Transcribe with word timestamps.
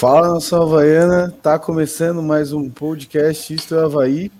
Fala, 0.00 0.32
nação 0.32 0.62
havaiana. 0.62 1.30
Tá 1.42 1.58
começando 1.58 2.22
mais 2.22 2.54
um 2.54 2.70
podcast 2.70 3.52
Isto 3.52 3.74
é 3.74 3.84
Havaí. 3.84 4.32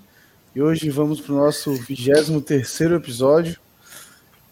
E 0.55 0.59
hoje 0.59 0.89
vamos 0.89 1.21
para 1.21 1.33
o 1.33 1.37
nosso 1.37 1.75
23 1.75 2.91
episódio 2.93 3.59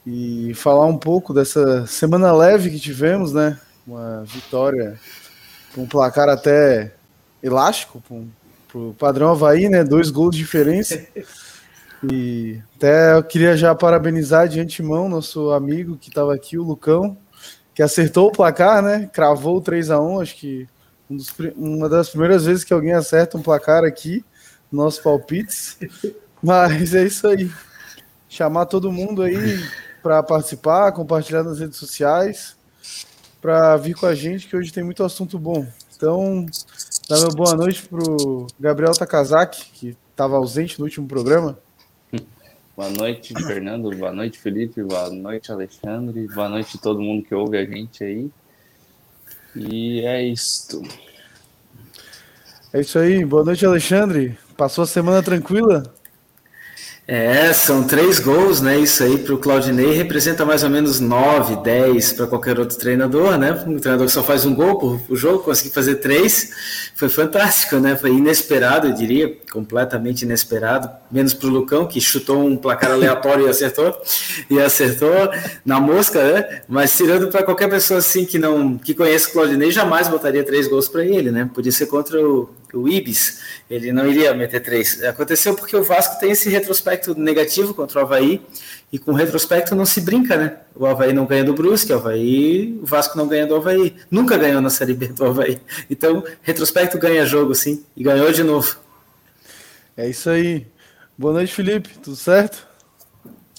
e 0.05 0.53
falar 0.53 0.85
um 0.85 0.99
pouco 0.99 1.33
dessa 1.33 1.87
semana 1.87 2.31
leve 2.31 2.69
que 2.69 2.79
tivemos, 2.79 3.33
né? 3.33 3.59
Uma 3.87 4.23
vitória 4.23 4.99
com 5.73 5.81
um 5.81 5.87
placar 5.87 6.29
até 6.29 6.93
elástico 7.41 8.03
para 8.67 8.79
o 8.79 8.93
padrão 8.93 9.31
Havaí, 9.31 9.67
né? 9.67 9.83
Dois 9.83 10.11
gols 10.11 10.35
de 10.35 10.43
diferença. 10.43 11.03
E 12.07 12.61
até 12.75 13.15
eu 13.15 13.23
queria 13.23 13.57
já 13.57 13.73
parabenizar 13.73 14.47
de 14.47 14.59
antemão 14.59 15.09
nosso 15.09 15.49
amigo 15.49 15.97
que 15.97 16.09
estava 16.09 16.35
aqui, 16.35 16.55
o 16.55 16.63
Lucão, 16.63 17.17
que 17.73 17.81
acertou 17.81 18.27
o 18.27 18.31
placar, 18.31 18.83
né? 18.83 19.09
Cravou 19.11 19.59
3 19.59 19.89
a 19.89 19.99
1 19.99 20.21
acho 20.21 20.35
que 20.35 20.67
um 21.09 21.15
dos, 21.15 21.33
uma 21.55 21.89
das 21.89 22.09
primeiras 22.09 22.45
vezes 22.45 22.63
que 22.63 22.73
alguém 22.73 22.93
acerta 22.93 23.37
um 23.37 23.41
placar 23.41 23.83
aqui, 23.83 24.23
nossos 24.71 24.99
palpites. 24.99 25.77
Mas 26.41 26.93
é 26.93 27.05
isso 27.05 27.27
aí. 27.27 27.51
Chamar 28.29 28.67
todo 28.67 28.91
mundo 28.91 29.23
aí 29.23 29.59
para 30.01 30.21
participar, 30.23 30.91
compartilhar 30.91 31.43
nas 31.43 31.59
redes 31.59 31.77
sociais, 31.77 32.55
para 33.41 33.75
vir 33.77 33.95
com 33.95 34.05
a 34.05 34.15
gente, 34.15 34.47
que 34.47 34.55
hoje 34.55 34.71
tem 34.71 34.83
muito 34.83 35.03
assunto 35.03 35.37
bom. 35.37 35.67
Então, 35.95 36.45
dá 37.09 37.19
uma 37.19 37.29
boa 37.29 37.55
noite 37.55 37.85
pro 37.87 38.47
Gabriel 38.57 38.93
Takazaki, 38.93 39.69
que 39.71 39.97
estava 40.11 40.37
ausente 40.37 40.79
no 40.79 40.85
último 40.85 41.07
programa. 41.07 41.57
Boa 42.77 42.89
noite, 42.91 43.33
Fernando. 43.33 43.93
Boa 43.97 44.13
noite, 44.13 44.39
Felipe. 44.39 44.81
Boa 44.81 45.09
noite, 45.09 45.51
Alexandre. 45.51 46.25
Boa 46.27 46.47
noite 46.47 46.77
a 46.77 46.81
todo 46.81 47.01
mundo 47.01 47.25
que 47.25 47.35
ouve 47.35 47.57
a 47.57 47.65
gente 47.65 48.01
aí. 48.01 48.31
E 49.59 50.05
é 50.05 50.23
isto. 50.23 50.81
É 52.71 52.79
isso 52.79 52.97
aí. 52.97 53.25
Boa 53.25 53.43
noite, 53.43 53.65
Alexandre. 53.65 54.37
Passou 54.55 54.85
a 54.85 54.87
semana 54.87 55.21
tranquila? 55.21 55.83
É, 57.11 57.51
são 57.53 57.83
três 57.83 58.19
gols, 58.19 58.61
né? 58.61 58.77
Isso 58.77 59.03
aí 59.03 59.17
para 59.17 59.33
o 59.33 59.37
Claudinei 59.39 59.93
representa 59.93 60.45
mais 60.45 60.63
ou 60.63 60.69
menos 60.69 60.99
nove, 60.99 61.55
dez 61.63 62.13
para 62.13 62.27
qualquer 62.27 62.59
outro 62.59 62.77
treinador, 62.77 63.35
né? 63.35 63.51
Um 63.65 63.79
treinador 63.79 64.05
que 64.05 64.13
só 64.13 64.21
faz 64.21 64.45
um 64.45 64.53
gol 64.53 64.77
por, 64.77 64.99
por 64.99 65.15
jogo, 65.15 65.39
conseguir 65.39 65.71
fazer 65.71 65.95
três, 65.95 66.51
foi 66.93 67.09
fantástico, 67.09 67.77
né? 67.77 67.95
Foi 67.95 68.11
inesperado, 68.11 68.89
eu 68.89 68.93
diria, 68.93 69.35
completamente 69.51 70.21
inesperado. 70.21 70.87
Menos 71.09 71.33
para 71.33 71.47
o 71.47 71.49
Lucão, 71.49 71.87
que 71.87 71.99
chutou 71.99 72.45
um 72.45 72.55
placar 72.55 72.91
aleatório 72.91 73.47
e 73.47 73.49
acertou, 73.49 73.99
e 74.47 74.59
acertou 74.59 75.31
na 75.65 75.79
mosca, 75.79 76.23
né? 76.23 76.61
Mas 76.69 76.95
tirando 76.95 77.27
para 77.29 77.41
qualquer 77.41 77.71
pessoa 77.71 77.97
assim 77.97 78.23
que 78.23 78.37
não 78.37 78.77
que 78.77 78.93
conhece 78.93 79.29
o 79.29 79.31
Claudinei, 79.31 79.71
jamais 79.71 80.07
botaria 80.07 80.43
três 80.43 80.67
gols 80.67 80.87
para 80.87 81.03
ele, 81.03 81.31
né? 81.31 81.49
Podia 81.51 81.71
ser 81.71 81.87
contra 81.87 82.21
o, 82.23 82.51
o 82.73 82.87
Ibis, 82.87 83.41
ele 83.69 83.91
não 83.91 84.07
iria 84.07 84.33
meter 84.33 84.61
três. 84.61 85.03
Aconteceu 85.03 85.55
porque 85.55 85.75
o 85.75 85.83
Vasco 85.83 86.19
tem 86.19 86.31
esse 86.31 86.49
retrospecto 86.49 87.13
negativo 87.15 87.73
contra 87.73 87.99
o 87.99 88.01
Havaí, 88.03 88.41
e 88.91 88.97
com 88.97 89.13
retrospecto 89.13 89.75
não 89.75 89.85
se 89.85 90.01
brinca, 90.01 90.35
né? 90.35 90.57
O 90.75 90.85
Havaí 90.85 91.13
não 91.13 91.25
ganha 91.25 91.43
do 91.43 91.53
Brusque, 91.53 91.93
o 91.93 91.97
Havaí, 91.97 92.77
o 92.81 92.85
Vasco 92.85 93.17
não 93.17 93.27
ganha 93.27 93.45
do 93.45 93.55
Havaí. 93.55 93.95
Nunca 94.09 94.37
ganhou 94.37 94.61
na 94.61 94.69
Série 94.69 94.93
B 94.93 95.09
do 95.09 95.25
Havaí. 95.25 95.59
Então, 95.89 96.23
retrospecto 96.41 96.97
ganha 96.97 97.25
jogo, 97.25 97.53
sim, 97.53 97.83
e 97.95 98.03
ganhou 98.03 98.31
de 98.31 98.43
novo. 98.43 98.77
É 99.95 100.09
isso 100.09 100.29
aí. 100.29 100.65
Boa 101.17 101.33
noite, 101.33 101.53
Felipe. 101.53 101.89
Tudo 102.01 102.15
certo? 102.15 102.67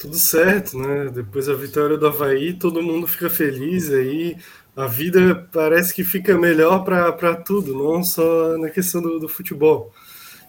Tudo 0.01 0.17
certo, 0.17 0.79
né? 0.79 1.11
Depois 1.13 1.47
da 1.47 1.55
vitória 1.55 1.97
do 1.99 2.07
Havaí, 2.07 2.55
todo 2.55 2.83
mundo 2.83 3.07
fica 3.07 3.29
feliz 3.29 3.93
aí 3.93 4.37
a 4.77 4.87
vida 4.87 5.49
parece 5.53 5.93
que 5.93 6.05
fica 6.05 6.37
melhor 6.39 6.85
para 6.85 7.37
tudo, 7.37 7.75
não 7.75 8.03
só 8.03 8.57
na 8.59 8.71
questão 8.71 9.03
do, 9.03 9.19
do, 9.19 9.29
futebol. 9.29 9.93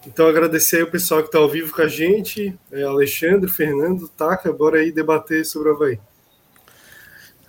Então, 0.06 0.26
agradecer 0.26 0.76
aí 0.76 0.82
o 0.82 0.90
pessoal 0.90 1.20
que 1.20 1.28
está 1.28 1.38
ao 1.38 1.48
vivo 1.48 1.74
com 1.74 1.82
a 1.82 1.88
gente, 1.88 2.58
é 2.70 2.82
Alexandre, 2.82 3.50
Fernando, 3.50 4.08
Taca, 4.08 4.52
bora 4.52 4.78
aí 4.78 4.90
debater 4.90 5.44
sobre 5.44 5.70
o 5.70 5.74
Havaí. 5.74 5.98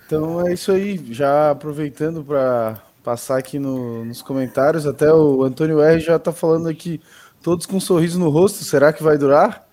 Então 0.06 0.46
é 0.46 0.52
isso 0.52 0.70
aí, 0.70 1.00
já 1.10 1.50
aproveitando 1.50 2.22
para 2.22 2.80
passar 3.02 3.38
aqui 3.38 3.58
no, 3.58 4.04
nos 4.04 4.20
comentários, 4.20 4.86
até 4.86 5.12
o 5.12 5.42
Antônio 5.42 5.80
R 5.80 5.98
já 6.00 6.16
está 6.16 6.32
falando 6.32 6.68
aqui, 6.68 7.00
todos 7.42 7.66
com 7.66 7.76
um 7.76 7.80
sorriso 7.80 8.18
no 8.18 8.28
rosto, 8.28 8.64
será 8.64 8.92
que 8.92 9.02
vai 9.02 9.16
durar? 9.16 9.66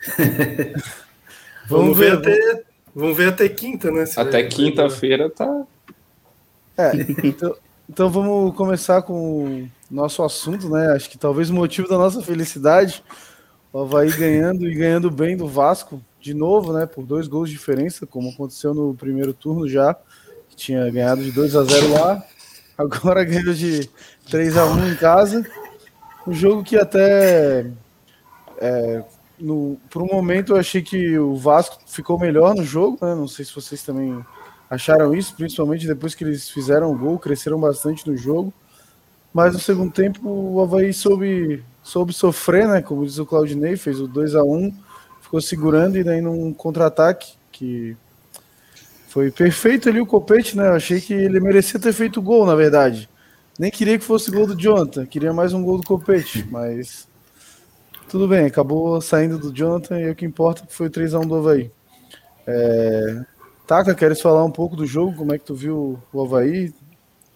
vamos, 1.66 1.96
vamos, 1.96 1.98
ver, 1.98 2.12
até, 2.12 2.62
vamos 2.94 3.16
ver 3.16 3.28
até 3.28 3.48
quinta, 3.48 3.90
né? 3.90 4.04
Até 4.16 4.42
quinta-feira 4.44 5.30
tá, 5.30 5.66
é, 6.76 6.92
então, 7.26 7.56
então 7.88 8.10
vamos 8.10 8.54
começar 8.54 9.02
com 9.02 9.44
o 9.44 9.70
nosso 9.90 10.22
assunto, 10.22 10.68
né? 10.68 10.92
Acho 10.92 11.10
que 11.10 11.18
talvez 11.18 11.50
o 11.50 11.54
motivo 11.54 11.88
da 11.88 11.98
nossa 11.98 12.22
felicidade, 12.22 13.02
o 13.72 13.80
Havaí 13.80 14.10
ganhando 14.10 14.68
e 14.68 14.74
ganhando 14.74 15.10
bem 15.10 15.36
do 15.36 15.48
Vasco 15.48 16.00
de 16.20 16.34
novo, 16.34 16.72
né? 16.72 16.86
Por 16.86 17.04
dois 17.04 17.26
gols 17.26 17.48
de 17.48 17.56
diferença, 17.56 18.06
como 18.06 18.30
aconteceu 18.30 18.74
no 18.74 18.94
primeiro 18.94 19.32
turno 19.32 19.68
já, 19.68 19.94
que 20.48 20.56
tinha 20.56 20.88
ganhado 20.90 21.22
de 21.22 21.32
2 21.32 21.56
a 21.56 21.64
0 21.64 21.92
lá, 21.92 22.24
agora 22.76 23.24
ganhou 23.24 23.54
de 23.54 23.88
3 24.30 24.56
a 24.56 24.66
1 24.66 24.88
em 24.88 24.96
casa. 24.96 25.46
Um 26.26 26.32
jogo 26.32 26.62
que 26.62 26.76
até 26.76 27.66
é, 28.58 29.02
no, 29.38 29.78
por 29.88 30.02
um 30.02 30.06
momento 30.06 30.52
eu 30.52 30.56
achei 30.56 30.82
que 30.82 31.18
o 31.18 31.34
Vasco 31.34 31.78
ficou 31.86 32.18
melhor 32.18 32.54
no 32.54 32.62
jogo, 32.62 32.98
né? 33.00 33.14
Não 33.14 33.26
sei 33.26 33.44
se 33.44 33.54
vocês 33.54 33.82
também 33.82 34.24
acharam 34.70 35.12
isso, 35.12 35.34
principalmente 35.34 35.86
depois 35.86 36.14
que 36.14 36.22
eles 36.22 36.48
fizeram 36.48 36.92
o 36.92 36.96
gol, 36.96 37.18
cresceram 37.18 37.58
bastante 37.58 38.08
no 38.08 38.16
jogo. 38.16 38.54
Mas 39.34 39.52
no 39.52 39.58
segundo 39.58 39.92
tempo 39.92 40.20
o 40.28 40.62
Havaí 40.62 40.94
soube, 40.94 41.62
soube 41.82 42.12
sofrer, 42.12 42.68
né? 42.68 42.80
Como 42.80 43.04
diz 43.04 43.18
o 43.18 43.26
Claudinei, 43.26 43.76
fez 43.76 44.00
o 44.00 44.06
2 44.06 44.36
a 44.36 44.44
1 44.44 44.72
ficou 45.20 45.40
segurando 45.40 45.96
e 45.96 46.02
daí 46.02 46.20
num 46.20 46.52
contra-ataque 46.52 47.34
que 47.52 47.96
foi 49.08 49.30
perfeito 49.30 49.88
ali 49.88 50.00
o 50.00 50.06
Copete, 50.06 50.56
né? 50.56 50.66
Eu 50.66 50.74
achei 50.74 51.00
que 51.00 51.12
ele 51.12 51.38
merecia 51.38 51.78
ter 51.78 51.92
feito 51.92 52.18
o 52.18 52.22
gol, 52.22 52.44
na 52.44 52.56
verdade. 52.56 53.08
Nem 53.56 53.70
queria 53.70 53.96
que 53.96 54.04
fosse 54.04 54.30
gol 54.30 54.46
do 54.46 54.60
Jonathan, 54.60 55.06
queria 55.06 55.32
mais 55.32 55.52
um 55.52 55.62
gol 55.62 55.78
do 55.78 55.86
Copete, 55.86 56.44
mas 56.50 57.06
tudo 58.08 58.26
bem, 58.26 58.46
acabou 58.46 59.00
saindo 59.00 59.38
do 59.38 59.52
Jonathan 59.52 60.00
e 60.00 60.10
o 60.10 60.16
que 60.16 60.24
importa 60.24 60.64
foi 60.68 60.88
o 60.88 60.90
3x1 60.90 61.28
do 61.28 61.36
Havaí. 61.36 61.70
É, 62.44 63.24
Taka, 63.70 63.94
queres 63.94 64.20
falar 64.20 64.44
um 64.44 64.50
pouco 64.50 64.74
do 64.74 64.84
jogo? 64.84 65.14
Como 65.14 65.32
é 65.32 65.38
que 65.38 65.44
tu 65.44 65.54
viu 65.54 65.96
o 66.12 66.20
Havaí? 66.20 66.74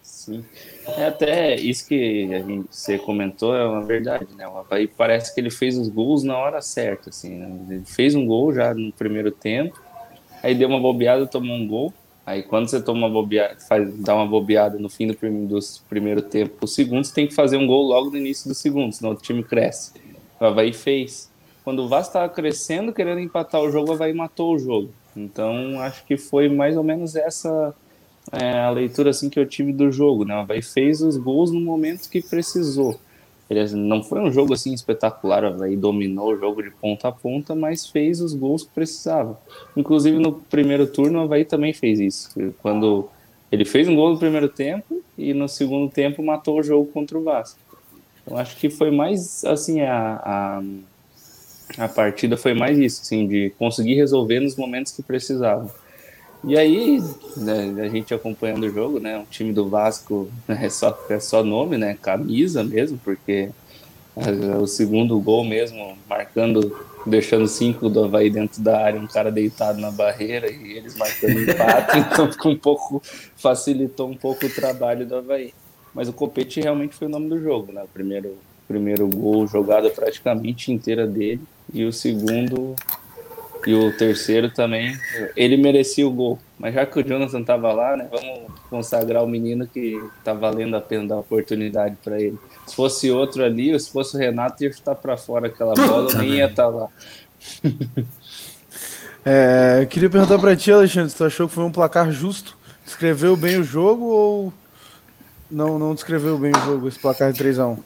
Sim. 0.03 0.43
É 0.85 1.05
até 1.05 1.55
isso 1.55 1.87
que 1.87 2.29
a 2.33 2.39
gente, 2.39 2.67
você 2.69 2.99
comentou 2.99 3.55
é 3.55 3.65
uma 3.65 3.81
verdade, 3.81 4.27
né? 4.35 4.45
O 4.45 4.57
Havaí 4.57 4.85
parece 4.85 5.33
que 5.33 5.39
ele 5.39 5.49
fez 5.49 5.77
os 5.77 5.87
gols 5.87 6.23
na 6.23 6.37
hora 6.37 6.61
certa, 6.61 7.09
assim. 7.09 7.35
Né? 7.35 7.75
Ele 7.75 7.85
fez 7.85 8.15
um 8.15 8.25
gol 8.25 8.53
já 8.53 8.73
no 8.73 8.91
primeiro 8.91 9.31
tempo, 9.31 9.81
aí 10.43 10.53
deu 10.53 10.67
uma 10.67 10.77
bobeada, 10.77 11.25
tomou 11.25 11.55
um 11.55 11.65
gol. 11.65 11.93
Aí 12.25 12.43
quando 12.43 12.67
você 12.67 12.81
toma 12.81 13.07
uma 13.07 13.09
bobeada, 13.09 13.57
faz, 13.61 13.97
dá 13.99 14.13
uma 14.13 14.27
bobeada 14.27 14.77
no 14.77 14.89
fim 14.89 15.07
do, 15.07 15.13
prim, 15.15 15.45
do 15.45 15.57
primeiro 15.87 16.21
tempo, 16.21 16.65
o 16.65 16.67
segundo 16.67 17.05
você 17.05 17.13
tem 17.13 17.27
que 17.27 17.33
fazer 17.33 17.55
um 17.55 17.65
gol 17.65 17.83
logo 17.83 18.09
no 18.09 18.17
início 18.17 18.49
do 18.49 18.55
segundo, 18.55 18.91
senão 18.91 19.13
o 19.13 19.15
time 19.15 19.41
cresce. 19.41 19.93
O 20.37 20.43
Havaí 20.43 20.73
fez. 20.73 21.31
Quando 21.63 21.81
o 21.81 21.87
Vasco 21.87 22.09
estava 22.09 22.27
crescendo, 22.27 22.91
querendo 22.91 23.21
empatar 23.21 23.61
o 23.61 23.71
jogo, 23.71 23.91
o 23.91 23.93
Havaí 23.93 24.13
matou 24.13 24.53
o 24.53 24.59
jogo. 24.59 24.91
Então, 25.15 25.79
acho 25.79 26.05
que 26.05 26.17
foi 26.17 26.49
mais 26.49 26.75
ou 26.75 26.83
menos 26.83 27.15
essa 27.15 27.73
é, 28.31 28.59
a 28.59 28.69
leitura 28.69 29.11
assim 29.11 29.29
que 29.29 29.39
eu 29.39 29.45
tive 29.45 29.71
do 29.71 29.91
jogo, 29.91 30.25
né? 30.25 30.35
O 30.35 30.39
Havaí 30.39 30.61
fez 30.61 31.01
os 31.01 31.17
gols 31.17 31.51
no 31.51 31.61
momento 31.61 32.09
que 32.09 32.21
precisou. 32.21 32.99
Ele 33.47 33.63
não 33.75 34.03
foi 34.03 34.19
um 34.19 34.31
jogo 34.31 34.53
assim 34.53 34.73
espetacular, 34.73 35.43
o 35.43 35.47
Havaí 35.47 35.77
dominou 35.77 36.33
o 36.33 36.37
jogo 36.37 36.63
de 36.63 36.71
ponta 36.71 37.09
a 37.09 37.11
ponta, 37.11 37.53
mas 37.53 37.87
fez 37.87 38.19
os 38.19 38.33
gols 38.33 38.63
que 38.63 38.71
precisava. 38.73 39.39
Inclusive 39.77 40.17
no 40.17 40.33
primeiro 40.33 40.87
turno 40.87 41.19
o 41.19 41.21
Havaí 41.23 41.45
também 41.45 41.71
fez 41.71 41.99
isso. 41.99 42.29
Quando 42.61 43.07
ele 43.51 43.63
fez 43.63 43.87
um 43.87 43.95
gol 43.95 44.13
no 44.13 44.19
primeiro 44.19 44.49
tempo 44.49 45.03
e 45.17 45.33
no 45.33 45.47
segundo 45.47 45.91
tempo 45.91 46.23
matou 46.23 46.59
o 46.59 46.63
jogo 46.63 46.91
contra 46.91 47.17
o 47.17 47.23
Vasco. 47.23 47.59
Então 48.23 48.37
acho 48.37 48.57
que 48.57 48.69
foi 48.69 48.89
mais 48.89 49.45
assim 49.45 49.81
a, 49.81 50.19
a 50.23 50.63
a 51.77 51.87
partida 51.87 52.37
foi 52.37 52.53
mais 52.53 52.77
isso, 52.77 53.01
assim, 53.01 53.27
de 53.27 53.51
conseguir 53.57 53.95
resolver 53.95 54.39
nos 54.39 54.55
momentos 54.55 54.91
que 54.91 55.01
precisavam. 55.01 55.69
E 56.43 56.55
aí, 56.55 57.01
né, 57.37 57.73
a 57.83 57.89
gente 57.89 58.13
acompanhando 58.13 58.65
o 58.65 58.69
jogo, 58.71 58.99
né, 58.99 59.17
um 59.17 59.25
time 59.25 59.51
do 59.51 59.67
Vasco 59.67 60.29
né, 60.47 60.59
é, 60.65 60.69
só, 60.69 60.97
é 61.09 61.19
só 61.19 61.43
nome, 61.43 61.75
né, 61.75 61.97
camisa 61.99 62.63
mesmo, 62.63 62.99
porque 63.03 63.49
é, 64.15 64.55
o 64.55 64.67
segundo 64.67 65.19
gol 65.19 65.43
mesmo, 65.43 65.97
marcando, 66.07 66.85
deixando 67.03 67.47
cinco 67.47 67.89
do 67.89 68.03
Havaí 68.03 68.29
dentro 68.29 68.61
da 68.61 68.79
área, 68.79 69.01
um 69.01 69.07
cara 69.07 69.31
deitado 69.31 69.81
na 69.81 69.89
barreira 69.89 70.47
e 70.51 70.73
eles 70.73 70.95
marcando 70.95 71.39
empate, 71.39 71.97
então 72.13 72.31
ficou 72.31 72.51
um 72.51 72.57
pouco, 72.57 73.01
facilitou 73.35 74.07
um 74.07 74.15
pouco 74.15 74.45
o 74.45 74.49
trabalho 74.49 75.03
do 75.05 75.15
Havaí. 75.15 75.51
Mas 75.95 76.07
o 76.07 76.13
Copete 76.13 76.61
realmente 76.61 76.93
foi 76.93 77.07
o 77.07 77.11
nome 77.11 77.27
do 77.27 77.41
jogo, 77.41 77.71
né, 77.71 77.81
o 77.81 77.87
primeiro, 77.87 78.37
primeiro 78.67 79.07
gol 79.07 79.47
jogado 79.47 79.89
praticamente 79.89 80.71
inteira 80.71 81.07
dele 81.07 81.41
e 81.73 81.85
o 81.85 81.91
segundo 81.91 82.75
E 83.67 83.73
o 83.73 83.91
terceiro 83.97 84.51
também, 84.51 84.95
ele 85.35 85.57
merecia 85.57 86.07
o 86.07 86.11
gol. 86.11 86.37
Mas 86.59 86.73
já 86.75 86.85
que 86.85 86.99
o 86.99 87.03
Jonathan 87.03 87.43
tava 87.43 87.73
lá, 87.73 87.97
né? 87.97 88.07
Vamos 88.11 88.51
consagrar 88.69 89.23
o 89.23 89.27
menino 89.27 89.67
que 89.67 89.99
tá 90.23 90.33
valendo 90.33 90.75
a 90.75 90.81
pena 90.81 91.07
dar 91.07 91.17
oportunidade 91.17 91.97
para 92.03 92.21
ele. 92.21 92.37
Se 92.67 92.75
fosse 92.75 93.09
outro 93.09 93.43
ali, 93.43 93.73
ou 93.73 93.79
se 93.79 93.91
fosse 93.91 94.15
o 94.15 94.19
Renato, 94.19 94.63
ia 94.63 94.69
estar 94.69 94.93
para 94.93 95.17
fora 95.17 95.47
aquela 95.47 95.73
bola, 95.73 96.13
nem 96.13 96.35
ia 96.35 96.45
estar 96.45 96.63
tá 96.63 96.69
lá. 96.69 96.87
é, 99.25 99.79
eu 99.81 99.87
queria 99.87 100.11
perguntar 100.11 100.37
para 100.37 100.55
ti, 100.55 100.71
Alexandre, 100.71 101.09
se 101.09 101.17
tu 101.17 101.23
achou 101.23 101.47
que 101.47 101.55
foi 101.55 101.63
um 101.63 101.71
placar 101.71 102.11
justo? 102.11 102.55
Descreveu 102.85 103.35
bem 103.35 103.57
o 103.57 103.63
jogo 103.63 104.05
ou 104.05 104.53
não, 105.49 105.79
não 105.79 105.93
descreveu 105.93 106.37
bem 106.37 106.51
o 106.51 106.65
jogo, 106.65 106.87
esse 106.87 106.99
placar 106.99 107.33
de 107.33 107.43
3x1? 107.43 107.79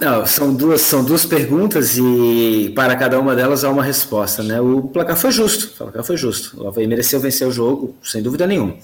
Não, 0.00 0.26
são 0.26 0.54
duas, 0.54 0.80
são 0.82 1.04
duas 1.04 1.24
perguntas 1.24 1.96
e 1.96 2.72
para 2.74 2.94
cada 2.96 3.18
uma 3.18 3.34
delas 3.34 3.64
há 3.64 3.70
uma 3.70 3.82
resposta, 3.82 4.42
né? 4.42 4.60
O 4.60 4.82
placar 4.82 5.16
foi 5.16 5.30
justo, 5.30 5.66
o 5.66 5.76
placar 5.76 6.04
foi 6.04 6.16
justo. 6.16 6.62
O 6.62 6.68
Havaí 6.68 6.86
mereceu 6.86 7.18
vencer 7.18 7.46
o 7.46 7.50
jogo, 7.50 7.94
sem 8.02 8.22
dúvida 8.22 8.46
nenhuma. 8.46 8.74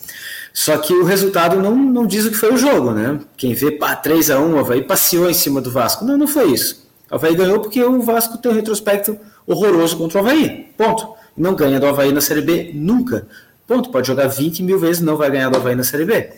Só 0.53 0.77
que 0.79 0.93
o 0.93 1.05
resultado 1.05 1.61
não, 1.61 1.75
não 1.75 2.07
diz 2.07 2.25
o 2.25 2.31
que 2.31 2.37
foi 2.37 2.53
o 2.53 2.57
jogo, 2.57 2.93
né? 2.93 3.21
Quem 3.37 3.55
vê, 3.55 3.71
pá, 3.71 3.97
3 3.97 4.31
a 4.31 4.39
1 4.39 4.55
o 4.55 4.59
Havaí 4.59 4.83
passeou 4.83 5.29
em 5.29 5.35
cima 5.35 5.61
do 5.61 5.71
Vasco. 5.71 6.05
Não, 6.05 6.17
não 6.17 6.27
foi 6.27 6.53
isso. 6.53 6.87
O 7.11 7.15
Havaí 7.15 7.35
ganhou 7.35 7.61
porque 7.61 7.83
o 7.83 8.03
Vasco 8.03 8.39
tem 8.39 8.51
um 8.51 8.55
retrospecto 8.55 9.19
horroroso 9.47 9.97
contra 9.97 10.19
o 10.19 10.21
Havaí. 10.21 10.73
Ponto. 10.77 11.15
Não 11.37 11.55
ganha 11.55 11.81
do 11.81 11.87
Havaí 11.87 12.13
na 12.13 12.21
Série 12.21 12.43
B 12.43 12.71
nunca. 12.75 13.27
Ponto. 13.67 13.91
Pode 13.91 14.07
jogar 14.07 14.29
20 14.29 14.63
mil 14.63 14.79
vezes, 14.79 15.03
não 15.03 15.17
vai 15.17 15.31
ganhar 15.31 15.49
do 15.49 15.57
Havaí 15.57 15.75
na 15.75 15.85
Série 15.85 16.05
B. 16.05 16.31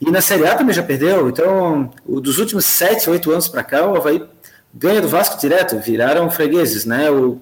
E 0.00 0.10
na 0.10 0.20
Série 0.20 0.46
A 0.46 0.54
também 0.54 0.74
já 0.74 0.82
perdeu. 0.82 1.28
Então, 1.28 1.92
dos 2.06 2.38
últimos 2.38 2.64
7, 2.64 3.10
8 3.10 3.30
anos 3.30 3.48
para 3.48 3.62
cá, 3.62 3.86
o 3.86 3.96
Havaí 3.96 4.24
ganha 4.72 5.00
do 5.00 5.08
Vasco 5.08 5.38
direto, 5.38 5.78
viraram 5.78 6.30
fregueses, 6.30 6.86
né? 6.86 7.10
O, 7.10 7.38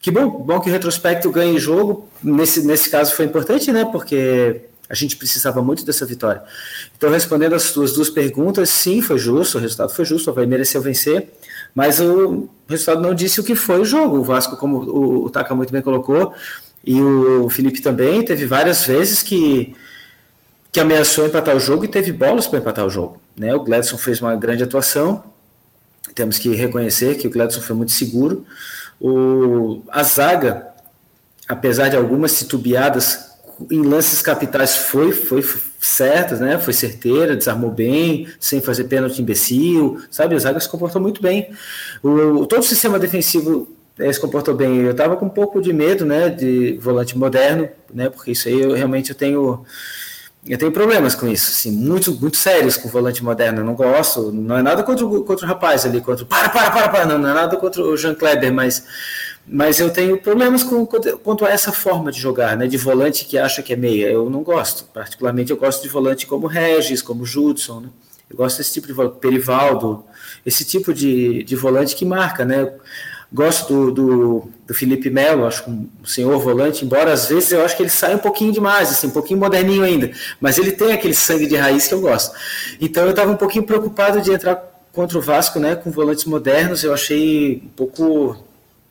que 0.00 0.10
bom, 0.10 0.28
bom 0.28 0.60
que 0.60 0.68
o 0.68 0.72
retrospecto 0.72 1.30
ganhe 1.30 1.58
jogo. 1.58 2.08
Nesse, 2.22 2.64
nesse 2.64 2.88
caso 2.88 3.14
foi 3.14 3.24
importante, 3.24 3.72
né? 3.72 3.84
Porque 3.84 4.62
a 4.88 4.94
gente 4.94 5.16
precisava 5.16 5.62
muito 5.62 5.84
dessa 5.84 6.06
vitória. 6.06 6.42
Então, 6.96 7.10
respondendo 7.10 7.54
as 7.54 7.62
suas 7.62 7.92
duas 7.92 8.10
perguntas, 8.10 8.68
sim, 8.68 9.00
foi 9.00 9.18
justo, 9.18 9.58
o 9.58 9.60
resultado 9.60 9.90
foi 9.90 10.04
justo, 10.04 10.28
o 10.28 10.30
Havaí 10.30 10.46
mereceu 10.46 10.80
vencer, 10.82 11.30
mas 11.74 11.98
o 11.98 12.48
resultado 12.68 13.00
não 13.00 13.14
disse 13.14 13.40
o 13.40 13.44
que 13.44 13.54
foi 13.54 13.80
o 13.80 13.84
jogo. 13.84 14.18
O 14.18 14.22
Vasco, 14.22 14.56
como 14.56 14.78
o, 14.78 15.24
o 15.24 15.30
Taka 15.30 15.54
muito 15.54 15.72
bem 15.72 15.82
colocou, 15.82 16.34
e 16.84 17.00
o 17.00 17.48
Felipe 17.48 17.80
também, 17.80 18.24
teve 18.24 18.44
várias 18.44 18.84
vezes 18.84 19.22
que 19.22 19.74
que 20.72 20.80
ameaçou 20.80 21.26
empatar 21.26 21.54
o 21.54 21.60
jogo 21.60 21.84
e 21.84 21.88
teve 21.88 22.10
bolas 22.12 22.46
para 22.46 22.58
empatar 22.58 22.86
o 22.86 22.90
jogo. 22.90 23.20
Né? 23.36 23.54
O 23.54 23.62
Gladson 23.62 23.98
fez 23.98 24.22
uma 24.22 24.34
grande 24.34 24.64
atuação, 24.64 25.22
temos 26.14 26.38
que 26.38 26.48
reconhecer 26.54 27.16
que 27.16 27.26
o 27.26 27.30
Gladson 27.30 27.60
foi 27.60 27.76
muito 27.76 27.92
seguro. 27.92 28.46
O, 28.98 29.82
a 29.90 30.02
zaga, 30.02 30.68
apesar 31.46 31.90
de 31.90 31.96
algumas 31.96 32.38
titubeadas 32.38 33.32
em 33.70 33.82
lances 33.82 34.22
capitais, 34.22 34.74
foi, 34.74 35.12
foi 35.12 35.44
certa, 35.78 36.36
né? 36.36 36.58
foi 36.58 36.72
certeira, 36.72 37.36
desarmou 37.36 37.70
bem, 37.70 38.26
sem 38.40 38.62
fazer 38.62 38.84
pênalti 38.84 39.20
imbecil, 39.20 40.02
sabe? 40.10 40.34
A 40.34 40.38
zaga 40.38 40.58
se 40.58 40.68
comportou 40.68 41.02
muito 41.02 41.20
bem. 41.20 41.50
O, 42.02 42.46
todo 42.46 42.60
o 42.60 42.64
sistema 42.64 42.98
defensivo 42.98 43.68
eh, 43.98 44.10
se 44.10 44.18
comportou 44.18 44.54
bem. 44.54 44.78
Eu 44.80 44.92
estava 44.92 45.16
com 45.16 45.26
um 45.26 45.30
pouco 45.30 45.60
de 45.60 45.70
medo 45.72 46.06
né, 46.06 46.30
de 46.30 46.78
volante 46.80 47.16
moderno, 47.16 47.68
né, 47.92 48.08
porque 48.08 48.30
isso 48.30 48.48
aí 48.48 48.58
eu 48.58 48.72
realmente 48.72 49.10
eu 49.10 49.16
tenho 49.16 49.64
eu 50.44 50.58
tenho 50.58 50.72
problemas 50.72 51.14
com 51.14 51.28
isso, 51.28 51.50
assim, 51.50 51.70
muito, 51.70 52.12
muito 52.20 52.36
sérios 52.36 52.76
com 52.76 52.88
o 52.88 52.90
volante 52.90 53.22
moderno. 53.22 53.60
Eu 53.60 53.64
não 53.64 53.74
gosto, 53.74 54.32
não 54.32 54.58
é 54.58 54.62
nada 54.62 54.82
contra, 54.82 55.06
o, 55.06 55.22
contra 55.22 55.46
o 55.46 55.48
rapaz 55.48 55.86
ali, 55.86 56.00
contra 56.00 56.26
para, 56.26 56.48
para, 56.48 56.70
para, 56.70 56.88
para, 56.88 57.06
não, 57.06 57.18
não 57.18 57.28
é 57.28 57.34
nada 57.34 57.56
contra 57.56 57.80
o 57.80 57.96
Jean 57.96 58.14
Kleber, 58.14 58.52
mas, 58.52 58.84
mas 59.46 59.78
eu 59.78 59.90
tenho 59.90 60.18
problemas 60.18 60.64
com, 60.64 60.84
quanto 60.84 61.44
a 61.44 61.48
essa 61.48 61.70
forma 61.70 62.10
de 62.10 62.18
jogar, 62.18 62.56
né, 62.56 62.66
de 62.66 62.76
volante 62.76 63.24
que 63.24 63.38
acha 63.38 63.62
que 63.62 63.72
é 63.72 63.76
meia. 63.76 64.06
Eu 64.06 64.28
não 64.28 64.42
gosto, 64.42 64.84
particularmente 64.92 65.52
eu 65.52 65.56
gosto 65.56 65.80
de 65.80 65.88
volante 65.88 66.26
como 66.26 66.48
Regis, 66.48 67.00
como 67.00 67.24
Judson, 67.24 67.80
né? 67.80 67.88
Eu 68.28 68.36
gosto 68.36 68.58
desse 68.58 68.72
tipo 68.72 68.86
de 68.86 68.94
volante, 68.94 69.18
Perivaldo, 69.20 70.04
esse 70.44 70.64
tipo 70.64 70.92
de, 70.92 71.44
de 71.44 71.54
volante 71.54 71.94
que 71.94 72.04
marca, 72.04 72.44
né? 72.44 72.72
Gosto 73.32 73.72
do, 73.72 73.90
do, 73.90 74.48
do 74.66 74.74
Felipe 74.74 75.08
Melo, 75.08 75.46
acho 75.46 75.68
um 75.70 75.88
senhor 76.04 76.38
volante, 76.38 76.84
embora 76.84 77.12
às 77.12 77.28
vezes 77.28 77.50
eu 77.50 77.64
acho 77.64 77.74
que 77.74 77.82
ele 77.82 77.88
sai 77.88 78.14
um 78.14 78.18
pouquinho 78.18 78.52
demais, 78.52 78.90
assim, 78.90 79.06
um 79.06 79.10
pouquinho 79.10 79.40
moderninho 79.40 79.82
ainda, 79.82 80.10
mas 80.38 80.58
ele 80.58 80.72
tem 80.72 80.92
aquele 80.92 81.14
sangue 81.14 81.46
de 81.46 81.56
raiz 81.56 81.88
que 81.88 81.94
eu 81.94 82.00
gosto. 82.02 82.36
Então 82.78 83.04
eu 83.04 83.10
estava 83.10 83.30
um 83.30 83.36
pouquinho 83.36 83.64
preocupado 83.64 84.20
de 84.20 84.30
entrar 84.30 84.56
contra 84.92 85.16
o 85.16 85.22
Vasco, 85.22 85.58
né, 85.58 85.74
com 85.74 85.90
volantes 85.90 86.26
modernos, 86.26 86.84
eu 86.84 86.92
achei 86.92 87.62
um 87.64 87.68
pouco 87.70 88.36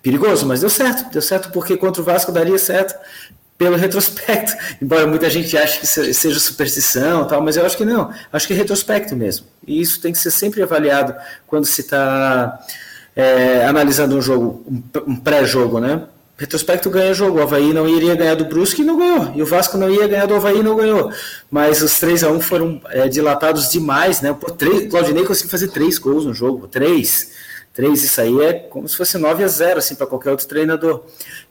perigoso, 0.02 0.48
mas 0.48 0.62
deu 0.62 0.70
certo, 0.72 1.12
deu 1.12 1.22
certo 1.22 1.52
porque 1.52 1.78
contra 1.78 2.02
o 2.02 2.06
Vasco 2.06 2.32
daria 2.32 2.58
certo 2.58 2.96
pelo 3.60 3.76
retrospecto, 3.78 4.54
embora 4.82 5.06
muita 5.06 5.30
gente 5.30 5.56
ache 5.56 5.82
que 5.82 5.86
seja 5.86 6.40
superstição 6.40 7.28
tal, 7.28 7.44
mas 7.44 7.58
eu 7.58 7.66
acho 7.66 7.78
que 7.78 7.86
não, 7.86 8.12
acho 8.34 8.48
que 8.48 8.54
é 8.54 8.56
retrospecto 8.56 9.16
mesmo, 9.16 9.46
e 9.68 9.80
isso 9.80 10.02
tem 10.02 10.12
que 10.12 10.18
ser 10.18 10.32
sempre 10.32 10.64
avaliado 10.64 11.16
quando 11.46 11.66
se 11.66 11.82
está 11.82 12.60
é, 13.16 13.66
analisando 13.66 14.16
um 14.16 14.22
jogo, 14.22 14.64
um 15.06 15.16
pré-jogo, 15.16 15.80
né? 15.80 16.04
Retrospecto 16.42 16.90
ganha 16.90 17.14
jogo. 17.14 17.38
O 17.38 17.42
Havaí 17.44 17.72
não 17.72 17.88
iria 17.88 18.16
ganhar 18.16 18.34
do 18.34 18.46
Brusque 18.46 18.82
e 18.82 18.86
não 18.86 18.98
ganhou. 18.98 19.32
E 19.36 19.44
o 19.44 19.46
Vasco 19.46 19.78
não 19.78 19.92
ia 19.92 20.08
ganhar 20.08 20.26
do 20.26 20.34
Havaí 20.34 20.60
e 20.60 20.64
não 20.64 20.76
ganhou. 20.76 21.12
Mas 21.52 21.84
os 21.84 22.00
3 22.00 22.24
a 22.24 22.32
1 22.32 22.42
foram 22.42 22.82
é, 22.90 23.08
dilatados 23.08 23.70
demais, 23.70 24.22
né? 24.22 24.34
Por 24.34 24.50
três, 24.50 24.90
Claudinei 24.90 25.24
conseguiu 25.24 25.52
fazer 25.52 25.68
três 25.68 26.00
gols 26.00 26.26
no 26.26 26.34
jogo. 26.34 26.68
Três. 26.68 27.32
Três, 27.74 28.04
isso 28.04 28.20
aí 28.20 28.42
é 28.42 28.54
como 28.54 28.90
se 28.90 28.98
fosse 28.98 29.20
9 29.20 29.44
a 29.44 29.48
0 29.48 29.78
assim, 29.78 29.94
para 29.94 30.08
qualquer 30.08 30.32
outro 30.32 30.48
treinador. 30.48 31.04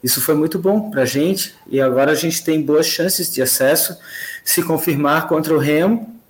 Isso 0.03 0.19
foi 0.19 0.35
muito 0.35 0.59
bom 0.59 0.91
para 0.91 1.03
a 1.03 1.05
gente. 1.05 1.55
E 1.69 1.79
agora 1.79 2.11
a 2.11 2.15
gente 2.15 2.43
tem 2.43 2.61
boas 2.61 2.85
chances 2.85 3.31
de 3.31 3.41
acesso. 3.41 3.97
Se 4.43 4.61
confirmar 4.61 5.27
contra 5.27 5.53
o 5.53 5.57
Remo, 5.57 6.20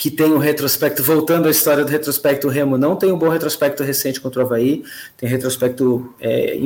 que 0.00 0.10
tem 0.10 0.32
um 0.32 0.38
retrospecto, 0.38 1.02
voltando 1.02 1.46
à 1.46 1.50
história 1.50 1.84
do 1.84 1.90
retrospecto, 1.90 2.46
o 2.46 2.50
Remo 2.50 2.78
não 2.78 2.96
tem 2.96 3.12
um 3.12 3.18
bom 3.18 3.28
retrospecto 3.28 3.82
recente 3.82 4.18
contra 4.18 4.40
o 4.40 4.46
Havaí, 4.46 4.82
tem 5.14 5.28
retrospecto 5.28 6.14
é, 6.18 6.58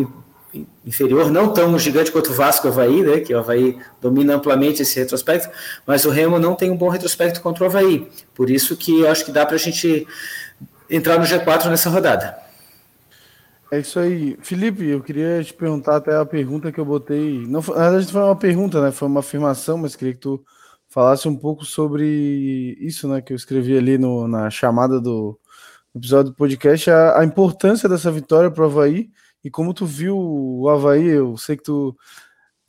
inferior, 0.86 1.32
não 1.32 1.52
tão 1.52 1.76
gigante 1.76 2.12
quanto 2.12 2.30
o 2.30 2.32
Vasco 2.32 2.68
e 2.68 2.70
o 2.70 2.72
Havaí, 2.72 3.02
né, 3.02 3.18
que 3.18 3.34
o 3.34 3.38
Havaí 3.40 3.76
domina 4.00 4.36
amplamente 4.36 4.82
esse 4.82 4.96
retrospecto, 5.00 5.50
mas 5.84 6.04
o 6.04 6.10
Remo 6.10 6.38
não 6.38 6.54
tem 6.54 6.70
um 6.70 6.76
bom 6.76 6.88
retrospecto 6.88 7.40
contra 7.40 7.64
o 7.64 7.66
Havaí, 7.66 8.08
por 8.36 8.48
isso 8.48 8.76
que 8.76 9.04
acho 9.04 9.24
que 9.24 9.32
dá 9.32 9.44
para 9.44 9.56
a 9.56 9.58
gente 9.58 10.06
entrar 10.88 11.18
no 11.18 11.24
G4 11.24 11.68
nessa 11.68 11.90
rodada. 11.90 12.38
É 13.68 13.80
isso 13.80 13.98
aí. 13.98 14.38
Felipe, 14.42 14.86
eu 14.86 15.02
queria 15.02 15.42
te 15.42 15.52
perguntar 15.52 15.96
até 15.96 16.14
a 16.14 16.24
pergunta 16.24 16.70
que 16.70 16.78
eu 16.78 16.84
botei. 16.84 17.44
Não, 17.48 17.60
na 17.60 17.90
verdade, 17.90 18.12
foi 18.12 18.22
uma 18.22 18.36
pergunta, 18.36 18.80
né? 18.80 18.92
Foi 18.92 19.08
uma 19.08 19.18
afirmação, 19.18 19.78
mas 19.78 19.96
queria 19.96 20.14
que 20.14 20.20
tu 20.20 20.44
falasse 20.94 21.26
um 21.26 21.34
pouco 21.34 21.64
sobre 21.64 22.78
isso, 22.78 23.08
né, 23.08 23.20
que 23.20 23.32
eu 23.32 23.36
escrevi 23.36 23.76
ali 23.76 23.98
no, 23.98 24.28
na 24.28 24.48
chamada 24.48 25.00
do 25.00 25.36
episódio 25.92 26.30
do 26.30 26.36
podcast, 26.36 26.88
a, 26.88 27.18
a 27.18 27.24
importância 27.24 27.88
dessa 27.88 28.12
vitória 28.12 28.48
para 28.48 28.62
o 28.62 28.66
Havaí 28.66 29.10
e 29.42 29.50
como 29.50 29.74
tu 29.74 29.84
viu 29.86 30.16
o 30.16 30.68
Havaí, 30.68 31.04
eu 31.04 31.36
sei 31.36 31.56
que 31.56 31.64
tu 31.64 31.96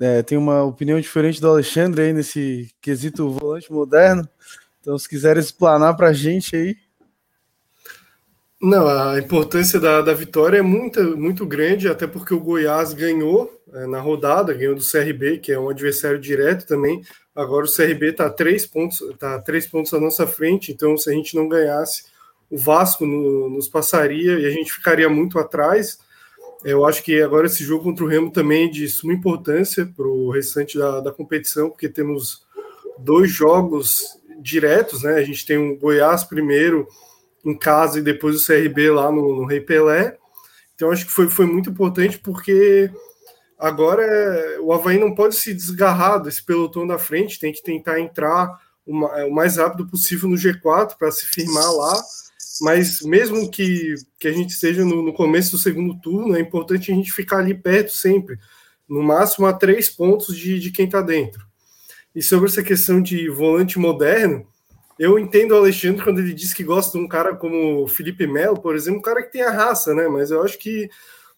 é, 0.01 0.24
tem 0.24 0.39
uma 0.39 0.63
opinião 0.63 1.00
diferente 1.00 1.39
do 1.39 1.48
Alexandre 1.48 2.01
aí 2.01 2.13
nesse 2.13 2.72
quesito 2.82 3.29
volante 3.29 3.72
moderno, 3.72 4.27
então 4.82 4.98
se 4.98 5.08
quiser 5.08 5.38
explanar 5.38 5.96
para 5.96 6.08
a 6.08 6.13
gente 6.13 6.55
aí. 6.55 6.75
Não, 8.60 8.88
a 8.88 9.20
importância 9.20 9.79
da, 9.79 10.01
da 10.01 10.15
vitória 10.15 10.58
é 10.58 10.63
muito, 10.63 11.15
muito 11.15 11.46
grande, 11.46 11.88
até 11.88 12.08
porque 12.08 12.34
o 12.34 12.39
Goiás 12.39 12.91
ganhou 12.91 13.51
é, 13.72 13.86
na 13.86 14.00
rodada, 14.00 14.51
ganhou 14.51 14.74
do 14.74 14.82
CRB, 14.82 15.38
que 15.38 15.51
é 15.51 15.60
um 15.60 15.70
adversário 15.70 16.17
direto 16.17 16.65
também. 16.65 17.03
Agora 17.36 17.65
o 17.65 17.72
CRB 17.72 18.12
está 18.12 18.30
três 18.30 18.65
pontos, 18.65 19.04
tá 19.20 19.39
três 19.39 19.68
pontos 19.68 19.94
à 19.94 20.00
nossa 20.00 20.25
frente, 20.25 20.72
então 20.72 20.98
se 20.98 21.10
a 21.10 21.13
gente 21.13 21.36
não 21.36 21.50
ganhasse, 21.50 22.06
o 22.50 22.58
Vasco 22.58 23.06
no, 23.06 23.50
nos 23.50 23.68
passaria 23.68 24.39
e 24.39 24.46
a 24.46 24.50
gente 24.50 24.72
ficaria 24.72 25.10
muito 25.10 25.38
atrás. 25.38 26.00
Eu 26.63 26.86
acho 26.86 27.04
que 27.04 27.22
agora 27.22 27.48
esse 27.48 27.63
jogo 27.63 27.84
contra 27.84 28.06
o 28.06 28.08
Remo 28.08 28.32
também 28.32 28.68
é 28.68 28.72
de 28.72 28.88
suma 28.88 29.13
importância 29.13 29.86
para 29.86 30.08
o 30.08 30.32
restante 30.32 30.77
da, 30.77 31.01
da 31.01 31.12
competição, 31.12 31.70
porque 31.70 31.89
temos 31.89 32.46
dois 32.98 33.30
jogos 33.30 34.18
diretos, 34.39 35.04
né? 35.04 35.15
A 35.15 35.24
gente 35.24 35.46
tem 35.46 35.58
o 35.58 35.77
Goiás 35.77 36.24
primeiro 36.24 36.88
em 37.44 37.58
casa 37.58 38.00
e 38.00 38.01
depois 38.01 38.36
o 38.36 38.46
CRB 38.46 38.89
lá 38.92 39.12
no, 39.12 39.36
no 39.36 39.46
Rei 39.46 39.60
Pelé. 39.60 40.18
Então 40.74 40.92
acho 40.92 41.06
que 41.06 41.12
foi, 41.12 41.27
foi 41.27 41.46
muito 41.46 41.70
importante 41.70 42.18
porque 42.18 42.89
Agora, 43.65 44.62
o 44.62 44.72
Havaí 44.72 45.00
não 45.00 45.15
pode 45.15 45.36
se 45.36 45.51
desgarrar 45.51 46.22
desse 46.22 46.45
pelotão 46.45 46.86
da 46.86 47.00
frente, 47.00 47.39
tem 47.39 47.51
que 47.51 47.63
tentar 47.63 48.00
entrar 48.00 48.62
o 48.86 49.34
mais 49.34 49.57
rápido 49.57 49.88
possível 49.88 50.29
no 50.29 50.36
G4 50.36 50.95
para 51.00 51.10
se 51.10 51.25
firmar 51.25 51.74
lá. 51.74 52.00
Mas 52.62 53.01
mesmo 53.01 53.50
que, 53.50 53.95
que 54.19 54.27
a 54.27 54.31
gente 54.31 54.51
esteja 54.51 54.86
no, 54.86 55.01
no, 55.01 55.12
começo 55.12 55.53
do 55.53 55.57
segundo 55.57 56.00
turno, 56.00 56.36
é 56.36 56.39
importante 56.39 56.91
a 56.91 56.95
gente 56.95 57.12
ficar 57.12 57.39
ali 57.39 57.55
perto 57.55 57.91
sempre, 57.91 58.38
no 58.88 59.01
máximo 59.01 59.48
a 59.48 59.53
três 59.53 59.89
pontos 59.89 60.38
de, 60.38 60.60
de 60.60 60.69
quem 60.69 60.86
está 60.86 61.01
dentro. 61.01 61.43
E 62.13 62.22
sobre 62.22 62.48
essa 62.48 62.62
questão 62.62 63.01
de 63.01 63.27
volante 63.29 63.79
moderno, 63.79 64.45
eu 65.00 65.17
entendo 65.17 65.53
o 65.53 65.57
Alexandre 65.57 66.03
quando 66.03 66.19
ele 66.19 66.36
diz 66.36 66.53
que 66.53 66.63
gosta 66.63 67.00
de 67.00 67.03
um 67.03 67.07
cara 67.07 67.36
como 67.36 67.88
Felipe 67.88 68.27
Melo, 68.27 68.62
por 68.62 68.75
exemplo, 68.75 69.00
um 69.00 69.01
cara 69.01 69.24
que 69.24 69.31
tem 69.31 69.41
a 69.41 69.50
raça, 69.50 69.91
né? 69.95 70.07
Mas 70.07 70.29
eu 70.29 70.43
acho 70.43 70.60
que 70.60 70.88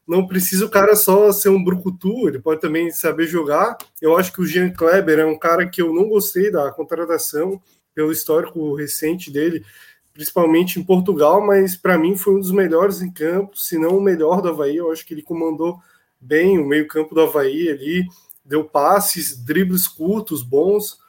não 0.08 0.26
precisa 0.26 0.66
o 0.66 0.70
cara 0.70 0.96
só 0.96 1.32
ser 1.32 1.50
um 1.50 1.64
brucutu, 1.64 2.28
ele 2.28 2.40
pode 2.40 2.62
também 2.62 2.90
saber 2.92 3.28
jogar. 3.28 3.78
Eu 4.02 4.16
acho 4.18 4.32
que 4.32 4.42
o 4.42 4.46
Jean 4.46 4.70
Kleber 4.70 5.20
é 5.20 5.26
um 5.26 5.38
cara 5.38 5.68
que 5.68 5.82
eu 5.82 5.94
não 5.94 6.08
gostei 6.08 6.50
da 6.50 6.72
contratação, 6.72 7.62
pelo 7.94 8.12
histórico 8.12 8.76
recente 8.76 9.32
dele, 9.32 9.66
principalmente 10.14 10.80
em 10.80 10.84
Portugal, 10.84 11.44
mas 11.44 11.76
para 11.76 11.98
mim 11.98 12.16
foi 12.16 12.36
um 12.36 12.40
dos 12.40 12.52
melhores 12.52 13.02
em 13.02 13.12
campo, 13.12 13.58
se 13.58 13.78
não 13.80 13.98
o 13.98 14.02
melhor 14.02 14.40
do 14.40 14.50
Havaí. 14.50 14.78
Eu 14.78 14.92
acho 14.92 15.04
que 15.04 15.16
ele 15.16 15.24
comandou 15.24 15.80
bem 16.22 16.60
o 16.60 16.66
meio-campo 16.66 17.16
do 17.16 17.22
Havaí 17.22 17.70
ali, 17.70 18.06
deu 18.46 18.64
passes, 18.64 19.44
dribles 19.44 19.88
curtos, 19.88 20.44
bons. 20.44 21.00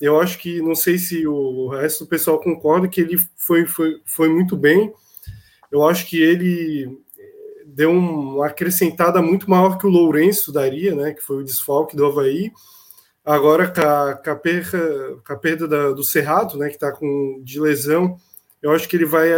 Eu 0.00 0.20
acho 0.20 0.38
que 0.38 0.62
não 0.62 0.76
sei 0.76 0.98
se 0.98 1.26
o 1.26 1.68
resto 1.68 2.04
do 2.04 2.08
pessoal 2.08 2.40
concorda 2.40 2.86
que 2.86 3.00
ele 3.00 3.18
foi, 3.36 3.66
foi, 3.66 4.00
foi 4.04 4.28
muito 4.28 4.56
bem. 4.56 4.92
Eu 5.70 5.84
acho 5.84 6.06
que 6.06 6.22
ele 6.22 6.96
deu 7.76 7.90
uma 7.92 8.46
acrescentada 8.46 9.20
muito 9.20 9.50
maior 9.50 9.76
que 9.76 9.86
o 9.86 9.90
Lourenço 9.90 10.50
daria, 10.50 10.94
né? 10.94 11.12
Que 11.12 11.20
foi 11.20 11.36
o 11.36 11.44
desfalque 11.44 11.94
do 11.94 12.06
Havaí. 12.06 12.50
Agora, 13.22 13.68
com 13.68 13.82
a, 13.82 14.14
com 14.14 14.30
a 14.30 14.34
perda, 14.34 15.18
com 15.26 15.32
a 15.34 15.36
perda 15.36 15.68
da, 15.68 15.90
do 15.90 16.02
Cerrado, 16.02 16.56
né? 16.56 16.68
Que 16.68 16.76
está 16.76 16.90
com 16.90 17.38
de 17.44 17.60
lesão, 17.60 18.16
eu 18.62 18.72
acho 18.72 18.88
que 18.88 18.96
ele 18.96 19.04
vai, 19.04 19.28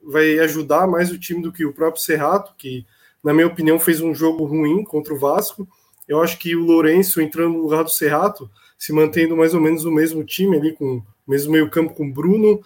vai 0.00 0.38
ajudar 0.38 0.86
mais 0.86 1.10
o 1.10 1.18
time 1.18 1.42
do 1.42 1.50
que 1.50 1.64
o 1.64 1.74
próprio 1.74 2.00
Cerrado, 2.00 2.54
que, 2.56 2.86
na 3.22 3.34
minha 3.34 3.48
opinião, 3.48 3.80
fez 3.80 4.00
um 4.00 4.14
jogo 4.14 4.44
ruim 4.44 4.84
contra 4.84 5.12
o 5.12 5.18
Vasco. 5.18 5.66
Eu 6.06 6.22
acho 6.22 6.38
que 6.38 6.54
o 6.54 6.64
Lourenço 6.64 7.20
entrando 7.20 7.54
no 7.54 7.62
lugar 7.62 7.82
do 7.82 7.90
Cerrato, 7.90 8.48
se 8.78 8.92
mantendo 8.92 9.36
mais 9.36 9.54
ou 9.54 9.60
menos 9.60 9.84
o 9.84 9.90
mesmo 9.90 10.22
time 10.22 10.56
ali, 10.56 10.72
com 10.72 10.98
o 10.98 11.04
mesmo 11.26 11.50
meio-campo 11.50 11.94
com 11.94 12.12
Bruno, 12.12 12.60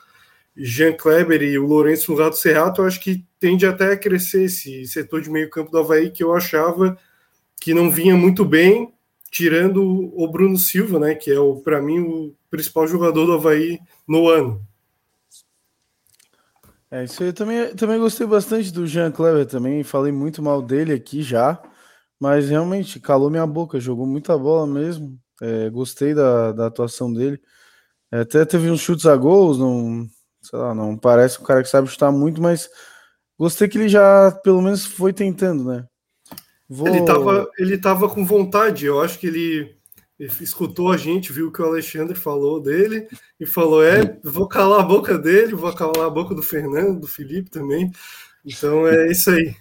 Jean 0.57 0.93
Kleber 0.93 1.43
e 1.43 1.59
o 1.59 1.67
Lourenço 1.67 2.15
do 2.15 2.33
Cerrato, 2.35 2.83
eu 2.83 2.87
acho 2.87 3.01
que 3.01 3.25
tende 3.41 3.67
até 3.67 3.93
a 3.93 3.97
crescer 3.97 4.45
esse 4.45 4.87
setor 4.87 5.23
de 5.23 5.31
meio-campo 5.31 5.71
do 5.71 5.79
Havaí 5.79 6.11
que 6.11 6.23
eu 6.23 6.35
achava 6.35 6.97
que 7.61 7.73
não 7.73 7.91
vinha 7.91 8.17
muito 8.17 8.45
bem, 8.45 8.93
tirando 9.31 9.83
o 10.15 10.29
Bruno 10.31 10.59
Silva, 10.59 10.99
né, 10.99 11.15
que 11.15 11.31
é 11.31 11.39
o 11.39 11.57
para 11.57 11.81
mim 11.81 12.01
o 12.01 12.35
principal 12.51 12.87
jogador 12.87 13.25
do 13.25 13.33
Havaí 13.33 13.81
no 14.07 14.29
ano. 14.29 14.61
É, 16.91 17.05
isso 17.05 17.23
aí 17.23 17.31
eu 17.31 17.33
também, 17.33 17.75
também 17.75 17.99
gostei 17.99 18.27
bastante 18.27 18.71
do 18.71 18.87
Jean 18.87 19.11
Kleber 19.11 19.47
também, 19.47 19.83
falei 19.83 20.13
muito 20.13 20.43
mal 20.43 20.61
dele 20.61 20.93
aqui 20.93 21.23
já, 21.23 21.59
mas 22.21 22.51
realmente 22.51 23.01
calou 23.01 23.31
minha 23.31 23.47
boca, 23.47 23.81
jogou 23.81 24.07
muita 24.07 24.37
bola 24.37 24.67
mesmo, 24.67 25.19
é, 25.41 25.71
gostei 25.71 26.13
da, 26.13 26.53
da 26.53 26.67
atuação 26.67 27.11
dele, 27.11 27.41
é, 28.13 28.21
até 28.21 28.45
teve 28.45 28.71
uns 28.71 28.81
chutes 28.81 29.07
a 29.07 29.17
gols, 29.17 29.59
não, 29.59 30.07
sei 30.43 30.59
lá, 30.59 30.75
não 30.75 30.97
parece 30.97 31.41
um 31.41 31.45
cara 31.45 31.63
que 31.63 31.69
sabe 31.69 31.89
chutar 31.89 32.11
muito, 32.11 32.43
mas 32.43 32.69
gostei 33.39 33.69
que 33.69 33.79
ele 33.79 33.89
já 33.89 34.31
pelo 34.43 34.61
menos 34.61 34.85
foi 34.85 35.13
tentando, 35.13 35.65
né? 35.65 35.87
Vou... 36.69 36.89
Ele, 36.89 37.05
tava, 37.05 37.51
ele 37.59 37.79
tava 37.79 38.09
com 38.09 38.25
vontade, 38.25 38.87
eu 38.87 39.01
acho 39.01 39.19
que 39.19 39.27
ele, 39.27 39.77
ele 40.19 40.33
escutou 40.41 40.91
a 40.91 40.97
gente, 40.97 41.33
viu 41.33 41.49
o 41.49 41.53
que 41.53 41.63
o 41.63 41.67
Alexandre 41.67 42.19
falou 42.19 42.61
dele 42.61 43.07
e 43.39 43.47
falou: 43.47 43.85
é, 43.85 44.19
vou 44.25 44.49
calar 44.49 44.81
a 44.81 44.85
boca 44.85 45.19
dele, 45.19 45.55
vou 45.55 45.73
calar 45.75 46.07
a 46.07 46.11
boca 46.11 46.35
do 46.35 46.43
Fernando, 46.43 47.01
do 47.01 47.07
Felipe 47.07 47.51
também. 47.51 47.91
Então 48.45 48.87
é 48.87 49.11
isso 49.11 49.31
aí. 49.31 49.55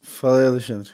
Fala 0.00 0.40
aí, 0.40 0.46
Alexandre. 0.46 0.92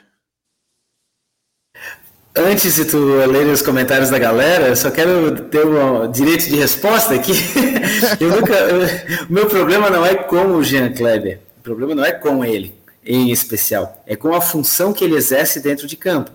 Antes 2.35 2.75
de 2.75 2.85
tu 2.85 2.97
ler 2.97 3.45
os 3.47 3.61
comentários 3.61 4.09
da 4.09 4.17
galera, 4.17 4.67
eu 4.67 4.75
só 4.75 4.89
quero 4.89 5.39
ter 5.45 5.67
um 5.67 6.11
direito 6.11 6.49
de 6.49 6.55
resposta 6.55 7.13
aqui. 7.13 7.33
eu 8.19 8.29
nunca, 8.29 8.53
eu, 8.53 9.25
o 9.29 9.31
meu 9.31 9.45
problema 9.45 9.87
não 9.87 10.03
é 10.03 10.15
com 10.15 10.55
o 10.55 10.63
Jean 10.63 10.91
Kleber, 10.91 11.41
o 11.59 11.61
problema 11.61 11.93
não 11.93 12.03
é 12.03 12.11
com 12.11 12.43
ele 12.43 12.73
em 13.05 13.31
especial, 13.31 14.01
é 14.07 14.15
com 14.15 14.33
a 14.33 14.41
função 14.41 14.93
que 14.93 15.03
ele 15.03 15.15
exerce 15.15 15.59
dentro 15.59 15.85
de 15.85 15.95
campo. 15.95 16.31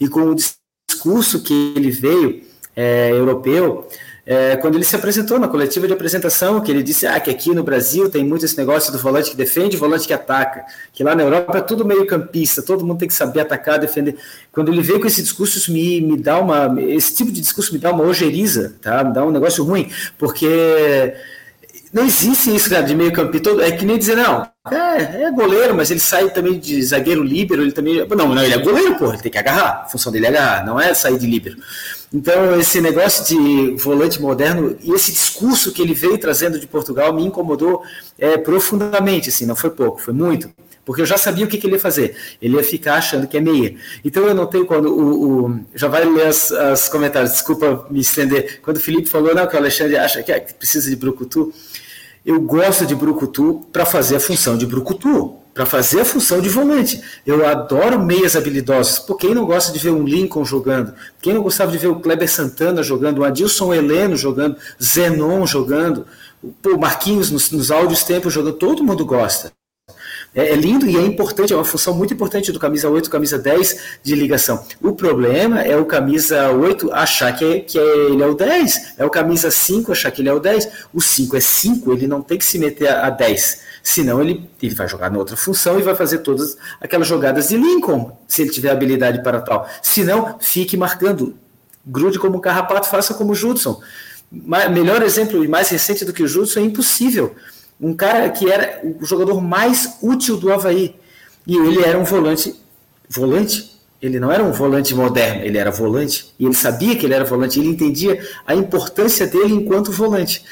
E 0.00 0.08
com 0.08 0.22
o 0.22 0.34
discurso 0.34 1.42
que 1.42 1.74
ele 1.76 1.90
veio 1.90 2.42
é, 2.74 3.10
europeu 3.10 3.86
é, 4.24 4.56
quando 4.56 4.76
ele 4.76 4.84
se 4.84 4.94
apresentou 4.94 5.38
na 5.38 5.48
coletiva 5.48 5.86
de 5.86 5.92
apresentação, 5.92 6.60
que 6.60 6.70
ele 6.70 6.82
disse 6.82 7.06
ah, 7.06 7.18
que 7.18 7.28
aqui 7.28 7.52
no 7.52 7.64
Brasil 7.64 8.08
tem 8.08 8.24
muito 8.24 8.44
esse 8.44 8.56
negócio 8.56 8.92
do 8.92 8.98
volante 8.98 9.30
que 9.30 9.36
defende 9.36 9.76
volante 9.76 10.06
que 10.06 10.12
ataca, 10.12 10.64
que 10.92 11.02
lá 11.02 11.14
na 11.14 11.24
Europa 11.24 11.58
é 11.58 11.60
tudo 11.60 11.84
meio 11.84 12.06
campista, 12.06 12.62
todo 12.62 12.86
mundo 12.86 13.00
tem 13.00 13.08
que 13.08 13.14
saber 13.14 13.40
atacar, 13.40 13.80
defender. 13.80 14.16
Quando 14.52 14.70
ele 14.70 14.80
veio 14.80 15.00
com 15.00 15.08
esse 15.08 15.20
discurso, 15.20 15.58
isso 15.58 15.72
me, 15.72 16.00
me 16.00 16.16
dá 16.16 16.38
uma. 16.38 16.80
Esse 16.80 17.16
tipo 17.16 17.32
de 17.32 17.40
discurso 17.40 17.72
me 17.72 17.80
dá 17.80 17.90
uma 17.90 18.04
ojeriza, 18.04 18.74
tá? 18.80 19.02
me 19.02 19.12
dá 19.12 19.24
um 19.24 19.32
negócio 19.32 19.64
ruim, 19.64 19.90
porque 20.16 21.14
não 21.92 22.04
existe 22.04 22.54
isso, 22.54 22.70
cara, 22.70 22.82
de 22.82 22.94
meio 22.94 23.12
campista. 23.12 23.50
É 23.60 23.72
que 23.72 23.84
nem 23.84 23.98
dizer, 23.98 24.16
não, 24.16 24.48
é, 24.70 25.24
é, 25.24 25.30
goleiro, 25.32 25.74
mas 25.74 25.90
ele 25.90 25.98
sai 25.98 26.30
também 26.30 26.60
de 26.60 26.80
zagueiro 26.80 27.24
líbero, 27.24 27.60
ele 27.62 27.72
também. 27.72 28.06
Não, 28.06 28.28
não, 28.32 28.44
ele 28.44 28.54
é 28.54 28.58
goleiro, 28.58 28.94
pô, 28.94 29.12
ele 29.12 29.20
tem 29.20 29.32
que 29.32 29.38
agarrar. 29.38 29.82
A 29.82 29.88
função 29.88 30.12
dele 30.12 30.26
é 30.26 30.28
agarrar, 30.28 30.64
não 30.64 30.80
é 30.80 30.94
sair 30.94 31.18
de 31.18 31.26
líbero. 31.26 31.56
Então, 32.12 32.58
esse 32.60 32.80
negócio 32.80 33.24
de 33.24 33.76
volante 33.82 34.20
moderno 34.20 34.76
e 34.82 34.92
esse 34.92 35.10
discurso 35.10 35.72
que 35.72 35.80
ele 35.80 35.94
veio 35.94 36.18
trazendo 36.18 36.58
de 36.58 36.66
Portugal 36.66 37.12
me 37.12 37.24
incomodou 37.24 37.82
é, 38.18 38.36
profundamente, 38.36 39.30
assim, 39.30 39.46
não 39.46 39.56
foi 39.56 39.70
pouco, 39.70 40.00
foi 40.00 40.12
muito. 40.12 40.50
Porque 40.84 41.00
eu 41.00 41.06
já 41.06 41.16
sabia 41.16 41.44
o 41.44 41.48
que, 41.48 41.58
que, 41.58 41.66
ele 41.66 41.74
ia 41.74 41.80
fazer. 41.80 42.16
Ele 42.40 42.56
ia 42.56 42.64
ficar 42.64 42.94
achando 42.94 43.26
que 43.26 43.36
é 43.36 43.40
meia. 43.40 43.76
Então 44.04 44.24
eu 44.26 44.34
notei 44.34 44.64
quando 44.64 44.86
o. 44.92 45.46
o 45.46 45.60
já 45.74 45.86
vai 45.86 46.04
ler 46.04 46.28
os 46.28 46.88
comentários, 46.88 47.32
desculpa 47.32 47.86
me 47.88 48.00
estender. 48.00 48.60
Quando 48.60 48.78
o 48.78 48.80
Felipe 48.80 49.08
falou, 49.08 49.34
não, 49.34 49.46
que 49.46 49.54
o 49.54 49.58
Alexandre 49.58 49.96
acha 49.96 50.22
que, 50.22 50.32
é, 50.32 50.40
que 50.40 50.54
precisa 50.54 50.90
de 50.90 50.96
Brucutu. 50.96 51.52
Eu 52.26 52.40
gosto 52.40 52.84
de 52.84 52.94
Brucutu 52.94 53.66
para 53.72 53.86
fazer 53.86 54.16
a 54.16 54.20
função 54.20 54.58
de 54.58 54.66
Brucutu 54.66 55.41
para 55.54 55.66
fazer 55.66 56.00
a 56.00 56.04
função 56.04 56.40
de 56.40 56.48
volante. 56.48 57.00
Eu 57.26 57.46
adoro 57.46 57.98
meias 57.98 58.36
habilidosos. 58.36 58.98
Por 58.98 59.16
quem 59.16 59.34
não 59.34 59.44
gosta 59.44 59.72
de 59.72 59.78
ver 59.78 59.90
um 59.90 60.04
Lincoln 60.04 60.44
jogando? 60.44 60.94
Quem 61.20 61.34
não 61.34 61.42
gostava 61.42 61.70
de 61.70 61.78
ver 61.78 61.88
o 61.88 62.00
Kleber 62.00 62.30
Santana 62.30 62.82
jogando, 62.82 63.18
o 63.18 63.24
Adilson 63.24 63.72
Heleno 63.74 64.16
jogando, 64.16 64.56
Zenon 64.82 65.46
jogando, 65.46 66.06
o 66.42 66.78
Marquinhos 66.78 67.30
nos, 67.30 67.50
nos 67.50 67.70
áudios 67.70 68.02
tempos 68.04 68.32
jogando? 68.32 68.54
Todo 68.54 68.84
mundo 68.84 69.04
gosta. 69.04 69.52
É, 70.34 70.48
é, 70.48 70.56
lindo 70.56 70.88
e 70.88 70.96
é 70.96 71.02
importante, 71.02 71.52
é 71.52 71.56
uma 71.56 71.64
função 71.64 71.92
muito 71.94 72.14
importante 72.14 72.50
do 72.50 72.58
camisa 72.58 72.88
8, 72.88 73.10
camisa 73.10 73.38
10 73.38 73.98
de 74.02 74.14
ligação. 74.14 74.64
O 74.80 74.92
problema 74.92 75.60
é 75.60 75.76
o 75.76 75.84
camisa 75.84 76.50
8 76.50 76.90
achar 76.90 77.36
que, 77.36 77.44
é, 77.44 77.60
que 77.60 77.78
é, 77.78 77.82
ele 77.82 78.22
é 78.22 78.26
o 78.26 78.34
10, 78.34 78.94
é 78.96 79.04
o 79.04 79.10
camisa 79.10 79.50
5 79.50 79.92
achar 79.92 80.10
que 80.10 80.22
ele 80.22 80.30
é 80.30 80.32
o 80.32 80.40
10. 80.40 80.86
O 80.94 81.02
5 81.02 81.36
é 81.36 81.40
5, 81.40 81.92
ele 81.92 82.06
não 82.06 82.22
tem 82.22 82.38
que 82.38 82.46
se 82.46 82.58
meter 82.58 82.88
a, 82.88 83.08
a 83.08 83.10
10 83.10 83.71
Senão 83.82 84.20
ele, 84.20 84.48
ele 84.62 84.74
vai 84.74 84.88
jogar 84.88 85.10
na 85.10 85.18
outra 85.18 85.36
função 85.36 85.78
e 85.78 85.82
vai 85.82 85.94
fazer 85.94 86.18
todas 86.18 86.56
aquelas 86.80 87.06
jogadas 87.06 87.48
de 87.48 87.56
Lincoln, 87.56 88.16
se 88.28 88.42
ele 88.42 88.50
tiver 88.50 88.70
habilidade 88.70 89.22
para 89.22 89.40
tal. 89.40 89.68
Senão, 89.82 90.36
fique 90.40 90.76
marcando. 90.76 91.34
Grude 91.84 92.18
como 92.18 92.40
carrapato, 92.40 92.86
faça 92.86 93.12
como 93.12 93.32
o 93.32 93.34
Judson. 93.34 93.82
Melhor 94.30 95.02
exemplo 95.02 95.44
e 95.44 95.48
mais 95.48 95.68
recente 95.68 96.04
do 96.04 96.12
que 96.12 96.22
o 96.22 96.28
Judson 96.28 96.60
é 96.60 96.62
impossível. 96.62 97.34
Um 97.80 97.92
cara 97.92 98.30
que 98.30 98.50
era 98.50 98.80
o 98.84 99.04
jogador 99.04 99.40
mais 99.40 99.98
útil 100.00 100.36
do 100.36 100.52
Havaí. 100.52 100.94
E 101.44 101.56
ele 101.56 101.82
era 101.82 101.98
um 101.98 102.04
volante. 102.04 102.54
Volante? 103.08 103.72
Ele 104.00 104.18
não 104.18 104.32
era 104.32 104.42
um 104.42 104.50
volante 104.50 104.94
moderno, 104.94 105.44
ele 105.44 105.58
era 105.58 105.70
volante. 105.70 106.34
E 106.38 106.44
ele 106.44 106.54
sabia 106.54 106.96
que 106.96 107.06
ele 107.06 107.14
era 107.14 107.24
volante, 107.24 107.60
ele 107.60 107.68
entendia 107.68 108.20
a 108.44 108.54
importância 108.54 109.26
dele 109.26 109.54
enquanto 109.54 109.92
volante. 109.92 110.44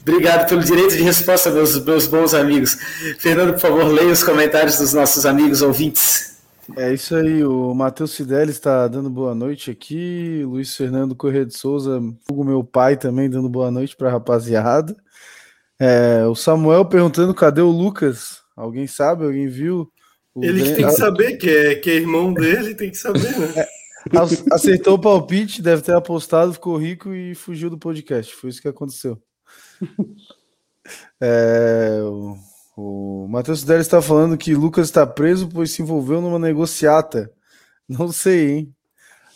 Obrigado 0.00 0.48
pelo 0.48 0.62
direito 0.62 0.96
de 0.96 1.02
resposta, 1.02 1.50
meus, 1.50 1.82
meus 1.84 2.06
bons 2.06 2.34
amigos. 2.34 2.76
Fernando, 3.18 3.52
por 3.52 3.60
favor, 3.60 3.84
leia 3.84 4.12
os 4.12 4.22
comentários 4.22 4.78
dos 4.78 4.94
nossos 4.94 5.26
amigos 5.26 5.62
ouvintes. 5.62 6.38
É 6.76 6.92
isso 6.92 7.16
aí, 7.16 7.42
o 7.42 7.72
Matheus 7.74 8.14
Fidelis 8.14 8.56
está 8.56 8.86
dando 8.88 9.08
boa 9.08 9.34
noite 9.34 9.70
aqui, 9.70 10.42
Luiz 10.44 10.76
Fernando 10.76 11.14
Corrêa 11.14 11.46
de 11.46 11.56
Souza, 11.56 11.98
o 12.30 12.44
meu 12.44 12.62
pai 12.62 12.94
também 12.96 13.30
dando 13.30 13.48
boa 13.48 13.70
noite 13.70 13.96
para 13.96 14.08
a 14.08 14.12
rapaziada. 14.12 14.94
É, 15.80 16.26
o 16.26 16.34
Samuel 16.34 16.84
perguntando 16.84 17.32
cadê 17.32 17.62
o 17.62 17.70
Lucas? 17.70 18.42
Alguém 18.54 18.86
sabe? 18.86 19.24
Alguém 19.24 19.48
viu? 19.48 19.90
O 20.34 20.44
Ele 20.44 20.74
tem 20.74 20.84
que 20.84 20.92
saber 20.92 21.36
que 21.36 21.48
é, 21.48 21.74
que 21.76 21.90
é 21.90 21.94
irmão 21.94 22.34
dele, 22.34 22.74
tem 22.74 22.90
que 22.90 22.98
saber, 22.98 23.38
né? 23.38 23.54
É, 23.56 23.68
aceitou 24.52 24.94
o 24.94 25.00
palpite, 25.00 25.62
deve 25.62 25.82
ter 25.82 25.94
apostado, 25.94 26.52
ficou 26.52 26.76
rico 26.76 27.14
e 27.14 27.34
fugiu 27.34 27.70
do 27.70 27.78
podcast. 27.78 28.34
Foi 28.34 28.50
isso 28.50 28.60
que 28.60 28.68
aconteceu. 28.68 29.18
É, 31.20 32.00
o, 32.02 32.34
o 32.74 33.28
Matheus 33.28 33.62
Délio 33.62 33.82
está 33.82 34.00
falando 34.00 34.38
que 34.38 34.54
Lucas 34.54 34.86
está 34.86 35.06
preso 35.06 35.46
pois 35.46 35.70
se 35.70 35.82
envolveu 35.82 36.22
numa 36.22 36.38
negociata. 36.38 37.30
Não 37.86 38.10
sei, 38.10 38.50
hein? 38.50 38.76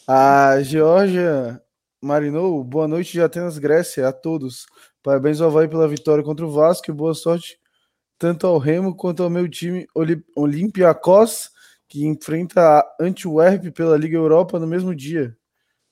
A 0.09 0.63
Georgia 0.63 1.61
Marinou, 2.01 2.65
boa 2.65 2.89
noite 2.89 3.13
de 3.13 3.21
Atenas, 3.21 3.59
Grécia, 3.59 4.09
a 4.09 4.13
todos. 4.13 4.65
Parabéns 5.03 5.43
ao 5.43 5.51
Havaí 5.51 5.69
pela 5.69 5.87
vitória 5.87 6.25
contra 6.25 6.47
o 6.47 6.51
Vasco 6.51 6.91
e 6.91 6.95
boa 6.95 7.15
sorte 7.15 7.61
tanto 8.23 8.47
ao 8.47 8.57
Remo 8.57 8.95
quanto 8.95 9.21
ao 9.21 9.29
meu 9.29 9.49
time 9.49 9.85
Olympiacos, 10.37 11.51
que 11.89 12.07
enfrenta 12.07 12.61
a 12.61 12.97
Antwerp 13.01 13.73
pela 13.73 13.97
Liga 13.97 14.17
Europa 14.17 14.61
no 14.61 14.67
mesmo 14.67 14.95
dia. 14.95 15.37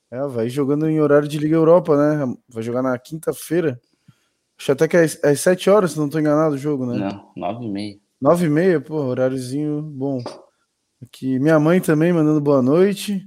É, 0.09 0.25
vai 0.29 0.49
jogando 0.49 0.89
em 0.89 1.01
horário 1.01 1.27
de 1.27 1.39
Liga 1.39 1.57
Europa, 1.57 1.97
né? 1.97 2.33
Vai 2.49 2.63
jogar 2.63 2.83
na 2.83 2.97
quinta-feira. 2.97 3.81
Acho 4.61 4.73
até 4.73 4.87
que 4.87 4.95
é 4.95 5.05
às 5.05 5.41
7 5.41 5.71
horas, 5.71 5.93
se 5.93 5.99
não 5.99 6.05
estou 6.05 6.21
enganado 6.21 6.55
o 6.55 6.59
jogo, 6.59 6.85
né? 6.85 6.99
Não, 6.99 7.33
9 7.35 7.65
e 7.65 7.69
meia. 7.71 7.99
Nove 8.21 8.45
e 8.45 8.51
meia, 8.51 8.79
pô, 8.79 8.97
horáriozinho 8.97 9.81
bom. 9.81 10.23
Aqui, 11.03 11.39
minha 11.39 11.59
mãe 11.59 11.81
também 11.81 12.13
mandando 12.13 12.43
boa 12.43 12.61
noite. 12.61 13.27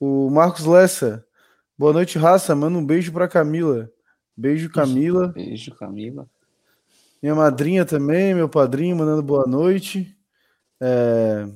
O 0.00 0.28
Marcos 0.28 0.64
Lessa, 0.64 1.24
boa 1.78 1.92
noite, 1.92 2.18
raça. 2.18 2.52
Manda 2.56 2.76
um 2.76 2.84
beijo 2.84 3.12
pra 3.12 3.28
Camila. 3.28 3.88
Beijo, 4.36 4.68
Camila. 4.72 5.28
Beijo, 5.28 5.72
Camila. 5.76 6.28
Minha 7.22 7.36
madrinha 7.36 7.84
também, 7.84 8.34
meu 8.34 8.48
padrinho 8.48 8.96
mandando 8.96 9.22
boa 9.22 9.46
noite. 9.46 10.18
É... 10.80 11.46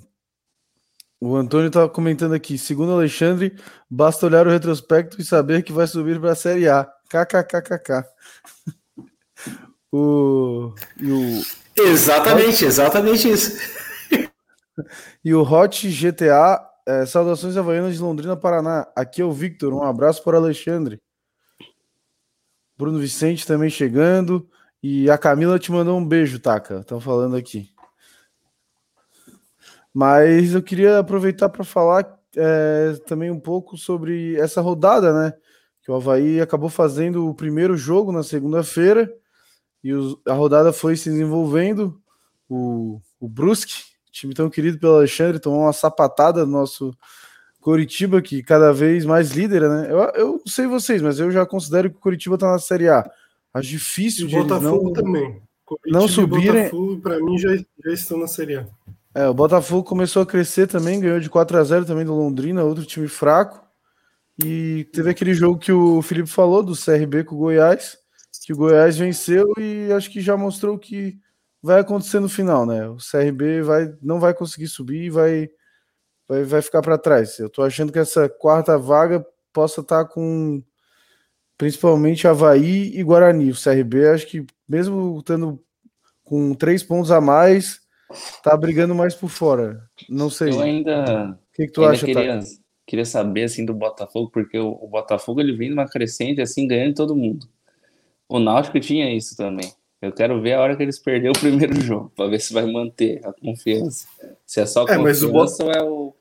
O 1.21 1.35
Antônio 1.35 1.69
tá 1.69 1.89
comentando 1.89 2.35
aqui. 2.35 2.57
Segundo 2.57 2.93
Alexandre, 2.93 3.57
basta 3.91 4.25
olhar 4.25 4.47
o 4.47 4.51
retrospecto 4.51 5.21
e 5.21 5.25
saber 5.25 5.65
que 5.65 5.73
vai 5.73 5.89
subir 5.89 6.21
para 6.21 6.31
a 6.31 6.37
Série 6.37 6.69
A. 6.69 6.85
KKKKK. 7.09 8.05
O... 9.97 10.75
E 10.99 11.11
o... 11.11 11.43
Exatamente, 11.77 12.65
exatamente 12.65 13.31
isso. 13.31 13.57
E 15.25 15.35
o 15.35 15.43
Hot 15.43 15.89
GTA, 15.89 16.61
é, 16.87 17.07
saudações 17.07 17.57
havaianas 17.57 17.95
de 17.95 18.01
Londrina, 18.01 18.37
Paraná. 18.37 18.87
Aqui 18.95 19.21
é 19.21 19.25
o 19.25 19.33
Victor, 19.33 19.73
um 19.73 19.83
abraço 19.83 20.23
para 20.23 20.37
Alexandre. 20.37 21.01
Bruno 22.77 22.99
Vicente 22.99 23.47
também 23.47 23.71
chegando. 23.71 24.49
E 24.83 25.11
a 25.11 25.19
Camila 25.19 25.59
te 25.59 25.73
mandou 25.73 25.99
um 25.99 26.07
beijo, 26.07 26.39
Taca. 26.39 26.81
Estão 26.81 27.01
falando 27.01 27.37
aqui. 27.37 27.71
Mas 29.93 30.55
eu 30.55 30.63
queria 30.63 30.99
aproveitar 30.99 31.49
para 31.49 31.65
falar 31.65 32.21
é, 32.37 32.93
também 33.07 33.31
um 33.31 33.41
pouco 33.41 33.77
sobre 33.79 34.37
essa 34.37 34.61
rodada, 34.61 35.13
né? 35.13 35.35
Que 35.83 35.91
o 35.91 35.95
Havaí 35.95 36.41
acabou 36.41 36.69
fazendo 36.69 37.27
o 37.27 37.35
primeiro 37.35 37.77
jogo 37.77 38.13
na 38.13 38.23
segunda-feira 38.23 39.11
e 39.87 39.93
os, 39.93 40.17
a 40.27 40.33
rodada 40.33 40.73
foi 40.73 40.97
se 40.97 41.09
desenvolvendo. 41.09 41.97
O, 42.49 43.01
o 43.21 43.29
Brusque, 43.29 43.85
time 44.11 44.35
tão 44.35 44.51
querido 44.51 44.81
pelo 44.81 44.97
Alexandre, 44.97 45.39
tomou 45.39 45.61
uma 45.61 45.73
sapatada 45.73 46.45
do 46.45 46.51
nosso 46.51 46.93
Coritiba, 47.61 48.21
que 48.21 48.43
cada 48.43 48.73
vez 48.73 49.05
mais 49.05 49.31
líder, 49.31 49.63
né? 49.69 49.87
Eu, 49.89 49.99
eu 50.15 50.29
não 50.45 50.47
sei 50.53 50.67
vocês, 50.67 51.01
mas 51.01 51.21
eu 51.21 51.31
já 51.31 51.47
considero 51.47 51.89
que 51.89 51.97
o 51.97 52.01
Coritiba 52.01 52.37
tá 52.37 52.51
na 52.51 52.59
Série 52.59 52.89
A. 52.89 53.09
Acho 53.55 53.69
difícil 53.69 54.27
e 54.27 54.29
de 54.29 54.37
Botafogo 54.37 54.87
não, 54.87 54.93
também. 54.93 55.41
Coritiba 55.65 55.99
não 56.01 56.09
subirem. 56.09 56.65
Botafogo, 56.65 57.01
para 57.01 57.21
mim, 57.21 57.39
já, 57.39 57.57
já 57.57 57.93
estão 57.93 58.19
na 58.19 58.27
Série 58.27 58.57
A. 58.57 58.67
É, 59.15 59.29
o 59.29 59.35
Botafogo 59.35 59.85
começou 59.85 60.23
a 60.23 60.27
crescer 60.27 60.67
também, 60.67 60.99
ganhou 60.99 61.21
de 61.21 61.31
4 61.31 61.59
a 61.59 61.63
0 61.63 61.85
também 61.85 62.05
do 62.05 62.13
Londrina, 62.13 62.65
outro 62.65 62.85
time 62.85 63.07
fraco. 63.07 63.65
E 64.45 64.89
teve 64.93 65.11
aquele 65.11 65.33
jogo 65.33 65.59
que 65.59 65.71
o 65.71 66.03
Felipe 66.03 66.29
falou 66.29 66.61
do 66.63 66.75
CRB 66.75 67.23
com 67.23 67.37
o 67.37 67.39
Goiás, 67.39 67.97
que 68.47 68.53
o 68.53 68.57
Goiás 68.57 68.97
venceu 68.97 69.53
e 69.59 69.93
acho 69.93 70.09
que 70.09 70.21
já 70.21 70.37
mostrou 70.37 70.79
que 70.79 71.19
vai 71.61 71.81
acontecer 71.81 72.21
no 72.21 72.29
final, 72.29 72.65
né? 72.65 72.89
O 72.89 72.97
CRB 72.99 73.61
vai, 73.61 73.93
não 74.01 74.21
vai 74.21 74.33
conseguir 74.33 74.69
subir 74.69 75.07
e 75.07 75.11
vai, 75.11 75.51
vai, 76.29 76.45
vai 76.45 76.63
ficar 76.63 76.81
para 76.81 76.97
trás. 76.97 77.41
Eu 77.41 77.51
tô 77.51 77.65
achando 77.65 77.93
que 77.93 77.99
essa 77.99 78.29
quarta 78.29 78.79
vaga 78.79 79.27
possa 79.53 79.81
estar 79.81 80.05
tá 80.05 80.09
com 80.09 80.63
principalmente 81.59 82.29
Havaí 82.29 82.97
e 82.97 83.03
Guarani. 83.03 83.51
O 83.51 83.61
CRB, 83.61 84.11
acho 84.11 84.29
que 84.29 84.47
mesmo 84.69 85.19
estando 85.19 85.61
com 86.23 86.55
três 86.55 86.85
pontos 86.85 87.11
a 87.11 87.21
mais, 87.21 87.81
tá 88.45 88.57
brigando 88.57 88.95
mais 88.95 89.13
por 89.13 89.29
fora. 89.29 89.83
Não 90.09 90.31
sei. 90.31 90.53
Eu 90.53 90.61
ainda. 90.61 91.31
O 91.33 91.53
que, 91.53 91.67
que 91.67 91.73
tu 91.73 91.85
acha, 91.85 92.07
queria, 92.07 92.39
queria 92.87 93.05
saber 93.05 93.43
assim 93.43 93.65
do 93.65 93.75
Botafogo, 93.75 94.31
porque 94.31 94.57
o, 94.57 94.69
o, 94.69 94.87
Botafogo 94.87 95.41
ele 95.41 95.57
vem 95.57 95.71
numa 95.71 95.89
crescente 95.89 96.41
assim, 96.41 96.69
ganhando 96.69 96.95
todo 96.95 97.17
mundo. 97.17 97.49
O 98.29 98.39
Náutico 98.39 98.81
tinha 98.81 99.15
isso 99.15 99.37
também. 99.37 99.73
Eu 100.01 100.13
quero 100.13 100.41
ver 100.41 100.55
a 100.55 100.61
hora 100.61 100.77
que 100.77 100.83
eles 100.83 100.99
perderam 100.99 101.33
o 101.33 101.39
primeiro 101.39 101.79
jogo, 101.81 102.13
para 102.15 102.29
ver 102.29 102.41
se 102.41 102.53
vai 102.53 102.67
manter 102.71 103.21
a 103.25 103.33
confiança. 103.33 104.07
Se 104.45 104.61
é 104.61 104.67
só 104.67 104.85
é, 104.85 104.97
confiança 104.97 105.27
o 105.27 105.33
Bot... 105.33 105.63
ou 105.63 105.73
é 105.73 105.83
o. 105.83 106.15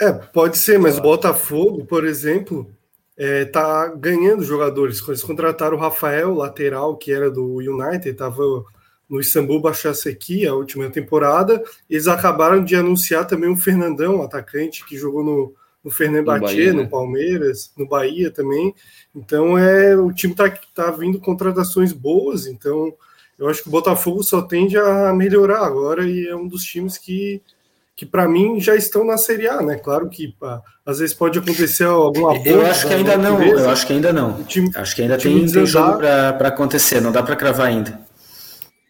É, 0.00 0.12
pode 0.12 0.58
ser, 0.58 0.78
mas 0.78 0.98
o 0.98 1.02
Botafogo, 1.02 1.84
por 1.86 2.04
exemplo, 2.04 2.68
é, 3.16 3.44
tá 3.44 3.88
ganhando 3.88 4.42
jogadores. 4.42 5.00
Eles 5.06 5.22
contrataram 5.22 5.76
o 5.76 5.80
Rafael, 5.80 6.34
lateral, 6.34 6.96
que 6.96 7.12
era 7.12 7.30
do 7.30 7.58
United, 7.58 8.08
estava 8.08 8.42
no 9.08 9.20
Istambul 9.20 9.60
Başakşehir 9.60 10.48
a 10.48 10.54
última 10.54 10.90
temporada. 10.90 11.62
Eles 11.88 12.08
acabaram 12.08 12.64
de 12.64 12.74
anunciar 12.74 13.26
também 13.26 13.50
o 13.50 13.56
Fernandão, 13.56 14.22
atacante 14.22 14.84
que 14.84 14.96
jogou 14.96 15.22
no, 15.22 15.54
no 15.84 15.90
Fenerbahçe, 15.90 16.68
no, 16.68 16.76
né? 16.76 16.82
no 16.82 16.88
Palmeiras, 16.88 17.72
no 17.76 17.86
Bahia 17.86 18.30
também. 18.30 18.74
Então 19.14 19.58
é 19.58 19.96
o 19.96 20.12
time 20.12 20.34
tá, 20.34 20.48
tá 20.74 20.90
vindo 20.90 21.20
contratações 21.20 21.92
boas, 21.92 22.46
então 22.46 22.92
eu 23.38 23.48
acho 23.48 23.62
que 23.62 23.68
o 23.68 23.72
Botafogo 23.72 24.22
só 24.22 24.42
tende 24.42 24.78
a 24.78 25.12
melhorar 25.12 25.64
agora 25.64 26.08
e 26.08 26.26
é 26.26 26.34
um 26.34 26.48
dos 26.48 26.64
times 26.64 26.96
que 26.96 27.42
que 27.96 28.04
para 28.04 28.28
mim 28.28 28.60
já 28.60 28.74
estão 28.74 29.04
na 29.04 29.16
Série 29.16 29.46
A, 29.48 29.62
né? 29.62 29.76
Claro 29.76 30.08
que 30.08 30.32
pá, 30.32 30.60
às 30.84 30.98
vezes 30.98 31.14
pode 31.14 31.38
acontecer 31.38 31.84
alguma 31.84 32.34
coisa. 32.34 32.48
Eu 32.48 32.66
acho 32.66 32.88
que 32.88 32.94
ainda 32.94 33.16
não, 33.16 33.42
eu 33.42 33.70
acho 33.70 33.86
que 33.86 33.92
ainda 33.92 34.12
não. 34.12 34.42
Time, 34.44 34.70
acho 34.74 34.96
que 34.96 35.02
ainda 35.02 35.16
tem, 35.16 35.46
tem 35.46 35.66
jogo 35.66 35.98
para 35.98 36.48
acontecer, 36.48 37.00
não 37.00 37.12
dá 37.12 37.22
para 37.22 37.36
cravar 37.36 37.68
ainda. 37.68 38.00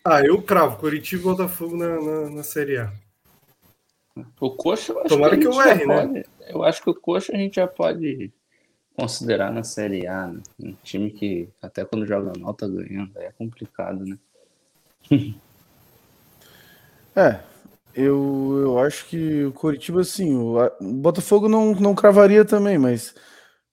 Ah, 0.02 0.22
eu 0.22 0.40
cravo, 0.40 0.76
Curitiba 0.76 1.22
e 1.22 1.24
Botafogo 1.24 1.76
na, 1.76 2.00
na, 2.00 2.30
na, 2.30 2.42
Série 2.42 2.78
A. 2.78 2.92
O 4.40 4.50
Coxa, 4.50 4.92
eu 4.92 5.00
acho 5.00 5.08
Tomara 5.08 5.36
que, 5.36 5.42
que 5.42 5.48
eu 5.48 5.62
erre, 5.62 5.86
né? 5.86 6.06
Pode, 6.06 6.24
eu 6.48 6.62
acho 6.62 6.82
que 6.82 6.90
o 6.90 6.94
Coxa 6.94 7.32
a 7.32 7.36
gente 7.36 7.56
já 7.56 7.66
pode 7.66 8.32
considerar 8.96 9.52
na 9.52 9.64
Série 9.64 10.06
A, 10.06 10.28
né? 10.28 10.40
Um 10.60 10.74
time 10.82 11.10
que 11.10 11.48
até 11.60 11.84
quando 11.84 12.06
joga 12.06 12.32
mal 12.38 12.54
tá 12.54 12.66
ganhando, 12.66 13.10
é 13.16 13.32
complicado, 13.32 14.04
né? 14.04 14.18
é, 17.16 17.40
eu, 17.94 18.58
eu 18.62 18.78
acho 18.78 19.06
que 19.06 19.44
o 19.44 19.52
Coritiba, 19.52 20.00
assim, 20.00 20.34
o, 20.34 20.56
o, 20.80 20.92
Botafogo 20.94 21.48
não, 21.48 21.74
não 21.74 21.94
cravaria 21.94 22.44
também, 22.44 22.78
mas 22.78 23.14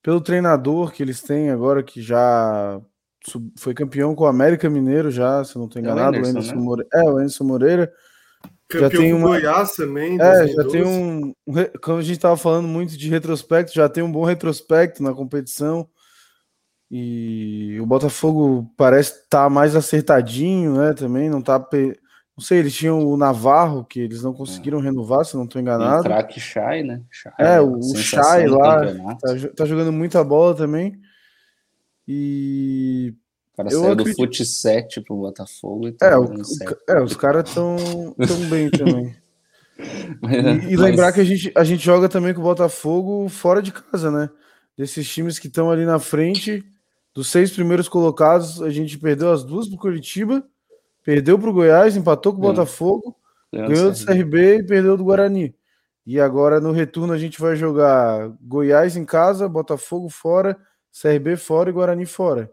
pelo 0.02 0.22
treinador 0.22 0.92
que 0.92 1.02
eles 1.04 1.22
têm 1.22 1.50
agora, 1.50 1.84
que 1.84 2.02
já 2.02 2.82
sub, 3.26 3.52
foi 3.58 3.74
campeão 3.74 4.16
com 4.16 4.24
o 4.24 4.28
América 4.28 4.70
Mineiro, 4.70 5.12
já, 5.12 5.44
se 5.44 5.58
não 5.58 5.66
estou 5.66 5.82
enganado, 5.82 6.18
é 6.18 6.22
o 6.22 6.26
Anderson, 6.26 6.56
né? 6.56 6.62
Moreira. 6.62 6.90
É, 6.94 7.04
o 7.04 7.18
Anderson 7.18 7.44
Moreira. 7.44 7.94
Campeão 8.72 8.90
já 8.90 8.98
tem 8.98 9.14
uma... 9.14 9.28
Goiás 9.28 9.76
também. 9.76 10.20
É, 10.20 10.48
já 10.48 10.64
tem 10.68 10.84
um. 10.84 11.34
Como 11.82 12.00
a 12.00 12.02
gente 12.02 12.16
estava 12.16 12.38
falando 12.38 12.68
muito 12.68 12.98
de 12.98 13.10
retrospecto, 13.10 13.74
já 13.74 13.90
tem 13.90 14.04
um 14.04 14.12
bom 14.12 14.24
retrospecto 14.24 15.04
na 15.04 15.14
competição. 15.14 15.88
E 16.90 17.78
o 17.80 17.86
Botafogo 17.86 18.70
parece 18.76 19.12
estar 19.12 19.44
tá 19.44 19.50
mais 19.50 19.76
acertadinho, 19.76 20.76
né? 20.76 20.94
Também 20.94 21.30
não 21.30 21.40
está 21.40 21.58
não 22.38 22.44
sei, 22.44 22.60
eles 22.60 22.76
tinham 22.76 23.06
o 23.06 23.16
Navarro, 23.16 23.86
que 23.86 24.00
eles 24.00 24.24
não 24.24 24.34
conseguiram 24.34 24.80
é. 24.80 24.84
renovar, 24.84 25.24
se 25.24 25.36
não 25.36 25.44
estou 25.44 25.62
enganado. 25.62 26.02
O 26.02 26.04
craque 26.04 26.40
Shai, 26.40 26.82
né? 26.82 27.02
Shai, 27.10 27.34
é, 27.38 27.62
o, 27.62 27.78
o 27.78 27.96
Shai 27.96 28.48
lá 28.48 29.16
tá, 29.16 29.30
tá, 29.56 29.66
jogando 29.66 29.92
muita 29.92 30.24
bola 30.24 30.56
também. 30.56 31.00
E. 32.08 33.14
O 33.62 33.64
cara 33.64 33.76
eu 33.76 33.82
saiu 33.82 33.92
acredito... 33.94 34.16
do 34.16 34.24
fut 34.24 34.46
7 34.46 35.02
pro 35.02 35.16
Botafogo 35.16 35.88
e 35.88 35.92
tá 35.92 36.08
é, 36.08 36.18
o, 36.18 36.34
é, 36.90 37.02
os 37.02 37.16
caras 37.16 37.48
estão 37.48 37.78
tão 38.28 38.50
bem 38.50 38.70
também. 38.72 39.16
e, 39.80 40.74
e, 40.74 40.76
lembrar 40.76 41.08
Mas... 41.08 41.16
que 41.16 41.22
a 41.22 41.24
gente, 41.24 41.52
a 41.56 41.64
gente 41.64 41.84
joga 41.84 42.08
também 42.08 42.34
com 42.34 42.42
o 42.42 42.44
Botafogo 42.46 43.28
fora 43.30 43.62
de 43.62 43.72
casa, 43.72 44.12
né? 44.12 44.30
Desses 44.78 45.08
times 45.08 45.40
que 45.40 45.48
estão 45.48 45.70
ali 45.70 45.86
na 45.86 46.00
frente, 46.00 46.64
dos 47.14 47.30
seis 47.30 47.52
primeiros 47.52 47.90
colocados, 47.90 48.62
a 48.62 48.70
gente 48.70 48.98
perdeu 48.98 49.32
as 49.32 49.44
duas 49.44 49.68
pro 49.68 49.78
Curitiba 49.78 50.44
Perdeu 51.04 51.38
para 51.38 51.50
o 51.50 51.54
Goiás, 51.54 51.98
empatou 51.98 52.32
com 52.32 52.40
o 52.40 52.42
Botafogo, 52.42 53.16
ganhou 53.52 53.92
do 53.92 54.06
CRB 54.06 54.58
e 54.58 54.64
perdeu 54.64 54.96
do 54.96 55.04
Guarani. 55.04 55.56
E 56.06 56.20
agora 56.20 56.60
no 56.60 56.72
retorno 56.72 57.14
a 57.14 57.18
gente 57.18 57.40
vai 57.40 57.56
jogar 57.56 58.32
Goiás 58.40 58.96
em 58.96 59.06
casa, 59.06 59.50
Botafogo 59.50 60.10
fora, 60.10 60.58
CRB 60.92 61.38
fora 61.38 61.70
e 61.70 61.74
Guarani 61.74 62.06
fora. 62.06 62.52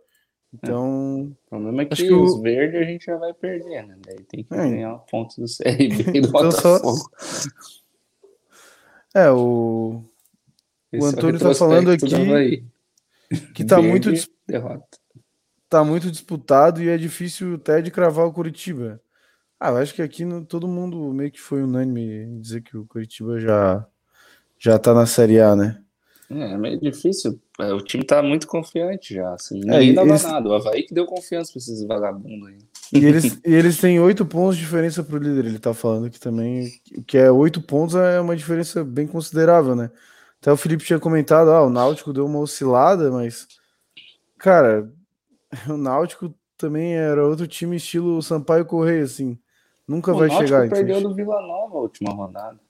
Então. 0.52 1.30
É. 1.30 1.46
O 1.46 1.48
problema 1.50 1.82
é 1.82 1.84
que, 1.86 1.96
que 1.96 2.12
os 2.12 2.32
o... 2.32 2.42
verdes 2.42 2.80
a 2.80 2.84
gente 2.84 3.04
já 3.04 3.16
vai 3.16 3.34
perder, 3.34 3.86
né? 3.86 3.96
Daí 4.04 4.24
tem 4.24 4.44
que 4.44 4.54
é. 4.54 4.56
ganhar 4.56 4.94
pontos 5.10 5.36
do 5.36 5.44
CRB 5.62 5.84
e 5.84 6.20
do 6.20 6.28
então 6.28 6.30
Botafogo. 6.30 6.94
Só... 6.94 7.50
É, 9.14 9.30
o. 9.30 10.02
Esse 10.92 11.04
o 11.04 11.08
Antônio 11.08 11.36
está 11.36 11.54
falando 11.54 11.90
aqui 11.90 12.64
que 13.54 13.62
está 13.62 13.82
muito. 13.82 14.10
Derrota 14.46 14.98
tá 15.68 15.84
muito 15.84 16.10
disputado 16.10 16.82
e 16.82 16.88
é 16.88 16.96
difícil 16.96 17.56
até 17.56 17.82
de 17.82 17.90
cravar 17.90 18.26
o 18.26 18.32
Curitiba. 18.32 19.00
Ah, 19.60 19.70
eu 19.70 19.76
acho 19.76 19.94
que 19.94 20.02
aqui 20.02 20.24
no, 20.24 20.44
todo 20.44 20.68
mundo 20.68 21.12
meio 21.12 21.30
que 21.30 21.40
foi 21.40 21.62
unânime 21.62 22.24
em 22.24 22.40
dizer 22.40 22.62
que 22.62 22.76
o 22.76 22.86
Curitiba 22.86 23.38
já, 23.38 23.86
já 24.58 24.78
tá 24.78 24.94
na 24.94 25.04
Série 25.04 25.40
A, 25.40 25.54
né? 25.54 25.82
É, 26.30 26.52
é 26.52 26.56
meio 26.56 26.80
difícil. 26.80 27.40
É, 27.60 27.72
o 27.72 27.80
time 27.80 28.04
tá 28.04 28.22
muito 28.22 28.46
confiante 28.46 29.14
já. 29.14 29.32
Assim, 29.34 29.58
é, 29.62 29.72
ninguém 29.72 29.90
é, 29.90 29.94
dava 29.94 30.08
eles... 30.10 30.22
nada. 30.22 30.48
O 30.48 30.54
Havaí 30.54 30.84
que 30.84 30.94
deu 30.94 31.06
confiança 31.06 31.50
pra 31.52 31.58
esses 31.58 31.84
vagabundos 31.84 32.48
aí. 32.48 32.58
E 32.92 33.04
eles, 33.04 33.40
e 33.44 33.52
eles 33.52 33.78
têm 33.78 33.98
oito 33.98 34.24
pontos 34.24 34.56
de 34.56 34.62
diferença 34.62 35.02
pro 35.02 35.18
líder, 35.18 35.46
ele 35.46 35.58
tá 35.58 35.74
falando 35.74 36.08
que 36.08 36.20
também. 36.20 36.70
O 36.96 37.02
que 37.02 37.18
é 37.18 37.30
oito 37.30 37.60
pontos 37.60 37.96
é 37.96 38.20
uma 38.20 38.36
diferença 38.36 38.84
bem 38.84 39.06
considerável, 39.06 39.74
né? 39.74 39.90
Até 40.40 40.52
o 40.52 40.56
Felipe 40.56 40.84
tinha 40.84 41.00
comentado, 41.00 41.50
ah, 41.50 41.64
o 41.64 41.70
Náutico 41.70 42.12
deu 42.12 42.26
uma 42.26 42.38
oscilada, 42.38 43.10
mas. 43.10 43.48
Cara, 44.38 44.88
o 45.68 45.76
Náutico 45.76 46.32
também 46.56 46.94
era 46.94 47.26
outro 47.26 47.46
time 47.46 47.76
estilo 47.76 48.22
Sampaio 48.22 48.64
Correia, 48.64 49.02
assim. 49.02 49.36
Nunca 49.86 50.12
O 50.12 50.18
vai 50.18 50.28
Náutico 50.28 50.46
chegar. 50.46 50.68
perdeu 50.68 50.98
entende? 50.98 51.08
do 51.08 51.14
Vila 51.14 51.40
Nova 51.40 51.76
a 51.76 51.80
última 51.80 52.12
rodada. 52.12 52.60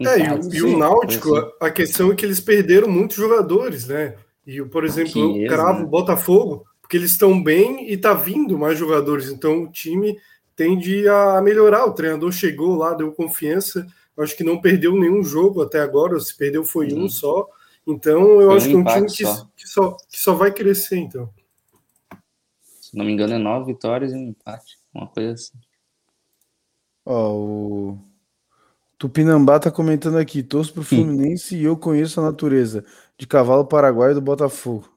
É, 0.00 0.18
e, 0.18 0.22
Empate, 0.22 0.48
o- 0.48 0.54
e 0.54 0.62
o 0.62 0.76
Náutico, 0.78 1.36
assim. 1.36 1.50
a, 1.60 1.70
questão 1.70 2.10
é 2.12 2.14
que 2.16 2.24
eles 2.26 2.40
perderam 2.40 2.88
muitos 2.88 3.16
jogadores, 3.16 3.86
né? 3.86 4.16
E, 4.46 4.60
o, 4.60 4.68
por 4.68 4.84
exemplo, 4.84 5.40
eu 5.40 5.48
cravo 5.48 5.78
né? 5.80 5.84
o 5.84 5.88
Botafogo, 5.88 6.66
porque 6.82 6.96
eles 6.96 7.12
estão 7.12 7.40
bem 7.42 7.90
e 7.90 7.96
tá 7.96 8.12
vindo 8.12 8.58
mais 8.58 8.78
jogadores. 8.78 9.30
Então 9.30 9.62
o 9.64 9.70
time 9.70 10.18
tende 10.56 11.08
a 11.08 11.40
melhorar. 11.40 11.86
O 11.86 11.92
treinador 11.94 12.30
chegou 12.32 12.76
lá, 12.76 12.92
deu 12.94 13.12
confiança. 13.12 13.86
Acho 14.18 14.36
que 14.36 14.44
não 14.44 14.60
perdeu 14.60 14.92
nenhum 14.98 15.22
jogo 15.24 15.62
até 15.62 15.80
agora. 15.80 16.18
Se 16.20 16.36
perdeu 16.36 16.64
foi 16.64 16.92
um 16.92 17.02
Uhum. 17.02 17.08
só. 17.08 17.48
Então 17.86 18.40
eu 18.40 18.48
Foi 18.48 18.56
acho 18.56 18.66
um 18.66 18.70
que 18.70 18.76
é 18.76 18.92
um 18.92 18.94
time 18.96 19.06
que 19.06 19.24
só. 19.26 19.48
que 19.56 19.68
só, 19.68 19.96
que 20.10 20.20
só 20.20 20.34
vai 20.34 20.52
crescer, 20.52 20.96
então. 20.98 21.30
Se 22.80 22.96
não 22.96 23.04
me 23.04 23.12
engano, 23.12 23.34
é 23.34 23.38
nove 23.38 23.72
vitórias 23.72 24.12
e 24.12 24.16
um 24.16 24.28
empate. 24.30 24.78
Uma 24.92 25.06
coisa 25.06 25.32
assim. 25.32 25.52
Ó, 27.06 27.32
o 27.34 27.98
Tupinambá 28.98 29.58
tá 29.58 29.70
comentando 29.70 30.18
aqui. 30.18 30.42
Torço 30.42 30.72
pro 30.72 30.82
Fluminense 30.82 31.56
e 31.56 31.64
eu 31.64 31.76
conheço 31.76 32.20
a 32.20 32.24
natureza 32.24 32.84
de 33.18 33.26
cavalo 33.26 33.66
paraguaio 33.66 34.14
do 34.14 34.20
Botafogo. 34.20 34.88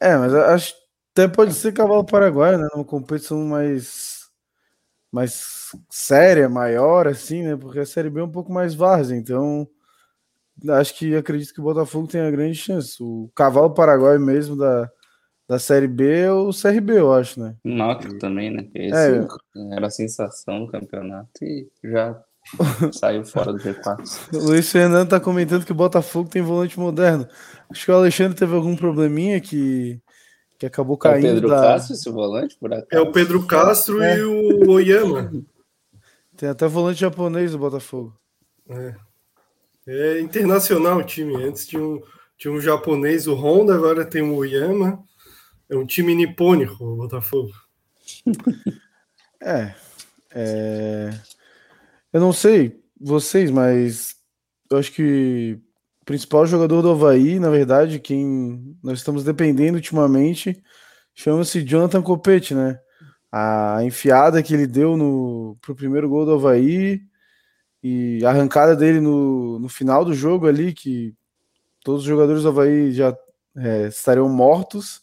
É, 0.00 0.16
mas 0.16 0.34
acho 0.34 0.74
até 1.12 1.28
pode 1.28 1.54
ser 1.54 1.72
cavalo 1.72 2.04
paraguaio, 2.04 2.58
né? 2.58 2.68
Numa 2.74 2.84
competição 2.84 3.38
mais, 3.44 4.28
mais 5.12 5.70
séria, 5.88 6.48
maior, 6.48 7.06
assim, 7.06 7.42
né? 7.44 7.56
Porque 7.56 7.78
a 7.78 7.86
Série 7.86 8.10
B 8.10 8.20
é 8.20 8.24
um 8.24 8.30
pouco 8.30 8.52
mais 8.52 8.74
várzea, 8.74 9.16
então 9.16 9.68
acho 10.70 10.98
que 10.98 11.14
acredito 11.14 11.54
que 11.54 11.60
o 11.60 11.64
Botafogo 11.64 12.08
tem 12.08 12.20
a 12.20 12.30
grande 12.32 12.56
chance. 12.56 13.00
O 13.00 13.30
cavalo 13.32 13.72
paraguaio 13.72 14.18
mesmo 14.18 14.56
da, 14.56 14.90
da 15.48 15.58
Série 15.60 15.86
B 15.86 16.22
é 16.22 16.32
o 16.32 16.50
CRB, 16.52 16.98
eu 16.98 17.12
acho, 17.12 17.38
né? 17.40 17.54
O 17.64 17.68
Náutico 17.68 18.18
também, 18.18 18.50
né? 18.50 18.68
Esse 18.74 19.12
É. 19.12 19.26
era 19.76 19.86
a 19.86 19.90
sensação 19.90 20.66
do 20.66 20.72
campeonato 20.72 21.44
e 21.44 21.70
já 21.84 22.20
saiu 22.92 23.24
fora 23.24 23.52
do 23.52 23.58
G4. 23.58 24.34
O 24.34 24.38
Luiz 24.38 24.70
Fernando 24.70 25.08
tá 25.08 25.18
comentando 25.18 25.64
que 25.64 25.72
o 25.72 25.76
Botafogo 25.76 26.28
tem 26.28 26.42
volante 26.42 26.78
moderno. 26.78 27.26
Acho 27.70 27.84
que 27.84 27.90
o 27.90 27.94
Alexandre 27.94 28.36
teve 28.36 28.54
algum 28.54 28.76
probleminha 28.76 29.40
que, 29.40 30.00
que 30.58 30.66
acabou 30.66 30.94
É 30.94 30.96
o 30.96 30.98
caindo 30.98 31.34
Pedro 31.34 31.48
da... 31.48 31.60
Castro, 31.60 31.94
esse 31.94 32.10
volante, 32.10 32.56
por 32.58 32.72
acaso? 32.72 32.86
É 32.90 33.00
o 33.00 33.10
Pedro 33.10 33.46
Castro 33.46 34.02
É. 34.02 34.18
e 34.18 34.22
o 34.22 34.70
Oyama. 34.70 35.32
Tem 36.36 36.48
até 36.48 36.66
volante 36.66 37.00
japonês 37.00 37.52
do 37.52 37.58
Botafogo. 37.58 38.12
É. 38.68 38.94
É 39.86 40.20
internacional 40.20 40.98
o 40.98 41.04
time. 41.04 41.36
Antes 41.36 41.66
tinha 41.66 41.82
um, 41.82 42.02
tinha 42.36 42.52
um 42.52 42.60
japonês, 42.60 43.26
o 43.26 43.34
Honda, 43.34 43.74
agora 43.74 44.04
tem 44.04 44.22
o 44.22 44.34
Oyama. 44.34 45.02
É 45.68 45.76
um 45.76 45.86
time 45.86 46.14
nipônico, 46.14 46.82
o 46.84 46.96
Botafogo. 46.96 47.52
É, 49.46 49.74
é, 50.30 51.10
Eu 52.14 52.20
não 52.20 52.32
sei 52.32 52.80
vocês, 53.00 53.50
mas 53.50 54.14
eu 54.70 54.78
acho 54.78 54.92
que 54.92 55.58
o 56.00 56.04
principal 56.04 56.46
jogador 56.46 56.80
do 56.80 56.92
Havaí, 56.92 57.40
na 57.40 57.50
verdade, 57.50 57.98
quem 57.98 58.78
nós 58.80 59.00
estamos 59.00 59.24
dependendo 59.24 59.78
ultimamente, 59.78 60.62
chama-se 61.12 61.64
Jonathan 61.64 62.00
Copete, 62.00 62.54
né? 62.54 62.78
A 63.32 63.80
enfiada 63.82 64.40
que 64.44 64.54
ele 64.54 64.64
deu 64.64 64.96
no 64.96 65.58
pro 65.60 65.74
primeiro 65.74 66.08
gol 66.08 66.24
do 66.24 66.34
Havaí 66.34 67.02
e 67.82 68.24
a 68.24 68.30
arrancada 68.30 68.76
dele 68.76 69.00
no, 69.00 69.58
no 69.58 69.68
final 69.68 70.04
do 70.04 70.14
jogo 70.14 70.46
ali, 70.46 70.72
que 70.72 71.16
todos 71.82 72.02
os 72.02 72.08
jogadores 72.08 72.44
do 72.44 72.48
Havaí 72.50 72.92
já 72.92 73.12
é, 73.56 73.88
estariam 73.88 74.28
mortos. 74.28 75.02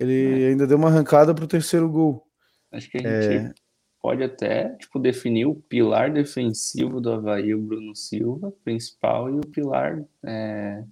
Ele 0.00 0.46
ainda 0.46 0.66
deu 0.66 0.78
uma 0.78 0.88
arrancada 0.88 1.34
pro 1.34 1.46
terceiro 1.46 1.90
gol. 1.90 2.26
Acho 2.72 2.90
que 2.90 2.96
a 2.96 3.00
gente 3.00 3.48
É. 3.48 3.61
pode 4.02 4.24
até 4.24 4.70
tipo, 4.70 4.98
definir 4.98 5.46
o 5.46 5.54
pilar 5.54 6.12
defensivo 6.12 7.00
do 7.00 7.12
Havaí, 7.12 7.54
o 7.54 7.62
Bruno 7.62 7.94
Silva, 7.94 8.52
principal, 8.64 9.30
e 9.30 9.38
o 9.38 9.46
pilar 9.46 10.04
é, 10.24 10.82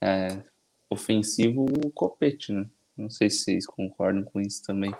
é, 0.00 0.42
ofensivo, 0.90 1.64
o 1.64 1.90
Copete, 1.92 2.52
né? 2.52 2.66
Não 2.96 3.08
sei 3.08 3.30
se 3.30 3.44
vocês 3.44 3.66
concordam 3.66 4.24
com 4.24 4.40
isso 4.40 4.62
também. 4.64 4.92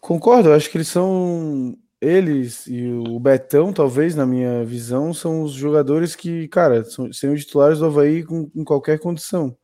Concordo, 0.00 0.52
acho 0.52 0.70
que 0.70 0.78
eles 0.78 0.88
são. 0.88 1.76
Eles 2.00 2.66
e 2.66 2.90
o 2.90 3.20
Betão, 3.20 3.74
talvez, 3.74 4.16
na 4.16 4.24
minha 4.24 4.64
visão, 4.64 5.12
são 5.12 5.42
os 5.42 5.52
jogadores 5.52 6.16
que, 6.16 6.48
cara, 6.48 6.82
são, 6.82 7.12
seriam 7.12 7.36
titulares 7.36 7.78
do 7.78 7.84
Havaí 7.84 8.24
com, 8.24 8.50
em 8.56 8.64
qualquer 8.64 8.98
condição. 8.98 9.54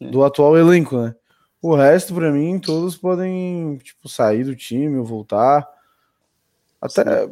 É. 0.00 0.08
Do 0.08 0.24
atual 0.24 0.56
elenco, 0.56 0.96
né? 0.96 1.14
O 1.60 1.76
resto, 1.76 2.14
pra 2.14 2.32
mim, 2.32 2.58
todos 2.58 2.96
podem, 2.96 3.76
tipo, 3.76 4.08
sair 4.08 4.42
do 4.42 4.56
time 4.56 4.96
ou 4.96 5.04
voltar. 5.04 5.68
Até. 6.82 7.30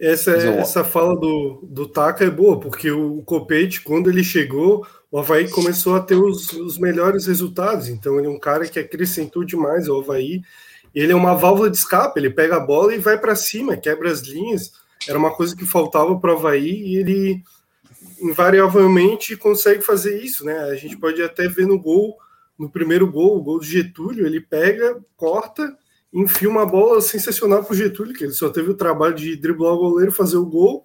Essa, 0.00 0.32
Mas 0.32 0.44
eu- 0.44 0.52
essa 0.54 0.84
fala 0.84 1.14
do, 1.18 1.60
do 1.62 1.86
Taka 1.86 2.24
é 2.24 2.30
boa, 2.30 2.58
porque 2.58 2.90
o 2.90 3.22
Copete, 3.22 3.80
quando 3.82 4.08
ele 4.10 4.24
chegou, 4.24 4.86
o 5.10 5.18
Havaí 5.18 5.48
começou 5.50 5.94
a 5.94 6.00
ter 6.00 6.14
os, 6.14 6.52
os 6.52 6.78
melhores 6.78 7.26
resultados. 7.26 7.88
Então, 7.88 8.18
ele 8.18 8.26
é 8.26 8.30
um 8.30 8.38
cara 8.38 8.66
que 8.66 8.78
acrescentou 8.78 9.44
demais 9.44 9.88
ao 9.88 10.00
Havaí. 10.00 10.42
Ele 10.94 11.12
é 11.12 11.14
uma 11.16 11.34
válvula 11.34 11.70
de 11.70 11.76
escape, 11.76 12.18
ele 12.18 12.30
pega 12.30 12.56
a 12.56 12.60
bola 12.60 12.94
e 12.94 12.98
vai 12.98 13.18
para 13.18 13.34
cima, 13.36 13.76
quebra 13.76 14.10
as 14.10 14.22
linhas. 14.22 14.72
Era 15.08 15.18
uma 15.18 15.34
coisa 15.34 15.54
que 15.54 15.66
faltava 15.66 16.18
para 16.18 16.34
o 16.34 16.36
Havaí 16.38 16.82
e 16.82 16.96
ele 16.96 17.42
invariavelmente 18.22 19.36
consegue 19.36 19.82
fazer 19.82 20.22
isso, 20.22 20.44
né? 20.44 20.58
A 20.64 20.74
gente 20.76 20.96
pode 20.96 21.22
até 21.22 21.48
ver 21.48 21.66
no 21.66 21.78
gol, 21.78 22.16
no 22.58 22.70
primeiro 22.70 23.10
gol, 23.10 23.36
o 23.38 23.42
gol 23.42 23.58
do 23.58 23.64
Getúlio, 23.64 24.26
ele 24.26 24.40
pega, 24.40 24.98
corta, 25.16 25.76
enfia 26.12 26.48
uma 26.48 26.66
bola 26.66 27.00
sensacional 27.00 27.62
para 27.64 27.72
o 27.72 27.76
Getúlio, 27.76 28.14
que 28.14 28.24
ele 28.24 28.32
só 28.32 28.48
teve 28.48 28.70
o 28.70 28.74
trabalho 28.76 29.14
de 29.14 29.36
driblar 29.36 29.72
o 29.74 29.78
goleiro, 29.78 30.12
fazer 30.12 30.36
o 30.36 30.46
gol, 30.46 30.84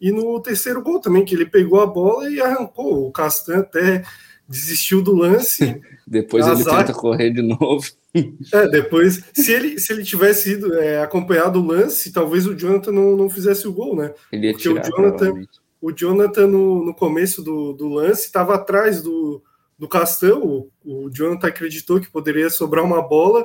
e 0.00 0.12
no 0.12 0.40
terceiro 0.40 0.82
gol 0.82 1.00
também, 1.00 1.24
que 1.24 1.34
ele 1.34 1.46
pegou 1.46 1.80
a 1.80 1.86
bola 1.86 2.28
e 2.30 2.40
arrancou. 2.40 3.06
O 3.06 3.12
Castan 3.12 3.58
até 3.60 4.02
desistiu 4.48 5.00
do 5.02 5.14
lance. 5.14 5.80
Depois 6.06 6.46
ele 6.46 6.60
Azar. 6.60 6.78
tenta 6.86 6.92
correr 6.98 7.30
de 7.30 7.42
novo. 7.42 7.84
É, 8.50 8.66
depois, 8.66 9.22
se 9.34 9.52
ele, 9.52 9.78
se 9.78 9.92
ele 9.92 10.02
tivesse 10.02 10.52
ido 10.52 10.72
é, 10.78 11.02
acompanhado 11.02 11.60
o 11.60 11.66
lance, 11.66 12.10
talvez 12.10 12.46
o 12.46 12.54
Jonathan 12.54 12.90
não, 12.90 13.14
não 13.14 13.28
fizesse 13.28 13.68
o 13.68 13.72
gol, 13.74 13.94
né? 13.94 14.14
Ele 14.32 14.46
ia 14.46 14.52
Porque 14.54 14.70
o 14.70 14.72
tirar, 14.72 14.86
Jonathan- 14.86 15.16
provavelmente. 15.18 15.60
O 15.82 15.92
Jonathan, 15.92 16.46
no, 16.46 16.82
no 16.82 16.94
começo 16.94 17.42
do, 17.42 17.74
do 17.74 17.88
lance, 17.90 18.22
estava 18.24 18.54
atrás 18.54 19.02
do, 19.02 19.42
do 19.78 19.86
Castan. 19.86 20.36
O, 20.36 20.70
o 20.82 21.10
Jonathan 21.12 21.46
acreditou 21.48 22.00
que 22.00 22.10
poderia 22.10 22.48
sobrar 22.48 22.82
uma 22.82 23.02
bola. 23.06 23.44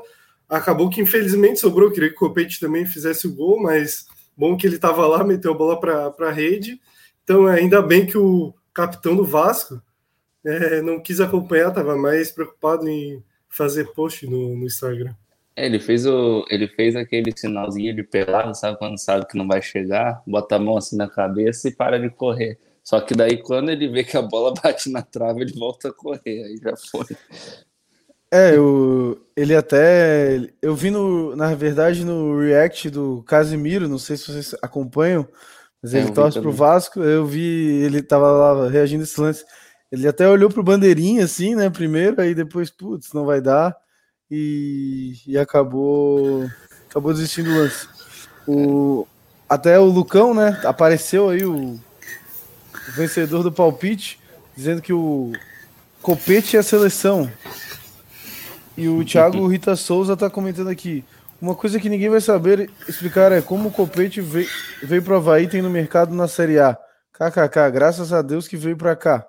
Acabou 0.52 0.90
que, 0.90 1.02
infelizmente, 1.02 1.60
sobrou. 1.62 1.90
Queria 1.90 2.10
que 2.10 2.16
o 2.16 2.20
Copete 2.20 2.60
também 2.60 2.86
fizesse 2.86 3.26
o 3.26 3.34
gol, 3.34 3.62
mas 3.62 4.06
bom 4.36 4.58
que 4.58 4.68
ele 4.68 4.76
estava 4.76 5.08
lá, 5.08 5.24
meteu 5.24 5.54
a 5.54 5.58
bola 5.58 5.80
para 5.80 6.14
a 6.20 6.32
rede. 6.32 6.80
Então, 7.24 7.48
ainda 7.48 7.82
bem 7.82 8.06
que 8.06 8.18
o 8.18 8.54
capitão 8.74 9.16
do 9.16 9.24
Vasco 9.24 9.82
é, 10.46 10.82
não 10.82 11.00
quis 11.00 11.22
acompanhar, 11.22 11.70
estava 11.70 11.96
mais 11.96 12.32
preocupado 12.32 12.88
em 12.88 13.24
fazer 13.48 13.94
post 13.94 14.28
no, 14.28 14.56
no 14.56 14.66
Instagram. 14.66 15.14
É, 15.56 15.66
ele 15.66 15.80
fez 15.80 16.06
o, 16.06 16.46
ele 16.50 16.68
fez 16.68 16.96
aquele 16.96 17.32
sinalzinho 17.36 17.96
de 17.96 18.04
pelado, 18.04 18.56
sabe 18.56 18.78
quando 18.78 18.98
sabe 18.98 19.28
que 19.28 19.38
não 19.38 19.48
vai 19.48 19.62
chegar, 19.62 20.22
bota 20.26 20.56
a 20.56 20.60
mão 20.60 20.78
assim 20.78 20.96
na 20.96 21.08
cabeça 21.08 21.68
e 21.68 21.76
para 21.76 22.00
de 22.00 22.10
correr. 22.10 22.58
Só 22.84 23.00
que 23.00 23.14
daí 23.14 23.38
quando 23.38 23.70
ele 23.70 23.88
vê 23.88 24.04
que 24.04 24.18
a 24.18 24.22
bola 24.22 24.54
bate 24.62 24.90
na 24.90 25.02
trave, 25.02 25.42
ele 25.42 25.54
volta 25.54 25.90
a 25.90 25.94
correr, 25.94 26.44
aí 26.44 26.58
já 26.58 26.76
foi. 26.76 27.06
É, 28.32 28.56
eu, 28.56 29.22
ele 29.36 29.54
até. 29.56 30.50
Eu 30.62 30.74
vi, 30.74 30.90
no, 30.90 31.36
na 31.36 31.54
verdade, 31.54 32.06
no 32.06 32.40
react 32.40 32.90
do 32.90 33.22
Casimiro, 33.24 33.90
não 33.90 33.98
sei 33.98 34.16
se 34.16 34.32
vocês 34.32 34.56
acompanham, 34.62 35.28
mas 35.84 35.94
É, 35.94 35.98
ele 35.98 36.08
vi 36.08 36.14
torce 36.14 36.40
pro. 36.40 36.52
Vasco. 36.52 37.02
Eu 37.02 37.26
vi, 37.26 37.84
ele 37.84 38.02
tava 38.02 38.32
lá 38.32 38.70
reagindo 38.70 39.04
esse 39.04 39.20
lance. 39.20 39.44
Ele 39.92 40.08
até 40.08 40.28
olhou 40.30 40.50
pro 40.50 40.64
bandeirinha, 40.64 41.26
assim, 41.26 41.54
né, 41.54 41.70
primeiro, 41.70 42.22
aí 42.22 42.34
depois, 42.34 42.70
putz, 42.70 43.12
não 43.12 43.26
vai 43.26 43.42
dar, 43.42 43.76
e, 44.30 45.16
e 45.28 45.38
acabou, 45.38 46.50
acabou 46.90 47.12
desistindo 47.14 47.52
do 47.52 47.58
lance. 47.60 47.90
O, 48.48 49.06
até 49.50 49.78
o 49.78 49.84
Lucão, 49.84 50.34
né, 50.34 50.62
apareceu 50.64 51.28
aí 51.30 51.44
o, 51.44 51.74
o 51.74 52.92
vencedor 52.96 53.44
do 53.44 53.52
palpite, 53.52 54.18
dizendo 54.56 54.82
que 54.82 54.94
o 54.94 55.34
Copete 56.02 56.56
é 56.56 56.62
a 56.62 56.64
seleção. 56.64 57.30
E 58.82 58.90
o 58.90 59.04
Thiago 59.06 59.46
Rita 59.48 59.76
Souza 59.76 60.18
tá 60.18 60.30
comentando 60.30 60.70
aqui. 60.70 61.04
Uma 61.42 61.56
coisa 61.56 61.80
que 61.80 61.90
ninguém 61.90 62.10
vai 62.10 62.22
saber 62.22 62.70
explicar 62.88 63.32
é 63.32 63.42
como 63.42 63.70
o 63.70 63.72
Copete 63.72 64.22
veio, 64.22 64.48
veio 64.84 65.02
pro 65.02 65.16
Havaí 65.18 65.48
tem 65.48 65.62
no 65.62 65.70
mercado 65.70 66.14
na 66.14 66.28
Série 66.28 66.60
A. 66.60 66.78
KKK, 67.14 67.70
graças 67.72 68.14
a 68.14 68.22
Deus 68.22 68.48
que 68.48 68.56
veio 68.58 68.78
pra 68.78 68.96
cá. 68.96 69.26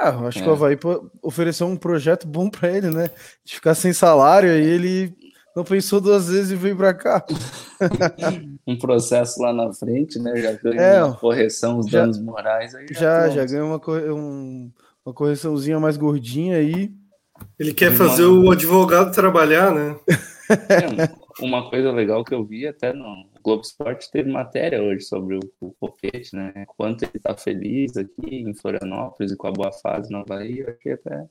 Ah, 0.00 0.10
acho 0.28 0.38
É. 0.38 0.42
que 0.42 0.48
o 0.48 0.52
Havaí 0.52 0.76
pô- 0.76 1.10
ofereceu 1.22 1.66
um 1.66 1.76
projeto 1.76 2.26
bom 2.26 2.48
pra 2.48 2.70
ele, 2.70 2.90
né? 2.90 3.10
De 3.44 3.54
ficar 3.56 3.74
sem 3.74 3.92
salário, 3.92 4.50
aí 4.50 4.62
ele 4.62 5.14
não 5.54 5.62
pensou 5.64 6.00
duas 6.00 6.28
vezes 6.28 6.52
e 6.52 6.56
veio 6.56 6.76
pra 6.76 6.94
cá. 6.94 7.24
Um 8.66 8.78
processo 8.78 9.42
lá 9.42 9.52
na 9.52 9.72
frente, 9.72 10.18
né? 10.18 10.36
Já 10.36 10.52
ganha 10.52 10.80
É, 10.80 11.04
uma 11.04 11.16
correção, 11.16 11.78
os 11.78 11.86
já- 11.86 12.00
danos 12.02 12.20
morais, 12.20 12.72
aí 12.74 12.86
já, 12.92 13.28
Já, 13.28 13.30
já 13.30 13.44
ganhou 13.46 13.66
uma, 13.68 13.80
um- 14.14 14.70
uma 15.04 15.12
correçãozinha 15.14 15.80
mais 15.80 15.96
gordinha 15.96 16.56
aí. 16.56 16.92
Ele 17.58 17.74
quer 17.74 17.92
fazer 17.92 18.24
o 18.24 18.50
advogado 18.50 19.12
trabalhar, 19.12 19.72
né? 19.72 19.96
É, 20.50 21.44
uma 21.44 21.70
coisa 21.70 21.92
legal 21.92 22.24
que 22.24 22.34
eu 22.34 22.44
vi 22.44 22.66
até 22.66 22.92
no 22.92 23.24
Globo 23.42 23.62
Esporte 23.62 24.10
teve 24.10 24.30
matéria 24.30 24.82
hoje 24.82 25.04
sobre 25.04 25.36
o, 25.36 25.40
o 25.60 25.72
Copete, 25.72 26.34
né? 26.34 26.64
Quanto 26.76 27.04
ele 27.04 27.18
tá 27.22 27.36
feliz 27.36 27.96
aqui 27.96 28.42
em 28.42 28.54
Florianópolis 28.54 29.32
e 29.32 29.36
com 29.36 29.46
a 29.46 29.52
boa 29.52 29.72
fase 29.72 30.10
no 30.10 30.24
Bahia. 30.24 30.64
Eu 30.64 30.74
achei 30.74 30.92
até 30.92 31.26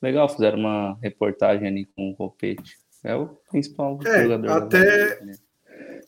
legal, 0.00 0.28
fizeram 0.28 0.58
uma 0.58 0.98
reportagem 1.02 1.66
ali 1.66 1.86
com 1.96 2.10
o 2.10 2.16
Copete. 2.16 2.76
É 3.02 3.14
o 3.14 3.28
principal 3.50 3.98
é, 4.04 4.22
jogador. 4.22 4.50
Até, 4.50 5.24
né? 5.24 5.32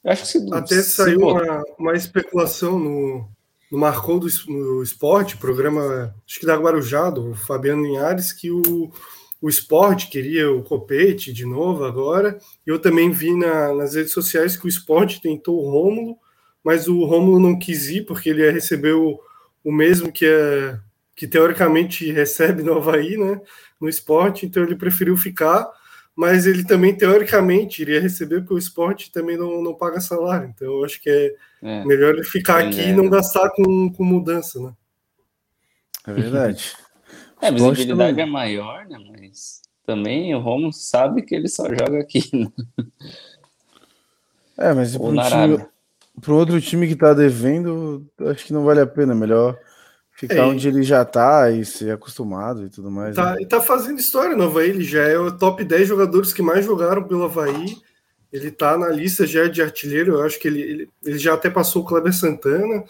acho 0.06 0.22
que 0.22 0.28
se, 0.28 0.54
até 0.54 0.74
se 0.76 0.90
saiu 0.90 1.20
uma, 1.20 1.62
uma 1.78 1.92
especulação 1.94 2.78
no, 2.78 3.28
no 3.70 3.78
Marcou 3.78 4.20
do 4.20 4.28
no 4.48 4.82
Esporte, 4.82 5.36
programa, 5.36 6.14
acho 6.26 6.38
que 6.38 6.46
da 6.46 6.56
Guarujá, 6.56 7.10
do 7.10 7.34
Fabiano 7.34 7.82
Linhares, 7.82 8.32
que 8.32 8.50
o, 8.50 8.92
o 9.42 9.48
Esporte 9.48 10.08
queria 10.08 10.50
o 10.50 10.62
Copete 10.62 11.32
de 11.32 11.44
novo 11.44 11.84
agora. 11.84 12.38
Eu 12.64 12.78
também 12.78 13.10
vi 13.10 13.34
na, 13.36 13.74
nas 13.74 13.94
redes 13.94 14.12
sociais 14.12 14.56
que 14.56 14.64
o 14.64 14.68
Esporte 14.68 15.20
tentou 15.20 15.60
o 15.60 15.68
Rômulo, 15.68 16.16
mas 16.62 16.86
o 16.86 17.04
Rômulo 17.04 17.40
não 17.40 17.58
quis 17.58 17.88
ir 17.88 18.06
porque 18.06 18.30
ele 18.30 18.42
ia 18.42 18.52
receber 18.52 18.92
o, 18.92 19.20
o 19.64 19.72
mesmo 19.72 20.12
que, 20.12 20.24
é, 20.24 20.78
que 21.16 21.26
teoricamente 21.26 22.10
recebe 22.12 22.62
no 22.62 22.74
Havaí, 22.74 23.16
né, 23.16 23.40
no 23.80 23.88
Esporte, 23.88 24.46
então 24.46 24.62
ele 24.62 24.76
preferiu 24.76 25.16
ficar 25.16 25.68
mas 26.14 26.46
ele 26.46 26.62
também, 26.62 26.94
teoricamente, 26.94 27.80
iria 27.80 28.00
receber, 28.00 28.40
porque 28.40 28.54
o 28.54 28.58
esporte 28.58 29.10
também 29.10 29.36
não, 29.36 29.62
não 29.62 29.74
paga 29.74 29.98
salário. 29.98 30.52
Então, 30.54 30.68
eu 30.68 30.84
acho 30.84 31.00
que 31.00 31.08
é, 31.08 31.34
é 31.62 31.84
melhor 31.86 32.14
ele 32.14 32.24
ficar 32.24 32.58
aqui 32.58 32.80
é. 32.80 32.90
e 32.90 32.92
não 32.92 33.08
gastar 33.08 33.48
com, 33.50 33.90
com 33.90 34.04
mudança, 34.04 34.60
né? 34.60 34.72
É 36.06 36.12
verdade. 36.12 36.76
é, 37.42 37.48
a 37.48 37.50
visibilidade 37.50 38.20
é 38.20 38.26
maior, 38.26 38.86
né? 38.86 38.98
Mas 39.10 39.60
também 39.84 40.34
o 40.34 40.40
Romo 40.40 40.72
sabe 40.72 41.22
que 41.22 41.34
ele 41.34 41.48
só 41.48 41.64
joga 41.68 42.00
aqui. 42.00 42.22
Né? 42.32 42.48
É, 44.56 44.72
mas 44.72 44.96
para 44.96 46.32
um, 46.32 46.36
outro 46.36 46.60
time 46.60 46.86
que 46.86 46.94
tá 46.94 47.12
devendo, 47.12 48.06
acho 48.30 48.44
que 48.44 48.52
não 48.52 48.64
vale 48.64 48.80
a 48.80 48.86
pena. 48.86 49.14
Melhor 49.14 49.58
Ficar 50.14 50.36
é, 50.36 50.42
onde 50.42 50.68
ele 50.68 50.82
já 50.82 51.04
tá 51.04 51.50
e 51.50 51.64
ser 51.64 51.92
acostumado 51.92 52.66
e 52.66 52.70
tudo 52.70 52.90
mais. 52.90 53.16
Tá, 53.16 53.32
né? 53.32 53.42
E 53.42 53.46
tá 53.46 53.60
fazendo 53.60 53.98
história 53.98 54.36
no 54.36 54.44
Havaí, 54.44 54.70
ele 54.70 54.84
já 54.84 55.02
é 55.02 55.18
o 55.18 55.36
top 55.36 55.64
10 55.64 55.88
jogadores 55.88 56.32
que 56.32 56.42
mais 56.42 56.64
jogaram 56.64 57.02
pelo 57.02 57.24
Havaí. 57.24 57.76
Ele 58.32 58.50
tá 58.50 58.78
na 58.78 58.88
lista 58.88 59.26
já 59.26 59.46
de 59.46 59.60
artilheiro, 59.60 60.14
eu 60.14 60.22
acho 60.22 60.38
que 60.40 60.48
ele, 60.48 60.62
ele, 60.62 60.90
ele 61.04 61.18
já 61.18 61.34
até 61.34 61.50
passou 61.50 61.82
o 61.82 61.84
Kleber 61.84 62.14
Santana. 62.14 62.82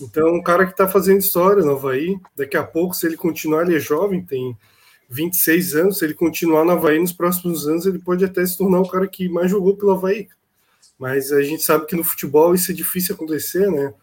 Então, 0.00 0.34
um 0.34 0.42
cara 0.42 0.66
que 0.66 0.76
tá 0.76 0.88
fazendo 0.88 1.20
história 1.20 1.62
no 1.62 1.72
Havaí. 1.72 2.18
Daqui 2.34 2.56
a 2.56 2.64
pouco, 2.64 2.94
se 2.94 3.06
ele 3.06 3.16
continuar, 3.16 3.62
ele 3.62 3.76
é 3.76 3.78
jovem, 3.78 4.24
tem 4.24 4.56
26 5.08 5.76
anos. 5.76 5.98
Se 5.98 6.04
ele 6.04 6.14
continuar 6.14 6.64
no 6.64 6.72
Havaí 6.72 6.98
nos 6.98 7.12
próximos 7.12 7.68
anos, 7.68 7.86
ele 7.86 8.00
pode 8.00 8.24
até 8.24 8.44
se 8.44 8.58
tornar 8.58 8.80
o 8.80 8.88
cara 8.88 9.06
que 9.06 9.28
mais 9.28 9.50
jogou 9.50 9.76
pelo 9.76 9.92
Havaí. 9.92 10.28
Mas 10.98 11.32
a 11.32 11.42
gente 11.42 11.62
sabe 11.62 11.86
que 11.86 11.94
no 11.94 12.02
futebol 12.02 12.52
isso 12.52 12.72
é 12.72 12.74
difícil 12.74 13.14
acontecer, 13.14 13.70
né? 13.70 13.94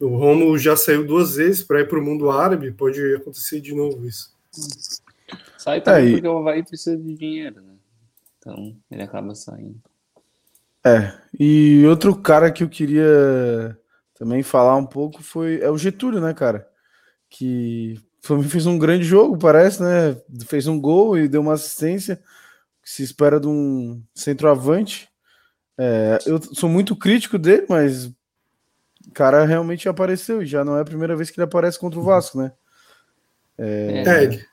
O 0.00 0.16
Romulo 0.16 0.58
já 0.58 0.76
saiu 0.76 1.06
duas 1.06 1.36
vezes 1.36 1.62
para 1.62 1.80
ir 1.80 1.86
para 1.86 1.98
o 1.98 2.02
mundo 2.02 2.30
árabe, 2.30 2.72
pode 2.72 3.14
acontecer 3.14 3.60
de 3.60 3.74
novo 3.74 4.04
isso. 4.06 4.34
Sai 5.56 5.80
também 5.80 6.08
é, 6.08 6.12
porque 6.12 6.26
o 6.26 6.38
Havaí 6.38 6.64
precisa 6.64 6.96
de 6.96 7.14
dinheiro, 7.14 7.60
né? 7.60 7.74
Então 8.38 8.76
ele 8.90 9.02
acaba 9.02 9.34
saindo. 9.34 9.80
É, 10.84 11.12
e 11.38 11.84
outro 11.86 12.16
cara 12.16 12.50
que 12.50 12.62
eu 12.62 12.68
queria 12.68 13.76
também 14.14 14.42
falar 14.42 14.76
um 14.76 14.86
pouco 14.86 15.22
foi 15.22 15.60
é 15.60 15.70
o 15.70 15.78
Getúlio, 15.78 16.20
né, 16.20 16.32
cara? 16.32 16.66
Que 17.28 18.00
fez 18.48 18.66
um 18.66 18.78
grande 18.78 19.04
jogo, 19.04 19.38
parece, 19.38 19.82
né? 19.82 20.16
Fez 20.46 20.66
um 20.66 20.80
gol 20.80 21.18
e 21.18 21.28
deu 21.28 21.40
uma 21.40 21.54
assistência 21.54 22.16
que 22.82 22.90
se 22.90 23.02
espera 23.02 23.38
de 23.38 23.46
um 23.46 24.02
centroavante. 24.14 25.08
É, 25.78 26.18
eu 26.26 26.40
sou 26.42 26.68
muito 26.68 26.96
crítico 26.96 27.38
dele, 27.38 27.66
mas 27.68 28.06
o 28.06 29.12
cara 29.14 29.44
realmente 29.44 29.88
apareceu, 29.88 30.44
já 30.44 30.64
não 30.64 30.76
é 30.76 30.82
a 30.82 30.84
primeira 30.84 31.16
vez 31.16 31.30
que 31.30 31.40
ele 31.40 31.44
aparece 31.46 31.78
contra 31.78 31.98
o 31.98 32.02
Vasco, 32.02 32.38
né? 32.38 32.52
É... 33.56 34.02
é, 34.06 34.46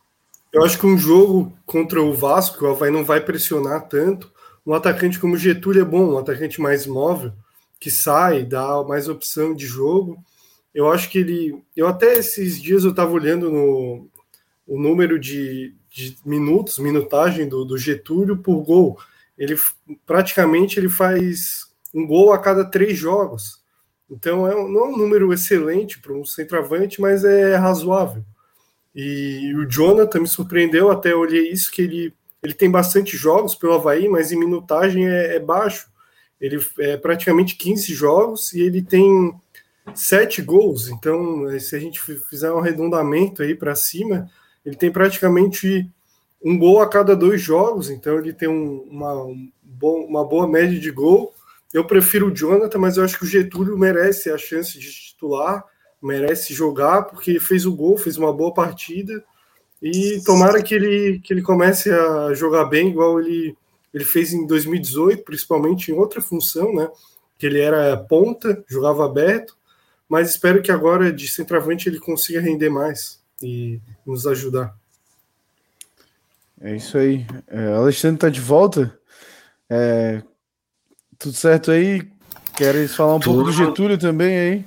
eu 0.52 0.64
acho 0.64 0.80
que 0.80 0.86
um 0.86 0.98
jogo 0.98 1.58
contra 1.66 2.02
o 2.02 2.14
Vasco, 2.14 2.66
o 2.66 2.70
Havaí 2.70 2.92
não 2.92 3.04
vai 3.04 3.22
pressionar 3.22 3.88
tanto. 3.88 4.32
Um 4.68 4.74
atacante 4.74 5.18
como 5.18 5.38
Getúlio 5.38 5.82
é 5.82 5.86
bom, 5.86 6.16
um 6.16 6.18
atacante 6.18 6.60
mais 6.60 6.86
móvel, 6.86 7.32
que 7.80 7.90
sai, 7.90 8.44
dá 8.44 8.84
mais 8.84 9.08
opção 9.08 9.56
de 9.56 9.66
jogo. 9.66 10.22
Eu 10.76 10.92
acho 10.92 11.10
que 11.10 11.20
ele. 11.20 11.64
Eu 11.74 11.88
até 11.88 12.18
esses 12.18 12.62
dias 12.62 12.84
eu 12.84 12.90
estava 12.90 13.14
olhando 13.14 13.50
no 13.50 14.10
o 14.68 14.78
número 14.78 15.18
de, 15.18 15.74
de 15.90 16.18
minutos, 16.26 16.80
minutagem 16.80 17.48
do, 17.48 17.64
do 17.64 17.78
Getúlio 17.78 18.40
por 18.40 18.62
gol. 18.62 19.00
Ele 19.38 19.56
praticamente 20.06 20.78
ele 20.78 20.90
faz 20.90 21.72
um 21.94 22.06
gol 22.06 22.34
a 22.34 22.38
cada 22.38 22.66
três 22.66 22.98
jogos. 22.98 23.62
Então 24.12 24.46
é 24.46 24.54
não 24.54 24.86
é 24.86 24.90
um 24.90 24.98
número 24.98 25.32
excelente 25.32 25.98
para 25.98 26.12
um 26.12 26.26
centroavante, 26.26 27.00
mas 27.00 27.24
é 27.24 27.56
razoável. 27.56 28.22
E 28.94 29.54
o 29.56 29.66
Jonathan 29.66 30.20
me 30.20 30.28
surpreendeu, 30.28 30.92
até 30.92 31.16
olhei 31.16 31.52
isso, 31.52 31.72
que 31.72 31.84
ele, 31.84 32.14
ele 32.42 32.54
tem 32.54 32.70
bastante 32.70 33.18
jogos 33.18 33.56
pelo 33.56 33.74
Havaí, 33.74 34.08
mas 34.08 34.32
em 34.32 34.40
minutagem 34.40 35.08
é, 35.08 35.36
é 35.36 35.40
baixo. 35.40 35.90
Ele 36.40 36.64
é 36.80 36.98
praticamente 36.98 37.56
15 37.56 37.94
jogos 37.94 38.54
e 38.54 38.62
ele 38.62 38.82
tem 38.82 39.34
sete 39.96 40.42
gols. 40.42 40.88
Então, 40.90 41.48
se 41.60 41.76
a 41.76 41.80
gente 41.80 42.00
fizer 42.00 42.52
um 42.52 42.60
arredondamento 42.60 43.42
aí 43.42 43.56
para 43.56 43.76
cima, 43.76 44.30
ele 44.66 44.76
tem 44.76 44.92
praticamente 44.92 45.90
um 46.44 46.58
gol 46.58 46.82
a 46.82 46.90
cada 46.90 47.16
dois 47.16 47.42
jogos. 47.42 47.90
Então, 47.90 48.20
ele 48.20 48.34
tem 48.34 48.48
um, 48.48 48.82
uma, 48.90 49.24
um 49.24 49.52
bom, 49.64 50.06
uma 50.06 50.24
boa 50.24 50.48
média 50.48 50.80
de 50.80 50.92
gol 50.92 51.34
eu 51.74 51.86
prefiro 51.86 52.28
o 52.28 52.36
Jonathan, 52.36 52.80
mas 52.80 52.98
eu 52.98 53.04
acho 53.04 53.18
que 53.18 53.26
o 53.26 53.28
Getúlio 53.28 53.78
merece 53.78 54.30
a 54.30 54.38
chance 54.38 54.80
de 54.80 54.92
titular, 54.92 55.64
merece 56.02 56.54
jogar, 56.54 57.04
porque 57.04 57.40
fez 57.40 57.66
o 57.66 57.76
gol, 57.76 57.98
fez 57.98 58.18
uma 58.18 58.32
boa 58.32 58.54
partida. 58.54 59.24
E 59.82 60.22
tomara 60.26 60.62
que 60.62 60.74
ele, 60.74 61.20
que 61.20 61.34
ele 61.34 61.42
comece 61.42 61.92
a 61.92 62.34
jogar 62.34 62.66
bem, 62.66 62.90
igual 62.90 63.20
ele, 63.20 63.56
ele 63.94 64.04
fez 64.04 64.34
em 64.34 64.46
2018, 64.48 65.24
principalmente 65.24 65.92
em 65.92 65.96
outra 65.96 66.22
função, 66.22 66.74
né? 66.74 66.90
Que 67.38 67.46
ele 67.46 67.60
era 67.60 67.96
ponta, 67.98 68.64
jogava 68.68 69.06
aberto, 69.06 69.56
mas 70.10 70.30
espero 70.30 70.62
que 70.62 70.72
agora 70.72 71.12
de 71.12 71.28
centroavante 71.28 71.88
ele 71.88 72.00
consiga 72.00 72.42
render 72.42 72.70
mais 72.70 73.22
e 73.42 73.80
nos 74.06 74.26
ajudar. 74.26 74.76
É 76.60 76.76
isso 76.76 76.98
aí. 76.98 77.26
É, 77.48 77.74
Alexandre 77.74 78.16
está 78.16 78.30
de 78.30 78.42
volta. 78.42 78.98
É, 79.70 80.24
tudo 81.20 81.36
certo 81.36 81.72
aí? 81.72 82.08
Queres 82.56 82.96
falar 82.96 83.16
um 83.16 83.20
Tudo. 83.20 83.36
pouco 83.36 83.52
do 83.52 83.56
Getúlio 83.56 83.98
também 83.98 84.38
aí? 84.38 84.66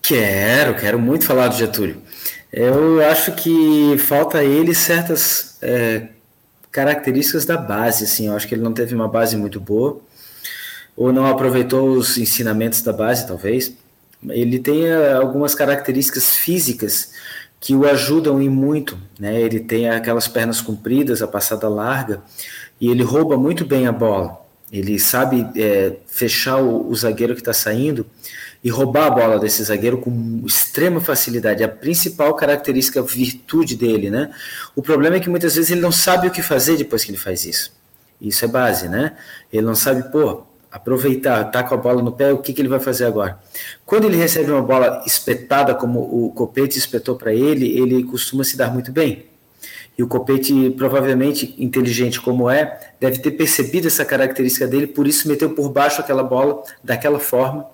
Quero, 0.00 0.76
quero 0.76 0.98
muito 0.98 1.26
falar 1.26 1.48
do 1.48 1.56
Getúlio. 1.56 2.00
Eu 2.56 3.04
acho 3.06 3.32
que 3.32 3.98
falta 3.98 4.38
a 4.38 4.44
ele 4.44 4.74
certas 4.74 5.58
é, 5.60 6.08
características 6.72 7.44
da 7.44 7.58
base, 7.58 8.04
assim. 8.04 8.28
Eu 8.28 8.34
acho 8.34 8.48
que 8.48 8.54
ele 8.54 8.62
não 8.62 8.72
teve 8.72 8.94
uma 8.94 9.06
base 9.06 9.36
muito 9.36 9.60
boa, 9.60 10.00
ou 10.96 11.12
não 11.12 11.26
aproveitou 11.26 11.90
os 11.90 12.16
ensinamentos 12.16 12.80
da 12.80 12.94
base, 12.94 13.26
talvez. 13.26 13.74
Ele 14.30 14.58
tem 14.58 14.86
é, 14.86 15.12
algumas 15.12 15.54
características 15.54 16.34
físicas 16.34 17.12
que 17.60 17.74
o 17.74 17.86
ajudam 17.86 18.40
em 18.40 18.48
muito, 18.48 18.98
né? 19.20 19.38
Ele 19.38 19.60
tem 19.60 19.90
aquelas 19.90 20.26
pernas 20.26 20.58
compridas, 20.58 21.20
a 21.20 21.28
passada 21.28 21.68
larga, 21.68 22.22
e 22.80 22.88
ele 22.88 23.02
rouba 23.02 23.36
muito 23.36 23.66
bem 23.66 23.86
a 23.86 23.92
bola. 23.92 24.40
Ele 24.72 24.98
sabe 24.98 25.46
é, 25.56 25.96
fechar 26.06 26.56
o, 26.56 26.88
o, 26.88 26.96
zagueiro 26.96 27.34
que 27.34 27.40
está 27.42 27.52
saindo 27.52 28.06
e 28.62 28.70
roubar 28.70 29.06
a 29.06 29.10
bola 29.10 29.38
desse 29.38 29.62
zagueiro 29.62 29.98
com 29.98 30.42
extrema 30.46 31.00
facilidade. 31.00 31.62
A 31.62 31.68
principal 31.68 32.34
característica, 32.34 33.02
virtude 33.02 33.76
dele, 33.76 34.10
né? 34.10 34.30
O 34.74 34.82
problema 34.82 35.16
é 35.16 35.20
que 35.20 35.30
muitas 35.30 35.54
vezes 35.54 35.70
ele 35.70 35.80
não 35.80 35.92
sabe 35.92 36.28
o 36.28 36.30
que 36.30 36.42
fazer 36.42 36.76
depois 36.76 37.04
que 37.04 37.10
ele 37.10 37.18
faz 37.18 37.44
isso. 37.44 37.72
Isso 38.20 38.44
é 38.44 38.48
base, 38.48 38.88
né? 38.88 39.16
Ele 39.52 39.66
não 39.66 39.74
sabe, 39.74 40.10
pô, 40.10 40.42
aproveitar, 40.70 41.44
tá 41.44 41.62
com 41.62 41.74
a 41.74 41.78
bola 41.78 42.02
no 42.02 42.12
pé, 42.12 42.32
o 42.32 42.38
que, 42.38 42.52
que 42.52 42.60
ele 42.60 42.68
vai 42.68 42.80
fazer 42.80 43.04
agora? 43.04 43.38
Quando 43.84 44.04
ele 44.04 44.16
recebe 44.16 44.50
uma 44.50 44.62
bola 44.62 45.02
espetada, 45.06 45.74
como 45.74 46.00
o 46.00 46.32
Copete 46.32 46.78
espetou 46.78 47.16
para 47.16 47.32
ele, 47.32 47.66
ele 47.78 48.04
costuma 48.04 48.44
se 48.44 48.56
dar 48.56 48.72
muito 48.72 48.92
bem. 48.92 49.26
E 49.96 50.02
o 50.02 50.06
Copete, 50.06 50.70
provavelmente 50.76 51.54
inteligente 51.58 52.20
como 52.20 52.50
é, 52.50 52.92
deve 53.00 53.18
ter 53.18 53.30
percebido 53.30 53.86
essa 53.86 54.04
característica 54.04 54.66
dele, 54.66 54.86
por 54.86 55.06
isso 55.06 55.26
meteu 55.26 55.50
por 55.50 55.70
baixo 55.70 56.00
aquela 56.00 56.22
bola 56.22 56.62
daquela 56.84 57.18
forma. 57.18 57.66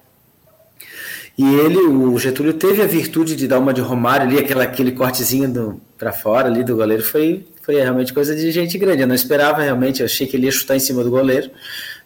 E 1.36 1.44
ele, 1.44 1.78
o 1.78 2.18
Getúlio, 2.18 2.52
teve 2.52 2.82
a 2.82 2.86
virtude 2.86 3.34
de 3.34 3.48
dar 3.48 3.58
uma 3.58 3.72
de 3.72 3.80
Romário 3.80 4.26
ali, 4.26 4.38
aquela, 4.38 4.64
aquele 4.64 4.92
cortezinho 4.92 5.80
para 5.98 6.12
fora 6.12 6.48
ali 6.48 6.62
do 6.62 6.76
goleiro, 6.76 7.02
foi, 7.02 7.46
foi 7.62 7.76
realmente 7.76 8.12
coisa 8.12 8.36
de 8.36 8.50
gente 8.50 8.76
grande. 8.76 9.02
Eu 9.02 9.06
não 9.08 9.14
esperava 9.14 9.62
realmente, 9.62 10.00
eu 10.00 10.06
achei 10.06 10.26
que 10.26 10.36
ele 10.36 10.46
ia 10.46 10.52
chutar 10.52 10.76
em 10.76 10.80
cima 10.80 11.02
do 11.02 11.10
goleiro, 11.10 11.50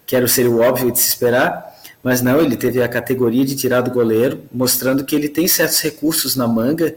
que 0.07 0.15
era, 0.15 0.29
seria 0.29 0.51
o 0.51 0.61
óbvio 0.61 0.93
de 0.93 1.01
se 1.01 1.09
esperar, 1.09 1.75
mas 2.03 2.23
não, 2.23 2.41
ele 2.41 2.57
teve 2.57 2.81
a 2.81 2.87
categoria 2.87 3.45
de 3.45 3.57
tirar 3.57 3.81
do 3.81 3.91
goleiro, 3.91 4.43
mostrando 4.53 5.05
que 5.05 5.17
ele 5.17 5.29
tem 5.29 5.49
certos 5.49 5.81
recursos 5.81 6.37
na 6.37 6.47
manga 6.47 6.95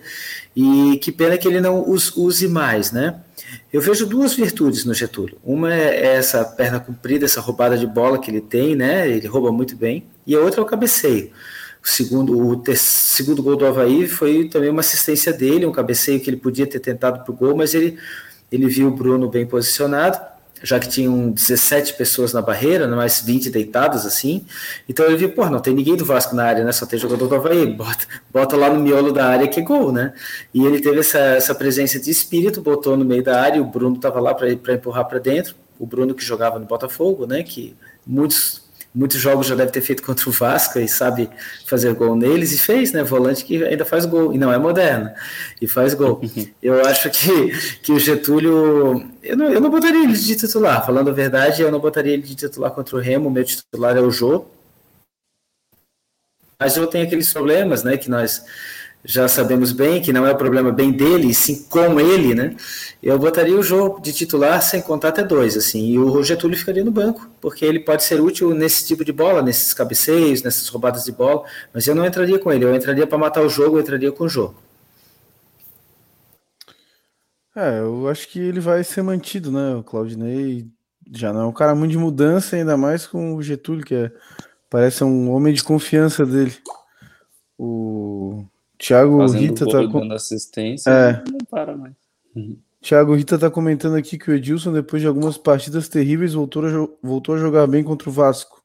e 0.56 1.00
que 1.02 1.12
pena 1.12 1.36
que 1.36 1.48
ele 1.48 1.60
não 1.60 1.90
os 1.90 2.16
use 2.16 2.48
mais, 2.48 2.92
né? 2.92 3.16
Eu 3.74 3.82
vejo 3.82 4.06
duas 4.06 4.36
virtudes 4.36 4.86
no 4.86 4.94
Getúlio. 4.94 5.38
Uma 5.44 5.74
é 5.74 6.18
essa 6.18 6.46
perna 6.46 6.80
comprida, 6.80 7.26
essa 7.26 7.42
roubada 7.42 7.76
de 7.76 7.88
bola 7.88 8.20
que 8.20 8.30
ele 8.30 8.42
tem, 8.42 8.76
né? 8.76 9.10
Ele 9.10 9.26
rouba 9.26 9.52
muito 9.52 9.76
bem. 9.76 10.06
E 10.28 10.36
a 10.36 10.40
outra 10.40 10.62
é 10.62 10.64
o 10.64 10.68
cabeceio. 10.68 11.32
Segundo, 11.82 12.38
o 12.38 12.64
segundo 12.76 13.42
gol 13.42 13.56
do 13.56 13.66
Havaí 13.66 14.08
foi 14.08 14.50
também 14.50 14.70
uma 14.70 14.82
assistência 14.82 15.32
dele, 15.32 15.66
um 15.66 15.72
cabeceio 15.72 16.20
que 16.20 16.30
ele 16.30 16.38
podia 16.38 16.68
ter 16.68 16.80
tentado 16.80 17.24
para 17.24 17.32
o 17.32 17.36
gol, 17.36 17.56
mas 17.56 17.74
ele, 17.74 17.98
ele 18.52 18.68
viu 18.68 18.88
o 18.88 18.92
Bruno 18.92 19.30
bem 19.30 19.46
posicionado 19.46 20.20
já 20.62 20.80
que 20.80 20.90
tinham 20.90 21.32
17 21.32 21.94
pessoas 21.94 22.34
na 22.34 22.42
barreira, 22.42 22.88
né, 22.88 22.96
mais 22.96 23.22
20 23.22 23.50
deitadas 23.50 24.06
assim. 24.06 24.46
Então 24.88 25.06
ele 25.06 25.18
viu, 25.18 25.32
pô, 25.32 25.50
não 25.50 25.60
tem 25.60 25.74
ninguém 25.74 25.96
do 25.96 26.06
Vasco 26.06 26.36
na 26.36 26.44
área, 26.46 26.64
né? 26.64 26.72
Só 26.72 26.86
tem 26.86 27.00
jogador 27.00 27.28
do 27.28 27.36
Havaí, 27.36 27.66
bota, 27.66 28.06
bota 28.32 28.56
lá 28.56 28.70
no 28.70 28.80
miolo 28.80 29.12
da 29.12 29.26
área 29.26 29.48
que 29.48 29.60
é 29.60 29.64
gol, 29.64 29.92
né? 29.92 30.14
E 30.54 30.66
ele 30.66 30.82
teve 30.82 31.00
essa, 31.00 31.20
essa 31.20 31.56
presença 31.56 32.00
de 32.00 32.12
espírito, 32.12 32.62
botou 32.62 32.98
no 32.98 33.06
meio 33.06 33.24
da 33.24 33.42
área, 33.42 33.62
o 33.62 33.66
Bruno 33.66 33.96
estava 33.96 34.20
lá 34.20 34.34
para 34.34 34.52
empurrar 34.52 35.06
para 35.06 35.20
dentro. 35.20 35.56
O 35.78 35.86
Bruno 35.86 36.14
que 36.14 36.24
jogava 36.24 36.60
no 36.60 36.66
Botafogo, 36.66 37.26
né? 37.26 37.42
Que 37.42 37.76
muitos 38.06 38.69
muitos 38.94 39.20
jogos 39.20 39.48
já 39.48 39.56
deve 39.56 39.72
ter 39.72 39.82
feito 39.82 40.04
contra 40.04 40.28
o 40.30 40.32
Vasco 40.32 40.80
e 40.80 40.88
sabe 40.88 41.30
fazer 41.66 41.94
gol 41.94 42.16
neles, 42.16 42.52
e 42.52 42.58
fez, 42.58 42.92
né? 42.92 43.04
Volante 43.04 43.46
que 43.46 43.64
ainda 43.64 43.86
faz 43.86 44.06
gol, 44.06 44.34
e 44.34 44.38
não 44.38 44.52
é 44.52 44.58
moderno, 44.58 45.12
e 45.62 45.68
faz 45.68 45.94
gol. 45.94 46.22
Eu 46.62 46.86
acho 46.86 47.10
que, 47.10 47.78
que 47.82 47.92
o 47.92 48.00
Getúlio. 48.00 49.08
Eu 49.22 49.38
não, 49.38 49.50
eu 49.50 49.62
não 49.62 49.70
botaria 49.70 50.04
ele 50.04 50.14
de 50.14 50.36
titular, 50.36 50.86
falando 50.86 51.10
a 51.10 51.14
verdade, 51.14 51.62
eu 51.62 51.72
não 51.72 51.80
botaria 51.80 52.14
ele 52.14 52.24
de 52.24 52.36
titular 52.36 52.72
contra 52.72 52.96
o 52.96 53.00
Remo, 53.00 53.28
o 53.28 53.32
meu 53.32 53.44
titular 53.44 53.96
é 53.96 54.02
o 54.02 54.10
Jô. 54.10 54.46
Mas 56.60 56.76
eu 56.76 56.88
tenho 56.88 57.06
aqueles 57.06 57.32
problemas, 57.32 57.84
né? 57.84 57.96
Que 57.98 58.10
nós 58.10 58.44
já 59.04 59.28
sabemos 59.28 59.72
bem 59.72 60.02
que 60.02 60.12
não 60.12 60.26
é 60.28 60.32
o 60.32 60.38
problema 60.38 60.72
bem 60.72 60.92
dele, 60.92 61.34
sim 61.34 61.64
com 61.70 62.00
ele, 62.00 62.36
né? 62.36 62.56
Eu 63.02 63.18
botaria 63.18 63.58
o 63.58 63.64
jogo 63.64 64.02
de 64.02 64.12
titular 64.12 64.62
sem 64.62 64.82
contar 64.82 65.10
até 65.10 65.24
dois, 65.24 65.56
assim, 65.56 65.92
e 65.92 66.00
o 66.00 66.22
Getúlio 66.22 66.58
ficaria 66.58 66.84
no 66.84 66.92
banco, 66.92 67.30
porque 67.40 67.64
ele 67.64 67.80
pode 67.80 68.04
ser 68.04 68.20
útil 68.20 68.54
nesse 68.54 68.86
tipo 68.86 69.06
de 69.06 69.14
bola, 69.14 69.42
nesses 69.42 69.74
cabeceios, 69.74 70.44
nessas 70.44 70.68
roubadas 70.68 71.06
de 71.06 71.12
bola, 71.12 71.44
mas 71.74 71.88
eu 71.88 71.96
não 71.96 72.06
entraria 72.06 72.38
com 72.40 72.52
ele, 72.52 72.66
eu 72.66 72.76
entraria 72.76 73.08
para 73.08 73.18
matar 73.18 73.42
o 73.42 73.50
jogo, 73.50 73.78
eu 73.78 73.82
entraria 73.82 74.12
com 74.12 74.26
o 74.26 74.30
jogo. 74.30 74.56
É, 77.56 77.80
eu 77.80 78.08
acho 78.10 78.28
que 78.30 78.40
ele 78.40 78.60
vai 78.60 78.84
ser 78.84 79.02
mantido, 79.02 79.52
né? 79.52 79.76
O 79.76 79.84
Claudinei 79.84 80.68
já 81.12 81.34
não 81.34 81.42
é 81.42 81.46
um 81.46 81.52
cara 81.52 81.74
muito 81.74 81.92
de 81.92 81.98
mudança, 81.98 82.56
ainda 82.56 82.78
mais 82.78 83.08
com 83.08 83.36
o 83.36 83.42
Getúlio, 83.42 83.84
que 83.84 83.96
é, 83.96 84.12
parece 84.70 85.04
um 85.04 85.32
homem 85.32 85.54
de 85.54 85.64
confiança 85.64 86.26
dele. 86.26 86.56
O 87.58 88.46
Thiago 88.80 89.26
Rita 89.28 89.66
gol, 89.66 89.74
tá 89.74 90.00
dando 90.00 90.14
assistência, 90.14 90.90
É. 90.90 91.24
não 91.30 91.40
para 91.50 91.76
mais. 91.76 91.94
Uhum. 92.36 92.58
Thiago 92.82 93.14
Rita 93.14 93.38
tá 93.38 93.52
comentando 93.52 93.96
aqui 93.98 94.18
que 94.18 94.32
o 94.32 94.34
Edilson, 94.34 94.72
depois 94.72 95.02
de 95.02 95.08
algumas 95.08 95.38
partidas 95.38 95.90
terríveis, 95.90 96.34
voltou 96.34 96.66
a, 96.66 96.88
voltou 97.04 97.36
a 97.36 97.38
jogar 97.38 97.68
bem 97.68 97.84
contra 97.84 98.10
o 98.10 98.14
Vasco. 98.14 98.64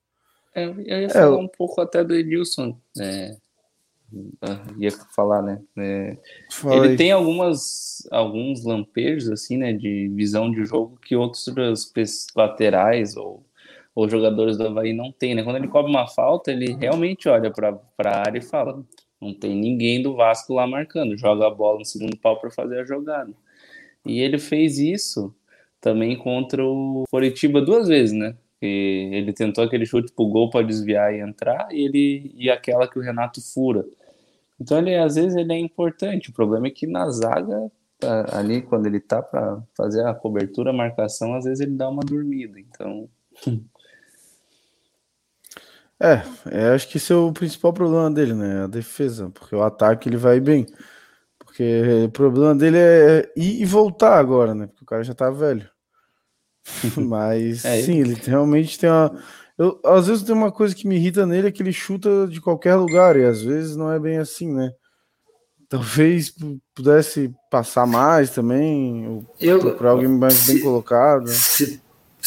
É, 0.55 0.67
eu 0.67 0.81
ia 0.81 1.07
É, 1.07 1.09
falar 1.09 1.37
um 1.37 1.49
pouco 1.49 1.81
até 1.81 2.05
do 2.05 2.15
Edilson. 2.15 2.79
É, 2.97 3.37
ah, 4.43 4.61
ia 4.79 4.93
falar, 5.15 5.43
né? 5.43 5.61
É, 5.77 6.17
ele 6.77 6.97
tem 6.97 7.11
algumas, 7.11 8.07
alguns 8.13 8.65
lampejos, 8.65 9.29
assim, 9.29 9.57
né? 9.57 9.73
De 9.73 10.09
visão 10.15 10.49
de 10.49 10.65
jogo 10.65 10.97
que 11.05 11.17
outros 11.17 11.45
laterais 12.37 13.17
ou, 13.17 13.45
ou 13.93 14.09
jogadores 14.09 14.57
do 14.57 14.69
Havaí 14.69 14.93
não 14.93 15.11
têm, 15.11 15.35
né? 15.35 15.43
Quando 15.43 15.57
ele 15.57 15.67
cobra 15.67 15.91
uma 15.91 16.07
falta, 16.07 16.53
ele 16.53 16.75
realmente 16.75 17.29
olha 17.29 17.51
para 17.51 17.81
a 18.05 18.19
área 18.21 18.39
e 18.39 18.43
fala: 18.43 18.81
não 19.25 19.35
tem 19.35 19.57
ninguém 19.57 20.03
do 20.03 20.15
Vasco 20.15 20.55
lá 20.55 20.67
marcando, 20.67 21.17
joga 21.17 21.47
a 21.47 21.51
bola 21.51 21.79
no 21.79 21.85
segundo 21.85 22.17
pau 22.17 22.39
para 22.39 22.51
fazer 22.51 22.81
a 22.81 22.85
jogada. 22.85 23.33
E 24.05 24.21
ele 24.21 24.39
fez 24.39 24.79
isso 24.79 25.35
também 25.81 26.17
contra 26.17 26.65
o 26.65 27.05
Coritiba 27.11 27.61
duas 27.61 27.89
vezes, 27.89 28.17
né? 28.17 28.37
Que 28.61 29.11
ele 29.13 29.33
tentou 29.33 29.65
aquele 29.65 29.87
chute 29.87 30.13
pro 30.13 30.29
gol 30.29 30.51
para 30.51 30.67
desviar 30.67 31.15
e 31.15 31.21
entrar, 31.21 31.69
e 31.73 31.85
ele 31.85 32.33
e 32.37 32.51
aquela 32.51 32.89
que 32.89 32.99
o 32.99 33.03
Renato 33.03 33.41
fura. 33.41 33.85
Então 34.61 34.79
ele 34.79 34.95
às 34.97 35.17
vezes 35.17 35.37
ele 35.37 35.53
é 35.53 35.59
importante. 35.59 36.31
O 36.31 36.35
problema 36.35 36.67
é 36.69 36.71
que 36.71 36.87
na 36.87 37.11
zaga 37.11 37.71
ali 38.33 38.63
quando 38.63 38.87
ele 38.87 39.01
tá 39.01 39.23
para 39.23 39.63
fazer 39.77 40.07
a 40.07 40.15
cobertura, 40.15 40.71
a 40.71 40.73
marcação, 40.75 41.35
às 41.35 41.45
vezes 41.45 41.61
ele 41.61 41.77
dá 41.77 41.89
uma 41.89 42.03
dormida. 42.03 42.59
Então 42.61 43.09
É, 46.01 46.23
é, 46.51 46.69
acho 46.75 46.89
que 46.89 46.97
esse 46.97 47.13
é 47.13 47.17
o 47.17 47.33
principal 47.33 47.73
problema 47.73 48.11
dele, 48.11 48.35
né? 48.35 48.65
A 48.65 48.67
defesa, 48.67 49.31
porque 49.31 49.55
o 49.55 49.63
ataque 49.63 50.09
ele 50.09 50.17
vai 50.17 50.41
bem. 50.41 50.67
Porque 51.39 51.83
o 52.07 52.11
problema 52.11 52.55
dele 52.55 52.79
é 52.79 53.33
ir 53.37 53.63
e 53.63 53.65
voltar 53.65 54.19
agora, 54.19 54.55
né? 54.55 54.67
Porque 54.67 54.83
o 54.83 54.87
cara 54.87 55.05
já 55.05 55.15
tá 55.15 55.31
velho. 55.31 55.69
Mas 56.97 57.65
É, 57.65 57.83
sim, 57.83 58.01
ele 58.01 58.15
realmente 58.15 58.79
tem 58.79 58.91
uma. 58.91 59.23
Eu, 59.57 59.81
às 59.85 60.09
vezes 60.09 60.25
tem 60.25 60.35
uma 60.35 60.51
coisa 60.51 60.75
que 60.75 60.87
me 60.89 60.97
irrita 60.97 61.25
nele 61.25 61.49
é 61.49 61.53
que 61.53 61.63
ele 61.63 61.73
chuta 61.73 62.27
de 62.27 62.41
qualquer 62.41 62.75
lugar, 62.75 63.17
e 63.17 63.25
às 63.25 63.41
vezes 63.41 63.77
não 63.77 63.93
é 63.93 64.01
bem 64.01 64.19
assim, 64.19 64.53
né? 64.53 64.73
Talvez 65.69 66.31
pu- 66.31 66.61
pudesse 66.75 67.33
passar 67.51 67.87
mais 67.87 68.31
também, 68.31 69.07
ou 69.09 69.25
Eu, 69.41 69.61
procurar 69.61 69.91
alguém 69.91 70.09
mais 70.09 70.45
bem 70.47 70.57
se- 70.57 70.63
colocado. 70.63 71.29
Se, 71.29 71.81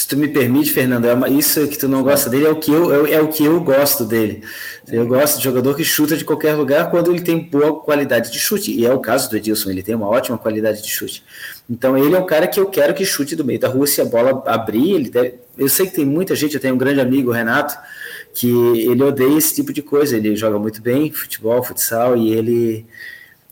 se 0.07 0.15
tu 0.15 0.17
me 0.17 0.29
permite, 0.29 0.71
Fernando, 0.71 1.05
é 1.05 1.29
isso 1.29 1.67
que 1.67 1.77
tu 1.77 1.89
não 1.89 2.01
gosta 2.01 2.29
dele 2.29 2.45
é 2.45 2.49
o 2.49 2.55
que 2.55 2.71
eu, 2.71 3.05
é, 3.05 3.15
é 3.15 3.21
o 3.21 3.27
que 3.27 3.43
eu 3.43 3.59
gosto 3.59 4.05
dele. 4.05 4.41
Eu 4.87 5.05
gosto 5.05 5.37
de 5.37 5.43
jogador 5.43 5.75
que 5.75 5.83
chuta 5.83 6.15
de 6.15 6.23
qualquer 6.23 6.53
lugar 6.53 6.89
quando 6.89 7.11
ele 7.11 7.19
tem 7.19 7.37
boa 7.37 7.81
qualidade 7.81 8.31
de 8.31 8.39
chute. 8.39 8.71
E 8.71 8.85
é 8.85 8.93
o 8.93 9.01
caso 9.01 9.29
do 9.29 9.35
Edilson, 9.35 9.69
ele 9.69 9.83
tem 9.83 9.95
uma 9.95 10.07
ótima 10.07 10.37
qualidade 10.37 10.81
de 10.81 10.89
chute. 10.89 11.25
Então 11.69 11.97
ele 11.97 12.15
é 12.15 12.17
um 12.17 12.25
cara 12.25 12.47
que 12.47 12.57
eu 12.57 12.67
quero 12.67 12.93
que 12.93 13.03
chute 13.03 13.35
do 13.35 13.43
meio 13.43 13.59
da 13.59 13.67
rua. 13.67 13.85
Se 13.85 13.99
a 13.99 14.05
bola 14.05 14.41
abrir, 14.45 14.93
ele 14.93 15.09
deve... 15.09 15.33
eu 15.57 15.67
sei 15.67 15.87
que 15.87 15.95
tem 15.95 16.05
muita 16.05 16.33
gente, 16.35 16.55
eu 16.55 16.61
tenho 16.61 16.75
um 16.75 16.77
grande 16.77 17.01
amigo, 17.01 17.29
Renato, 17.29 17.77
que 18.33 18.47
ele 18.47 19.03
odeia 19.03 19.37
esse 19.37 19.55
tipo 19.55 19.73
de 19.73 19.81
coisa. 19.81 20.15
Ele 20.15 20.37
joga 20.37 20.57
muito 20.57 20.81
bem 20.81 21.11
futebol, 21.11 21.61
futsal, 21.61 22.15
e 22.15 22.31
ele 22.31 22.85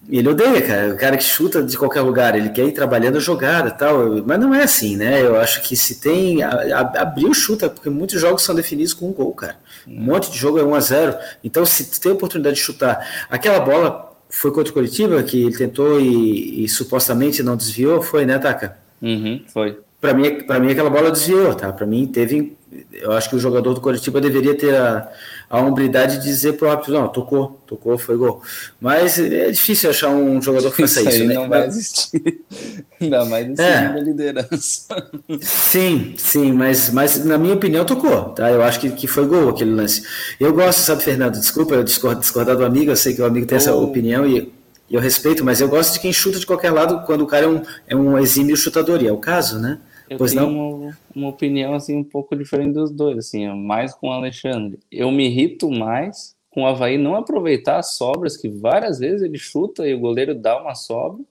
ele 0.09 0.29
odeia, 0.29 0.61
cara, 0.61 0.93
o 0.93 0.97
cara 0.97 1.17
que 1.17 1.23
chuta 1.23 1.63
de 1.63 1.77
qualquer 1.77 2.01
lugar, 2.01 2.35
ele 2.35 2.49
quer 2.49 2.65
ir 2.65 2.71
trabalhando 2.71 3.17
a 3.17 3.19
jogada 3.19 3.71
tal, 3.71 4.23
mas 4.25 4.39
não 4.39 4.53
é 4.53 4.63
assim, 4.63 4.95
né? 4.95 5.21
Eu 5.21 5.39
acho 5.39 5.61
que 5.63 5.75
se 5.75 5.99
tem, 5.99 6.43
a, 6.43 6.49
a, 6.49 7.01
abriu 7.01 7.33
chuta, 7.33 7.69
porque 7.69 7.89
muitos 7.89 8.19
jogos 8.19 8.43
são 8.43 8.53
definidos 8.53 8.93
com 8.93 9.09
um 9.09 9.13
gol, 9.13 9.33
cara. 9.33 9.55
Um 9.87 10.01
monte 10.01 10.31
de 10.31 10.37
jogo 10.37 10.59
é 10.59 10.63
1 10.63 10.75
a 10.75 10.79
0 10.79 11.17
Então, 11.43 11.65
se 11.65 11.91
tu 11.91 12.01
tem 12.01 12.11
a 12.11 12.15
oportunidade 12.15 12.55
de 12.55 12.61
chutar, 12.61 13.25
aquela 13.29 13.59
bola 13.59 14.13
foi 14.29 14.51
contra 14.51 14.71
o 14.71 14.73
Curitiba, 14.73 15.21
que 15.23 15.43
ele 15.43 15.57
tentou 15.57 15.99
e, 15.99 16.63
e 16.63 16.69
supostamente 16.69 17.41
não 17.41 17.55
desviou, 17.55 18.01
foi, 18.01 18.25
né, 18.25 18.37
Taka? 18.37 18.77
uhum, 19.01 19.41
foi. 19.47 19.79
Para 20.01 20.13
mim, 20.13 20.43
para 20.43 20.59
mim 20.59 20.71
aquela 20.71 20.89
bola 20.89 21.09
desviou, 21.09 21.55
tá? 21.55 21.71
Para 21.71 21.85
mim 21.85 22.05
teve, 22.05 22.55
eu 22.93 23.11
acho 23.11 23.29
que 23.29 23.35
o 23.35 23.39
jogador 23.39 23.73
do 23.73 23.81
Curitiba 23.81 24.19
deveria 24.21 24.55
ter 24.55 24.75
a, 24.75 25.09
a 25.49 25.59
hombridade 25.59 26.17
de 26.17 26.23
dizer 26.23 26.53
pro 26.53 26.69
árbitro, 26.69 26.93
não, 26.93 27.07
tocou, 27.07 27.61
tocou, 27.67 27.97
foi 27.97 28.15
gol. 28.17 28.41
Mas 28.79 29.19
é 29.19 29.51
difícil 29.51 29.89
achar 29.89 30.09
um 30.09 30.41
jogador 30.41 30.71
que 30.71 30.81
faça 30.81 31.01
Isso 31.01 31.09
isso, 31.09 31.21
aí 31.21 31.27
né? 31.27 31.33
não 31.35 31.49
vai 31.49 31.67
existir. 31.67 32.41
Ainda 33.01 33.25
mais 33.25 33.47
em 33.47 33.61
É. 33.61 33.99
liderança. 34.01 35.09
Sim, 35.41 36.13
sim, 36.17 36.51
mas, 36.51 36.89
mas 36.89 37.23
na 37.25 37.37
minha 37.37 37.53
opinião 37.55 37.85
tocou, 37.85 38.29
tá? 38.29 38.49
Eu 38.51 38.63
acho 38.63 38.79
que, 38.79 38.89
que 38.91 39.07
foi 39.07 39.25
gol 39.25 39.49
aquele 39.49 39.71
lance. 39.73 40.03
Eu 40.39 40.53
gosto, 40.53 40.79
sabe, 40.79 41.03
Fernando, 41.03 41.33
desculpa 41.39 41.75
eu 41.75 41.83
discordar, 41.83 42.19
discordar 42.19 42.55
do 42.57 42.65
amigo, 42.65 42.91
eu 42.91 42.95
sei 42.95 43.13
que 43.13 43.21
o 43.21 43.25
amigo 43.25 43.45
tem 43.45 43.57
essa 43.57 43.73
Oh. 43.75 43.83
opinião 43.83 44.25
e 44.25 44.53
e 44.87 44.93
eu 44.93 45.01
respeito, 45.01 45.43
mas 45.43 45.59
eu 45.61 45.67
gosto 45.67 45.93
de 45.93 45.99
quem 45.99 46.13
chuta 46.13 46.37
de 46.37 46.45
qualquer 46.45 46.69
lado 46.69 47.03
quando 47.07 47.21
o 47.21 47.25
cara 47.25 47.45
é 47.45 47.49
um, 47.49 47.59
é 47.87 47.95
um 47.95 48.19
exímio 48.19 48.55
chutador, 48.55 49.01
e 49.01 49.07
é 49.07 49.11
o 49.11 49.17
caso, 49.17 49.57
né? 49.57 49.79
Eu 50.09 50.17
Pois 50.17 50.33
tenho 50.33 50.49
não? 50.49 50.71
Uma, 50.73 50.97
uma 51.15 51.29
opinião 51.29 51.73
assim 51.73 51.95
um 51.95 52.03
pouco 52.03 52.35
diferente 52.35 52.73
dos 52.73 52.91
dois, 52.91 53.17
assim, 53.17 53.47
mais 53.47 53.93
com 53.93 54.09
o 54.09 54.11
Alexandre. 54.11 54.79
Eu 54.91 55.11
me 55.11 55.25
irrito 55.25 55.69
mais 55.69 56.35
com 56.49 56.63
o 56.63 56.67
Havaí 56.67 56.97
não 56.97 57.15
aproveitar 57.15 57.77
as 57.77 57.95
sobras, 57.95 58.37
que 58.37 58.47
várias 58.47 58.99
vezes 58.99 59.21
ele 59.21 59.37
chuta 59.37 59.85
e 59.85 59.93
o 59.93 59.99
goleiro 59.99 60.33
dá 60.33 60.61
uma 60.61 60.73
sobra, 60.73 61.21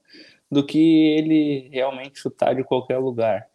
do 0.50 0.62
que 0.62 0.78
ele 0.78 1.68
realmente 1.72 2.18
chutar 2.20 2.54
de 2.54 2.62
qualquer 2.62 2.98
lugar. 2.98 3.46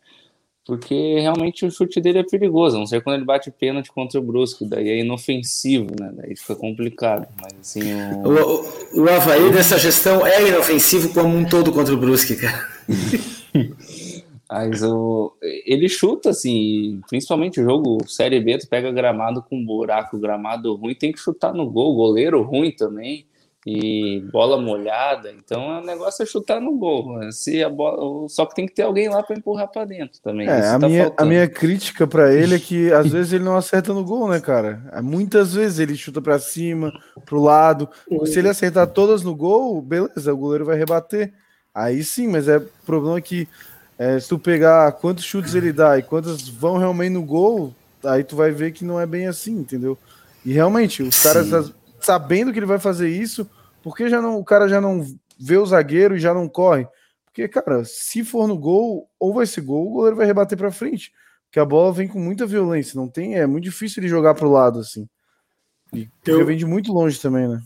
Porque 0.65 1.19
realmente 1.19 1.65
o 1.65 1.71
chute 1.71 1.99
dele 1.99 2.19
é 2.19 2.23
perigoso, 2.23 2.75
a 2.75 2.79
não 2.79 2.85
ser 2.85 3.01
quando 3.01 3.15
ele 3.15 3.25
bate 3.25 3.49
pênalti 3.49 3.91
contra 3.91 4.19
o 4.19 4.23
Brusque, 4.23 4.65
daí 4.65 4.89
é 4.89 4.99
inofensivo, 4.99 5.89
né? 5.99 6.11
Daí 6.15 6.35
fica 6.35 6.55
complicado. 6.55 7.27
Mas 7.41 7.53
assim, 7.59 7.93
o... 7.93 8.27
O, 8.27 8.99
o, 8.99 9.03
o 9.03 9.09
Havaí 9.09 9.51
dessa 9.51 9.79
gestão 9.79 10.25
é 10.25 10.47
inofensivo 10.47 11.11
como 11.13 11.35
um 11.35 11.43
todo 11.43 11.71
contra 11.71 11.93
o 11.93 11.97
Brusque, 11.97 12.35
cara. 12.35 12.67
Mas 14.51 14.81
o, 14.81 15.37
ele 15.41 15.87
chuta, 15.87 16.31
assim, 16.31 17.01
principalmente 17.07 17.61
o 17.61 17.63
jogo 17.63 17.99
Série 18.07 18.39
B, 18.39 18.57
tu 18.57 18.67
pega 18.67 18.91
gramado 18.91 19.43
com 19.43 19.63
buraco, 19.63 20.17
gramado 20.17 20.73
ruim, 20.75 20.95
tem 20.95 21.11
que 21.11 21.19
chutar 21.19 21.53
no 21.53 21.69
gol, 21.69 21.95
goleiro 21.95 22.41
ruim 22.41 22.71
também. 22.71 23.27
e 23.65 24.21
bola 24.31 24.59
molhada, 24.59 25.31
então 25.31 25.79
o 25.79 25.85
negócio 25.85 26.23
é 26.23 26.25
chutar 26.25 26.59
no 26.59 26.75
gol. 26.77 27.19
Né? 27.19 27.29
Se 27.31 27.63
a 27.63 27.69
bola, 27.69 28.27
só 28.27 28.45
que 28.45 28.55
tem 28.55 28.65
que 28.65 28.73
ter 28.73 28.81
alguém 28.81 29.07
lá 29.07 29.21
para 29.21 29.37
empurrar 29.37 29.67
para 29.67 29.85
dentro 29.85 30.19
também. 30.21 30.47
É, 30.47 30.69
a, 30.69 30.79
tá 30.79 30.87
minha, 30.89 31.13
a 31.15 31.25
minha 31.25 31.47
crítica 31.47 32.07
para 32.07 32.33
ele 32.33 32.55
é 32.55 32.59
que 32.59 32.91
às 32.91 33.11
vezes 33.11 33.33
ele 33.33 33.43
não 33.43 33.55
acerta 33.55 33.93
no 33.93 34.03
gol, 34.03 34.29
né, 34.29 34.39
cara? 34.39 34.81
É, 34.93 35.01
muitas 35.01 35.53
vezes 35.53 35.77
ele 35.77 35.95
chuta 35.95 36.21
para 36.21 36.39
cima, 36.39 36.91
pro 37.25 37.39
lado. 37.39 37.87
Se 38.25 38.39
ele 38.39 38.49
acertar 38.49 38.87
todas 38.87 39.21
no 39.21 39.35
gol, 39.35 39.79
beleza, 39.79 40.33
o 40.33 40.37
goleiro 40.37 40.65
vai 40.65 40.77
rebater. 40.77 41.31
Aí 41.71 42.03
sim, 42.03 42.27
mas 42.27 42.47
é 42.47 42.59
problema 42.83 43.21
que 43.21 43.47
é, 43.99 44.17
se 44.17 44.29
tu 44.29 44.39
pegar 44.39 44.93
quantos 44.93 45.25
chutes 45.25 45.53
ele 45.53 45.73
dá 45.73 45.99
e 45.99 46.01
quantos 46.01 46.47
vão 46.47 46.77
realmente 46.77 47.11
no 47.11 47.21
gol, 47.21 47.75
aí 48.01 48.23
tu 48.23 48.33
vai 48.33 48.49
ver 48.49 48.71
que 48.71 48.85
não 48.85 48.97
é 48.97 49.05
bem 49.05 49.27
assim, 49.27 49.51
entendeu? 49.51 49.97
E 50.45 50.53
realmente, 50.53 51.03
os 51.03 51.15
sim. 51.15 51.27
caras 51.27 51.73
sabendo 51.99 52.53
que 52.53 52.59
ele 52.59 52.65
vai 52.65 52.79
fazer 52.79 53.09
isso, 53.09 53.45
porque 53.83 54.09
já 54.09 54.21
não, 54.21 54.39
o 54.39 54.45
cara 54.45 54.69
já 54.69 54.79
não 54.79 55.05
vê 55.37 55.57
o 55.57 55.65
zagueiro 55.65 56.15
e 56.15 56.19
já 56.19 56.33
não 56.33 56.47
corre? 56.47 56.87
Porque, 57.25 57.45
cara, 57.49 57.83
se 57.83 58.23
for 58.23 58.47
no 58.47 58.57
gol, 58.57 59.09
ou 59.19 59.33
vai 59.33 59.45
ser 59.45 59.61
gol, 59.61 59.87
o 59.87 59.91
goleiro 59.91 60.15
vai 60.15 60.25
rebater 60.25 60.57
para 60.57 60.71
frente. 60.71 61.11
Porque 61.47 61.59
a 61.59 61.65
bola 61.65 61.91
vem 61.91 62.07
com 62.07 62.19
muita 62.19 62.45
violência, 62.45 62.99
não 62.99 63.07
tem, 63.07 63.35
é 63.35 63.45
muito 63.45 63.65
difícil 63.65 64.01
ele 64.01 64.07
jogar 64.07 64.33
pro 64.33 64.49
lado 64.49 64.79
assim. 64.79 65.09
E 65.91 66.07
eu, 66.25 66.45
vem 66.45 66.57
de 66.57 66.65
muito 66.65 66.93
longe 66.93 67.19
também, 67.19 67.47
né? 67.47 67.61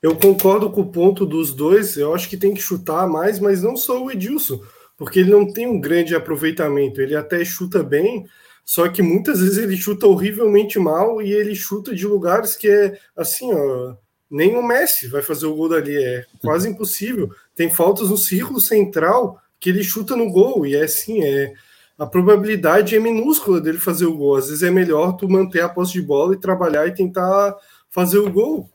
Eu 0.00 0.16
concordo 0.16 0.70
com 0.70 0.82
o 0.82 0.92
ponto 0.92 1.26
dos 1.26 1.52
dois. 1.52 1.96
Eu 1.96 2.14
acho 2.14 2.28
que 2.28 2.36
tem 2.36 2.54
que 2.54 2.60
chutar 2.60 3.08
mais, 3.08 3.40
mas 3.40 3.62
não 3.62 3.76
só 3.76 4.02
o 4.02 4.10
Edilson, 4.10 4.60
porque 5.00 5.20
ele 5.20 5.30
não 5.30 5.50
tem 5.50 5.66
um 5.66 5.80
grande 5.80 6.14
aproveitamento. 6.14 7.00
Ele 7.00 7.16
até 7.16 7.42
chuta 7.42 7.82
bem, 7.82 8.26
só 8.62 8.86
que 8.86 9.00
muitas 9.00 9.40
vezes 9.40 9.56
ele 9.56 9.74
chuta 9.74 10.06
horrivelmente 10.06 10.78
mal 10.78 11.22
e 11.22 11.32
ele 11.32 11.54
chuta 11.54 11.94
de 11.94 12.06
lugares 12.06 12.54
que 12.54 12.68
é 12.68 12.98
assim, 13.16 13.50
ó, 13.50 13.94
nem 14.30 14.54
o 14.58 14.62
Messi 14.62 15.08
vai 15.08 15.22
fazer 15.22 15.46
o 15.46 15.56
gol 15.56 15.70
dali, 15.70 15.96
é 15.96 16.26
quase 16.42 16.68
impossível. 16.68 17.30
Tem 17.56 17.70
faltas 17.70 18.10
no 18.10 18.18
círculo 18.18 18.60
central 18.60 19.40
que 19.58 19.70
ele 19.70 19.82
chuta 19.82 20.14
no 20.14 20.30
gol 20.30 20.66
e 20.66 20.76
é 20.76 20.84
assim, 20.84 21.24
é 21.24 21.54
a 21.98 22.04
probabilidade 22.04 22.94
é 22.94 23.00
minúscula 23.00 23.58
dele 23.58 23.78
fazer 23.78 24.04
o 24.04 24.14
gol. 24.14 24.36
Às 24.36 24.48
vezes 24.48 24.62
é 24.62 24.70
melhor 24.70 25.16
tu 25.16 25.26
manter 25.30 25.62
a 25.62 25.68
posse 25.70 25.92
de 25.92 26.02
bola 26.02 26.34
e 26.34 26.40
trabalhar 26.40 26.86
e 26.86 26.92
tentar 26.92 27.56
fazer 27.88 28.18
o 28.18 28.30
gol. 28.30 28.68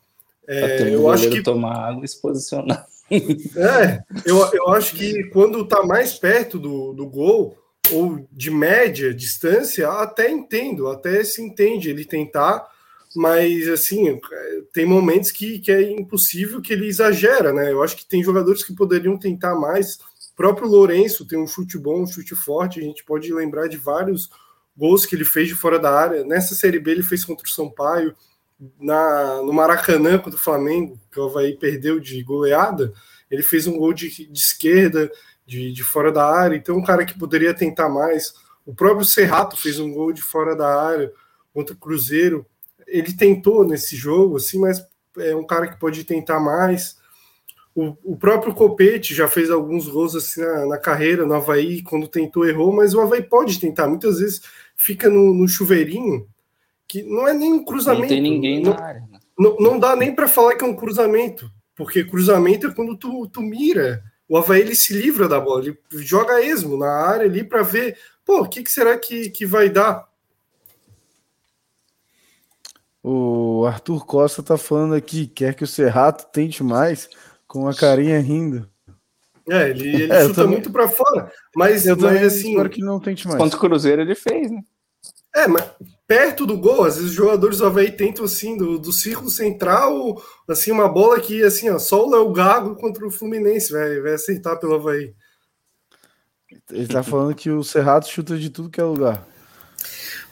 É, 0.48 0.92
eu 0.92 1.08
acho 1.08 1.30
que 1.30 1.44
tomar 1.44 1.90
água 1.90 2.04
e 2.04 2.08
se 2.08 2.20
posicionar. 2.20 2.88
É, 3.12 4.04
eu, 4.26 4.38
eu 4.54 4.70
acho 4.70 4.96
que 4.96 5.26
quando 5.30 5.68
tá 5.68 5.84
mais 5.84 6.14
perto 6.14 6.58
do, 6.58 6.94
do 6.94 7.08
gol, 7.08 7.58
ou 7.92 8.28
de 8.32 8.50
média 8.50 9.14
distância, 9.14 9.90
até 9.90 10.30
entendo, 10.30 10.88
até 10.88 11.24
se 11.24 11.42
entende 11.42 11.90
ele 11.90 12.06
tentar, 12.06 12.68
mas 13.16 13.68
assim, 13.70 14.20
tem 14.74 14.86
momentos 14.86 15.32
que, 15.32 15.60
que 15.60 15.72
é 15.72 15.92
impossível 15.92 16.62
que 16.62 16.74
ele 16.74 16.88
exagera, 16.88 17.54
né? 17.54 17.72
Eu 17.72 17.82
acho 17.82 17.96
que 17.96 18.06
tem 18.06 18.24
jogadores 18.24 18.64
que 18.64 18.76
poderiam 18.76 19.18
tentar 19.18 19.56
mais. 19.56 19.96
O 19.96 20.36
próprio 20.36 20.68
Lourenço 20.68 21.26
tem 21.26 21.40
um 21.40 21.48
chute 21.48 21.78
bom, 21.78 22.02
um 22.02 22.08
chute 22.08 22.36
forte, 22.36 22.80
a 22.80 22.84
gente 22.84 23.06
pode 23.06 23.34
lembrar 23.34 23.68
de 23.68 23.78
vários 23.78 24.30
gols 24.76 25.06
que 25.06 25.16
ele 25.16 25.24
fez 25.24 25.48
de 25.48 25.56
fora 25.56 25.80
da 25.80 25.92
área. 25.92 26.26
Nessa 26.26 26.54
Série 26.56 26.80
B 26.80 26.92
ele 26.92 27.04
fez 27.04 27.24
contra 27.24 27.46
o 27.46 27.50
Sampaio, 27.50 28.14
na, 28.80 29.42
no 29.42 29.54
Maracanã 29.54 30.18
contra 30.18 30.40
o 30.40 30.44
Flamengo, 30.44 31.00
que 31.12 31.20
o 31.20 31.26
Havaí 31.26 31.58
perdeu 31.58 32.00
de 32.00 32.22
goleada, 32.24 32.94
ele 33.30 33.44
fez 33.44 33.68
um 33.68 33.78
gol 33.78 33.94
de, 33.94 34.10
de 34.10 34.40
esquerda, 34.40 35.12
de, 35.46 35.72
de 35.72 35.84
fora 35.84 36.12
da 36.12 36.26
área, 36.26 36.56
então 36.56 36.78
um 36.78 36.84
cara 36.84 37.06
que 37.06 37.18
poderia 37.18 37.54
tentar 37.54 37.90
mais. 37.90 38.34
O 38.66 38.74
próprio 38.74 39.06
Serrato 39.06 39.58
fez 39.58 39.80
um 39.80 39.92
gol 39.92 40.12
de 40.12 40.22
fora 40.22 40.56
da 40.56 40.82
área 40.82 41.12
contra 41.54 41.76
o 41.76 41.78
Cruzeiro. 41.78 42.46
Ele 42.88 43.14
tentou 43.14 43.66
nesse 43.66 43.96
jogo, 43.96 44.38
assim, 44.38 44.60
mas 44.60 44.84
é 45.18 45.36
um 45.36 45.46
cara 45.46 45.68
que 45.68 45.80
pode 45.80 46.04
tentar 46.04 46.40
mais. 46.40 46.98
O, 47.76 47.96
o 48.04 48.18
próprio 48.18 48.54
Copete 48.54 49.14
já 49.14 49.28
fez 49.28 49.52
alguns 49.52 49.88
gols 49.88 50.16
assim 50.16 50.42
na, 50.42 50.66
na, 50.66 50.78
carreira 50.78 51.26
no 51.26 51.34
Havaí, 51.34 51.84
quando 51.84 52.08
tentou, 52.08 52.48
errou, 52.48 52.72
mas 52.72 52.94
o 52.94 53.02
Havaí 53.02 53.22
pode 53.22 53.60
tentar. 53.60 53.88
Muitas 53.88 54.20
vezes 54.20 54.42
fica 54.76 55.10
no, 55.10 55.34
no 55.34 55.48
chuveirinho, 55.48 56.28
que 56.88 57.04
não 57.04 57.28
é 57.28 57.34
nem 57.34 57.54
um 57.54 57.66
cruzamento. 57.66 58.04
Não 58.04 58.10
tem 58.10 58.22
ninguém 58.22 58.62
não, 58.62 58.74
na 58.74 58.84
área. 58.84 59.02
Né? 59.12 59.20
Não, 59.38 59.58
não 59.58 59.80
dá 59.80 59.96
nem 59.96 60.14
para 60.14 60.28
falar 60.28 60.56
que 60.56 60.64
é 60.64 60.68
um 60.68 60.76
cruzamento, 60.76 61.50
porque 61.76 62.04
cruzamento 62.04 62.68
é 62.68 62.74
quando 62.74 62.96
tu, 62.96 63.28
tu 63.28 63.42
mira 63.42 64.04
o 64.28 64.38
Havaí 64.38 64.62
ele 64.62 64.76
se 64.76 64.94
livra 64.94 65.28
da 65.28 65.40
bola, 65.40 65.62
ele 65.62 65.78
joga 65.92 66.42
esmo 66.42 66.78
na 66.78 66.92
área 66.92 67.26
ali 67.26 67.44
para 67.44 67.62
ver, 67.62 67.98
pô, 68.26 68.42
o 68.42 68.50
que, 68.50 68.64
que 68.64 68.72
será 68.72 68.98
que, 68.98 69.30
que 69.30 69.46
vai 69.46 69.70
dar? 69.70 70.08
O 73.04 73.66
Arthur 73.68 74.04
Costa 74.06 74.42
tá 74.42 74.58
falando 74.58 74.96
aqui, 74.96 75.28
quer 75.28 75.54
que 75.54 75.64
o 75.64 75.68
Serrato 75.68 76.26
tente 76.32 76.64
mais, 76.64 77.08
com 77.48 77.68
a 77.68 77.76
carinha 77.76 78.20
rindo. 78.20 78.68
É, 79.48 79.70
ele, 79.70 79.90
ele 79.90 80.04
é, 80.12 80.24
chuta 80.24 80.34
também, 80.34 80.54
muito 80.54 80.72
para 80.72 80.88
fora, 80.88 81.32
mas, 81.56 81.86
eu 81.86 81.96
mas 81.96 82.24
assim. 82.24 82.50
Espero 82.50 82.70
que 82.70 82.82
não 82.82 83.00
tente 83.00 83.28
mais. 83.28 83.40
Contra 83.40 83.58
o 83.58 83.60
Cruzeiro 83.62 84.02
ele 84.02 84.16
fez, 84.16 84.50
né? 84.50 84.64
É, 85.36 85.48
mas 85.48 85.70
perto 86.08 86.46
do 86.46 86.58
gol, 86.58 86.86
às 86.86 86.96
vezes 86.96 87.10
os 87.10 87.16
jogadores 87.16 87.58
do 87.58 87.66
Havaí 87.66 87.92
tentam 87.92 88.24
assim, 88.24 88.56
do, 88.56 88.80
do 88.80 88.94
círculo 88.94 89.30
central, 89.30 90.22
assim, 90.48 90.72
uma 90.72 90.88
bola 90.88 91.20
que 91.20 91.44
assim, 91.44 91.70
ó, 91.70 91.78
só 91.78 92.06
o 92.06 92.10
Léo 92.10 92.32
Gago 92.32 92.76
contra 92.76 93.06
o 93.06 93.12
Fluminense 93.12 93.74
vai, 93.74 94.00
vai 94.00 94.14
aceitar 94.14 94.56
pelo 94.56 94.76
Havaí. 94.76 95.14
Ele 96.72 96.88
tá 96.88 97.04
falando 97.04 97.36
que 97.36 97.50
o 97.50 97.64
Cerrado 97.64 98.08
chuta 98.08 98.38
de 98.38 98.50
tudo 98.50 98.70
que 98.70 98.80
é 98.80 98.84
lugar. 98.84 99.28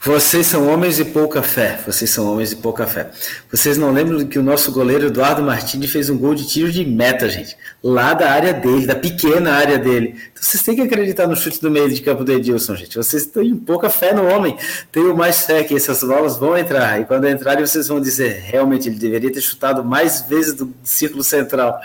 Vocês 0.04 0.46
são 0.46 0.68
homens 0.68 0.96
de 0.96 1.04
pouca 1.06 1.42
fé. 1.42 1.80
Vocês 1.86 2.10
são 2.10 2.30
homens 2.30 2.50
de 2.50 2.56
pouca 2.56 2.86
fé. 2.86 3.10
Vocês 3.50 3.78
não 3.78 3.90
lembram 3.90 4.22
que 4.26 4.38
o 4.38 4.42
nosso 4.42 4.70
goleiro 4.70 5.06
Eduardo 5.06 5.42
Martins 5.42 5.90
fez 5.90 6.10
um 6.10 6.18
gol 6.18 6.34
de 6.34 6.46
tiro 6.46 6.70
de 6.70 6.84
meta, 6.84 7.26
gente. 7.26 7.56
Lá 7.82 8.12
da 8.12 8.30
área 8.30 8.52
dele, 8.52 8.86
da 8.86 8.94
pequena 8.94 9.54
área 9.54 9.78
dele. 9.78 10.14
Então 10.30 10.42
vocês 10.42 10.62
têm 10.62 10.76
que 10.76 10.82
acreditar 10.82 11.26
no 11.26 11.34
chute 11.34 11.58
do 11.58 11.70
meio 11.70 11.88
de 11.88 12.02
campo 12.02 12.22
do 12.22 12.30
Edilson, 12.30 12.76
gente. 12.76 12.98
Vocês 12.98 13.24
têm 13.24 13.56
pouca 13.56 13.88
fé 13.88 14.12
no 14.12 14.28
homem. 14.28 14.58
Tenho 14.92 15.16
mais 15.16 15.46
fé 15.46 15.64
que 15.64 15.74
essas 15.74 16.04
bolas 16.04 16.36
vão 16.36 16.54
entrar. 16.58 17.00
E 17.00 17.06
quando 17.06 17.26
entrarem, 17.26 17.66
vocês 17.66 17.88
vão 17.88 17.98
dizer: 17.98 18.42
realmente, 18.44 18.90
ele 18.90 18.98
deveria 18.98 19.32
ter 19.32 19.40
chutado 19.40 19.82
mais 19.82 20.20
vezes 20.20 20.52
do 20.52 20.70
círculo 20.82 21.24
central. 21.24 21.80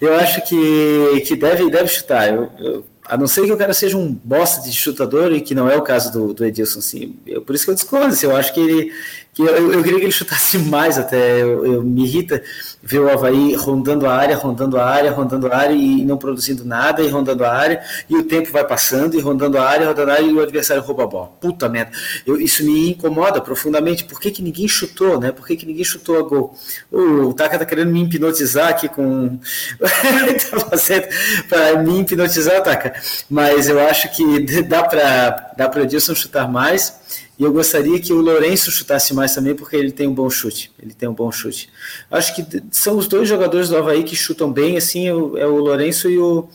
Eu 0.00 0.14
acho 0.14 0.42
que, 0.42 1.24
que 1.26 1.34
deve, 1.34 1.68
deve 1.68 1.88
chutar. 1.88 2.32
Eu, 2.32 2.52
eu 2.60 2.84
a 3.08 3.16
não 3.16 3.26
ser 3.26 3.46
que 3.46 3.52
o 3.52 3.56
cara 3.56 3.72
seja 3.72 3.96
um 3.96 4.12
bosta 4.12 4.62
de 4.62 4.72
chutador, 4.72 5.32
e 5.32 5.40
que 5.40 5.54
não 5.54 5.68
é 5.68 5.76
o 5.76 5.82
caso 5.82 6.12
do, 6.12 6.34
do 6.34 6.44
Edilson, 6.44 6.78
assim. 6.80 7.16
Eu, 7.26 7.40
por 7.40 7.54
isso 7.54 7.64
que 7.64 7.70
eu 7.70 7.74
discordo, 7.74 8.08
assim, 8.08 8.26
eu 8.26 8.36
acho 8.36 8.52
que 8.52 8.60
ele. 8.60 8.92
Que 9.38 9.42
eu, 9.42 9.72
eu 9.72 9.82
queria 9.84 10.00
que 10.00 10.04
ele 10.06 10.12
chutasse 10.12 10.58
mais 10.58 10.98
até. 10.98 11.40
Eu, 11.40 11.64
eu, 11.64 11.84
me 11.84 12.04
irrita 12.04 12.42
ver 12.82 12.98
o 12.98 13.08
Havaí 13.08 13.54
rondando 13.54 14.04
a 14.04 14.12
área, 14.12 14.34
rondando 14.34 14.76
a 14.76 14.84
área, 14.84 15.12
rondando 15.12 15.46
a 15.46 15.56
área 15.56 15.74
e 15.74 16.04
não 16.04 16.16
produzindo 16.16 16.64
nada, 16.64 17.02
e 17.02 17.08
rondando 17.08 17.44
a 17.44 17.52
área, 17.52 17.80
e 18.10 18.16
o 18.16 18.24
tempo 18.24 18.50
vai 18.50 18.66
passando, 18.66 19.14
e 19.16 19.20
rondando 19.20 19.56
a 19.56 19.62
área, 19.62 19.86
rondando 19.86 20.10
a 20.10 20.14
área, 20.14 20.26
e 20.26 20.32
o 20.32 20.42
adversário 20.42 20.82
rouba 20.82 21.04
a 21.04 21.06
bola. 21.06 21.28
Puta 21.40 21.68
merda. 21.68 21.92
Eu, 22.26 22.40
isso 22.40 22.64
me 22.64 22.90
incomoda 22.90 23.40
profundamente. 23.40 24.04
Por 24.04 24.20
que, 24.20 24.32
que 24.32 24.42
ninguém 24.42 24.66
chutou, 24.66 25.20
né? 25.20 25.30
Por 25.30 25.46
que, 25.46 25.54
que 25.56 25.66
ninguém 25.66 25.84
chutou 25.84 26.18
a 26.18 26.22
gol? 26.22 26.56
O, 26.90 27.32
Taka 27.32 27.60
tá 27.60 27.64
querendo 27.64 27.92
me 27.92 28.02
hipnotizar 28.02 28.70
aqui 28.70 28.88
com. 28.88 29.38
tá 29.78 30.60
fazendo 30.68 31.06
para 31.48 31.80
me 31.80 32.00
hipnotizar, 32.00 32.60
Taka 32.64 32.88
mas 33.30 33.68
eu 33.68 33.78
acho 33.80 34.10
que 34.14 34.40
dá 34.62 34.82
para 34.82 35.52
dá 35.56 35.70
o 35.74 35.80
Edilson 35.80 36.14
chutar 36.14 36.50
mais. 36.50 37.27
E 37.38 37.44
eu 37.44 37.52
gostaria 37.52 38.00
que 38.00 38.12
o 38.12 38.20
Lourenço 38.20 38.70
chutasse 38.70 39.14
mais 39.14 39.32
também, 39.34 39.54
porque 39.54 39.76
ele 39.76 39.92
tem 39.92 40.08
um 40.08 40.14
bom 40.14 40.28
chute. 40.28 40.72
Ele 40.82 40.92
tem 40.92 41.08
um 41.08 41.14
bom 41.14 41.30
chute. 41.30 41.70
Acho 42.10 42.34
que 42.34 42.44
são 42.70 42.98
os 42.98 43.06
dois 43.06 43.28
jogadores 43.28 43.68
do 43.68 43.76
Havaí 43.76 44.02
que 44.02 44.16
chutam 44.16 44.52
bem, 44.52 44.76
assim, 44.76 45.06
é 45.06 45.14
o, 45.14 45.38
é 45.38 45.46
o 45.46 45.56
Lourenço 45.56 46.10
e 46.10 46.18
o, 46.18 46.48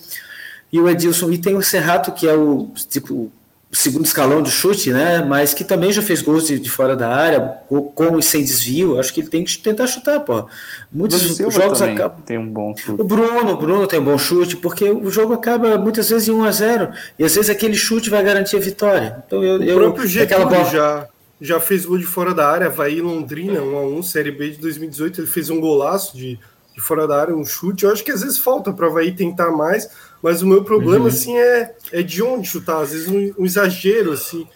e 0.72 0.80
o 0.80 0.90
Edilson. 0.90 1.32
E 1.32 1.38
tem 1.38 1.56
o 1.56 1.62
Serrato, 1.62 2.12
que 2.12 2.28
é 2.28 2.34
o 2.34 2.70
tipo 2.90 3.32
segundo 3.74 4.06
escalão 4.06 4.42
de 4.42 4.52
chute, 4.52 4.92
né? 4.92 5.24
Mas 5.24 5.54
que 5.54 5.64
também 5.64 5.92
já 5.92 6.02
fez 6.02 6.22
gols 6.22 6.48
de, 6.48 6.60
de 6.60 6.70
fora 6.70 6.96
da 6.96 7.10
área, 7.10 7.58
com 7.68 8.20
e 8.20 8.24
sem 8.24 8.44
desvio. 8.44 9.00
Acho 9.00 9.14
que 9.14 9.22
ele 9.22 9.30
tem 9.30 9.44
que 9.44 9.58
tentar 9.58 9.88
chutar, 9.88 10.20
pô. 10.20 10.48
Muitos 10.92 11.22
jogos 11.38 11.82
acabam. 11.82 12.22
Tem 12.24 12.38
um 12.38 12.48
bom 12.48 12.76
chute. 12.78 13.02
O 13.02 13.04
Bruno, 13.04 13.52
o 13.52 13.58
Bruno 13.58 13.88
tem 13.88 14.00
um 14.00 14.04
bom 14.04 14.18
chute, 14.18 14.56
porque 14.56 14.90
o 14.90 15.10
jogo 15.10 15.34
acaba 15.34 15.78
muitas 15.78 16.10
vezes 16.10 16.28
em 16.28 16.32
1 16.32 16.44
a 16.44 16.52
0 16.52 16.94
e 17.18 17.24
às 17.24 17.36
vezes 17.36 17.50
aquele 17.50 17.76
chute 17.76 18.10
vai 18.10 18.24
garantir 18.24 18.58
a 18.58 18.60
vitória. 18.60 19.24
Então 19.26 19.44
eu, 19.44 19.60
o 19.60 19.64
eu 19.64 19.78
próprio 19.78 20.08
Getúlio 20.08 20.48
bola... 20.48 20.66
já 20.66 21.08
já 21.42 21.60
fez 21.60 21.86
gol 21.86 21.98
de 21.98 22.06
fora 22.06 22.34
da 22.34 22.50
área, 22.50 22.70
vai 22.70 23.02
Londrina 23.02 23.62
1 23.62 23.78
a 23.78 23.82
1, 23.82 24.04
Série 24.04 24.32
B 24.32 24.52
de 24.52 24.60
2018, 24.60 25.20
ele 25.20 25.28
fez 25.28 25.50
um 25.50 25.60
golaço 25.60 26.16
de, 26.16 26.40
de 26.74 26.80
fora 26.80 27.06
da 27.06 27.20
área, 27.20 27.36
um 27.36 27.44
chute. 27.44 27.84
Eu 27.84 27.92
acho 27.92 28.02
que 28.02 28.12
às 28.12 28.22
vezes 28.22 28.38
falta 28.38 28.72
para 28.72 28.88
Havaí 28.88 29.12
tentar 29.12 29.52
mais 29.52 29.90
mas 30.24 30.42
o 30.42 30.48
meu 30.48 30.64
problema, 30.64 31.02
uhum. 31.02 31.08
assim, 31.08 31.38
é, 31.38 31.76
é 31.92 32.02
de 32.02 32.24
onde 32.24 32.48
chutar. 32.48 32.82
Às 32.82 32.94
vezes 32.94 33.10
um, 33.10 33.34
um 33.38 33.46
exagero, 33.46 34.14
assim. 34.14 34.48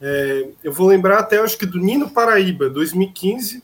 É, 0.00 0.48
eu 0.64 0.72
vou 0.72 0.88
lembrar 0.88 1.18
até, 1.18 1.38
acho 1.38 1.58
que 1.58 1.66
do 1.66 1.78
Nino 1.78 2.08
Paraíba, 2.08 2.70
2015, 2.70 3.62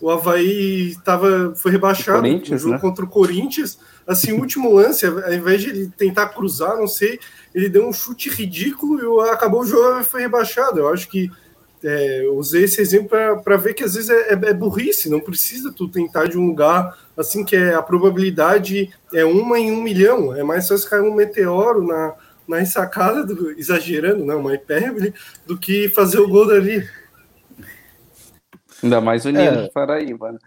o 0.00 0.10
Havaí 0.10 0.96
tava, 1.04 1.54
foi 1.54 1.70
rebaixado 1.70 2.26
no 2.26 2.58
jogo 2.58 2.74
né? 2.74 2.80
contra 2.80 3.04
o 3.04 3.08
Corinthians. 3.08 3.78
Assim, 4.04 4.32
o 4.32 4.40
último 4.40 4.74
lance, 4.74 5.06
ao 5.06 5.32
invés 5.32 5.62
de 5.62 5.70
ele 5.70 5.92
tentar 5.96 6.30
cruzar, 6.30 6.76
não 6.76 6.88
sei, 6.88 7.20
ele 7.54 7.68
deu 7.68 7.86
um 7.86 7.92
chute 7.92 8.28
ridículo 8.28 9.24
e 9.24 9.30
acabou 9.30 9.60
o 9.60 9.66
jogo 9.66 10.00
e 10.00 10.04
foi 10.04 10.22
rebaixado. 10.22 10.80
Eu 10.80 10.88
acho 10.88 11.08
que 11.08 11.30
é, 11.86 12.26
usei 12.32 12.64
esse 12.64 12.80
exemplo 12.80 13.16
para 13.44 13.56
ver 13.56 13.72
que 13.72 13.84
às 13.84 13.94
vezes 13.94 14.10
é, 14.10 14.32
é, 14.32 14.32
é, 14.32 14.52
burrice, 14.52 15.08
não 15.08 15.20
precisa 15.20 15.72
tu 15.72 15.86
tentar 15.86 16.26
de 16.26 16.36
um 16.36 16.46
lugar 16.46 16.98
assim 17.16 17.44
que 17.44 17.54
é, 17.54 17.74
a 17.74 17.82
probabilidade 17.82 18.90
é 19.14 19.24
uma 19.24 19.58
em 19.58 19.70
um 19.70 19.80
milhão, 19.80 20.34
é 20.34 20.42
mais 20.42 20.66
fácil 20.66 20.90
cair 20.90 21.02
um 21.02 21.14
meteoro 21.14 21.86
na, 21.86 22.14
na 22.48 22.60
ensacada, 22.60 23.24
do, 23.24 23.52
exagerando, 23.52 24.24
né, 24.24 24.34
uma 24.34 24.54
hipérbole, 24.54 25.14
do 25.46 25.56
que 25.56 25.88
fazer 25.88 26.18
o 26.18 26.28
gol 26.28 26.48
dali. 26.48 26.88
Ainda 28.82 29.00
mais 29.00 29.24
o 29.24 29.30
Nino 29.30 29.60
é. 29.60 29.70
Paraíba, 29.70 30.32
né? 30.32 30.38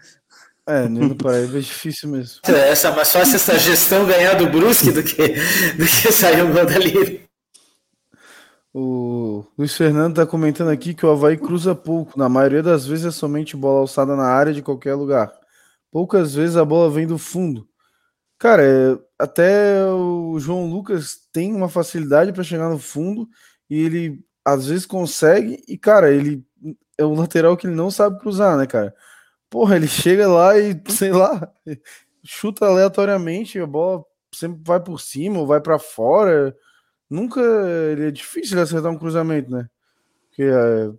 É, 0.66 0.88
Nino 0.88 1.16
Paraíba 1.16 1.56
é 1.56 1.60
difícil 1.60 2.10
mesmo. 2.10 2.40
É, 2.46 2.68
essa, 2.68 2.92
mais 2.92 3.10
fácil 3.10 3.36
essa 3.36 3.58
gestão 3.58 4.06
ganhar 4.06 4.34
do 4.34 4.46
Brusque 4.46 4.92
do 4.92 5.02
que, 5.02 5.16
do 5.76 5.84
que 5.84 6.12
sair 6.12 6.42
um 6.42 6.52
gol 6.52 6.66
dali. 6.66 7.29
O 8.72 9.44
Luiz 9.58 9.76
Fernando 9.76 10.12
está 10.12 10.26
comentando 10.26 10.68
aqui 10.70 10.94
que 10.94 11.04
o 11.04 11.10
Havaí 11.10 11.36
cruza 11.36 11.74
pouco. 11.74 12.18
Na 12.18 12.28
maioria 12.28 12.62
das 12.62 12.86
vezes 12.86 13.06
é 13.06 13.10
somente 13.10 13.56
bola 13.56 13.80
alçada 13.80 14.14
na 14.14 14.26
área 14.26 14.52
de 14.52 14.62
qualquer 14.62 14.94
lugar. 14.94 15.32
Poucas 15.90 16.34
vezes 16.34 16.56
a 16.56 16.64
bola 16.64 16.88
vem 16.90 17.06
do 17.06 17.18
fundo. 17.18 17.68
Cara, 18.38 18.62
é, 18.64 18.98
até 19.18 19.84
o 19.86 20.38
João 20.38 20.70
Lucas 20.70 21.18
tem 21.32 21.54
uma 21.54 21.68
facilidade 21.68 22.32
para 22.32 22.44
chegar 22.44 22.70
no 22.70 22.78
fundo 22.78 23.28
e 23.68 23.76
ele 23.78 24.24
às 24.44 24.66
vezes 24.66 24.86
consegue. 24.86 25.62
E, 25.68 25.76
cara, 25.76 26.12
ele 26.12 26.44
é 26.96 27.04
o 27.04 27.14
lateral 27.14 27.56
que 27.56 27.66
ele 27.66 27.74
não 27.74 27.90
sabe 27.90 28.20
cruzar, 28.20 28.56
né, 28.56 28.66
cara? 28.66 28.94
Porra, 29.50 29.76
ele 29.76 29.88
chega 29.88 30.28
lá 30.28 30.58
e, 30.58 30.80
sei 30.88 31.12
lá, 31.12 31.52
chuta 32.24 32.66
aleatoriamente, 32.66 33.58
a 33.58 33.66
bola 33.66 34.04
sempre 34.34 34.60
vai 34.64 34.80
por 34.80 35.00
cima 35.00 35.40
ou 35.40 35.46
vai 35.46 35.60
para 35.60 35.78
fora 35.78 36.56
nunca 37.10 37.40
ele 37.92 38.06
é 38.06 38.10
difícil 38.10 38.56
de 38.56 38.62
acertar 38.62 38.90
um 38.90 38.98
cruzamento, 38.98 39.50
né? 39.50 39.68
Porque 40.28 40.44
é, 40.44 40.90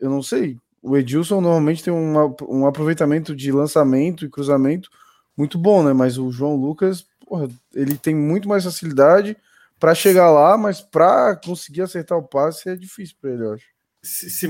eu 0.00 0.10
não 0.10 0.22
sei. 0.22 0.56
O 0.82 0.96
Edilson 0.96 1.42
normalmente 1.42 1.84
tem 1.84 1.92
um, 1.92 2.14
um 2.48 2.66
aproveitamento 2.66 3.36
de 3.36 3.52
lançamento 3.52 4.24
e 4.24 4.30
cruzamento 4.30 4.88
muito 5.36 5.58
bom, 5.58 5.82
né? 5.82 5.92
Mas 5.92 6.16
o 6.16 6.32
João 6.32 6.56
Lucas, 6.56 7.06
porra, 7.26 7.48
ele 7.74 7.96
tem 7.96 8.14
muito 8.14 8.48
mais 8.48 8.64
facilidade 8.64 9.36
para 9.78 9.94
chegar 9.94 10.30
lá, 10.30 10.56
mas 10.56 10.80
para 10.80 11.36
conseguir 11.36 11.82
acertar 11.82 12.16
o 12.16 12.26
passe 12.26 12.68
é 12.70 12.76
difícil 12.76 13.16
para 13.20 13.30
ele, 13.30 13.44
eu 13.44 13.52
acho. 13.52 13.66
Se, 14.02 14.30
se 14.30 14.48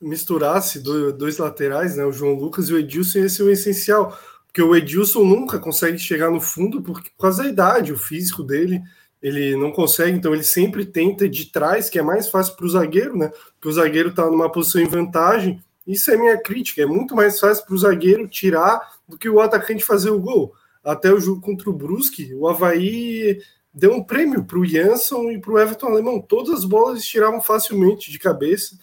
misturasse 0.00 0.80
dois 0.80 1.38
laterais, 1.38 1.96
né, 1.96 2.04
o 2.04 2.12
João 2.12 2.34
Lucas 2.34 2.68
e 2.68 2.74
o 2.74 2.78
Edilson, 2.78 3.20
esse 3.20 3.40
é 3.40 3.44
o 3.44 3.50
essencial, 3.50 4.18
porque 4.46 4.60
o 4.60 4.74
Edilson 4.74 5.24
nunca 5.24 5.60
consegue 5.60 5.96
chegar 5.96 6.30
no 6.30 6.40
fundo 6.40 6.82
por, 6.82 7.00
por 7.00 7.16
causa 7.20 7.44
da 7.44 7.48
idade, 7.48 7.92
o 7.92 7.98
físico 7.98 8.42
dele 8.42 8.82
ele 9.24 9.56
não 9.56 9.72
consegue, 9.72 10.14
então 10.14 10.34
ele 10.34 10.42
sempre 10.42 10.84
tenta 10.84 11.26
de 11.26 11.46
trás, 11.46 11.88
que 11.88 11.98
é 11.98 12.02
mais 12.02 12.28
fácil 12.28 12.54
para 12.56 12.66
o 12.66 12.68
zagueiro, 12.68 13.16
né? 13.16 13.32
Porque 13.54 13.68
o 13.68 13.72
zagueiro 13.72 14.10
está 14.10 14.26
numa 14.26 14.52
posição 14.52 14.82
em 14.82 14.86
vantagem. 14.86 15.64
Isso 15.86 16.10
é 16.10 16.16
minha 16.18 16.36
crítica, 16.36 16.82
é 16.82 16.86
muito 16.86 17.16
mais 17.16 17.40
fácil 17.40 17.64
para 17.64 17.74
o 17.74 17.78
zagueiro 17.78 18.28
tirar 18.28 18.78
do 19.08 19.16
que 19.16 19.26
o 19.26 19.40
atacante 19.40 19.82
fazer 19.82 20.10
o 20.10 20.20
gol. 20.20 20.52
Até 20.84 21.10
o 21.10 21.18
jogo 21.18 21.40
contra 21.40 21.70
o 21.70 21.72
Brusque, 21.72 22.34
o 22.34 22.46
Havaí 22.46 23.40
deu 23.72 23.94
um 23.94 24.04
prêmio 24.04 24.44
para 24.44 24.58
o 24.58 24.66
Jansson 24.66 25.30
e 25.30 25.40
para 25.40 25.52
o 25.52 25.58
Everton 25.58 25.86
Alemão. 25.86 26.20
Todas 26.20 26.58
as 26.58 26.64
bolas 26.66 27.02
tiravam 27.02 27.40
facilmente 27.40 28.12
de 28.12 28.18
cabeça. 28.18 28.76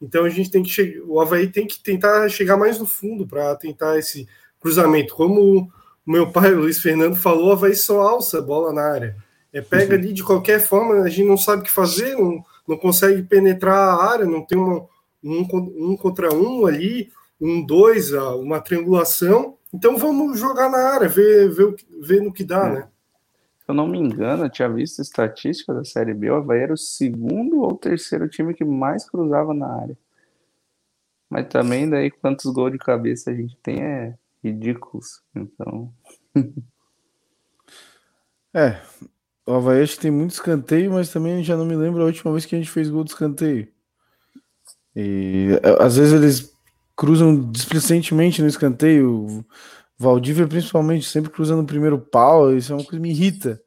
Então 0.00 0.24
a 0.24 0.28
gente 0.28 0.48
tem 0.48 0.62
que 0.62 0.70
chegar, 0.70 1.02
o 1.06 1.20
Havaí 1.20 1.48
tem 1.48 1.66
que 1.66 1.82
tentar 1.82 2.28
chegar 2.28 2.56
mais 2.56 2.78
no 2.78 2.86
fundo 2.86 3.26
para 3.26 3.56
tentar 3.56 3.98
esse 3.98 4.28
cruzamento. 4.60 5.16
Como 5.16 5.68
o 6.06 6.12
meu 6.12 6.30
pai, 6.30 6.54
Luiz 6.54 6.80
Fernando, 6.80 7.16
falou, 7.16 7.48
o 7.48 7.52
Havaí 7.52 7.74
só 7.74 8.00
alça 8.00 8.38
a 8.38 8.42
bola 8.42 8.72
na 8.72 8.82
área 8.82 9.27
é, 9.52 9.60
pega 9.60 9.94
ali 9.94 10.12
de 10.12 10.22
qualquer 10.22 10.60
forma, 10.60 11.02
a 11.02 11.08
gente 11.08 11.26
não 11.26 11.36
sabe 11.36 11.62
o 11.62 11.64
que 11.64 11.70
fazer, 11.70 12.16
não, 12.16 12.44
não 12.66 12.76
consegue 12.76 13.22
penetrar 13.22 13.76
a 13.76 14.04
área, 14.04 14.26
não 14.26 14.44
tem 14.44 14.58
uma, 14.58 14.86
um, 15.22 15.92
um 15.92 15.96
contra 15.96 16.32
um 16.34 16.66
ali, 16.66 17.10
um 17.40 17.64
dois, 17.64 18.12
uma 18.12 18.60
triangulação. 18.60 19.56
Então 19.72 19.96
vamos 19.96 20.38
jogar 20.38 20.70
na 20.70 20.78
área, 20.78 21.08
ver, 21.08 21.50
ver, 21.50 21.74
ver 22.00 22.22
no 22.22 22.32
que 22.32 22.44
dá, 22.44 22.66
é. 22.66 22.72
né? 22.72 22.88
Se 23.58 23.72
eu 23.72 23.74
não 23.74 23.86
me 23.86 23.98
engano, 23.98 24.44
eu 24.44 24.50
tinha 24.50 24.68
visto 24.68 25.02
estatística 25.02 25.74
da 25.74 25.84
Série 25.84 26.14
B, 26.14 26.30
o 26.30 26.36
Havaí 26.36 26.60
era 26.60 26.72
o 26.72 26.78
segundo 26.78 27.60
ou 27.60 27.76
terceiro 27.76 28.28
time 28.28 28.54
que 28.54 28.64
mais 28.64 29.08
cruzava 29.08 29.52
na 29.52 29.68
área. 29.82 29.98
Mas 31.28 31.48
também 31.48 31.88
daí 31.88 32.10
quantos 32.10 32.50
gols 32.50 32.72
de 32.72 32.78
cabeça 32.78 33.30
a 33.30 33.34
gente 33.34 33.56
tem 33.62 33.82
é 33.82 34.14
ridículos. 34.42 35.22
Então. 35.34 35.92
é, 38.54 38.80
o 39.48 39.54
Havaí 39.54 39.82
acho 39.82 39.94
que 39.94 40.00
tem 40.00 40.10
muito 40.10 40.32
escanteio, 40.32 40.92
mas 40.92 41.08
também 41.08 41.42
já 41.42 41.56
não 41.56 41.64
me 41.64 41.74
lembro 41.74 42.02
a 42.02 42.06
última 42.06 42.30
vez 42.32 42.44
que 42.44 42.54
a 42.54 42.58
gente 42.58 42.70
fez 42.70 42.90
gol 42.90 43.02
de 43.02 43.10
escanteio. 43.10 43.66
E 44.94 45.58
é, 45.62 45.82
às 45.82 45.96
vezes 45.96 46.12
eles 46.12 46.52
cruzam 46.94 47.50
displicentemente 47.50 48.42
no 48.42 48.48
escanteio. 48.48 49.44
Valdívia, 49.98 50.46
principalmente, 50.46 51.08
sempre 51.08 51.30
cruzando 51.30 51.62
o 51.62 51.66
primeiro 51.66 51.98
pau. 51.98 52.54
Isso 52.54 52.72
é 52.72 52.76
uma 52.76 52.84
coisa 52.84 52.96
que 52.98 53.02
me 53.02 53.10
irrita. 53.10 53.60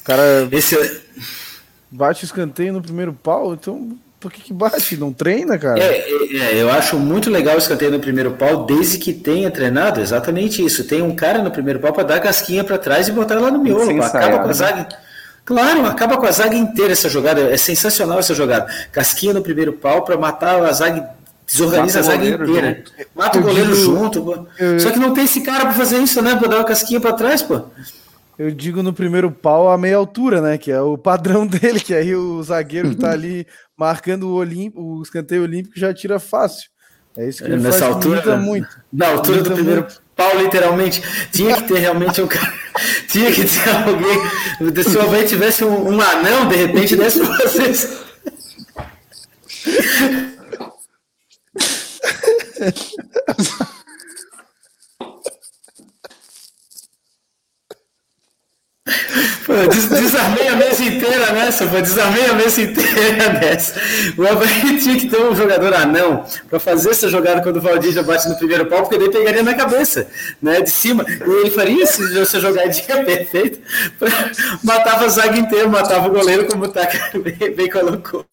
O 0.00 0.04
cara 0.04 0.48
Esse... 0.50 0.76
É- 0.76 1.00
bate 1.90 2.24
escanteio 2.24 2.72
no 2.72 2.82
primeiro 2.82 3.12
pau, 3.12 3.54
então 3.54 3.98
por 4.18 4.32
que, 4.32 4.40
que 4.40 4.52
bate? 4.52 4.96
Não 4.96 5.12
treina, 5.12 5.58
cara? 5.58 5.78
É, 5.78 6.10
é, 6.10 6.36
é, 6.36 6.62
eu 6.62 6.70
acho 6.70 6.98
muito 6.98 7.30
legal 7.30 7.54
o 7.54 7.58
escanteio 7.58 7.90
no 7.90 8.00
primeiro 8.00 8.32
pau, 8.32 8.64
desde 8.64 8.98
que 8.98 9.12
tenha 9.12 9.50
treinado 9.50 10.00
exatamente 10.00 10.64
isso. 10.64 10.84
Tem 10.84 11.02
um 11.02 11.14
cara 11.14 11.42
no 11.42 11.50
primeiro 11.50 11.80
pau 11.80 11.92
para 11.92 12.02
dar 12.02 12.20
casquinha 12.20 12.64
para 12.64 12.78
trás 12.78 13.08
e 13.08 13.12
botar 13.12 13.38
lá 13.38 13.50
no 13.50 13.62
miolo. 13.62 14.02
Acaba 14.02 14.38
com 14.38 14.44
a 14.44 14.48
né? 14.48 14.52
zaga. 14.54 14.88
Claro, 15.48 15.86
acaba 15.86 16.18
com 16.18 16.26
a 16.26 16.30
zaga 16.30 16.54
inteira 16.54 16.92
essa 16.92 17.08
jogada. 17.08 17.40
É 17.40 17.56
sensacional 17.56 18.18
essa 18.18 18.34
jogada. 18.34 18.70
Casquinha 18.92 19.32
no 19.32 19.40
primeiro 19.40 19.72
pau 19.72 20.04
para 20.04 20.14
matar 20.18 20.62
a 20.62 20.70
zaga, 20.72 21.08
desorganiza 21.46 22.02
Mata 22.02 22.12
a 22.12 22.16
zaga 22.16 22.28
inteira. 22.28 22.68
Junto. 22.76 22.92
Mata 23.14 23.38
eu 23.38 23.40
o 23.40 23.44
goleiro 23.46 23.74
digo, 23.74 23.82
junto. 23.82 24.46
Eu... 24.58 24.78
Só 24.78 24.90
que 24.90 24.98
não 24.98 25.14
tem 25.14 25.24
esse 25.24 25.40
cara 25.40 25.60
para 25.60 25.72
fazer 25.72 26.00
isso, 26.00 26.20
né? 26.20 26.36
Para 26.36 26.48
dar 26.48 26.56
uma 26.56 26.64
casquinha 26.64 27.00
para 27.00 27.14
trás, 27.14 27.40
pô. 27.40 27.62
Eu 28.38 28.50
digo 28.50 28.82
no 28.82 28.92
primeiro 28.92 29.30
pau 29.30 29.70
a 29.70 29.78
meia 29.78 29.96
altura, 29.96 30.42
né? 30.42 30.58
Que 30.58 30.70
é 30.70 30.82
o 30.82 30.98
padrão 30.98 31.46
dele, 31.48 31.80
que 31.80 31.94
aí 31.94 32.14
o 32.14 32.42
zagueiro 32.42 32.90
que 32.90 32.96
tá 32.96 33.12
ali 33.12 33.46
marcando 33.74 34.24
o, 34.24 34.34
Olimpo, 34.34 34.78
o 34.82 35.02
escanteio 35.02 35.44
olímpico 35.44 35.80
já 35.80 35.94
tira 35.94 36.18
fácil. 36.18 36.68
É 37.16 37.26
isso 37.26 37.42
que 37.42 37.50
ele 37.50 37.62
Nessa 37.62 37.86
faz, 37.86 37.94
altura, 37.94 38.36
muito. 38.36 38.68
Na 38.92 39.08
altura 39.08 39.42
do 39.42 39.52
primeiro 39.52 39.80
muito. 39.80 40.07
Pau, 40.18 40.36
literalmente. 40.36 41.00
Tinha 41.32 41.54
que 41.54 41.62
ter 41.62 41.78
realmente 41.78 42.20
um 42.20 42.26
cara. 42.26 42.52
tinha 43.08 43.32
que 43.32 43.44
ter 43.44 43.70
alguém. 43.70 44.82
Se 44.82 44.96
o 44.98 45.00
Havaí 45.00 45.24
tivesse 45.24 45.64
um, 45.64 45.94
um 45.94 46.00
anão, 46.00 46.48
de 46.48 46.56
repente, 46.56 46.96
desse 46.96 47.20
pra 47.20 47.36
vocês. 47.36 47.88
Pô, 59.46 59.54
des 59.68 59.88
desarmei 59.88 60.48
a 60.48 60.56
mesa 60.56 60.84
inteira 60.84 61.32
nessa, 61.32 61.66
pô, 61.66 61.80
desarmei 61.80 62.26
a 62.26 62.34
mesa 62.34 62.60
inteira 62.60 63.32
nessa. 63.40 63.80
O 64.16 64.26
Havaí 64.26 64.78
tinha 64.78 64.98
que 64.98 65.08
ter 65.08 65.20
um 65.22 65.34
jogador 65.34 65.72
anão 65.72 66.24
para 66.48 66.60
fazer 66.60 66.90
essa 66.90 67.08
jogada 67.08 67.40
quando 67.42 67.56
o 67.56 67.60
Valdir 67.60 67.92
já 67.92 68.02
bate 68.02 68.28
no 68.28 68.36
primeiro 68.36 68.66
pau, 68.66 68.82
porque 68.82 68.98
daí 68.98 69.10
pegaria 69.10 69.42
na 69.42 69.54
cabeça, 69.54 70.06
né, 70.42 70.60
de 70.60 70.70
cima. 70.70 71.04
E 71.08 71.40
ele 71.40 71.50
faria 71.50 71.82
essa 71.82 72.40
jogadinha 72.40 73.04
perfeita, 73.04 73.58
pra... 73.98 74.10
matava 74.62 75.06
a 75.06 75.08
zaga 75.08 75.38
inteira, 75.38 75.68
matava 75.68 76.08
o 76.08 76.12
goleiro, 76.12 76.46
como 76.46 76.64
o 76.64 76.68
Taka 76.68 77.10
bem, 77.18 77.54
bem 77.54 77.70
colocou. 77.70 78.26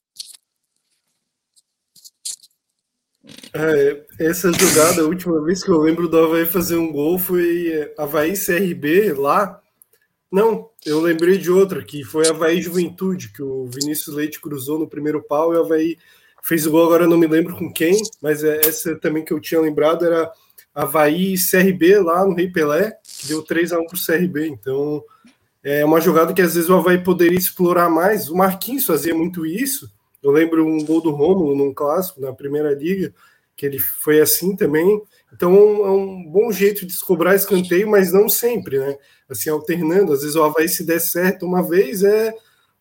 É, 3.53 4.01
essa 4.19 4.51
jogada, 4.51 5.01
a 5.01 5.05
última 5.05 5.41
vez 5.41 5.63
que 5.63 5.71
eu 5.71 5.77
lembro 5.77 6.09
do 6.09 6.19
Havaí 6.19 6.45
fazer 6.45 6.75
um 6.75 6.91
gol 6.91 7.17
foi 7.17 7.89
Havaí 7.97 8.33
CRB 8.33 9.13
lá 9.13 9.61
não, 10.35 10.69
eu 10.85 10.99
lembrei 10.99 11.37
de 11.37 11.49
outra, 11.49 11.81
que 11.81 12.03
foi 12.03 12.27
Havaí 12.27 12.61
Juventude, 12.61 13.31
que 13.31 13.41
o 13.41 13.65
Vinícius 13.65 14.13
Leite 14.13 14.41
cruzou 14.41 14.77
no 14.77 14.87
primeiro 14.87 15.23
pau 15.23 15.53
e 15.53 15.57
o 15.57 15.61
Havaí 15.61 15.97
fez 16.43 16.67
o 16.67 16.71
gol, 16.71 16.85
agora 16.85 17.07
não 17.07 17.17
me 17.17 17.25
lembro 17.25 17.55
com 17.55 17.71
quem, 17.71 18.01
mas 18.21 18.43
é 18.43 18.59
essa 18.59 18.95
também 18.97 19.23
que 19.23 19.31
eu 19.31 19.39
tinha 19.39 19.61
lembrado 19.61 20.05
era 20.05 20.29
Havaí 20.75 21.35
CRB 21.37 21.99
lá 21.99 22.25
no 22.25 22.35
Rei 22.35 22.51
Pelé, 22.51 22.99
que 23.01 23.27
deu 23.27 23.41
3 23.41 23.71
a 23.71 23.79
1 23.79 23.85
para 23.87 23.95
o 23.95 24.05
CRB. 24.05 24.47
Então 24.49 25.01
é 25.63 25.85
uma 25.85 26.01
jogada 26.01 26.33
que 26.33 26.41
às 26.41 26.53
vezes 26.53 26.69
o 26.69 26.75
Havaí 26.75 27.01
poderia 27.01 27.39
explorar 27.39 27.89
mais. 27.89 28.29
O 28.29 28.35
Marquinhos 28.35 28.85
fazia 28.85 29.15
muito 29.15 29.45
isso. 29.45 29.89
Eu 30.21 30.31
lembro 30.31 30.67
um 30.67 30.83
gol 30.83 31.01
do 31.01 31.11
Rômulo 31.11 31.55
num 31.55 31.73
clássico, 31.73 32.19
na 32.19 32.33
primeira 32.33 32.73
liga, 32.73 33.13
que 33.55 33.65
ele 33.65 33.79
foi 33.79 34.19
assim 34.19 34.53
também. 34.53 35.01
Então 35.33 35.53
é 35.53 35.91
um 35.91 36.23
bom 36.23 36.51
jeito 36.51 36.81
de 36.81 36.87
descobrir 36.87 37.35
escanteio, 37.35 37.89
mas 37.89 38.11
não 38.11 38.29
sempre, 38.29 38.79
né? 38.79 38.97
Assim, 39.29 39.49
alternando. 39.49 40.13
Às 40.13 40.21
vezes 40.21 40.35
o 40.35 40.43
Havaí 40.43 40.69
se 40.69 40.85
der 40.85 40.99
certo 40.99 41.45
uma 41.45 41.61
vez, 41.67 42.03
é 42.03 42.33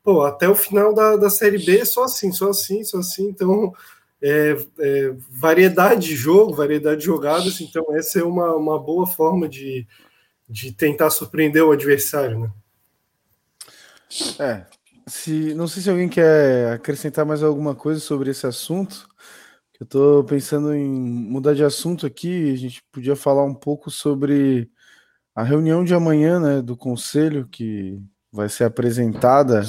pô, 0.03 0.23
até 0.23 0.49
o 0.49 0.55
final 0.55 0.95
da, 0.95 1.17
da 1.17 1.31
Série 1.31 1.59
B 1.59 1.85
só 1.85 2.05
assim, 2.05 2.31
só 2.31 2.51
assim, 2.51 2.85
só 2.85 2.99
assim. 2.99 3.29
Então, 3.29 3.73
é, 4.23 4.57
é, 4.79 5.15
variedade 5.31 6.09
de 6.09 6.15
jogo, 6.15 6.55
variedade 6.55 7.01
de 7.01 7.07
jogadas. 7.07 7.61
Então, 7.61 7.87
essa 7.95 8.21
é 8.21 8.23
uma, 8.23 8.55
uma 8.55 8.79
boa 8.79 9.07
forma 9.07 9.49
de, 9.49 9.87
de 10.49 10.71
tentar 10.73 11.11
surpreender 11.11 11.65
o 11.65 11.73
adversário, 11.73 12.39
né? 12.39 12.51
É. 14.39 14.67
Se, 15.07 15.55
não 15.55 15.67
sei 15.67 15.83
se 15.83 15.91
alguém 15.91 16.09
quer 16.09 16.73
acrescentar 16.73 17.27
mais 17.27 17.43
alguma 17.43 17.75
coisa 17.75 18.01
sobre 18.01 18.31
esse 18.31 18.47
assunto 18.47 19.07
Eu 19.81 19.85
estou 19.85 20.23
pensando 20.23 20.73
em 20.73 20.89
mudar 20.89 21.55
de 21.55 21.65
assunto 21.65 22.07
aqui. 22.07 22.53
A 22.53 22.57
gente 22.57 22.83
podia 22.93 23.17
falar 23.17 23.45
um 23.45 23.55
pouco 23.55 23.91
sobre 23.91 24.71
a 25.35 25.43
reunião 25.43 25.85
de 25.85 25.93
amanhã, 25.93 26.39
né, 26.39 26.63
do 26.63 26.77
conselho 26.77 27.49
que 27.49 28.01
vai 28.31 28.49
ser 28.49 28.65
apresentada 28.65 29.63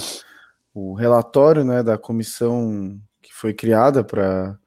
o 0.73 0.93
relatório, 0.93 1.63
né, 1.63 1.81
da 1.81 1.97
comissão 1.97 2.99
que 3.21 3.33
foi 3.33 3.53
criada 3.53 4.03
para 4.03 4.59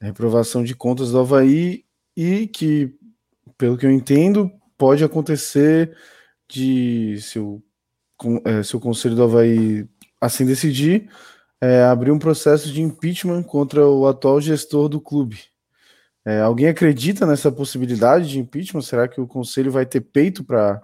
reprovação 0.00 0.64
de 0.64 0.74
contas 0.74 1.12
do 1.12 1.20
Havaí 1.20 1.84
e 2.16 2.48
que, 2.48 2.92
pelo 3.56 3.76
que 3.76 3.86
eu 3.86 3.90
entendo, 3.90 4.50
pode 4.76 5.04
acontecer 5.04 5.96
de 6.48 7.20
se 7.20 7.38
o, 7.38 7.62
é, 8.44 8.62
se 8.64 8.74
o 8.74 8.80
conselho 8.80 9.14
do 9.14 9.22
Havaí 9.22 9.88
assim 10.20 10.44
decidir, 10.44 11.08
é, 11.60 11.82
abrir 11.84 12.10
um 12.10 12.18
processo 12.18 12.72
de 12.72 12.80
impeachment 12.80 13.42
contra 13.42 13.86
o 13.86 14.06
atual 14.06 14.40
gestor 14.40 14.88
do 14.88 15.00
clube. 15.00 15.40
É, 16.24 16.40
alguém 16.40 16.68
acredita 16.68 17.26
nessa 17.26 17.50
possibilidade 17.52 18.28
de 18.28 18.38
impeachment? 18.38 18.82
Será 18.82 19.08
que 19.08 19.20
o 19.20 19.26
conselho 19.26 19.70
vai 19.70 19.86
ter 19.86 20.00
peito 20.00 20.44
para 20.44 20.82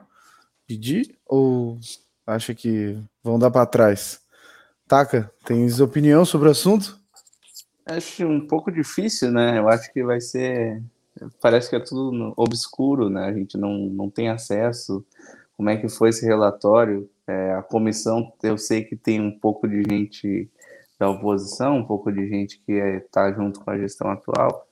pedir? 0.67 1.17
Ou 1.27 1.79
acha 2.27 2.55
que 2.55 2.99
vão 3.23 3.39
dar 3.39 3.51
para 3.51 3.67
trás? 3.67 4.21
Taca, 4.89 5.31
tens 5.45 5.81
opinião 5.81 6.25
sobre 6.25 6.49
o 6.49 6.51
assunto? 6.51 6.99
Acho 7.85 8.27
um 8.27 8.47
pouco 8.47 8.71
difícil, 8.71 9.31
né? 9.31 9.59
Eu 9.59 9.69
acho 9.69 9.93
que 9.93 10.03
vai 10.03 10.21
ser. 10.21 10.83
Parece 11.41 11.71
que 11.71 11.77
é 11.77 11.81
tudo 11.81 12.33
obscuro, 12.37 13.09
né? 13.09 13.27
A 13.27 13.33
gente 13.33 13.57
não, 13.57 13.79
não 13.79 14.11
tem 14.11 14.29
acesso. 14.29 15.05
Como 15.57 15.71
é 15.71 15.77
que 15.77 15.89
foi 15.89 16.11
esse 16.11 16.27
relatório? 16.27 17.09
É, 17.27 17.53
a 17.53 17.63
comissão, 17.63 18.33
eu 18.43 18.59
sei 18.59 18.85
que 18.85 18.95
tem 18.95 19.21
um 19.21 19.37
pouco 19.37 19.67
de 19.67 19.83
gente 19.89 20.49
da 20.99 21.11
oposição, 21.11 21.79
um 21.79 21.85
pouco 21.85 22.11
de 22.11 22.29
gente 22.29 22.61
que 22.65 22.73
está 22.73 23.29
é, 23.29 23.35
junto 23.35 23.61
com 23.61 23.71
a 23.71 23.79
gestão 23.79 24.11
atual, 24.11 24.67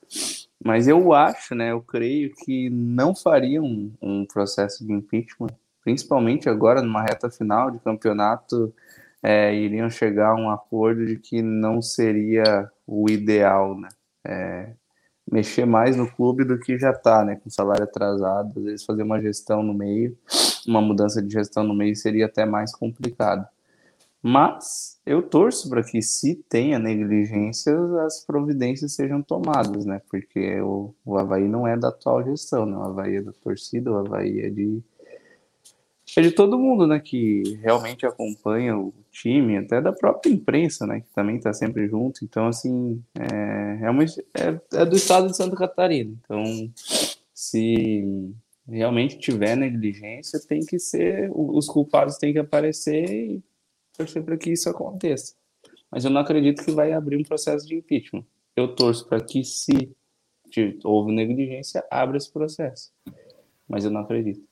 mas 0.64 0.89
eu 0.89 1.12
acho, 1.12 1.55
né, 1.55 1.72
eu 1.72 1.83
creio 1.83 2.33
que 2.35 2.70
não 2.70 3.14
fariam 3.14 3.64
um, 3.64 3.93
um 4.01 4.27
processo 4.27 4.87
de 4.87 4.93
impeachment, 4.93 5.55
principalmente 5.83 6.49
agora 6.49 6.81
numa 6.81 7.03
reta 7.03 7.31
final 7.31 7.70
de 7.70 7.79
campeonato, 7.79 8.75
é, 9.22 9.55
iriam 9.55 9.89
chegar 9.89 10.31
a 10.31 10.35
um 10.35 10.51
acordo 10.51 11.07
de 11.07 11.16
que 11.16 11.41
não 11.41 11.81
seria 11.81 12.70
o 12.87 13.09
ideal, 13.09 13.79
né? 13.79 13.89
É, 14.27 14.72
mexer 15.31 15.64
mais 15.64 15.97
no 15.97 16.11
clube 16.11 16.45
do 16.45 16.59
que 16.59 16.79
já 16.79 16.91
está, 16.91 17.25
né? 17.25 17.37
Com 17.37 17.49
salário 17.49 17.85
atrasado, 17.85 18.53
às 18.59 18.64
vezes 18.64 18.85
fazer 18.85 19.03
uma 19.03 19.20
gestão 19.20 19.62
no 19.62 19.72
meio, 19.72 20.16
uma 20.66 20.83
mudança 20.83 21.22
de 21.22 21.33
gestão 21.33 21.64
no 21.64 21.75
meio 21.75 21.97
seria 21.97 22.27
até 22.27 22.45
mais 22.45 22.75
complicado. 22.75 23.47
Mas 24.27 24.99
eu 25.05 25.20
torço 25.20 25.68
para 25.68 25.85
que, 25.85 26.01
se 26.01 26.35
tenha 26.49 26.79
negligências, 26.79 27.93
as 27.97 28.25
providências 28.25 28.95
sejam 28.95 29.20
tomadas, 29.20 29.85
né? 29.85 30.01
Porque 30.11 30.59
o, 30.62 30.95
o 31.05 31.18
Havaí 31.18 31.47
não 31.47 31.68
é 31.68 31.77
da 31.77 31.89
atual 31.89 32.25
gestão, 32.25 32.64
né? 32.64 32.75
O 32.75 32.85
Havaí 32.85 33.16
é 33.16 33.20
da 33.20 33.33
torcida, 33.33 33.93
o 33.93 33.99
Havaí 33.99 34.41
é 34.41 34.49
de. 34.49 34.83
É 36.16 36.22
de 36.22 36.31
todo 36.31 36.59
mundo, 36.59 36.87
né? 36.87 36.99
Que 37.01 37.59
realmente 37.61 38.07
acompanha 38.07 38.79
o 38.79 38.95
time, 39.12 39.59
até 39.59 39.79
da 39.83 39.93
própria 39.93 40.31
imprensa, 40.31 40.87
né? 40.87 41.01
Que 41.01 41.09
também 41.14 41.37
está 41.37 41.53
sempre 41.53 41.87
junto. 41.87 42.25
Então, 42.25 42.47
assim, 42.47 43.05
é, 43.14 43.91
uma, 43.91 44.05
é, 44.05 44.59
é 44.72 44.87
do 44.87 44.97
estado 44.97 45.27
de 45.27 45.37
Santa 45.37 45.55
Catarina. 45.55 46.14
Então, 46.25 46.43
se 47.35 48.33
realmente 48.66 49.18
tiver 49.18 49.55
negligência, 49.55 50.41
tem 50.41 50.61
que 50.61 50.79
ser. 50.79 51.31
Os 51.31 51.66
culpados 51.66 52.16
têm 52.16 52.33
que 52.33 52.39
aparecer 52.39 53.05
e 53.05 53.43
torcer 53.97 54.22
para 54.22 54.36
que 54.36 54.51
isso 54.51 54.68
aconteça. 54.68 55.34
Mas 55.90 56.05
eu 56.05 56.11
não 56.11 56.20
acredito 56.20 56.64
que 56.64 56.72
vai 56.72 56.92
abrir 56.92 57.16
um 57.16 57.22
processo 57.22 57.66
de 57.66 57.76
impeachment. 57.76 58.24
Eu 58.57 58.74
torço 58.74 59.07
para 59.07 59.20
que, 59.20 59.45
se 59.45 59.92
houve 60.84 61.12
negligência, 61.12 61.84
abra 61.90 62.16
esse 62.16 62.30
processo. 62.32 62.92
Mas 63.68 63.84
eu 63.84 63.90
não 63.90 64.01
acredito. 64.01 64.42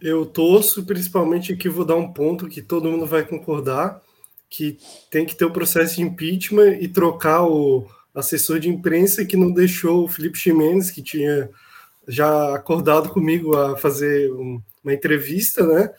Eu 0.00 0.26
torço, 0.26 0.84
principalmente 0.84 1.52
aqui 1.52 1.68
vou 1.68 1.84
dar 1.84 1.96
um 1.96 2.12
ponto 2.12 2.48
que 2.48 2.60
todo 2.60 2.90
mundo 2.90 3.06
vai 3.06 3.26
concordar, 3.26 4.02
que 4.48 4.78
tem 5.10 5.24
que 5.24 5.34
ter 5.34 5.44
o 5.44 5.52
processo 5.52 5.96
de 5.96 6.02
impeachment 6.02 6.78
e 6.80 6.88
trocar 6.88 7.44
o 7.44 7.86
assessor 8.14 8.60
de 8.60 8.68
imprensa 8.68 9.24
que 9.24 9.36
não 9.36 9.50
deixou 9.50 10.04
o 10.04 10.08
Felipe 10.08 10.38
Ximenes, 10.38 10.90
que 10.90 11.02
tinha 11.02 11.50
já 12.06 12.54
acordado 12.54 13.08
comigo 13.08 13.56
a 13.56 13.76
fazer 13.76 14.30
uma 14.30 14.92
entrevista, 14.92 15.66
né? 15.66 15.90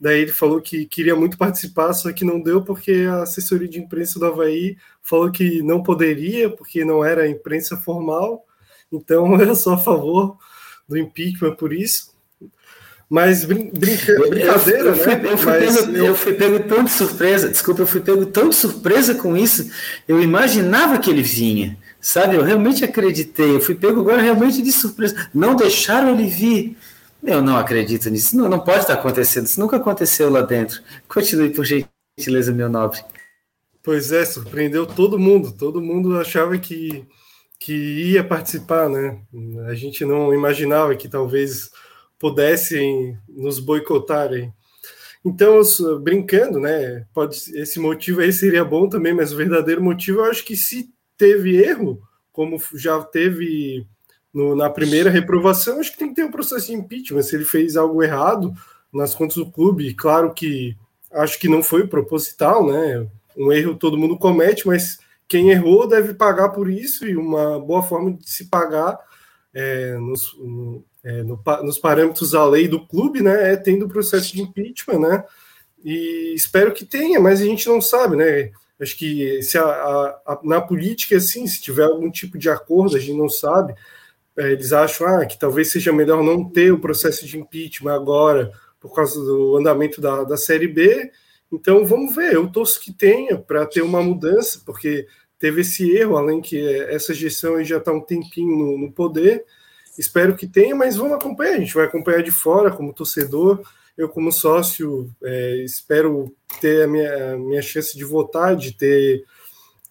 Daí 0.00 0.22
ele 0.22 0.32
falou 0.32 0.62
que 0.62 0.86
queria 0.86 1.14
muito 1.14 1.36
participar, 1.36 1.92
só 1.92 2.10
que 2.10 2.24
não 2.24 2.40
deu 2.40 2.62
porque 2.62 3.06
a 3.06 3.22
assessoria 3.22 3.68
de 3.68 3.78
imprensa 3.78 4.18
do 4.18 4.24
Havaí 4.24 4.78
falou 5.02 5.30
que 5.30 5.62
não 5.62 5.82
poderia, 5.82 6.48
porque 6.48 6.84
não 6.84 7.04
era 7.04 7.28
imprensa 7.28 7.76
formal. 7.76 8.46
Então 8.90 9.36
eu 9.42 9.54
sou 9.54 9.74
a 9.74 9.78
favor 9.78 10.38
do 10.88 10.96
impeachment 10.96 11.54
por 11.56 11.72
isso. 11.72 12.10
Mas 13.10 13.44
brin 13.44 13.70
brinca 13.72 14.28
brincadeira, 14.28 14.90
eu, 14.90 14.94
fui, 14.94 15.16
né? 15.16 15.32
Eu 15.32 15.36
fui, 15.36 15.50
Mas 15.50 15.76
pego, 15.76 15.96
eu... 15.96 16.06
eu 16.06 16.14
fui 16.14 16.32
pego 16.32 16.60
tão 16.60 16.84
de 16.84 16.92
surpresa, 16.92 17.48
desculpa, 17.48 17.82
eu 17.82 17.86
fui 17.86 18.00
pego 18.00 18.24
tão 18.24 18.48
de 18.48 18.54
surpresa 18.54 19.16
com 19.16 19.36
isso. 19.36 19.68
Eu 20.06 20.22
imaginava 20.22 20.96
que 20.96 21.10
ele 21.10 21.22
vinha, 21.22 21.76
sabe? 22.00 22.36
Eu 22.36 22.42
realmente 22.42 22.84
acreditei. 22.84 23.56
Eu 23.56 23.60
fui 23.60 23.74
pego 23.74 24.00
agora 24.00 24.22
realmente 24.22 24.62
de 24.62 24.70
surpresa. 24.70 25.28
Não 25.34 25.56
deixaram 25.56 26.14
ele 26.14 26.28
vir. 26.28 26.78
Eu 27.22 27.42
não 27.42 27.56
acredito 27.56 28.08
nisso. 28.08 28.36
Não, 28.36 28.48
não 28.48 28.60
pode 28.60 28.80
estar 28.80 28.94
acontecendo. 28.94 29.46
Isso 29.46 29.60
nunca 29.60 29.76
aconteceu 29.76 30.30
lá 30.30 30.40
dentro. 30.40 30.82
Continue, 31.06 31.50
por 31.50 31.64
gentileza, 31.64 32.52
meu 32.52 32.68
nobre. 32.68 33.00
Pois 33.82 34.12
é, 34.12 34.24
surpreendeu 34.24 34.86
todo 34.86 35.18
mundo. 35.18 35.52
Todo 35.52 35.80
mundo 35.80 36.18
achava 36.18 36.56
que, 36.58 37.06
que 37.58 37.72
ia 38.12 38.24
participar, 38.24 38.88
né? 38.88 39.20
A 39.66 39.74
gente 39.74 40.04
não 40.04 40.32
imaginava 40.34 40.94
que 40.94 41.08
talvez 41.08 41.70
pudessem 42.18 43.18
nos 43.28 43.58
boicotarem. 43.58 44.52
Então, 45.24 45.60
brincando, 46.00 46.58
né? 46.58 47.06
Pode, 47.12 47.36
esse 47.54 47.78
motivo 47.78 48.20
aí 48.20 48.32
seria 48.32 48.64
bom 48.64 48.88
também, 48.88 49.12
mas 49.12 49.32
o 49.32 49.36
verdadeiro 49.36 49.82
motivo, 49.82 50.20
eu 50.20 50.24
acho 50.24 50.44
que 50.44 50.56
se 50.56 50.90
teve 51.16 51.56
erro, 51.62 52.00
como 52.32 52.58
já 52.74 53.02
teve 53.02 53.86
no, 54.32 54.54
na 54.54 54.70
primeira 54.70 55.10
reprovação, 55.10 55.80
acho 55.80 55.92
que 55.92 55.98
tem 55.98 56.08
que 56.08 56.14
ter 56.14 56.24
um 56.24 56.30
processo 56.30 56.66
de 56.66 56.74
impeachment. 56.74 57.22
Se 57.22 57.34
ele 57.34 57.44
fez 57.44 57.76
algo 57.76 58.02
errado 58.02 58.52
nas 58.92 59.14
contas 59.14 59.36
do 59.36 59.50
clube, 59.50 59.94
claro 59.94 60.32
que 60.32 60.76
acho 61.12 61.38
que 61.38 61.48
não 61.48 61.62
foi 61.62 61.86
proposital, 61.86 62.66
né? 62.66 63.06
Um 63.36 63.52
erro 63.52 63.74
todo 63.74 63.98
mundo 63.98 64.18
comete, 64.18 64.66
mas 64.66 64.98
quem 65.28 65.50
errou 65.50 65.86
deve 65.86 66.14
pagar 66.14 66.50
por 66.50 66.70
isso, 66.70 67.06
e 67.06 67.16
uma 67.16 67.58
boa 67.58 67.82
forma 67.82 68.12
de 68.12 68.28
se 68.28 68.46
pagar 68.46 68.98
é, 69.54 69.96
nos, 69.98 70.36
no, 70.38 70.84
é, 71.04 71.22
no, 71.22 71.40
nos 71.62 71.78
parâmetros 71.78 72.32
da 72.32 72.44
lei 72.44 72.68
do 72.68 72.86
clube, 72.86 73.22
né? 73.22 73.52
É 73.52 73.56
tendo 73.56 73.86
o 73.86 73.88
processo 73.88 74.32
de 74.32 74.42
impeachment, 74.42 75.00
né? 75.00 75.24
E 75.84 76.34
espero 76.34 76.72
que 76.72 76.84
tenha, 76.84 77.18
mas 77.18 77.40
a 77.40 77.44
gente 77.44 77.68
não 77.68 77.80
sabe, 77.80 78.16
né? 78.16 78.50
Acho 78.80 78.96
que 78.96 79.42
se 79.42 79.58
a, 79.58 79.64
a, 79.64 80.20
a, 80.26 80.40
na 80.42 80.60
política, 80.60 81.16
assim, 81.16 81.46
se 81.46 81.60
tiver 81.60 81.84
algum 81.84 82.10
tipo 82.10 82.38
de 82.38 82.48
acordo, 82.48 82.96
a 82.96 83.00
gente 83.00 83.16
não 83.16 83.28
sabe 83.28 83.74
é, 83.74 83.76
eles 84.36 84.72
acham 84.72 85.06
ah, 85.06 85.26
que 85.26 85.38
talvez 85.38 85.70
seja 85.70 85.92
melhor 85.92 86.22
não 86.22 86.48
ter 86.48 86.72
o 86.72 86.80
processo 86.80 87.26
de 87.26 87.38
impeachment 87.38 87.94
agora, 87.94 88.52
por 88.78 88.94
causa 88.94 89.20
do 89.20 89.56
andamento 89.56 90.00
da, 90.00 90.24
da 90.24 90.36
Série 90.36 90.68
B. 90.68 91.10
Então 91.52 91.84
vamos 91.84 92.14
ver, 92.14 92.34
eu 92.34 92.48
torço 92.48 92.80
que 92.80 92.92
tenha 92.92 93.36
para 93.36 93.66
ter 93.66 93.82
uma 93.82 94.02
mudança, 94.02 94.62
porque 94.64 95.06
teve 95.38 95.62
esse 95.62 95.90
erro, 95.90 96.16
além 96.16 96.40
que 96.40 96.58
essa 96.84 97.12
gestão 97.12 97.62
já 97.64 97.78
está 97.78 97.92
um 97.92 98.00
tempinho 98.00 98.56
no, 98.56 98.78
no, 98.78 98.92
poder. 98.92 99.44
Espero 99.98 100.36
que 100.36 100.46
tenha, 100.46 100.74
mas 100.74 100.96
vamos 100.96 101.14
acompanhar. 101.14 101.54
A 101.54 101.58
gente 101.58 101.74
vai 101.74 101.86
acompanhar 101.86 102.22
de 102.22 102.30
fora 102.30 102.70
como 102.70 102.92
torcedor. 102.92 103.60
Eu, 103.96 104.08
como 104.08 104.30
sócio, 104.30 105.10
é, 105.22 105.56
espero 105.64 106.32
ter 106.60 106.84
a 106.84 106.86
minha, 106.86 107.34
a 107.34 107.36
minha 107.36 107.62
chance 107.62 107.96
de 107.96 108.04
votar, 108.04 108.54
de 108.54 108.72
ter 108.72 109.24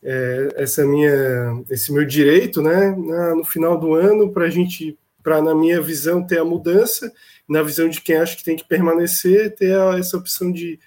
é, 0.04 0.50
essa 0.56 0.86
minha, 0.86 1.64
esse 1.70 1.92
meu 1.92 2.06
direito, 2.06 2.62
né, 2.62 2.96
na, 2.96 3.36
no 3.36 3.44
final 3.44 3.78
do 3.78 3.94
ano, 3.94 4.32
para 4.32 4.46
a 4.46 4.50
gente, 4.50 4.98
para 5.22 5.42
na 5.42 5.54
minha 5.54 5.82
visão 5.82 6.26
ter 6.26 6.40
a 6.40 6.46
mudança, 6.46 7.12
na 7.48 7.62
visão 7.62 7.90
de 7.90 8.02
quem 8.02 8.18
acha 8.18 8.36
que 8.36 8.44
tem 8.44 8.56
que 8.56 8.68
permanecer, 8.68 9.56
ter 9.56 9.78
a, 9.78 9.98
essa 9.98 10.18
opção 10.18 10.52
de, 10.52 10.80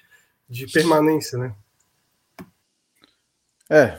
de 0.48 0.66
permanência, 0.66 1.38
né? 1.38 1.54
É, 3.68 3.98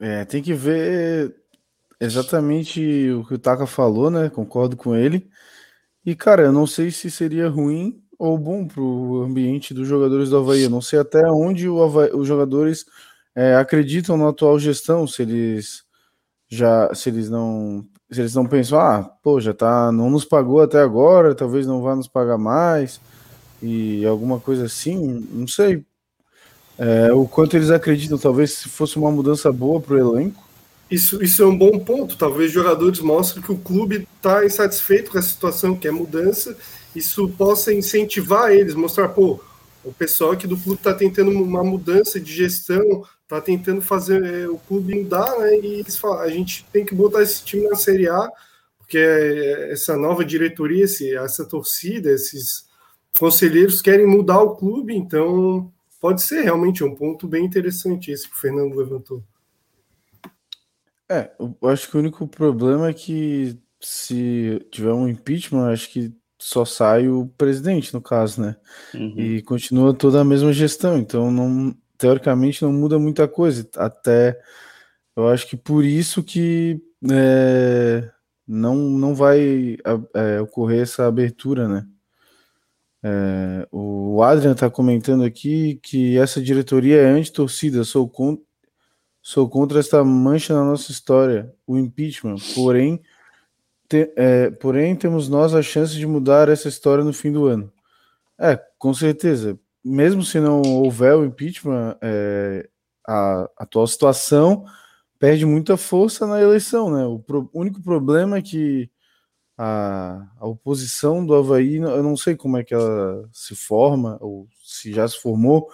é, 0.00 0.24
tem 0.24 0.42
que 0.42 0.52
ver 0.52 1.34
exatamente 2.00 3.10
o 3.10 3.24
que 3.26 3.34
o 3.34 3.38
Taka 3.38 3.66
falou, 3.66 4.10
né? 4.10 4.28
Concordo 4.28 4.76
com 4.76 4.94
ele. 4.94 5.28
E, 6.04 6.14
cara, 6.14 6.42
eu 6.42 6.52
não 6.52 6.66
sei 6.66 6.90
se 6.90 7.10
seria 7.10 7.48
ruim 7.48 8.02
ou 8.18 8.36
bom 8.38 8.66
para 8.66 8.82
o 8.82 9.22
ambiente 9.22 9.72
dos 9.72 9.88
jogadores 9.88 10.28
do 10.28 10.36
Havaí. 10.36 10.62
Eu 10.62 10.70
não 10.70 10.82
sei 10.82 10.98
até 10.98 11.22
onde 11.30 11.66
Havaí, 11.68 12.10
os 12.12 12.28
jogadores 12.28 12.84
é, 13.34 13.54
acreditam 13.56 14.16
na 14.16 14.28
atual 14.28 14.58
gestão, 14.58 15.06
se 15.06 15.22
eles 15.22 15.82
já, 16.48 16.94
se 16.94 17.08
eles 17.08 17.28
não, 17.28 17.84
se 18.10 18.20
eles 18.20 18.34
não 18.34 18.46
pensam, 18.46 18.78
ah, 18.78 19.02
pô, 19.22 19.40
já 19.40 19.52
tá, 19.52 19.90
não 19.90 20.10
nos 20.10 20.24
pagou 20.24 20.62
até 20.62 20.80
agora, 20.80 21.34
talvez 21.34 21.66
não 21.66 21.82
vá 21.82 21.96
nos 21.96 22.08
pagar 22.08 22.38
mais 22.38 23.00
e 23.62 24.04
alguma 24.06 24.38
coisa 24.38 24.66
assim, 24.66 25.26
não 25.32 25.48
sei. 25.48 25.84
É, 26.76 27.12
o 27.12 27.26
quanto 27.26 27.56
eles 27.56 27.70
acreditam, 27.70 28.18
talvez 28.18 28.52
se 28.52 28.68
fosse 28.68 28.96
uma 28.96 29.10
mudança 29.10 29.52
boa 29.52 29.80
para 29.80 29.94
o 29.94 29.98
elenco, 29.98 30.44
isso, 30.90 31.22
isso 31.22 31.42
é 31.42 31.46
um 31.46 31.56
bom 31.56 31.78
ponto. 31.78 32.16
Talvez 32.16 32.52
jogadores 32.52 33.00
mostrem 33.00 33.42
que 33.42 33.50
o 33.50 33.58
clube 33.58 34.06
está 34.16 34.44
insatisfeito 34.44 35.10
com 35.10 35.18
a 35.18 35.22
situação, 35.22 35.74
que 35.74 35.88
é 35.88 35.90
mudança. 35.90 36.56
Isso 36.94 37.28
possa 37.30 37.72
incentivar 37.72 38.52
eles, 38.52 38.74
mostrar, 38.74 39.08
pô, 39.08 39.40
o 39.84 39.92
pessoal 39.92 40.32
aqui 40.32 40.46
do 40.46 40.56
clube 40.56 40.78
está 40.78 40.94
tentando 40.94 41.30
uma 41.30 41.62
mudança 41.62 42.18
de 42.18 42.32
gestão, 42.32 43.04
está 43.22 43.40
tentando 43.40 43.82
fazer 43.82 44.24
é, 44.24 44.48
o 44.48 44.58
clube 44.58 44.94
mudar, 44.94 45.38
né? 45.38 45.56
E 45.56 45.84
falam, 45.92 46.20
a 46.20 46.28
gente 46.28 46.64
tem 46.72 46.84
que 46.84 46.94
botar 46.94 47.22
esse 47.22 47.44
time 47.44 47.68
na 47.68 47.76
Série 47.76 48.08
A, 48.08 48.28
porque 48.78 48.98
essa 49.70 49.96
nova 49.96 50.24
diretoria, 50.24 50.84
essa 50.84 51.44
torcida, 51.44 52.10
esses 52.10 52.66
conselheiros 53.18 53.80
querem 53.80 54.06
mudar 54.06 54.40
o 54.40 54.56
clube, 54.56 54.94
então 54.94 55.72
pode 56.00 56.22
ser 56.22 56.42
realmente 56.42 56.84
um 56.84 56.94
ponto 56.94 57.26
bem 57.26 57.44
interessante 57.44 58.10
esse 58.10 58.28
que 58.28 58.36
o 58.36 58.40
Fernando 58.40 58.76
levantou. 58.76 59.22
É, 61.08 61.30
eu 61.38 61.68
acho 61.68 61.90
que 61.90 61.96
o 61.96 62.00
único 62.00 62.26
problema 62.26 62.88
é 62.88 62.94
que 62.94 63.58
se 63.80 64.66
tiver 64.70 64.92
um 64.92 65.08
impeachment, 65.08 65.70
acho 65.70 65.90
que 65.90 66.14
só 66.44 66.62
sai 66.66 67.08
o 67.08 67.26
presidente, 67.38 67.94
no 67.94 68.02
caso, 68.02 68.42
né? 68.42 68.56
Uhum. 68.92 69.14
E 69.18 69.42
continua 69.42 69.94
toda 69.94 70.20
a 70.20 70.24
mesma 70.24 70.52
gestão, 70.52 70.98
então 70.98 71.30
não, 71.30 71.74
teoricamente 71.96 72.62
não 72.62 72.70
muda 72.70 72.98
muita 72.98 73.26
coisa. 73.26 73.66
Até 73.78 74.38
eu 75.16 75.26
acho 75.26 75.46
que 75.48 75.56
por 75.56 75.82
isso 75.82 76.22
que 76.22 76.78
é, 77.10 78.10
não, 78.46 78.76
não 78.76 79.14
vai 79.14 79.78
é, 80.14 80.38
ocorrer 80.42 80.82
essa 80.82 81.06
abertura, 81.06 81.66
né? 81.66 81.86
É, 83.02 83.66
o 83.72 84.22
Adrian 84.22 84.52
está 84.52 84.68
comentando 84.68 85.24
aqui 85.24 85.80
que 85.82 86.18
essa 86.18 86.42
diretoria 86.42 86.96
é 86.96 87.06
anti-torcida, 87.06 87.84
sou 87.84 88.06
contra 88.06 88.44
Sou 89.26 89.48
contra 89.48 89.80
esta 89.80 90.04
mancha 90.04 90.52
na 90.52 90.62
nossa 90.62 90.92
história, 90.92 91.50
o 91.66 91.78
impeachment. 91.78 92.36
Porém, 92.54 93.00
te, 93.94 94.12
é, 94.16 94.50
porém, 94.50 94.96
temos 94.96 95.28
nós 95.28 95.54
a 95.54 95.62
chance 95.62 95.94
de 95.94 96.06
mudar 96.06 96.48
essa 96.48 96.68
história 96.68 97.04
no 97.04 97.12
fim 97.12 97.30
do 97.30 97.46
ano. 97.46 97.72
É, 98.38 98.56
com 98.78 98.92
certeza. 98.92 99.58
Mesmo 99.84 100.24
se 100.24 100.40
não 100.40 100.62
houver 100.62 101.14
o 101.14 101.24
impeachment, 101.24 101.96
é, 102.02 102.68
a, 103.06 103.48
atual 103.58 103.86
situação 103.86 104.64
perde 105.18 105.46
muita 105.46 105.76
força 105.76 106.26
na 106.26 106.40
eleição, 106.40 106.90
né? 106.90 107.04
O 107.06 107.18
pro, 107.18 107.48
único 107.54 107.80
problema 107.82 108.38
é 108.38 108.42
que 108.42 108.90
a, 109.56 110.26
a, 110.38 110.46
oposição 110.46 111.24
do 111.24 111.34
Havaí, 111.34 111.76
eu 111.76 112.02
não 112.02 112.16
sei 112.16 112.36
como 112.36 112.56
é 112.56 112.64
que 112.64 112.74
ela 112.74 113.28
se 113.32 113.54
forma, 113.54 114.18
ou 114.20 114.48
se 114.64 114.92
já 114.92 115.06
se 115.06 115.20
formou, 115.20 115.68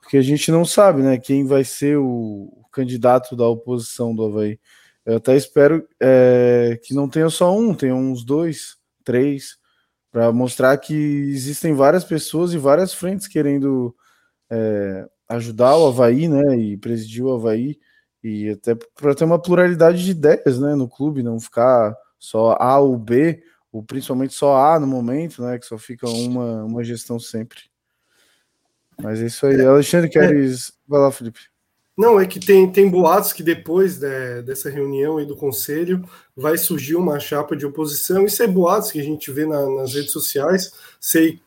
porque 0.00 0.16
a 0.16 0.22
gente 0.22 0.50
não 0.50 0.64
sabe, 0.64 1.02
né, 1.02 1.18
quem 1.18 1.44
vai 1.46 1.64
ser 1.64 1.98
o, 1.98 2.64
candidato 2.72 3.34
da 3.36 3.46
oposição 3.48 4.14
do 4.14 4.24
Havaí. 4.24 4.58
Eu 5.06 5.18
até 5.18 5.36
espero 5.36 5.86
é, 6.02 6.80
que 6.82 6.92
não 6.92 7.08
tenha 7.08 7.30
só 7.30 7.56
um, 7.56 7.72
tenha 7.72 7.94
uns 7.94 8.24
dois, 8.24 8.76
três, 9.04 9.56
para 10.10 10.32
mostrar 10.32 10.76
que 10.78 10.94
existem 10.94 11.74
várias 11.74 12.02
pessoas 12.02 12.52
e 12.52 12.58
várias 12.58 12.92
frentes 12.92 13.28
querendo 13.28 13.94
é, 14.50 15.08
ajudar 15.28 15.76
o 15.76 15.86
Havaí, 15.86 16.26
né, 16.28 16.56
e 16.56 16.76
presidir 16.76 17.24
o 17.24 17.32
Havaí, 17.32 17.78
e 18.20 18.50
até 18.50 18.74
para 18.74 19.14
ter 19.14 19.24
uma 19.24 19.40
pluralidade 19.40 20.04
de 20.04 20.10
ideias, 20.10 20.58
né, 20.58 20.74
no 20.74 20.88
clube, 20.88 21.22
não 21.22 21.38
ficar 21.38 21.96
só 22.18 22.56
A 22.58 22.80
ou 22.80 22.98
B, 22.98 23.40
ou 23.70 23.84
principalmente 23.84 24.34
só 24.34 24.56
A 24.56 24.80
no 24.80 24.88
momento, 24.88 25.40
né, 25.40 25.56
que 25.56 25.66
só 25.66 25.78
fica 25.78 26.08
uma, 26.08 26.64
uma 26.64 26.82
gestão 26.82 27.20
sempre. 27.20 27.60
Mas 29.00 29.20
é 29.20 29.26
isso 29.26 29.46
aí. 29.46 29.60
É. 29.60 29.66
Alexandre, 29.66 30.10
queres... 30.10 30.72
Vai 30.88 31.00
lá, 31.00 31.12
Felipe. 31.12 31.40
Não, 31.96 32.20
é 32.20 32.26
que 32.26 32.38
tem, 32.38 32.70
tem 32.70 32.90
boatos 32.90 33.32
que 33.32 33.42
depois 33.42 33.98
né, 33.98 34.42
dessa 34.42 34.68
reunião 34.68 35.16
aí 35.16 35.24
do 35.24 35.34
conselho 35.34 36.04
vai 36.36 36.58
surgir 36.58 36.94
uma 36.94 37.18
chapa 37.18 37.56
de 37.56 37.64
oposição. 37.64 38.26
Isso 38.26 38.42
é 38.42 38.46
boatos 38.46 38.92
que 38.92 39.00
a 39.00 39.02
gente 39.02 39.30
vê 39.30 39.46
na, 39.46 39.66
nas 39.70 39.94
redes 39.94 40.12
sociais. 40.12 40.72
Sei 41.00 41.40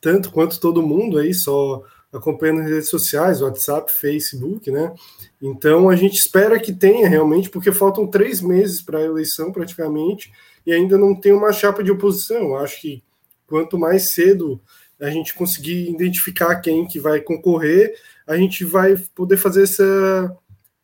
tanto 0.00 0.30
quanto 0.30 0.60
todo 0.60 0.86
mundo 0.86 1.18
aí, 1.18 1.32
só 1.32 1.82
acompanhando 2.12 2.60
as 2.60 2.70
redes 2.70 2.88
sociais, 2.88 3.40
WhatsApp, 3.40 3.90
Facebook, 3.92 4.70
né? 4.70 4.92
Então 5.40 5.88
a 5.88 5.96
gente 5.96 6.18
espera 6.18 6.60
que 6.60 6.72
tenha 6.72 7.08
realmente, 7.08 7.48
porque 7.48 7.72
faltam 7.72 8.06
três 8.06 8.40
meses 8.40 8.82
para 8.82 8.98
a 8.98 9.04
eleição 9.04 9.52
praticamente 9.52 10.32
e 10.66 10.72
ainda 10.72 10.98
não 10.98 11.14
tem 11.14 11.32
uma 11.32 11.52
chapa 11.52 11.82
de 11.82 11.90
oposição. 11.90 12.56
Acho 12.56 12.80
que 12.80 13.02
quanto 13.46 13.78
mais 13.78 14.12
cedo 14.12 14.60
a 15.00 15.10
gente 15.10 15.34
conseguir 15.34 15.90
identificar 15.90 16.56
quem 16.56 16.86
que 16.86 16.98
vai 16.98 17.20
concorrer, 17.20 17.94
a 18.26 18.36
gente 18.36 18.64
vai 18.64 18.96
poder 19.14 19.36
fazer 19.36 19.62
essa, 19.62 20.36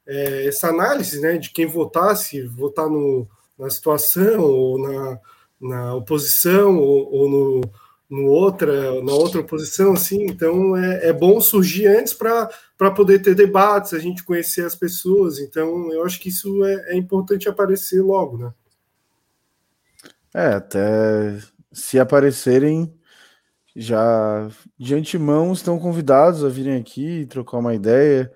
é, 0.06 0.46
essa 0.46 0.68
análise 0.68 1.20
né, 1.20 1.38
de 1.38 1.50
quem 1.50 1.66
votar, 1.66 2.16
se 2.16 2.46
votar 2.46 2.88
no, 2.88 3.28
na 3.58 3.68
situação, 3.68 4.40
ou 4.42 4.78
na, 4.78 5.20
na 5.60 5.94
oposição, 5.94 6.78
ou, 6.78 7.12
ou 7.12 7.30
no, 7.30 7.60
no 8.10 8.26
outra, 8.28 9.02
na 9.02 9.12
outra 9.12 9.40
oposição, 9.40 9.94
assim, 9.94 10.24
então 10.26 10.76
é, 10.76 11.08
é 11.08 11.12
bom 11.12 11.40
surgir 11.40 11.86
antes 11.86 12.12
para 12.12 12.90
poder 12.94 13.20
ter 13.20 13.34
debates, 13.34 13.94
a 13.94 13.98
gente 13.98 14.24
conhecer 14.24 14.64
as 14.64 14.74
pessoas, 14.74 15.38
então 15.38 15.92
eu 15.92 16.04
acho 16.04 16.20
que 16.20 16.28
isso 16.28 16.64
é, 16.64 16.92
é 16.92 16.96
importante 16.96 17.48
aparecer 17.48 18.02
logo, 18.02 18.38
né? 18.38 18.52
É, 20.34 20.46
até 20.54 21.38
se 21.72 21.98
aparecerem 21.98 22.92
já 23.74 24.48
de 24.78 24.94
antemão 24.94 25.52
estão 25.52 25.78
convidados 25.78 26.44
a 26.44 26.48
virem 26.48 26.76
aqui 26.76 27.20
e 27.20 27.26
trocar 27.26 27.58
uma 27.58 27.74
ideia, 27.74 28.30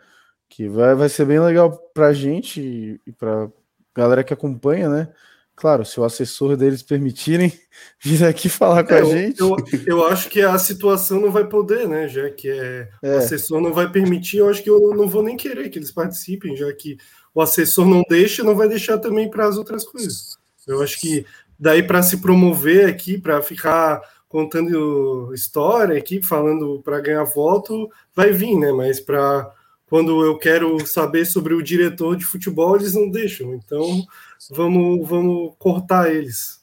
que 0.48 0.68
vai, 0.68 0.94
vai 0.94 1.08
ser 1.08 1.26
bem 1.26 1.40
legal 1.40 1.76
para 1.92 2.08
a 2.08 2.12
gente 2.12 3.00
e 3.06 3.12
para 3.12 3.50
galera 3.94 4.24
que 4.24 4.32
acompanha, 4.32 4.88
né? 4.88 5.08
Claro, 5.54 5.86
se 5.86 5.98
o 5.98 6.04
assessor 6.04 6.54
deles 6.54 6.82
permitirem 6.82 7.50
vir 7.98 8.24
aqui 8.24 8.48
falar 8.48 8.84
com 8.84 8.92
é, 8.92 9.00
a 9.00 9.04
gente. 9.04 9.40
Eu, 9.40 9.56
eu, 9.86 10.06
acho 10.06 10.28
que 10.28 10.42
a 10.42 10.58
situação 10.58 11.18
não 11.18 11.32
vai 11.32 11.48
poder, 11.48 11.88
né? 11.88 12.06
Já 12.06 12.28
que 12.30 12.48
é, 12.48 12.88
é. 13.02 13.14
o 13.14 13.18
assessor 13.18 13.60
não 13.60 13.72
vai 13.72 13.90
permitir, 13.90 14.38
eu 14.38 14.50
acho 14.50 14.62
que 14.62 14.68
eu 14.68 14.94
não 14.94 15.08
vou 15.08 15.22
nem 15.22 15.36
querer 15.36 15.70
que 15.70 15.78
eles 15.78 15.90
participem, 15.90 16.54
já 16.54 16.70
que 16.74 16.98
o 17.34 17.40
assessor 17.40 17.86
não 17.86 18.02
deixa, 18.08 18.44
não 18.44 18.54
vai 18.54 18.68
deixar 18.68 18.98
também 18.98 19.30
para 19.30 19.46
as 19.46 19.56
outras 19.56 19.84
coisas. 19.84 20.38
Eu 20.66 20.82
acho 20.82 21.00
que 21.00 21.24
daí 21.58 21.82
para 21.82 22.02
se 22.02 22.18
promover 22.18 22.88
aqui, 22.88 23.16
para 23.16 23.40
ficar 23.40 24.02
contando 24.36 25.32
história 25.32 25.96
aqui, 25.96 26.22
falando 26.22 26.82
para 26.82 27.00
ganhar 27.00 27.24
voto, 27.24 27.90
vai 28.14 28.32
vir, 28.32 28.54
né? 28.54 28.70
Mas 28.70 29.00
para 29.00 29.50
quando 29.86 30.22
eu 30.22 30.36
quero 30.36 30.86
saber 30.86 31.24
sobre 31.24 31.54
o 31.54 31.62
diretor 31.62 32.18
de 32.18 32.26
futebol, 32.26 32.76
eles 32.76 32.92
não 32.92 33.10
deixam. 33.10 33.54
Então, 33.54 34.06
vamos, 34.50 35.08
vamos 35.08 35.54
cortar 35.58 36.14
eles. 36.14 36.62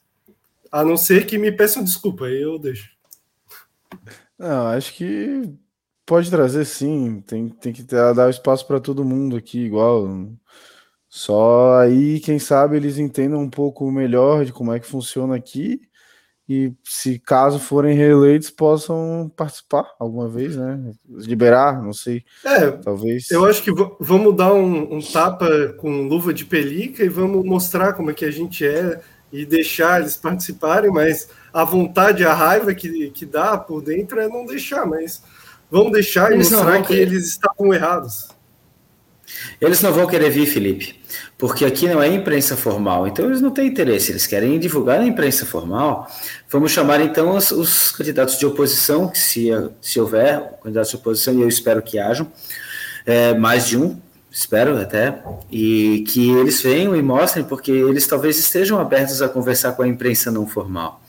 A 0.70 0.84
não 0.84 0.96
ser 0.96 1.26
que 1.26 1.36
me 1.36 1.50
peçam 1.50 1.82
desculpa, 1.82 2.26
aí 2.26 2.42
eu 2.42 2.60
deixo. 2.60 2.90
Não, 4.38 4.68
acho 4.68 4.94
que 4.94 5.52
pode 6.06 6.30
trazer 6.30 6.64
sim. 6.66 7.20
Tem, 7.26 7.48
tem 7.48 7.72
que 7.72 7.82
dar 7.82 8.30
espaço 8.30 8.64
para 8.68 8.78
todo 8.78 9.04
mundo 9.04 9.34
aqui, 9.34 9.58
igual. 9.64 10.28
Só 11.08 11.80
aí, 11.80 12.20
quem 12.20 12.38
sabe, 12.38 12.76
eles 12.76 12.98
entendam 12.98 13.40
um 13.40 13.50
pouco 13.50 13.90
melhor 13.90 14.44
de 14.44 14.52
como 14.52 14.72
é 14.72 14.78
que 14.78 14.86
funciona 14.86 15.34
aqui 15.34 15.80
e 16.48 16.72
se 16.84 17.18
caso 17.18 17.58
forem 17.58 17.96
reeleitos 17.96 18.50
possam 18.50 19.32
participar 19.34 19.86
alguma 19.98 20.28
vez, 20.28 20.56
né? 20.56 20.92
Liberar, 21.08 21.82
não 21.82 21.92
sei. 21.92 22.22
É, 22.44 22.70
talvez. 22.70 23.30
Eu 23.30 23.46
acho 23.46 23.62
que 23.62 23.72
vamos 23.98 24.36
dar 24.36 24.52
um, 24.52 24.96
um, 24.96 25.00
tapa 25.00 25.48
com 25.78 26.06
luva 26.06 26.34
de 26.34 26.44
pelica 26.44 27.02
e 27.02 27.08
vamos 27.08 27.44
mostrar 27.46 27.94
como 27.94 28.10
é 28.10 28.14
que 28.14 28.26
a 28.26 28.30
gente 28.30 28.66
é 28.66 29.00
e 29.32 29.46
deixar 29.46 30.00
eles 30.00 30.16
participarem, 30.16 30.90
mas 30.92 31.28
a 31.52 31.64
vontade, 31.64 32.24
a 32.24 32.34
raiva 32.34 32.74
que, 32.74 33.10
que 33.10 33.24
dá 33.24 33.56
por 33.56 33.82
dentro 33.82 34.20
é 34.20 34.28
não 34.28 34.44
deixar, 34.44 34.86
mas 34.86 35.22
vamos 35.70 35.92
deixar 35.92 36.30
eles 36.30 36.50
e 36.50 36.54
mostrar 36.54 36.82
que 36.82 36.94
eles 36.94 37.26
estavam 37.26 37.72
errados. 37.72 38.33
Eles 39.60 39.80
não 39.80 39.92
vão 39.92 40.06
querer 40.06 40.30
vir, 40.30 40.46
Felipe, 40.46 41.00
porque 41.38 41.64
aqui 41.64 41.88
não 41.88 42.02
é 42.02 42.08
imprensa 42.08 42.56
formal, 42.56 43.06
então 43.06 43.26
eles 43.26 43.40
não 43.40 43.50
têm 43.50 43.68
interesse, 43.68 44.12
eles 44.12 44.26
querem 44.26 44.58
divulgar 44.58 44.98
na 44.98 45.06
imprensa 45.06 45.46
formal. 45.46 46.08
Vamos 46.50 46.72
chamar 46.72 47.00
então 47.00 47.36
os, 47.36 47.50
os 47.50 47.92
candidatos 47.92 48.38
de 48.38 48.46
oposição, 48.46 49.10
se, 49.14 49.48
se 49.80 50.00
houver 50.00 50.58
candidatos 50.62 50.90
de 50.90 50.96
oposição, 50.96 51.34
e 51.34 51.42
eu 51.42 51.48
espero 51.48 51.82
que 51.82 51.98
hajam, 51.98 52.30
é, 53.06 53.34
mais 53.34 53.66
de 53.66 53.76
um, 53.78 53.98
espero 54.30 54.80
até, 54.80 55.22
e 55.50 56.04
que 56.08 56.30
eles 56.30 56.60
venham 56.60 56.96
e 56.96 57.02
mostrem, 57.02 57.44
porque 57.44 57.70
eles 57.70 58.06
talvez 58.06 58.38
estejam 58.38 58.80
abertos 58.80 59.22
a 59.22 59.28
conversar 59.28 59.72
com 59.72 59.82
a 59.82 59.88
imprensa 59.88 60.30
não 60.30 60.46
formal. 60.46 61.03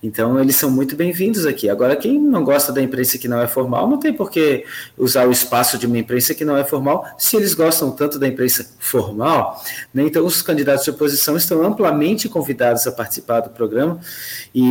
Então, 0.00 0.38
eles 0.40 0.54
são 0.54 0.70
muito 0.70 0.94
bem-vindos 0.94 1.44
aqui. 1.44 1.68
Agora, 1.68 1.96
quem 1.96 2.20
não 2.20 2.44
gosta 2.44 2.72
da 2.72 2.80
imprensa 2.80 3.18
que 3.18 3.26
não 3.26 3.40
é 3.40 3.48
formal, 3.48 3.88
não 3.88 3.98
tem 3.98 4.12
por 4.12 4.30
que 4.30 4.64
usar 4.96 5.26
o 5.26 5.32
espaço 5.32 5.76
de 5.76 5.86
uma 5.86 5.98
imprensa 5.98 6.34
que 6.34 6.44
não 6.44 6.56
é 6.56 6.62
formal, 6.62 7.04
se 7.18 7.36
eles 7.36 7.52
gostam 7.52 7.90
tanto 7.90 8.16
da 8.16 8.28
imprensa 8.28 8.64
formal. 8.78 9.60
Né? 9.92 10.04
Então, 10.04 10.24
os 10.24 10.40
candidatos 10.40 10.84
de 10.84 10.90
oposição 10.90 11.36
estão 11.36 11.64
amplamente 11.64 12.28
convidados 12.28 12.86
a 12.86 12.92
participar 12.92 13.40
do 13.40 13.50
programa 13.50 14.00
e 14.54 14.64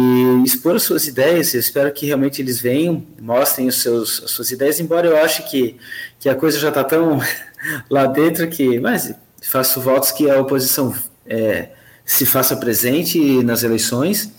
expor 0.45 0.77
as 0.77 0.83
suas 0.83 1.07
ideias. 1.07 1.53
Eu 1.53 1.59
espero 1.59 1.91
que 1.91 2.05
realmente 2.05 2.41
eles 2.41 2.61
venham, 2.61 3.05
mostrem 3.19 3.67
os 3.67 3.81
seus, 3.81 4.23
as 4.23 4.31
suas 4.31 4.49
ideias, 4.51 4.79
embora 4.79 5.07
eu 5.07 5.17
ache 5.17 5.43
que, 5.43 5.75
que 6.21 6.29
a 6.29 6.35
coisa 6.35 6.57
já 6.57 6.69
está 6.69 6.85
tão 6.85 7.19
lá 7.91 8.05
dentro 8.05 8.47
que. 8.47 8.79
Mas 8.79 9.13
faço 9.41 9.81
votos 9.81 10.09
que 10.13 10.29
a 10.29 10.39
oposição 10.39 10.95
é, 11.25 11.69
se 12.05 12.25
faça 12.25 12.55
presente 12.55 13.43
nas 13.43 13.63
eleições 13.63 14.31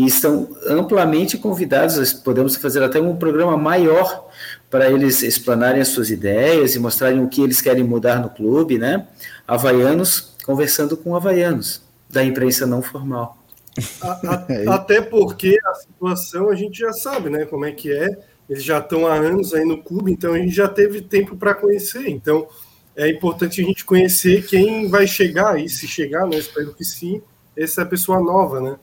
e 0.00 0.06
estão 0.06 0.48
amplamente 0.66 1.36
convidados, 1.36 2.10
podemos 2.14 2.56
fazer 2.56 2.82
até 2.82 2.98
um 2.98 3.14
programa 3.16 3.54
maior 3.54 4.30
para 4.70 4.90
eles 4.90 5.22
explanarem 5.22 5.82
as 5.82 5.88
suas 5.88 6.10
ideias 6.10 6.74
e 6.74 6.78
mostrarem 6.78 7.22
o 7.22 7.28
que 7.28 7.42
eles 7.42 7.60
querem 7.60 7.84
mudar 7.84 8.18
no 8.18 8.30
clube, 8.30 8.78
né? 8.78 9.06
Havaianos 9.46 10.34
conversando 10.46 10.96
com 10.96 11.14
havaianos, 11.14 11.82
da 12.08 12.24
imprensa 12.24 12.66
não 12.66 12.80
formal. 12.80 13.36
É 14.48 14.66
até 14.68 15.02
porque 15.02 15.58
a 15.66 15.74
situação 15.74 16.48
a 16.48 16.54
gente 16.54 16.78
já 16.78 16.94
sabe, 16.94 17.28
né? 17.28 17.44
Como 17.44 17.66
é 17.66 17.72
que 17.72 17.92
é. 17.92 18.08
Eles 18.48 18.64
já 18.64 18.78
estão 18.78 19.06
há 19.06 19.14
anos 19.14 19.52
aí 19.52 19.66
no 19.66 19.82
clube, 19.82 20.10
então 20.10 20.32
a 20.32 20.38
gente 20.38 20.50
já 20.50 20.66
teve 20.66 21.02
tempo 21.02 21.36
para 21.36 21.54
conhecer. 21.54 22.08
Então 22.08 22.48
é 22.96 23.06
importante 23.10 23.60
a 23.60 23.64
gente 23.64 23.84
conhecer 23.84 24.46
quem 24.46 24.88
vai 24.88 25.06
chegar 25.06 25.60
e 25.60 25.68
se 25.68 25.86
chegar, 25.86 26.26
né? 26.26 26.38
Espero 26.38 26.72
que 26.72 26.84
sim, 26.84 27.20
essa 27.54 27.82
é 27.82 27.84
a 27.84 27.86
pessoa 27.86 28.18
nova, 28.18 28.62
né? 28.62 28.76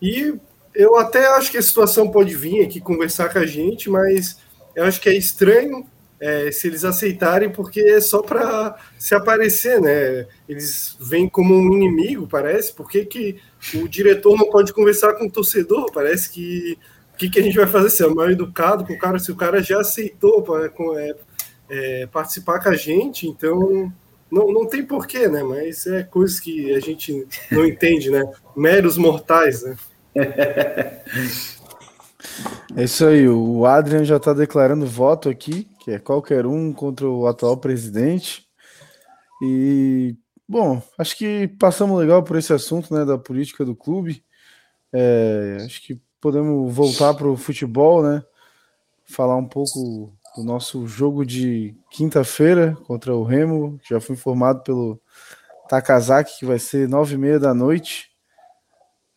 E 0.00 0.34
eu 0.74 0.96
até 0.96 1.26
acho 1.28 1.50
que 1.50 1.58
a 1.58 1.62
situação 1.62 2.10
pode 2.10 2.34
vir 2.34 2.62
aqui 2.62 2.80
conversar 2.80 3.32
com 3.32 3.38
a 3.38 3.46
gente, 3.46 3.88
mas 3.88 4.38
eu 4.74 4.84
acho 4.84 5.00
que 5.00 5.08
é 5.08 5.14
estranho 5.14 5.86
é, 6.20 6.50
se 6.50 6.66
eles 6.66 6.84
aceitarem, 6.84 7.50
porque 7.50 7.80
é 7.80 8.00
só 8.00 8.22
para 8.22 8.76
se 8.98 9.14
aparecer, 9.14 9.80
né? 9.80 10.26
Eles 10.48 10.96
vêm 11.00 11.28
como 11.28 11.54
um 11.54 11.72
inimigo, 11.74 12.26
parece. 12.26 12.72
Por 12.72 12.88
que, 12.88 13.04
que 13.04 13.40
o 13.74 13.88
diretor 13.88 14.36
não 14.36 14.48
pode 14.50 14.72
conversar 14.72 15.14
com 15.14 15.26
o 15.26 15.30
torcedor? 15.30 15.92
Parece 15.92 16.30
que 16.30 16.78
o 17.12 17.16
que, 17.16 17.28
que 17.30 17.38
a 17.38 17.42
gente 17.42 17.56
vai 17.56 17.66
fazer? 17.66 17.90
Ser 17.90 18.08
mal 18.08 18.30
educado 18.30 18.84
com 18.84 18.94
o 18.94 18.98
cara, 18.98 19.18
se 19.18 19.30
o 19.30 19.36
cara 19.36 19.62
já 19.62 19.80
aceitou 19.80 20.42
pra, 20.42 20.68
com, 20.68 20.98
é, 20.98 21.14
é, 21.68 22.06
participar 22.06 22.60
com 22.60 22.70
a 22.70 22.74
gente, 22.74 23.28
então 23.28 23.92
não, 24.30 24.52
não 24.52 24.66
tem 24.66 24.84
porquê, 24.84 25.28
né? 25.28 25.42
Mas 25.42 25.86
é 25.86 26.02
coisas 26.02 26.40
que 26.40 26.74
a 26.74 26.80
gente 26.80 27.26
não 27.52 27.64
entende, 27.64 28.10
né? 28.10 28.24
Meros 28.56 28.96
mortais, 28.96 29.62
né? 29.62 29.76
É 32.76 32.84
isso 32.84 33.06
aí, 33.06 33.28
o 33.28 33.66
Adrian 33.66 34.04
já 34.04 34.16
está 34.16 34.32
declarando 34.32 34.86
voto 34.86 35.28
aqui, 35.28 35.68
que 35.80 35.92
é 35.92 35.98
qualquer 35.98 36.44
um 36.46 36.72
contra 36.72 37.08
o 37.08 37.26
atual 37.26 37.56
presidente. 37.56 38.48
E, 39.42 40.16
bom, 40.48 40.82
acho 40.98 41.16
que 41.16 41.46
passamos 41.46 41.98
legal 42.00 42.22
por 42.22 42.36
esse 42.36 42.52
assunto 42.52 42.92
né, 42.92 43.04
da 43.04 43.16
política 43.16 43.64
do 43.64 43.76
clube. 43.76 44.24
É, 44.92 45.58
acho 45.64 45.82
que 45.82 46.00
podemos 46.20 46.74
voltar 46.74 47.14
para 47.14 47.28
o 47.28 47.36
futebol, 47.36 48.02
né? 48.02 48.22
Falar 49.04 49.36
um 49.36 49.46
pouco 49.46 50.12
do 50.34 50.42
nosso 50.42 50.86
jogo 50.86 51.24
de 51.24 51.76
quinta-feira 51.90 52.76
contra 52.86 53.14
o 53.14 53.22
Remo, 53.22 53.78
já 53.88 54.00
foi 54.00 54.16
informado 54.16 54.62
pelo 54.62 55.00
Takazaki, 55.68 56.38
que 56.40 56.46
vai 56.46 56.58
ser 56.58 56.88
nove 56.88 57.14
e 57.14 57.18
meia 57.18 57.38
da 57.38 57.54
noite. 57.54 58.10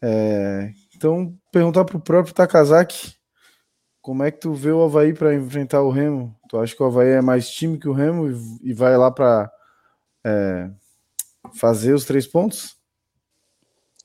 É, 0.02 0.72
então, 0.98 1.38
perguntar 1.52 1.86
para 1.86 1.96
o 1.96 2.02
próprio 2.02 2.34
Takazaki 2.34 3.16
como 4.02 4.24
é 4.24 4.32
que 4.32 4.40
tu 4.40 4.54
vê 4.54 4.72
o 4.72 4.82
Havaí 4.84 5.14
para 5.14 5.36
enfrentar 5.36 5.82
o 5.82 5.92
Remo? 5.92 6.34
Tu 6.50 6.58
acha 6.58 6.74
que 6.74 6.82
o 6.82 6.86
Havaí 6.86 7.10
é 7.10 7.22
mais 7.22 7.50
time 7.50 7.78
que 7.78 7.90
o 7.90 7.94
Remo 7.94 8.30
e, 8.30 8.70
e 8.70 8.74
vai 8.74 8.98
lá 8.98 9.12
para 9.12 9.52
é, 10.26 10.72
fazer 11.54 11.94
os 11.94 12.06
três 12.06 12.26
pontos? 12.26 12.78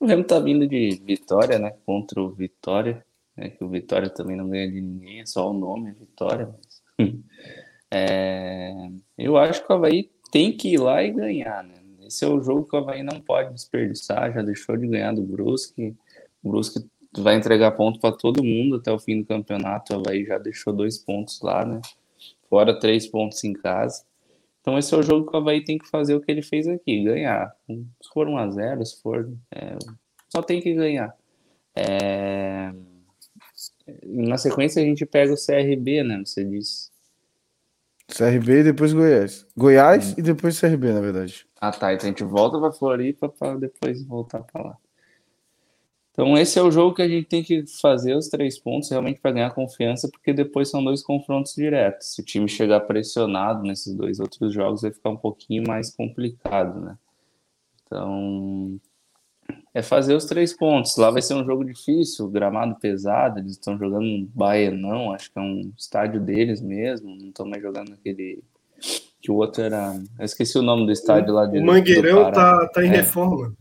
O 0.00 0.06
Remo 0.06 0.24
tá 0.24 0.40
vindo 0.40 0.66
de 0.66 1.00
vitória, 1.04 1.58
né? 1.58 1.72
Contra 1.86 2.20
o 2.20 2.30
Vitória. 2.30 3.06
Né, 3.36 3.50
que 3.50 3.62
o 3.62 3.68
Vitória 3.68 4.10
também 4.10 4.36
não 4.36 4.48
ganha 4.48 4.70
de 4.70 4.80
ninguém, 4.80 5.20
é 5.20 5.26
só 5.26 5.48
o 5.48 5.54
nome, 5.54 5.90
é 5.90 5.94
Vitória. 5.94 6.52
Mas... 6.98 7.08
é, 7.90 8.74
eu 9.16 9.36
acho 9.38 9.64
que 9.64 9.72
o 9.72 9.76
Havaí 9.76 10.10
tem 10.32 10.54
que 10.54 10.74
ir 10.74 10.78
lá 10.78 11.02
e 11.02 11.12
ganhar, 11.12 11.62
né? 11.62 11.74
Esse 12.04 12.24
é 12.24 12.28
o 12.28 12.42
jogo 12.42 12.64
que 12.66 12.74
o 12.74 12.80
Havaí 12.80 13.02
não 13.02 13.20
pode 13.20 13.54
desperdiçar, 13.54 14.32
já 14.34 14.42
deixou 14.42 14.76
de 14.76 14.88
ganhar 14.88 15.14
do 15.14 15.22
Brusque. 15.22 15.96
O 16.42 16.50
Brusque 16.50 16.80
vai 17.16 17.36
entregar 17.36 17.72
ponto 17.72 18.00
para 18.00 18.16
todo 18.16 18.42
mundo 18.42 18.76
até 18.76 18.90
o 18.90 18.98
fim 18.98 19.20
do 19.20 19.26
campeonato. 19.26 19.92
O 19.92 19.96
Havaí 19.98 20.24
já 20.24 20.38
deixou 20.38 20.72
dois 20.72 20.98
pontos 20.98 21.40
lá, 21.42 21.64
né? 21.64 21.80
Fora 22.48 22.78
três 22.78 23.06
pontos 23.06 23.42
em 23.44 23.52
casa. 23.52 24.04
Então 24.60 24.78
esse 24.78 24.94
é 24.94 24.96
o 24.96 25.02
jogo 25.02 25.28
que 25.28 25.36
o 25.36 25.40
Havaí 25.40 25.62
tem 25.62 25.76
que 25.76 25.88
fazer 25.88 26.14
o 26.14 26.20
que 26.20 26.30
ele 26.30 26.42
fez 26.42 26.66
aqui, 26.68 27.04
ganhar. 27.04 27.54
Se 27.68 28.08
for 28.12 28.28
1 28.28 28.38
a 28.38 28.50
0 28.50 28.86
se 28.86 29.02
for. 29.02 29.30
É, 29.50 29.76
só 30.28 30.42
tem 30.42 30.60
que 30.60 30.72
ganhar. 30.72 31.14
É... 31.74 32.72
Na 34.04 34.38
sequência 34.38 34.80
a 34.80 34.84
gente 34.84 35.04
pega 35.04 35.32
o 35.32 35.36
CRB, 35.36 36.04
né? 36.04 36.22
Você 36.24 36.44
disse. 36.44 36.90
CRB 38.06 38.60
e 38.60 38.64
depois 38.64 38.92
Goiás. 38.92 39.46
Goiás 39.56 40.12
hum. 40.12 40.14
e 40.18 40.22
depois 40.22 40.60
CRB, 40.60 40.92
na 40.92 41.00
verdade. 41.00 41.46
Ah 41.60 41.72
tá, 41.72 41.92
então 41.92 42.06
a 42.06 42.08
gente 42.08 42.24
volta 42.24 42.58
para 42.58 42.72
Floripa 42.72 43.28
para 43.28 43.56
depois 43.56 44.04
voltar 44.04 44.42
para 44.42 44.62
lá. 44.62 44.78
Então, 46.12 46.36
esse 46.36 46.58
é 46.58 46.62
o 46.62 46.70
jogo 46.70 46.94
que 46.94 47.00
a 47.00 47.08
gente 47.08 47.26
tem 47.26 47.42
que 47.42 47.64
fazer 47.80 48.14
os 48.14 48.28
três 48.28 48.58
pontos 48.58 48.90
realmente 48.90 49.18
para 49.18 49.32
ganhar 49.32 49.50
confiança, 49.54 50.10
porque 50.10 50.32
depois 50.34 50.68
são 50.68 50.84
dois 50.84 51.02
confrontos 51.02 51.54
diretos. 51.54 52.14
Se 52.14 52.20
o 52.20 52.24
time 52.24 52.46
chegar 52.48 52.80
pressionado 52.80 53.62
nesses 53.62 53.94
dois 53.94 54.20
outros 54.20 54.52
jogos, 54.52 54.82
vai 54.82 54.92
ficar 54.92 55.08
um 55.08 55.16
pouquinho 55.16 55.64
mais 55.66 55.90
complicado, 55.94 56.80
né? 56.80 56.98
Então, 57.86 58.78
é 59.72 59.80
fazer 59.80 60.14
os 60.14 60.26
três 60.26 60.52
pontos. 60.52 60.98
Lá 60.98 61.10
vai 61.10 61.22
ser 61.22 61.32
um 61.32 61.46
jogo 61.46 61.64
difícil, 61.64 62.28
gramado 62.28 62.76
pesado, 62.78 63.38
eles 63.38 63.52
estão 63.52 63.78
jogando 63.78 64.04
um 64.04 64.28
Baianão, 64.34 65.12
acho 65.12 65.32
que 65.32 65.38
é 65.38 65.42
um 65.42 65.72
estádio 65.78 66.20
deles 66.20 66.60
mesmo, 66.60 67.16
não 67.16 67.28
estão 67.28 67.46
mais 67.46 67.62
jogando 67.62 67.94
aquele. 67.94 68.44
Que 69.18 69.30
o 69.30 69.36
outro 69.36 69.62
era. 69.62 69.94
Eu 70.18 70.24
esqueci 70.24 70.58
o 70.58 70.62
nome 70.62 70.84
do 70.84 70.92
estádio 70.92 71.32
lá 71.32 71.46
de. 71.46 71.58
O 71.58 71.64
Mangueirão 71.64 72.30
tá, 72.32 72.68
tá 72.68 72.84
em 72.84 72.88
é. 72.88 72.96
reforma. 72.96 73.54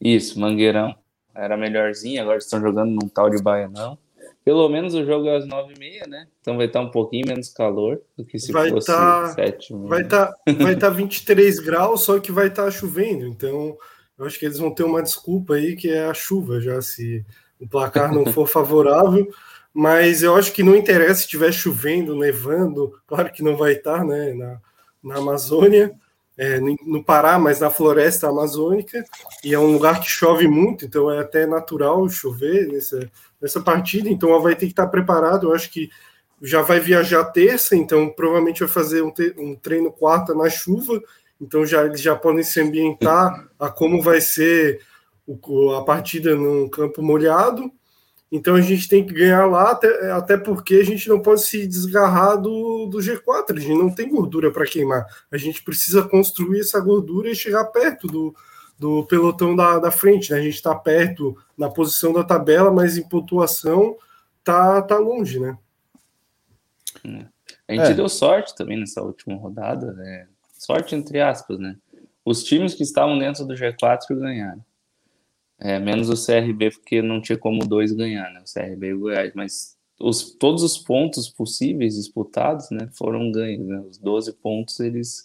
Isso, 0.00 0.38
Mangueirão 0.38 0.94
era 1.34 1.56
melhorzinho, 1.56 2.22
agora 2.22 2.38
estão 2.38 2.60
jogando 2.60 2.90
num 2.90 3.08
tal 3.08 3.30
de 3.30 3.42
Baianão. 3.42 3.98
Pelo 4.44 4.68
menos 4.68 4.94
o 4.94 5.04
jogo 5.04 5.28
é 5.28 5.36
às 5.36 5.46
nove 5.46 5.74
e 5.74 5.78
meia, 5.78 6.04
né? 6.06 6.26
Então 6.40 6.56
vai 6.56 6.66
estar 6.66 6.80
um 6.80 6.90
pouquinho 6.90 7.28
menos 7.28 7.48
calor 7.48 8.00
do 8.16 8.24
que 8.24 8.38
se 8.40 8.50
vai 8.50 8.70
fosse 8.70 8.88
tá, 8.88 9.28
sete 9.28 9.72
Vai 9.72 10.02
estar 10.02 10.32
tá, 10.32 10.52
vai 10.58 10.74
tá 10.74 10.90
23 10.90 11.60
graus, 11.60 12.02
só 12.02 12.18
que 12.18 12.32
vai 12.32 12.48
estar 12.48 12.64
tá 12.64 12.70
chovendo. 12.70 13.26
Então 13.26 13.76
eu 14.18 14.26
acho 14.26 14.38
que 14.38 14.44
eles 14.44 14.58
vão 14.58 14.74
ter 14.74 14.82
uma 14.82 15.02
desculpa 15.02 15.54
aí 15.54 15.76
que 15.76 15.90
é 15.90 16.06
a 16.06 16.14
chuva, 16.14 16.60
já 16.60 16.82
se 16.82 17.24
o 17.60 17.68
placar 17.68 18.12
não 18.12 18.26
for 18.26 18.46
favorável. 18.48 19.28
Mas 19.72 20.22
eu 20.22 20.34
acho 20.34 20.52
que 20.52 20.62
não 20.62 20.76
interessa 20.76 21.20
se 21.20 21.24
estiver 21.24 21.52
chovendo, 21.52 22.16
nevando, 22.16 23.00
claro 23.06 23.32
que 23.32 23.42
não 23.42 23.56
vai 23.56 23.74
estar, 23.74 23.98
tá, 23.98 24.04
né? 24.04 24.34
Na, 24.34 24.60
na 25.02 25.18
Amazônia 25.18 25.94
é, 26.42 26.58
no 26.58 27.04
Pará, 27.04 27.38
mas 27.38 27.60
na 27.60 27.70
floresta 27.70 28.28
amazônica, 28.28 29.04
e 29.44 29.54
é 29.54 29.58
um 29.60 29.72
lugar 29.72 30.00
que 30.00 30.10
chove 30.10 30.48
muito, 30.48 30.84
então 30.84 31.08
é 31.08 31.20
até 31.20 31.46
natural 31.46 32.08
chover 32.08 32.66
nessa, 32.66 33.08
nessa 33.40 33.60
partida, 33.60 34.08
então 34.08 34.28
ela 34.30 34.40
vai 34.40 34.56
ter 34.56 34.66
que 34.66 34.72
estar 34.72 34.88
preparado, 34.88 35.46
eu 35.46 35.54
acho 35.54 35.70
que 35.70 35.88
já 36.42 36.60
vai 36.60 36.80
viajar 36.80 37.22
terça, 37.26 37.76
então 37.76 38.08
provavelmente 38.08 38.58
vai 38.58 38.68
fazer 38.68 39.02
um, 39.02 39.12
um 39.38 39.54
treino 39.54 39.92
quarta 39.92 40.34
na 40.34 40.50
chuva, 40.50 41.00
então 41.40 41.64
já 41.64 41.84
eles 41.84 42.00
já 42.00 42.16
podem 42.16 42.42
se 42.42 42.60
ambientar 42.60 43.48
a 43.56 43.70
como 43.70 44.02
vai 44.02 44.20
ser 44.20 44.80
o, 45.24 45.70
a 45.74 45.84
partida 45.84 46.34
num 46.34 46.68
campo 46.68 47.00
molhado, 47.00 47.70
então 48.32 48.54
a 48.54 48.62
gente 48.62 48.88
tem 48.88 49.04
que 49.04 49.12
ganhar 49.12 49.44
lá, 49.44 49.72
até, 49.72 50.10
até 50.10 50.36
porque 50.38 50.76
a 50.76 50.84
gente 50.84 51.06
não 51.06 51.20
pode 51.20 51.42
se 51.42 51.66
desgarrar 51.66 52.40
do, 52.40 52.86
do 52.86 52.96
G4, 52.96 53.44
a 53.50 53.60
gente 53.60 53.78
não 53.78 53.94
tem 53.94 54.08
gordura 54.08 54.50
para 54.50 54.64
queimar. 54.64 55.04
A 55.30 55.36
gente 55.36 55.62
precisa 55.62 56.02
construir 56.02 56.60
essa 56.60 56.80
gordura 56.80 57.28
e 57.28 57.36
chegar 57.36 57.66
perto 57.66 58.06
do, 58.06 58.34
do 58.78 59.04
pelotão 59.04 59.54
da, 59.54 59.78
da 59.78 59.90
frente. 59.90 60.30
Né? 60.32 60.38
A 60.38 60.42
gente 60.42 60.54
está 60.54 60.74
perto 60.74 61.36
na 61.58 61.68
posição 61.68 62.10
da 62.10 62.24
tabela, 62.24 62.70
mas 62.70 62.96
em 62.96 63.06
pontuação 63.06 63.98
tá, 64.42 64.80
tá 64.80 64.96
longe, 64.96 65.38
né? 65.38 65.58
É. 67.04 67.26
A 67.68 67.72
gente 67.74 67.92
é. 67.92 67.94
deu 67.94 68.08
sorte 68.08 68.56
também 68.56 68.80
nessa 68.80 69.02
última 69.02 69.36
rodada, 69.36 69.92
né? 69.92 70.26
sorte 70.58 70.94
entre 70.94 71.20
aspas, 71.20 71.58
né? 71.58 71.76
Os 72.24 72.42
times 72.44 72.72
que 72.74 72.82
estavam 72.82 73.18
dentro 73.18 73.44
do 73.44 73.54
G4 73.54 73.98
ganharam. 74.10 74.64
É, 75.64 75.78
menos 75.78 76.08
o 76.08 76.26
CRB, 76.26 76.72
porque 76.72 77.00
não 77.00 77.20
tinha 77.20 77.38
como 77.38 77.64
dois 77.64 77.92
ganhar, 77.92 78.32
né? 78.32 78.40
O 78.40 78.52
CRB 78.52 78.88
e 78.88 78.94
o 78.94 78.98
Goiás. 78.98 79.32
Mas 79.32 79.76
os, 80.00 80.32
todos 80.32 80.64
os 80.64 80.76
pontos 80.76 81.28
possíveis 81.28 81.94
disputados 81.94 82.68
né, 82.70 82.88
foram 82.92 83.30
ganhos. 83.30 83.64
Né? 83.64 83.80
Os 83.88 83.96
12 83.96 84.32
pontos 84.34 84.80
eles 84.80 85.24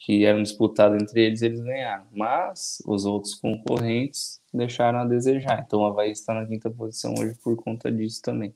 que 0.00 0.24
eram 0.24 0.42
disputados 0.42 1.00
entre 1.00 1.24
eles, 1.24 1.42
eles 1.42 1.60
ganharam. 1.60 2.06
Mas 2.12 2.82
os 2.86 3.04
outros 3.04 3.36
concorrentes 3.36 4.40
deixaram 4.52 4.98
a 4.98 5.04
desejar. 5.04 5.62
Então 5.64 5.80
o 5.80 5.86
Havaí 5.86 6.10
está 6.10 6.34
na 6.34 6.44
quinta 6.44 6.68
posição 6.68 7.14
hoje 7.16 7.36
por 7.42 7.56
conta 7.56 7.90
disso 7.90 8.20
também. 8.20 8.52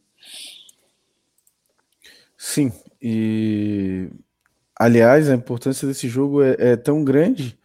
Sim, 2.37 2.73
e 3.01 4.09
aliás, 4.75 5.31
a 5.31 5.35
importância 5.35 5.87
desse 5.87 6.09
jogo 6.09 6.43
é, 6.43 6.57
é 6.59 6.77
tão 6.77 7.05
grande 7.05 7.57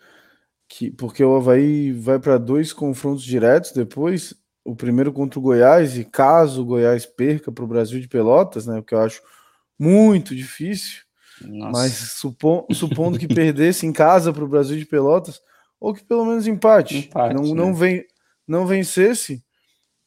que 0.68 0.92
porque 0.92 1.24
o 1.24 1.36
Havaí 1.36 1.92
vai 1.92 2.20
para 2.20 2.38
dois 2.38 2.74
confrontos 2.74 3.24
diretos 3.24 3.72
depois, 3.72 4.34
o 4.66 4.76
primeiro 4.76 5.14
contra 5.14 5.40
o 5.40 5.42
Goiás, 5.42 5.98
e 5.98 6.04
caso 6.04 6.62
o 6.62 6.66
Goiás 6.66 7.06
perca 7.06 7.52
para 7.52 7.64
o 7.64 7.68
Brasil 7.68 8.00
de 8.00 8.08
Pelotas, 8.08 8.68
né, 8.68 8.80
o 8.80 8.84
que 8.84 8.94
eu 8.94 9.00
acho 9.00 9.22
muito 9.80 10.36
difícil, 10.36 11.04
Nossa. 11.42 11.72
Mas 11.72 11.94
supo, 11.94 12.68
supondo 12.74 13.18
que 13.18 13.28
perdesse 13.28 13.86
em 13.86 13.94
casa 13.94 14.34
para 14.34 14.44
o 14.44 14.48
Brasil 14.48 14.78
de 14.78 14.86
Pelotas, 14.86 15.40
ou 15.80 15.94
que 15.94 16.04
pelo 16.04 16.26
menos 16.26 16.48
empate, 16.48 16.98
empate 16.98 17.36
não, 17.36 17.44
né? 17.44 17.54
não, 17.54 17.74
vem, 17.74 18.04
não 18.48 18.66
vencesse, 18.66 19.44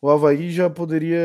o 0.02 0.10
Havaí 0.10 0.50
já 0.50 0.68
poderia, 0.68 1.18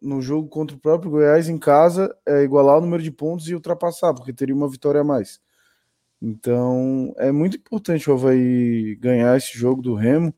no 0.00 0.22
jogo 0.22 0.48
contra 0.48 0.76
o 0.76 0.80
próprio 0.80 1.10
Goiás 1.10 1.48
em 1.48 1.58
casa, 1.58 2.14
é, 2.26 2.42
igualar 2.42 2.78
o 2.78 2.80
número 2.80 3.02
de 3.02 3.10
pontos 3.10 3.48
e 3.48 3.54
ultrapassar, 3.54 4.14
porque 4.14 4.32
teria 4.32 4.54
uma 4.54 4.68
vitória 4.68 5.00
a 5.00 5.04
mais. 5.04 5.40
Então 6.24 7.14
é 7.18 7.30
muito 7.30 7.58
importante 7.58 8.10
o 8.10 8.14
Havaí 8.14 8.96
ganhar 8.96 9.36
esse 9.36 9.58
jogo 9.58 9.82
do 9.82 9.94
Remo. 9.94 10.34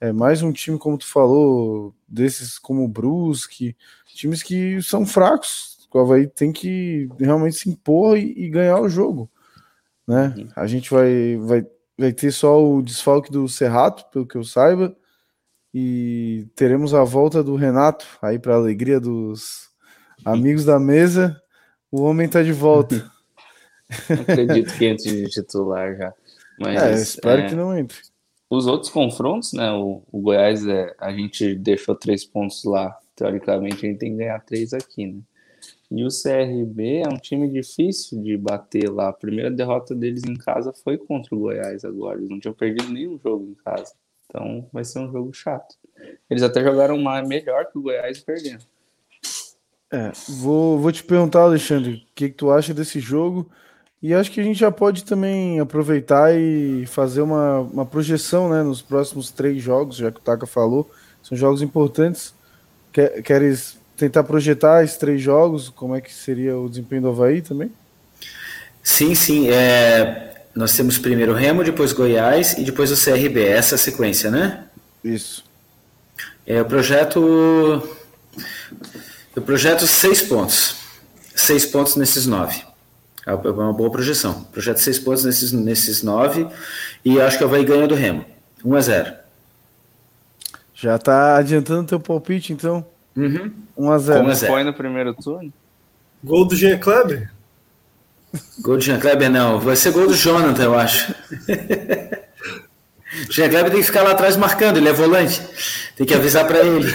É 0.00 0.10
mais 0.10 0.42
um 0.42 0.50
time, 0.50 0.78
como 0.78 0.96
tu 0.96 1.06
falou, 1.06 1.94
desses 2.08 2.58
como 2.58 2.84
o 2.84 2.88
Brusque, 2.88 3.76
times 4.06 4.42
que 4.42 4.80
são 4.82 5.04
fracos. 5.04 5.86
O 5.92 5.98
Havaí 5.98 6.26
tem 6.26 6.52
que 6.52 7.08
realmente 7.18 7.56
se 7.56 7.68
impor 7.68 8.16
e, 8.16 8.32
e 8.36 8.48
ganhar 8.48 8.80
o 8.80 8.88
jogo. 8.88 9.30
Né? 10.08 10.34
A 10.56 10.66
gente 10.66 10.90
vai, 10.90 11.36
vai, 11.36 11.66
vai 11.98 12.12
ter 12.14 12.32
só 12.32 12.62
o 12.64 12.80
desfalque 12.80 13.30
do 13.30 13.46
Serrato, 13.46 14.06
pelo 14.10 14.26
que 14.26 14.36
eu 14.36 14.44
saiba 14.44 14.96
e 15.74 16.48
teremos 16.54 16.94
a 16.94 17.04
volta 17.04 17.44
do 17.44 17.56
Renato 17.56 18.06
aí 18.22 18.38
para 18.38 18.54
alegria 18.54 18.98
dos 18.98 19.68
amigos 20.24 20.64
da 20.64 20.80
mesa. 20.80 21.38
O 21.92 22.00
homem 22.00 22.26
está 22.26 22.42
de 22.42 22.52
volta. 22.52 23.10
Não 24.10 24.22
acredito 24.22 24.76
que 24.76 24.84
entre 24.86 25.22
de 25.22 25.28
titular 25.28 25.96
já. 25.96 26.14
Mas, 26.58 26.82
é, 26.82 26.92
espero 26.94 27.42
é, 27.42 27.48
que 27.48 27.54
não 27.54 27.76
entre. 27.76 27.98
Os 28.48 28.66
outros 28.66 28.90
confrontos, 28.90 29.52
né? 29.52 29.70
O, 29.72 30.02
o 30.10 30.20
Goiás, 30.20 30.66
é, 30.66 30.94
a 30.98 31.12
gente 31.12 31.54
deixou 31.54 31.94
três 31.94 32.24
pontos 32.24 32.64
lá. 32.64 32.98
Teoricamente, 33.14 33.86
a 33.86 33.88
gente 33.88 33.98
tem 33.98 34.12
que 34.12 34.18
ganhar 34.18 34.40
três 34.40 34.72
aqui, 34.72 35.06
né? 35.06 35.20
E 35.90 36.04
o 36.04 36.08
CRB 36.08 37.02
é 37.04 37.08
um 37.08 37.16
time 37.16 37.48
difícil 37.48 38.20
de 38.20 38.36
bater 38.36 38.90
lá. 38.90 39.08
A 39.08 39.12
primeira 39.12 39.50
derrota 39.50 39.94
deles 39.94 40.24
em 40.24 40.34
casa 40.34 40.72
foi 40.72 40.98
contra 40.98 41.34
o 41.34 41.38
Goiás 41.38 41.84
agora. 41.84 42.18
Eles 42.18 42.28
não 42.28 42.40
tinham 42.40 42.54
perdido 42.54 42.92
nenhum 42.92 43.18
jogo 43.22 43.48
em 43.50 43.54
casa. 43.64 43.92
Então 44.26 44.68
vai 44.72 44.84
ser 44.84 44.98
um 44.98 45.12
jogo 45.12 45.32
chato. 45.32 45.76
Eles 46.28 46.42
até 46.42 46.62
jogaram 46.62 46.98
mais, 46.98 47.26
melhor 47.26 47.66
que 47.66 47.78
o 47.78 47.82
Goiás 47.82 48.18
perdendo. 48.18 48.64
É, 49.92 50.10
vou, 50.40 50.78
vou 50.78 50.90
te 50.90 51.04
perguntar, 51.04 51.42
Alexandre, 51.42 52.04
o 52.10 52.14
que, 52.14 52.28
que 52.30 52.34
tu 52.34 52.50
acha 52.50 52.74
desse 52.74 52.98
jogo? 52.98 53.48
E 54.02 54.12
acho 54.12 54.30
que 54.30 54.40
a 54.40 54.44
gente 54.44 54.58
já 54.58 54.70
pode 54.70 55.04
também 55.04 55.58
aproveitar 55.58 56.34
e 56.34 56.84
fazer 56.86 57.22
uma, 57.22 57.60
uma 57.60 57.86
projeção 57.86 58.50
né, 58.50 58.62
nos 58.62 58.82
próximos 58.82 59.30
três 59.30 59.62
jogos, 59.62 59.96
já 59.96 60.10
que 60.10 60.18
o 60.18 60.22
Taka 60.22 60.46
falou, 60.46 60.90
são 61.22 61.36
jogos 61.36 61.62
importantes. 61.62 62.34
Quer, 62.92 63.22
queres 63.22 63.78
tentar 63.96 64.22
projetar 64.24 64.84
esses 64.84 64.96
três 64.96 65.20
jogos? 65.20 65.70
Como 65.70 65.96
é 65.96 66.00
que 66.00 66.12
seria 66.12 66.56
o 66.56 66.68
desempenho 66.68 67.02
do 67.02 67.08
Havaí 67.08 67.40
também? 67.40 67.72
Sim, 68.82 69.14
sim. 69.14 69.48
É, 69.48 70.44
nós 70.54 70.76
temos 70.76 70.98
primeiro 70.98 71.34
Remo, 71.34 71.64
depois 71.64 71.92
Goiás 71.92 72.52
e 72.58 72.64
depois 72.64 72.92
o 72.92 73.02
CRB. 73.02 73.44
Essa 73.44 73.74
é 73.74 73.76
a 73.76 73.78
sequência, 73.78 74.30
né? 74.30 74.64
Isso. 75.02 75.44
É 76.46 76.60
o 76.60 76.64
projeto. 76.64 77.82
Eu 79.34 79.42
projeto 79.42 79.86
seis 79.86 80.22
pontos. 80.22 80.76
Seis 81.34 81.66
pontos 81.66 81.96
nesses 81.96 82.26
nove. 82.26 82.65
É 83.26 83.34
uma 83.34 83.72
boa 83.72 83.90
projeção. 83.90 84.44
Projeto 84.52 84.78
seis 84.78 85.00
pontos 85.00 85.24
nesses, 85.24 85.50
nesses 85.50 86.00
nove. 86.00 86.46
E 87.04 87.20
acho 87.20 87.36
que 87.36 87.42
eu 87.42 87.48
vou 87.48 87.62
ganhar 87.64 87.88
do 87.88 87.94
Remo. 87.96 88.24
1 88.64 88.74
a 88.74 88.80
0 88.80 89.14
Já 90.72 90.96
tá 90.96 91.36
adiantando 91.36 91.88
teu 91.88 91.98
palpite, 91.98 92.52
então? 92.52 92.86
Uhum. 93.16 93.52
1 93.76 93.90
a 93.90 93.98
0 93.98 94.36
Foi 94.46 94.62
no 94.62 94.72
primeiro 94.72 95.12
turno? 95.12 95.52
Gol 96.22 96.44
do 96.44 96.54
Jean 96.54 96.78
Kleber? 96.78 97.32
Gol 98.60 98.76
do 98.76 98.82
Jean 98.82 99.00
Kleber 99.00 99.28
não, 99.28 99.58
vai 99.58 99.74
ser 99.74 99.90
gol 99.90 100.06
do 100.06 100.14
Jonathan, 100.14 100.62
eu 100.62 100.78
acho. 100.78 101.12
Jean 103.30 103.48
Kleber 103.48 103.70
tem 103.70 103.80
que 103.80 103.86
ficar 103.86 104.02
lá 104.02 104.12
atrás 104.12 104.36
marcando, 104.36 104.76
ele 104.76 104.88
é 104.88 104.92
volante. 104.92 105.42
Tem 105.96 106.06
que 106.06 106.14
avisar 106.14 106.46
para 106.46 106.60
ele. 106.60 106.92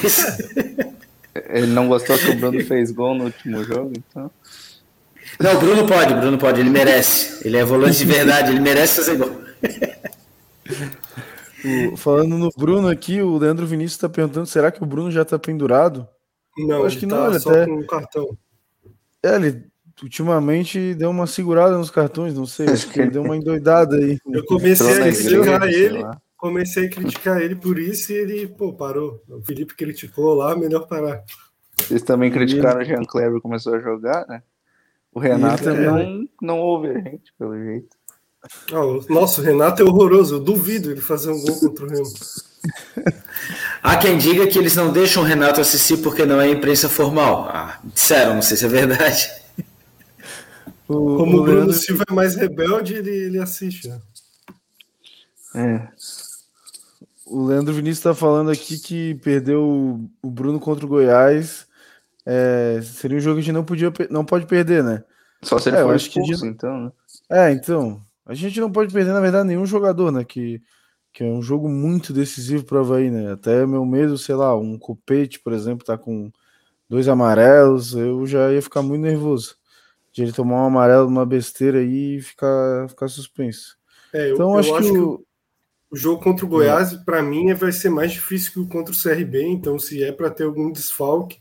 ele 1.49 1.67
não 1.67 1.87
gostou 1.87 2.17
que 2.17 2.29
o 2.29 2.35
Bruno 2.35 2.63
fez 2.63 2.91
gol 2.91 3.15
no 3.15 3.25
último 3.25 3.63
jogo, 3.63 3.91
então. 3.97 4.31
Não, 5.39 5.55
o 5.55 5.59
Bruno 5.59 5.87
pode, 5.87 6.13
o 6.13 6.17
Bruno 6.17 6.37
pode, 6.37 6.59
ele 6.59 6.69
merece. 6.69 7.45
Ele 7.47 7.57
é 7.57 7.63
volante 7.63 7.97
de 7.97 8.05
verdade, 8.05 8.51
ele 8.51 8.59
merece 8.59 8.97
fazer 8.97 9.17
gol. 9.17 9.41
O, 11.63 11.95
falando 11.95 12.37
no 12.37 12.49
Bruno 12.57 12.87
aqui, 12.87 13.21
o 13.21 13.37
Leandro 13.37 13.67
Vinícius 13.67 13.93
está 13.93 14.09
perguntando: 14.09 14.47
será 14.47 14.71
que 14.71 14.81
o 14.81 14.85
Bruno 14.85 15.11
já 15.11 15.21
está 15.21 15.37
pendurado? 15.37 16.07
Não, 16.57 16.83
acho 16.85 16.97
que 16.97 17.07
tá 17.07 17.15
não, 17.15 17.29
ele 17.29 17.39
só 17.39 17.51
até... 17.51 17.65
com 17.65 17.75
o 17.75 17.87
cartão. 17.87 18.37
É, 19.23 19.35
ele 19.35 19.65
ultimamente 20.01 20.95
deu 20.95 21.11
uma 21.11 21.27
segurada 21.27 21.77
nos 21.77 21.91
cartões, 21.91 22.33
não 22.33 22.45
sei, 22.45 22.67
acho 22.69 22.89
que 22.89 22.99
ele 22.99 23.11
deu 23.11 23.21
uma 23.21 23.37
endoidada 23.37 23.95
aí. 23.95 24.17
Eu 24.27 24.43
comecei 24.45 24.93
a 24.93 25.11
criticar 25.11 25.63
ele, 25.67 26.05
comecei 26.35 26.87
a 26.87 26.89
criticar 26.89 27.41
ele 27.41 27.55
por 27.55 27.77
isso 27.77 28.11
e 28.11 28.15
ele, 28.15 28.47
pô, 28.47 28.73
parou. 28.73 29.21
O 29.29 29.41
Felipe 29.43 29.75
criticou 29.75 30.33
lá, 30.33 30.55
melhor 30.55 30.87
parar. 30.87 31.23
Vocês 31.77 32.01
também 32.01 32.31
criticaram 32.31 32.81
o 32.81 32.83
Jean 32.83 33.03
Kleber 33.03 33.39
começou 33.41 33.75
a 33.75 33.79
jogar, 33.79 34.25
né? 34.27 34.41
O 35.13 35.19
Renato 35.19 35.69
é. 35.69 35.73
não, 35.73 36.27
não 36.41 36.59
ouve 36.59 36.89
a 36.89 36.93
gente, 36.93 37.33
pelo 37.37 37.55
jeito. 37.55 37.95
Oh, 38.71 39.13
nossa, 39.13 39.41
o 39.41 39.43
Renato 39.43 39.81
é 39.81 39.85
horroroso, 39.85 40.35
eu 40.35 40.39
duvido 40.39 40.89
ele 40.89 41.01
fazer 41.01 41.29
um 41.31 41.39
gol 41.41 41.59
contra 41.59 41.85
o 41.85 41.89
Remo. 41.89 42.09
Há 43.83 43.97
quem 43.97 44.17
diga 44.17 44.47
que 44.47 44.57
eles 44.57 44.75
não 44.75 44.91
deixam 44.91 45.23
o 45.23 45.25
Renato 45.25 45.61
assistir 45.61 45.97
porque 45.97 46.25
não 46.25 46.39
é 46.39 46.49
imprensa 46.49 46.89
formal. 46.89 47.49
Ah, 47.49 47.79
disseram, 47.83 48.35
não 48.35 48.41
sei 48.41 48.57
se 48.57 48.65
é 48.65 48.69
verdade. 48.69 49.29
O, 50.87 51.17
Como 51.17 51.37
o, 51.37 51.43
Bruno 51.43 51.57
Leandro... 51.59 51.73
Silva 51.73 52.03
é 52.09 52.13
mais 52.13 52.35
rebelde, 52.35 52.95
ele, 52.95 53.09
ele 53.09 53.39
assiste, 53.39 53.87
né? 53.87 54.01
É. 55.55 55.87
O 57.25 57.45
Leandro 57.45 57.73
Vinícius 57.73 57.99
está 57.99 58.13
falando 58.13 58.51
aqui 58.51 58.77
que 58.77 59.15
perdeu 59.15 59.63
o 60.21 60.29
Bruno 60.29 60.59
contra 60.59 60.85
o 60.85 60.89
Goiás. 60.89 61.65
É, 62.25 62.79
seria 62.83 63.17
um 63.17 63.21
jogo 63.21 63.35
que 63.35 63.41
a 63.41 63.43
gente 63.43 63.53
não, 63.53 63.65
podia, 63.65 63.91
não 64.09 64.23
pode 64.23 64.45
perder, 64.45 64.83
né? 64.83 65.03
Só 65.41 65.57
se 65.57 65.69
ele 65.69 65.77
é, 65.77 65.83
for 65.83 65.95
expulso, 65.95 66.31
que 66.31 66.37
gente... 66.37 66.47
então, 66.47 66.85
né? 66.85 66.91
É, 67.29 67.51
então. 67.51 68.01
A 68.25 68.33
gente 68.33 68.59
não 68.59 68.71
pode 68.71 68.93
perder, 68.93 69.11
na 69.11 69.19
verdade, 69.19 69.47
nenhum 69.47 69.65
jogador, 69.65 70.11
né? 70.11 70.23
Que, 70.23 70.61
que 71.11 71.23
é 71.23 71.27
um 71.27 71.41
jogo 71.41 71.67
muito 71.67 72.13
decisivo 72.13 72.63
para 72.63 72.77
o 72.77 72.81
Havaí, 72.81 73.09
né? 73.09 73.31
Até 73.31 73.65
meu 73.65 73.85
medo, 73.85 74.17
sei 74.17 74.35
lá, 74.35 74.55
um 74.55 74.77
copete, 74.77 75.39
por 75.39 75.51
exemplo, 75.53 75.85
tá 75.85 75.97
com 75.97 76.31
dois 76.87 77.07
amarelos, 77.07 77.93
eu 77.93 78.25
já 78.27 78.51
ia 78.51 78.61
ficar 78.61 78.81
muito 78.81 79.01
nervoso 79.01 79.55
de 80.11 80.23
ele 80.23 80.33
tomar 80.33 80.63
um 80.63 80.65
amarelo 80.65 81.05
numa 81.05 81.25
besteira 81.25 81.79
aí 81.79 82.17
e 82.17 82.21
ficar, 82.21 82.89
ficar 82.89 83.07
suspenso. 83.07 83.77
É, 84.13 84.29
eu, 84.29 84.33
então, 84.33 84.51
eu 84.53 84.59
acho, 84.59 84.75
acho, 84.75 84.91
que, 84.91 84.97
o... 84.97 85.25
o 85.89 85.95
jogo 85.95 86.21
contra 86.21 86.45
o 86.45 86.49
Goiás, 86.49 86.93
é. 86.93 86.97
para 86.97 87.23
mim, 87.23 87.53
vai 87.53 87.71
ser 87.71 87.89
mais 87.89 88.11
difícil 88.11 88.51
que 88.51 88.59
o 88.59 88.67
contra 88.67 88.93
o 88.93 88.97
CRB. 88.97 89.41
Então, 89.43 89.79
se 89.79 90.03
é 90.03 90.11
para 90.11 90.29
ter 90.29 90.43
algum 90.43 90.71
desfalque 90.71 91.39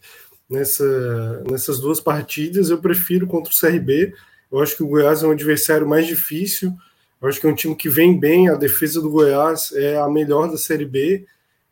nessa, 0.50 1.42
nessas 1.48 1.78
duas 1.78 2.00
partidas, 2.00 2.70
eu 2.70 2.78
prefiro 2.78 3.26
contra 3.26 3.52
o 3.52 3.56
CRB. 3.56 4.12
Eu 4.50 4.60
acho 4.60 4.76
que 4.76 4.82
o 4.82 4.88
Goiás 4.88 5.22
é 5.22 5.26
um 5.26 5.30
adversário 5.30 5.88
mais 5.88 6.06
difícil. 6.06 6.74
Eu 7.22 7.28
acho 7.28 7.40
que 7.40 7.46
é 7.46 7.50
um 7.50 7.54
time 7.54 7.76
que 7.76 7.88
vem 7.88 8.18
bem. 8.18 8.48
A 8.48 8.56
defesa 8.56 9.00
do 9.00 9.10
Goiás 9.10 9.70
é 9.72 9.96
a 9.98 10.08
melhor 10.08 10.50
da 10.50 10.58
Série 10.58 10.86
B. 10.86 11.24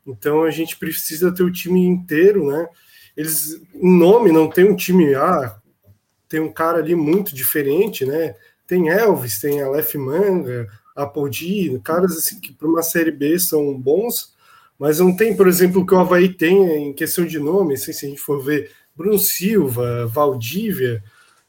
Então, 0.06 0.44
a 0.44 0.50
gente 0.50 0.76
precisa 0.76 1.32
ter 1.32 1.42
o 1.42 1.52
time 1.52 1.84
inteiro, 1.84 2.46
né? 2.46 2.68
Eles, 3.16 3.60
em 3.74 3.98
nome, 3.98 4.30
não 4.30 4.48
tem 4.48 4.64
um 4.64 4.76
time. 4.76 5.14
Ah, 5.14 5.58
tem 6.28 6.38
um 6.38 6.52
cara 6.52 6.78
ali 6.78 6.94
muito 6.94 7.34
diferente, 7.34 8.04
né? 8.06 8.36
Tem 8.66 8.90
Elvis, 8.90 9.40
tem 9.40 9.60
Aleph 9.60 9.94
Manga, 9.96 10.68
Apodi, 10.94 11.80
caras 11.82 12.16
assim 12.16 12.38
que 12.38 12.52
para 12.52 12.68
uma 12.68 12.82
série 12.82 13.10
B 13.10 13.38
são 13.38 13.76
bons, 13.76 14.34
mas 14.78 15.00
não 15.00 15.14
tem, 15.14 15.36
por 15.36 15.48
exemplo, 15.48 15.82
o 15.82 15.86
que 15.86 15.94
o 15.94 15.98
Havaí 15.98 16.28
tem 16.28 16.88
em 16.88 16.92
questão 16.92 17.26
de 17.26 17.38
nome, 17.38 17.74
assim, 17.74 17.92
se 17.92 18.06
a 18.06 18.08
gente 18.08 18.20
for 18.20 18.42
ver 18.42 18.70
Bruno 18.94 19.18
Silva, 19.18 20.06
Valdívia, 20.06 21.02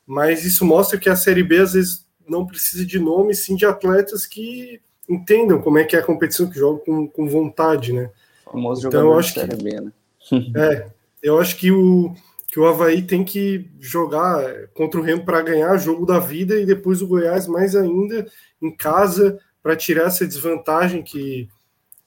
mas 0.06 0.44
isso 0.44 0.66
mostra 0.66 1.00
que 1.00 1.10
a 1.10 1.16
série 1.16 1.44
B 1.44 1.60
às 1.60 1.74
vezes 1.74 2.06
não 2.28 2.46
precisa 2.46 2.86
de 2.86 3.00
nome, 3.00 3.36
sim 3.36 3.56
de 3.56 3.66
atletas 3.66 4.26
que 4.26 4.82
entendam 5.08 5.62
como 5.62 5.78
é 5.78 5.84
que 5.84 5.96
é 5.96 6.00
a 6.00 6.06
competição, 6.06 6.50
que 6.50 6.58
jogam 6.58 6.80
com, 6.80 7.08
com 7.08 7.28
vontade, 7.28 7.94
né? 7.94 8.10
Famoso 8.46 8.88
então, 8.88 9.02
eu 9.02 9.18
acho 9.18 9.34
que, 9.34 9.46
B, 9.56 9.82
né? 9.82 9.92
é, 10.56 10.88
eu 11.22 11.40
acho 11.40 11.56
que 11.58 11.72
o, 11.72 12.14
que 12.48 12.60
o 12.60 12.66
Havaí 12.66 13.02
tem 13.02 13.24
que 13.24 13.70
jogar 13.80 14.68
contra 14.74 15.00
o 15.00 15.04
Remo 15.04 15.24
para 15.24 15.42
ganhar 15.42 15.76
o 15.76 15.80
jogo 15.80 16.06
da 16.06 16.20
vida 16.20 16.60
e 16.60 16.66
depois 16.66 17.02
o 17.02 17.08
Goiás 17.08 17.48
mais 17.48 17.76
ainda 17.76 18.28
em 18.62 18.76
casa 18.76 19.40
para 19.62 19.76
tirar 19.76 20.08
essa 20.08 20.26
desvantagem 20.26 21.04
que, 21.04 21.50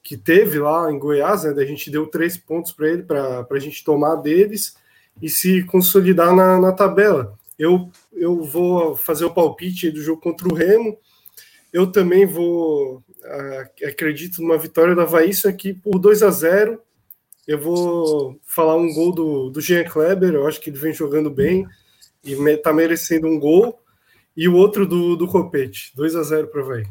que 0.02 0.16
teve 0.16 0.58
lá 0.58 0.90
em 0.90 0.98
Goiás, 0.98 1.44
né? 1.44 1.62
A 1.62 1.66
gente 1.66 1.90
deu 1.90 2.06
três 2.06 2.36
pontos 2.36 2.72
para 2.72 2.88
ele 2.88 3.02
para 3.02 3.46
a 3.48 3.58
gente 3.58 3.84
tomar 3.84 4.16
deles 4.16 4.76
e 5.20 5.28
se 5.28 5.62
consolidar 5.64 6.34
na, 6.34 6.60
na 6.60 6.72
tabela. 6.72 7.38
Eu, 7.58 7.90
eu 8.12 8.42
vou 8.42 8.96
fazer 8.96 9.24
o 9.24 9.34
palpite 9.34 9.90
do 9.90 10.02
jogo 10.02 10.20
contra 10.20 10.48
o 10.48 10.54
Remo. 10.54 10.98
Eu 11.72 11.86
também 11.86 12.26
vou 12.26 13.02
acredito 13.86 14.42
numa 14.42 14.58
vitória 14.58 14.94
do 14.94 15.00
Havaí, 15.00 15.30
isso 15.30 15.48
aqui 15.48 15.72
por 15.72 15.98
2 15.98 16.22
a 16.22 16.30
0 16.30 16.80
eu 17.46 17.58
vou 17.58 18.40
falar 18.44 18.76
um 18.76 18.92
gol 18.92 19.12
do, 19.12 19.50
do 19.50 19.60
Jean 19.60 19.84
Kleber, 19.84 20.34
eu 20.34 20.46
acho 20.46 20.60
que 20.60 20.70
ele 20.70 20.78
vem 20.78 20.94
jogando 20.94 21.28
bem 21.28 21.66
e 22.22 22.34
está 22.34 22.72
merecendo 22.72 23.26
um 23.26 23.38
gol. 23.38 23.80
e 24.36 24.48
o 24.48 24.54
outro 24.54 24.86
do, 24.86 25.16
do 25.16 25.26
Copete. 25.26 25.92
2 25.96 26.14
a 26.14 26.22
0 26.22 26.48
para 26.48 26.60
o 26.60 26.64
Havaí. 26.64 26.86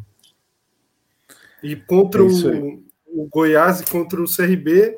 E 1.63 1.75
contra 1.75 2.21
é 2.21 2.25
o, 2.25 2.83
o, 3.13 3.27
Goiás 3.27 3.81
e 3.81 3.85
contra 3.85 4.21
o 4.21 4.25
CRB, 4.25 4.97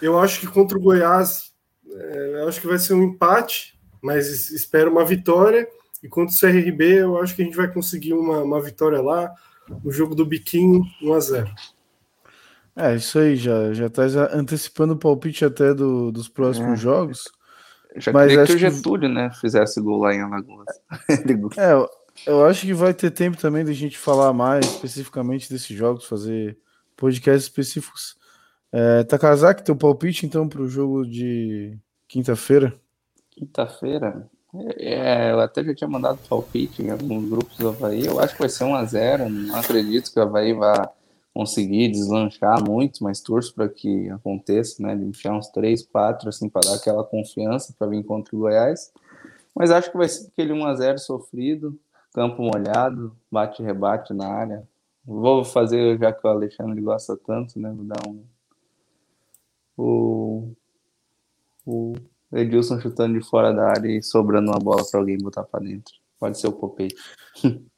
eu 0.00 0.18
acho 0.18 0.40
que 0.40 0.46
contra 0.46 0.78
o 0.78 0.80
Goiás, 0.80 1.52
é, 1.88 2.42
eu 2.42 2.48
acho 2.48 2.60
que 2.60 2.66
vai 2.66 2.78
ser 2.78 2.94
um 2.94 3.02
empate, 3.02 3.78
mas 4.02 4.50
espero 4.50 4.90
uma 4.90 5.04
vitória. 5.04 5.68
E 6.02 6.08
contra 6.08 6.34
o 6.34 6.38
CRB, 6.38 7.00
eu 7.00 7.18
acho 7.18 7.36
que 7.36 7.42
a 7.42 7.44
gente 7.44 7.56
vai 7.56 7.70
conseguir 7.70 8.14
uma, 8.14 8.42
uma 8.42 8.60
vitória 8.60 9.02
lá. 9.02 9.30
O 9.84 9.92
jogo 9.92 10.14
do 10.14 10.24
Biquinho, 10.24 10.82
1 11.02 11.12
a 11.12 11.20
0 11.20 11.50
É, 12.76 12.96
isso 12.96 13.18
aí, 13.18 13.36
já, 13.36 13.72
já 13.74 13.90
tá 13.90 14.02
antecipando 14.32 14.94
o 14.94 14.98
palpite 14.98 15.44
até 15.44 15.74
do, 15.74 16.10
dos 16.10 16.28
próximos 16.28 16.78
é. 16.78 16.82
jogos. 16.82 17.30
Já 17.96 18.12
Mas 18.12 18.28
queria 18.28 18.46
que 18.46 18.52
o 18.52 18.58
Getúlio, 18.58 19.08
que... 19.08 19.14
né, 19.14 19.30
fizesse 19.40 19.80
gol 19.80 19.98
lá 19.98 20.14
em 20.14 20.22
Alagoas. 20.22 20.68
é, 21.58 21.72
eu, 21.72 21.88
eu 22.26 22.46
acho 22.46 22.66
que 22.66 22.72
vai 22.72 22.94
ter 22.94 23.10
tempo 23.10 23.36
também 23.36 23.64
da 23.64 23.72
gente 23.72 23.98
falar 23.98 24.32
mais 24.32 24.64
especificamente 24.64 25.50
desses 25.50 25.76
jogos, 25.76 26.06
fazer 26.06 26.56
podcasts 27.00 27.44
específicos. 27.44 28.16
É, 28.70 29.02
Takazaki, 29.02 29.64
teu 29.64 29.74
palpite 29.74 30.26
então 30.26 30.48
para 30.48 30.60
o 30.60 30.68
jogo 30.68 31.04
de 31.04 31.76
quinta-feira? 32.06 32.72
Quinta-feira? 33.30 34.28
É, 34.76 35.30
eu 35.30 35.40
até 35.40 35.64
já 35.64 35.74
tinha 35.74 35.88
mandado 35.88 36.18
palpite 36.28 36.82
em 36.82 36.90
alguns 36.90 37.28
grupos 37.28 37.56
do 37.56 37.68
Havaí. 37.68 38.04
Eu 38.04 38.20
acho 38.20 38.34
que 38.34 38.40
vai 38.40 38.48
ser 38.48 38.64
1 38.64 38.74
a 38.74 38.84
0 38.84 39.28
Não 39.28 39.56
acredito 39.56 40.12
que 40.12 40.18
o 40.18 40.22
Havaí 40.22 40.52
vá 40.52 40.92
conseguir 41.32 41.88
deslanchar 41.88 42.62
muito, 42.62 43.02
mas 43.04 43.20
torço 43.20 43.54
para 43.54 43.68
que 43.68 44.10
aconteça, 44.10 44.82
né? 44.82 44.96
De 44.96 45.04
enfiar 45.04 45.34
uns 45.34 45.48
3, 45.48 45.86
4, 45.86 46.28
assim, 46.28 46.48
para 46.48 46.68
dar 46.68 46.74
aquela 46.74 47.04
confiança 47.04 47.74
para 47.78 47.88
vir 47.88 48.04
contra 48.04 48.34
o 48.34 48.40
Goiás. 48.40 48.92
Mas 49.54 49.70
acho 49.70 49.90
que 49.90 49.96
vai 49.96 50.08
ser 50.08 50.28
aquele 50.28 50.52
1 50.52 50.66
a 50.66 50.74
0 50.74 50.98
sofrido, 50.98 51.78
campo 52.12 52.42
molhado, 52.42 53.16
bate-rebate 53.30 54.12
na 54.12 54.28
área. 54.28 54.68
Vou 55.04 55.44
fazer, 55.44 55.98
já 55.98 56.12
que 56.12 56.26
o 56.26 56.30
Alexandre 56.30 56.80
gosta 56.80 57.16
tanto, 57.16 57.58
né? 57.58 57.72
Vou 57.72 57.84
dar 57.84 58.06
um. 58.06 58.24
O, 59.76 60.52
o 61.64 61.94
Edilson 62.32 62.80
chutando 62.80 63.18
de 63.18 63.26
fora 63.26 63.52
da 63.52 63.68
área 63.68 63.88
e 63.88 64.02
sobrando 64.02 64.50
uma 64.50 64.58
bola 64.58 64.82
para 64.88 65.00
alguém 65.00 65.18
botar 65.18 65.44
para 65.44 65.60
dentro. 65.60 65.94
Pode 66.18 66.38
ser 66.38 66.48
o 66.48 66.52
Copete. 66.52 66.96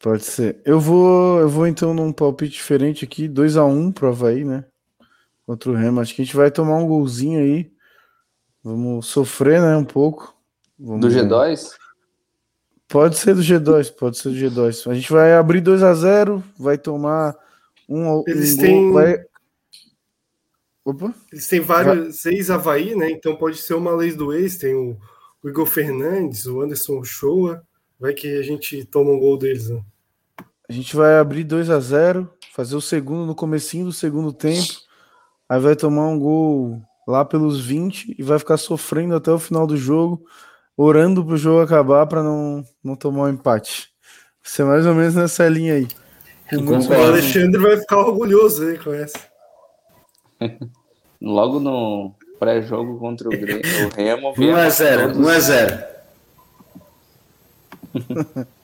Pode 0.00 0.22
ser. 0.22 0.62
Eu 0.64 0.78
vou, 0.78 1.40
eu 1.40 1.48
vou 1.48 1.66
então 1.66 1.92
num 1.92 2.12
palpite 2.12 2.52
diferente 2.52 3.04
aqui, 3.04 3.26
2 3.26 3.56
a 3.56 3.64
1 3.64 3.70
um 3.70 3.92
pro 3.92 4.08
Havaí, 4.08 4.44
né? 4.44 4.64
Contra 5.44 5.70
o 5.70 5.74
Remo. 5.74 6.00
Acho 6.00 6.14
que 6.14 6.22
a 6.22 6.24
gente 6.24 6.36
vai 6.36 6.52
tomar 6.52 6.76
um 6.76 6.86
golzinho 6.86 7.40
aí. 7.40 7.72
Vamos 8.62 9.06
sofrer, 9.06 9.60
né, 9.60 9.76
um 9.76 9.84
pouco. 9.84 10.36
Vamos... 10.78 11.00
Do 11.00 11.08
G2? 11.08 11.70
Pode 12.88 13.18
ser 13.18 13.34
do 13.34 13.42
G2, 13.42 13.92
pode 13.92 14.16
ser 14.16 14.30
do 14.30 14.34
G2. 14.34 14.90
A 14.90 14.94
gente 14.94 15.12
vai 15.12 15.34
abrir 15.34 15.60
2 15.60 15.82
a 15.82 15.92
0 15.92 16.42
vai 16.58 16.78
tomar 16.78 17.36
um, 17.86 18.24
Eles 18.26 18.54
um 18.54 18.58
têm... 18.58 18.92
Vai... 18.92 19.24
Opa. 20.82 21.14
Eles 21.30 21.46
têm 21.46 21.60
vários, 21.60 21.98
vai... 21.98 22.12
seis 22.12 22.50
Havaí, 22.50 22.94
né? 22.94 23.10
Então 23.10 23.36
pode 23.36 23.58
ser 23.58 23.74
uma 23.74 23.94
lei 23.94 24.12
do 24.12 24.32
ex. 24.32 24.56
Tem 24.56 24.74
o, 24.74 24.96
o 25.42 25.48
Igor 25.50 25.66
Fernandes, 25.66 26.46
o 26.46 26.62
Anderson 26.62 27.04
Shoa. 27.04 27.62
Vai 28.00 28.14
que 28.14 28.38
a 28.38 28.42
gente 28.42 28.82
toma 28.86 29.10
um 29.10 29.18
gol 29.18 29.36
deles, 29.36 29.68
né? 29.68 29.82
A 30.66 30.72
gente 30.72 30.96
vai 30.96 31.18
abrir 31.18 31.44
2 31.44 31.68
a 31.68 31.78
0 31.78 32.30
fazer 32.54 32.74
o 32.74 32.80
segundo 32.80 33.26
no 33.26 33.34
comecinho 33.34 33.84
do 33.84 33.92
segundo 33.92 34.32
tempo. 34.32 34.72
Aí 35.46 35.60
vai 35.60 35.76
tomar 35.76 36.08
um 36.08 36.18
gol 36.18 36.82
lá 37.06 37.22
pelos 37.22 37.60
20 37.60 38.16
e 38.18 38.22
vai 38.22 38.38
ficar 38.38 38.56
sofrendo 38.56 39.14
até 39.14 39.30
o 39.30 39.38
final 39.38 39.66
do 39.66 39.76
jogo 39.76 40.24
orando 40.78 41.24
pro 41.24 41.36
jogo 41.36 41.60
acabar 41.60 42.06
para 42.06 42.22
não, 42.22 42.64
não 42.82 42.94
tomar 42.94 43.24
um 43.24 43.30
empate. 43.30 43.88
Vai 44.42 44.52
ser 44.52 44.64
mais 44.64 44.86
ou 44.86 44.94
menos 44.94 45.16
nessa 45.16 45.48
linha 45.48 45.74
aí. 45.74 45.88
O 46.52 46.94
Alexandre 46.94 47.60
vai 47.60 47.76
ficar 47.76 47.98
orgulhoso 47.98 48.64
aí 48.64 48.78
com 48.78 48.94
essa. 48.94 49.18
Logo 51.20 51.58
no 51.58 52.14
pré-jogo 52.38 52.96
contra 52.98 53.26
o, 53.26 53.30
Grêmio, 53.30 53.60
o 53.86 53.88
Remo. 53.88 54.32
1x0, 54.34 55.16
1x0. 55.16 55.88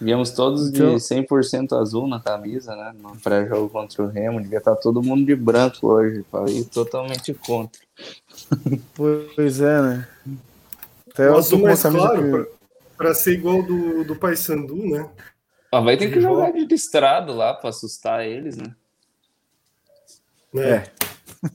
Viemos 0.00 0.32
todos 0.32 0.68
então... 0.68 0.96
de 0.96 1.00
100% 1.00 1.80
azul 1.80 2.08
na 2.08 2.18
camisa, 2.20 2.74
né? 2.74 2.92
No 3.00 3.16
pré-jogo 3.16 3.70
contra 3.70 4.02
o 4.02 4.08
Remo. 4.08 4.42
Devia 4.42 4.58
estar 4.58 4.74
todo 4.74 5.00
mundo 5.00 5.24
de 5.24 5.36
branco 5.36 5.86
hoje. 5.86 6.24
Falei 6.30 6.64
totalmente 6.64 7.32
contra. 7.32 7.80
Pois 8.94 9.60
é, 9.60 9.80
né? 9.80 10.08
Até 11.14 11.30
o 11.30 11.36
azul 11.36 11.60
mais 11.60 11.80
claro, 11.80 12.48
para 12.96 13.14
ser 13.14 13.34
igual 13.34 13.62
do, 13.62 14.02
do 14.02 14.16
Paysandu, 14.16 14.76
né? 14.76 15.08
Ah, 15.70 15.80
vai 15.80 15.96
ter 15.96 16.12
que 16.12 16.20
jogar 16.20 16.52
de 16.52 16.66
listrado 16.66 17.32
lá 17.32 17.54
para 17.54 17.70
assustar 17.70 18.26
eles, 18.26 18.56
né? 18.56 18.74
É. 20.56 20.60
é. 20.60 20.84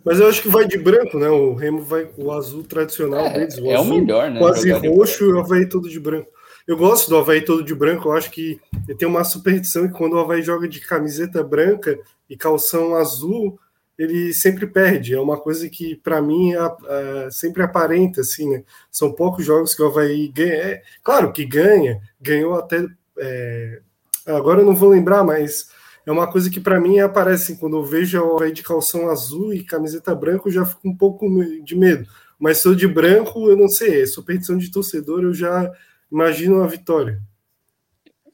Mas 0.04 0.20
eu 0.20 0.28
acho 0.28 0.42
que 0.42 0.48
vai 0.48 0.66
de 0.66 0.78
branco, 0.78 1.18
né? 1.18 1.30
O 1.30 1.54
Remo 1.54 1.82
vai 1.82 2.10
o 2.18 2.32
azul 2.32 2.64
tradicional 2.64 3.26
é, 3.26 3.34
deles. 3.34 3.58
O 3.58 3.66
é 3.66 3.76
azul, 3.76 3.98
o 3.98 4.00
melhor, 4.00 4.32
né? 4.32 4.40
Quase 4.40 4.72
roxo 4.72 5.26
e 5.26 5.34
o 5.34 5.40
Havaí 5.40 5.68
todo 5.68 5.90
de 5.90 6.00
branco. 6.00 6.30
Eu 6.68 6.78
gosto 6.78 7.10
do 7.10 7.18
Havaí 7.18 7.42
todo 7.42 7.64
de 7.64 7.76
branco. 7.76 8.10
Eu 8.10 8.14
acho 8.14 8.30
que 8.30 8.60
tem 8.98 9.08
uma 9.08 9.24
superstição 9.24 9.88
que 9.88 9.94
quando 9.94 10.14
o 10.14 10.20
Havaí 10.20 10.42
joga 10.42 10.68
de 10.68 10.80
camiseta 10.80 11.44
branca 11.44 11.98
e 12.30 12.38
calção 12.38 12.96
azul, 12.96 13.60
ele 14.00 14.34
sempre 14.34 14.66
perde. 14.66 15.14
É 15.14 15.20
uma 15.20 15.38
coisa 15.38 15.68
que, 15.70 15.94
para 15.98 16.22
mim, 16.22 16.54
é, 16.54 16.58
é, 16.88 17.30
sempre 17.30 17.62
aparenta, 17.62 18.22
assim, 18.22 18.50
né? 18.50 18.64
São 18.90 19.12
poucos 19.12 19.46
jogos 19.46 19.76
que 19.76 19.82
o 19.84 19.88
Havaí 19.88 20.30
ganha. 20.30 20.54
É, 20.54 20.84
claro 21.04 21.34
que 21.34 21.44
ganha, 21.46 22.00
ganhou 22.20 22.56
até. 22.56 22.88
É, 23.18 23.82
agora 24.26 24.62
eu 24.62 24.66
não 24.66 24.74
vou 24.74 24.88
lembrar, 24.88 25.22
mas 25.26 25.70
é 26.06 26.12
uma 26.14 26.32
coisa 26.32 26.50
que, 26.50 26.62
para 26.62 26.80
mim, 26.80 27.00
aparece. 27.00 27.52
Assim, 27.52 27.60
quando 27.60 27.76
eu 27.76 27.84
vejo 27.84 28.18
o 28.22 28.36
Havaí 28.38 28.54
de 28.54 28.64
calção 28.64 29.10
azul 29.10 29.54
e 29.54 29.66
camiseta 29.66 30.16
branca, 30.16 30.48
eu 30.48 30.54
já 30.54 30.66
fico 30.66 30.88
um 30.88 30.96
pouco 30.96 31.28
de 31.62 31.76
medo. 31.76 32.08
Mas 32.40 32.60
sou 32.60 32.74
de 32.74 32.88
branco, 32.88 33.50
eu 33.50 33.58
não 33.58 33.68
sei. 33.68 34.04
É 34.04 34.06
superstição 34.06 34.58
de 34.58 34.72
torcedor, 34.72 35.24
eu 35.24 35.34
já 35.34 35.70
imagino 36.10 36.56
uma 36.56 36.68
vitória. 36.70 37.22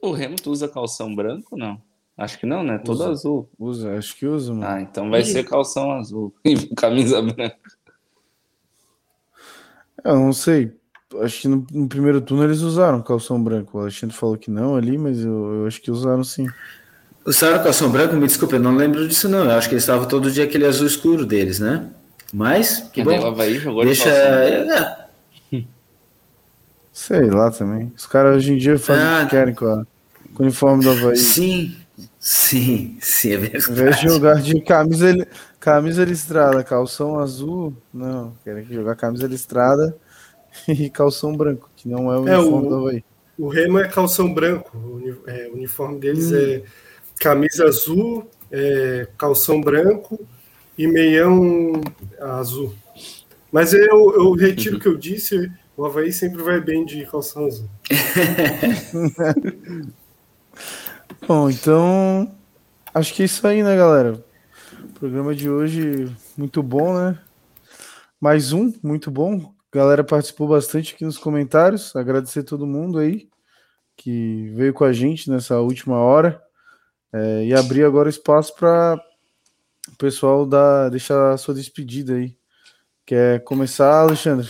O 0.00 0.12
Remo 0.12 0.36
usa 0.46 0.68
calção 0.68 1.12
branco, 1.12 1.56
não? 1.56 1.82
Acho 2.16 2.38
que 2.38 2.46
não, 2.46 2.62
né? 2.62 2.78
Todo 2.78 3.00
usa, 3.00 3.10
azul. 3.10 3.50
Usa, 3.58 3.98
acho 3.98 4.16
que 4.16 4.26
usa, 4.26 4.54
mano. 4.54 4.66
Ah, 4.66 4.80
então 4.80 5.10
vai 5.10 5.20
e... 5.20 5.24
ser 5.24 5.44
calção 5.44 5.92
azul 5.92 6.34
e 6.44 6.56
camisa 6.74 7.20
branca. 7.20 7.56
Eu 10.02 10.16
não 10.16 10.32
sei. 10.32 10.72
Acho 11.20 11.42
que 11.42 11.48
no, 11.48 11.66
no, 11.70 11.88
primeiro 11.88 12.20
turno 12.20 12.44
eles 12.44 12.60
usaram 12.60 13.02
calção 13.02 13.42
branco. 13.42 13.76
O 13.76 13.80
Alexandre 13.82 14.16
falou 14.16 14.36
que 14.36 14.50
não 14.50 14.76
ali, 14.76 14.96
mas 14.96 15.20
eu, 15.20 15.60
eu 15.60 15.66
acho 15.66 15.80
que 15.80 15.90
usaram 15.90 16.24
sim. 16.24 16.46
Usaram 17.24 17.62
calção 17.62 17.90
branco? 17.90 18.14
Me 18.14 18.26
desculpe, 18.26 18.54
eu 18.54 18.60
não 18.60 18.74
lembro 18.74 19.06
disso 19.06 19.28
não. 19.28 19.44
Eu 19.44 19.52
acho 19.52 19.68
que 19.68 19.74
eles 19.74 19.82
estavam 19.82 20.08
todo 20.08 20.30
dia 20.30 20.44
aquele 20.44 20.66
azul 20.66 20.86
escuro 20.86 21.26
deles, 21.26 21.60
né? 21.60 21.90
Mas, 22.32 22.88
que 22.92 23.04
Cadê 23.04 23.18
bom. 23.18 23.26
Havaí 23.26 23.58
jogou 23.58 23.84
Deixa... 23.84 24.08
É. 24.08 25.06
Sei 26.92 27.28
lá 27.28 27.50
também. 27.50 27.92
Os 27.94 28.06
caras 28.06 28.36
hoje 28.36 28.54
em 28.54 28.56
dia 28.56 28.78
fazem 28.78 29.04
ah, 29.04 29.20
o 29.20 29.24
que 29.24 29.30
querem 29.30 29.54
com, 29.54 29.66
a, 29.66 29.84
com 30.34 30.42
o 30.42 30.46
uniforme 30.46 30.82
do 30.82 30.90
Havaí. 30.90 31.16
Sim, 31.16 31.76
Sim, 32.28 32.98
sim, 33.00 33.34
é 33.34 33.36
verdade. 33.36 33.70
Em 33.70 33.74
vez 33.74 34.00
de 34.00 34.08
jogar 34.08 34.42
de 34.42 34.60
camisa, 34.60 35.28
camisa 35.60 36.04
listrada, 36.04 36.64
calção 36.64 37.20
azul, 37.20 37.72
não, 37.94 38.34
querem 38.42 38.64
jogar 38.64 38.96
camisa 38.96 39.28
listrada 39.28 39.96
e 40.66 40.90
calção 40.90 41.36
branco, 41.36 41.70
que 41.76 41.88
não 41.88 42.12
é 42.12 42.18
o 42.18 42.26
é, 42.26 42.36
uniforme 42.36 42.66
o, 42.66 42.68
do 42.68 42.74
Havaí. 42.74 43.04
O 43.38 43.46
Remo 43.46 43.78
é 43.78 43.86
calção 43.86 44.34
branco, 44.34 44.76
o, 44.76 45.30
é, 45.30 45.46
o 45.46 45.54
uniforme 45.54 46.00
deles 46.00 46.32
hum. 46.32 46.36
é 46.36 46.62
camisa 47.20 47.64
azul, 47.64 48.28
é, 48.50 49.06
calção 49.16 49.60
branco 49.60 50.18
e 50.76 50.88
meião 50.88 51.80
azul. 52.18 52.74
Mas 53.52 53.72
eu, 53.72 54.14
eu 54.16 54.32
retiro 54.32 54.78
o 54.78 54.80
que 54.80 54.88
eu 54.88 54.96
disse, 54.96 55.48
o 55.76 55.86
Havaí 55.86 56.12
sempre 56.12 56.42
vai 56.42 56.60
bem 56.60 56.84
de 56.84 57.06
calção 57.06 57.46
azul. 57.46 57.70
Bom, 61.24 61.48
então 61.50 62.32
acho 62.94 63.14
que 63.14 63.22
é 63.22 63.24
isso 63.24 63.46
aí, 63.46 63.62
né, 63.62 63.76
galera? 63.76 64.24
O 64.82 64.92
programa 64.92 65.34
de 65.34 65.48
hoje 65.48 66.14
muito 66.36 66.62
bom, 66.62 66.94
né? 66.94 67.18
Mais 68.20 68.52
um, 68.52 68.72
muito 68.82 69.10
bom. 69.10 69.54
A 69.72 69.76
galera 69.76 70.04
participou 70.04 70.48
bastante 70.48 70.94
aqui 70.94 71.04
nos 71.04 71.18
comentários. 71.18 71.94
Agradecer 71.96 72.42
todo 72.42 72.66
mundo 72.66 72.98
aí 72.98 73.28
que 73.96 74.52
veio 74.54 74.74
com 74.74 74.84
a 74.84 74.92
gente 74.92 75.30
nessa 75.30 75.58
última 75.60 75.96
hora. 75.96 76.40
É, 77.12 77.44
e 77.44 77.54
abrir 77.54 77.84
agora 77.84 78.10
espaço 78.10 78.54
para 78.54 79.00
o 79.92 79.96
pessoal 79.96 80.44
dar, 80.44 80.90
deixar 80.90 81.32
a 81.32 81.38
sua 81.38 81.54
despedida 81.54 82.14
aí. 82.14 82.36
Quer 83.04 83.42
começar, 83.42 84.00
Alexandre? 84.00 84.48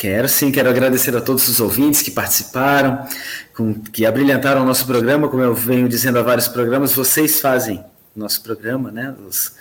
Quero 0.00 0.26
sim, 0.30 0.50
quero 0.50 0.70
agradecer 0.70 1.14
a 1.14 1.20
todos 1.20 1.46
os 1.46 1.60
ouvintes 1.60 2.00
que 2.00 2.10
participaram, 2.10 3.06
com, 3.54 3.74
que 3.74 4.06
abrilhantaram 4.06 4.62
o 4.62 4.64
nosso 4.64 4.86
programa, 4.86 5.28
como 5.28 5.42
eu 5.42 5.54
venho 5.54 5.86
dizendo 5.90 6.18
há 6.18 6.22
vários 6.22 6.48
programas, 6.48 6.94
vocês 6.94 7.38
fazem 7.38 7.84
nosso 8.16 8.42
programa, 8.42 8.90
né? 8.90 9.14
Os, 9.28 9.52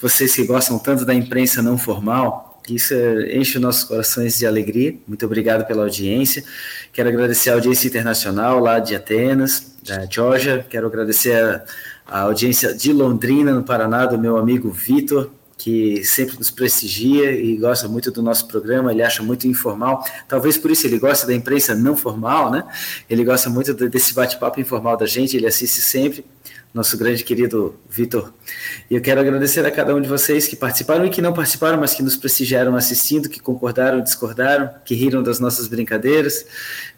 vocês 0.00 0.34
que 0.34 0.46
gostam 0.46 0.78
tanto 0.78 1.04
da 1.04 1.12
imprensa 1.12 1.60
não 1.60 1.76
formal, 1.76 2.58
Isso 2.70 2.94
enche 3.30 3.58
os 3.58 3.62
nossos 3.62 3.84
corações 3.84 4.38
de 4.38 4.46
alegria. 4.46 4.96
Muito 5.06 5.26
obrigado 5.26 5.66
pela 5.66 5.82
audiência. 5.82 6.42
Quero 6.90 7.10
agradecer 7.10 7.50
a 7.50 7.54
audiência 7.54 7.86
internacional 7.86 8.60
lá 8.60 8.78
de 8.78 8.96
Atenas, 8.96 9.76
da 9.86 10.06
Georgia. 10.06 10.64
Quero 10.70 10.86
agradecer 10.86 11.34
a, 11.34 11.62
a 12.06 12.20
audiência 12.20 12.72
de 12.72 12.94
Londrina, 12.94 13.52
no 13.52 13.62
Paraná, 13.62 14.06
do 14.06 14.18
meu 14.18 14.38
amigo 14.38 14.70
Vitor, 14.70 15.30
que 15.62 16.04
sempre 16.04 16.36
nos 16.36 16.50
prestigia 16.50 17.30
e 17.30 17.56
gosta 17.56 17.86
muito 17.86 18.10
do 18.10 18.20
nosso 18.20 18.48
programa, 18.48 18.90
ele 18.90 19.00
acha 19.00 19.22
muito 19.22 19.46
informal, 19.46 20.04
talvez 20.26 20.58
por 20.58 20.72
isso 20.72 20.88
ele 20.88 20.98
gosta 20.98 21.24
da 21.24 21.32
imprensa 21.32 21.72
não 21.72 21.96
formal, 21.96 22.50
né? 22.50 22.64
Ele 23.08 23.24
gosta 23.24 23.48
muito 23.48 23.72
desse 23.72 24.12
bate-papo 24.12 24.60
informal 24.60 24.96
da 24.96 25.06
gente, 25.06 25.36
ele 25.36 25.46
assiste 25.46 25.80
sempre, 25.80 26.26
nosso 26.74 26.98
grande 26.98 27.22
querido 27.22 27.76
Vitor. 27.88 28.32
E 28.90 28.96
eu 28.96 29.00
quero 29.00 29.20
agradecer 29.20 29.64
a 29.64 29.70
cada 29.70 29.94
um 29.94 30.00
de 30.00 30.08
vocês 30.08 30.48
que 30.48 30.56
participaram 30.56 31.06
e 31.06 31.10
que 31.10 31.22
não 31.22 31.32
participaram, 31.32 31.78
mas 31.78 31.94
que 31.94 32.02
nos 32.02 32.16
prestigiaram 32.16 32.74
assistindo, 32.74 33.28
que 33.28 33.38
concordaram, 33.38 34.00
discordaram, 34.00 34.68
que 34.84 34.96
riram 34.96 35.22
das 35.22 35.38
nossas 35.38 35.68
brincadeiras. 35.68 36.44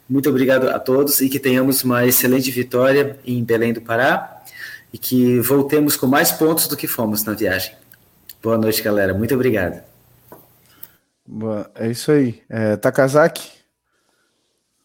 Muito 0.09 0.31
obrigado 0.31 0.71
a 0.71 0.79
todos 0.79 1.21
e 1.21 1.29
que 1.29 1.39
tenhamos 1.39 1.85
uma 1.85 2.07
excelente 2.07 2.51
vitória 2.51 3.19
em 3.27 3.45
Belém 3.45 3.75
do 3.75 3.83
Pará 3.83 4.43
e 4.91 4.97
que 4.97 5.39
voltemos 5.41 5.97
com 5.97 6.07
mais 6.07 6.33
pontos 6.33 6.67
do 6.67 6.79
que 6.79 6.87
fomos 6.87 7.25
na 7.25 7.35
viagem. 7.35 7.84
Boa 8.45 8.59
noite, 8.59 8.83
galera. 8.83 9.15
Muito 9.15 9.35
obrigado. 9.35 9.83
É 11.77 11.91
isso 11.91 12.13
aí. 12.13 12.43
É, 12.47 12.77
Takazaki? 12.77 13.51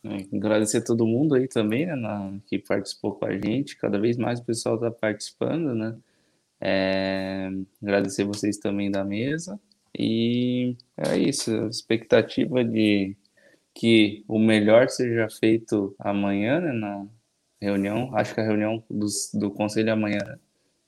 É, 0.02 0.34
agradecer 0.34 0.78
a 0.78 0.82
todo 0.82 1.06
mundo 1.06 1.36
aí 1.36 1.46
também, 1.46 1.86
né, 1.86 1.94
na, 1.94 2.40
que 2.48 2.58
participou 2.58 3.16
com 3.16 3.26
a 3.26 3.38
gente. 3.38 3.76
Cada 3.76 4.00
vez 4.00 4.16
mais 4.16 4.40
o 4.40 4.46
pessoal 4.46 4.76
está 4.76 4.90
participando, 4.90 5.76
né? 5.76 5.94
É, 6.62 7.50
agradecer 7.84 8.24
vocês 8.24 8.58
também 8.58 8.90
da 8.90 9.04
mesa. 9.04 9.60
E 9.94 10.78
é 10.96 11.18
isso, 11.18 11.52
a 11.52 11.68
expectativa 11.68 12.64
de 12.64 13.14
que 13.74 14.24
o 14.26 14.40
melhor 14.40 14.88
seja 14.88 15.28
feito 15.30 15.94
amanhã, 16.00 16.62
né, 16.62 16.72
na 16.72 17.06
reunião. 17.62 18.16
Acho 18.16 18.34
que 18.34 18.40
a 18.40 18.46
reunião 18.46 18.82
dos, 18.90 19.32
do 19.34 19.52
conselho 19.52 19.90
é 19.90 19.92
amanhã, 19.92 20.20
né? 20.26 20.40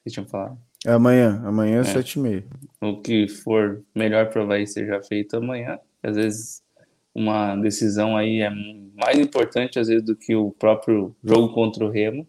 Vocês 0.01 0.13
tinham 0.13 0.25
falado. 0.25 0.70
Amanhã, 0.85 1.41
amanhã, 1.45 1.81
é. 1.81 1.83
sete 1.83 2.13
e 2.13 2.19
meia. 2.19 2.43
O 2.81 2.99
que 2.99 3.27
for 3.27 3.83
melhor 3.93 4.29
para 4.29 4.41
o 4.41 4.43
Havaí 4.43 4.65
seja 4.65 5.01
feito 5.03 5.37
amanhã. 5.37 5.79
Às 6.01 6.15
vezes 6.15 6.63
uma 7.13 7.55
decisão 7.55 8.17
aí 8.17 8.41
é 8.41 8.49
mais 8.95 9.19
importante 9.19 9.77
às 9.77 9.87
vezes 9.87 10.03
do 10.03 10.15
que 10.15 10.35
o 10.35 10.51
próprio 10.51 11.15
jogo 11.23 11.53
contra 11.53 11.85
o 11.85 11.89
Remo, 11.89 12.27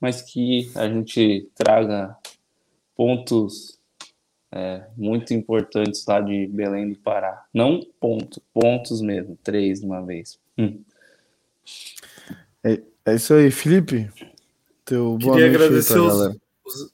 mas 0.00 0.22
que 0.22 0.70
a 0.74 0.88
gente 0.88 1.48
traga 1.54 2.16
pontos 2.96 3.78
é, 4.52 4.84
muito 4.96 5.32
importantes 5.34 6.04
lá 6.06 6.20
de 6.20 6.46
Belém 6.46 6.92
do 6.92 6.98
Pará. 6.98 7.44
Não 7.52 7.80
ponto, 8.00 8.42
pontos 8.52 9.00
mesmo, 9.00 9.38
três 9.42 9.80
de 9.80 9.86
uma 9.86 10.04
vez. 10.04 10.38
Hum. 10.58 10.80
É, 12.64 12.80
é, 13.04 13.14
isso 13.14 13.34
aí, 13.34 13.50
Felipe. 13.50 14.10
Teu 14.84 15.16
boa 15.18 15.36
Queria 15.36 15.50
agradecer 15.50 15.98
os, 15.98 16.36
os, 16.64 16.92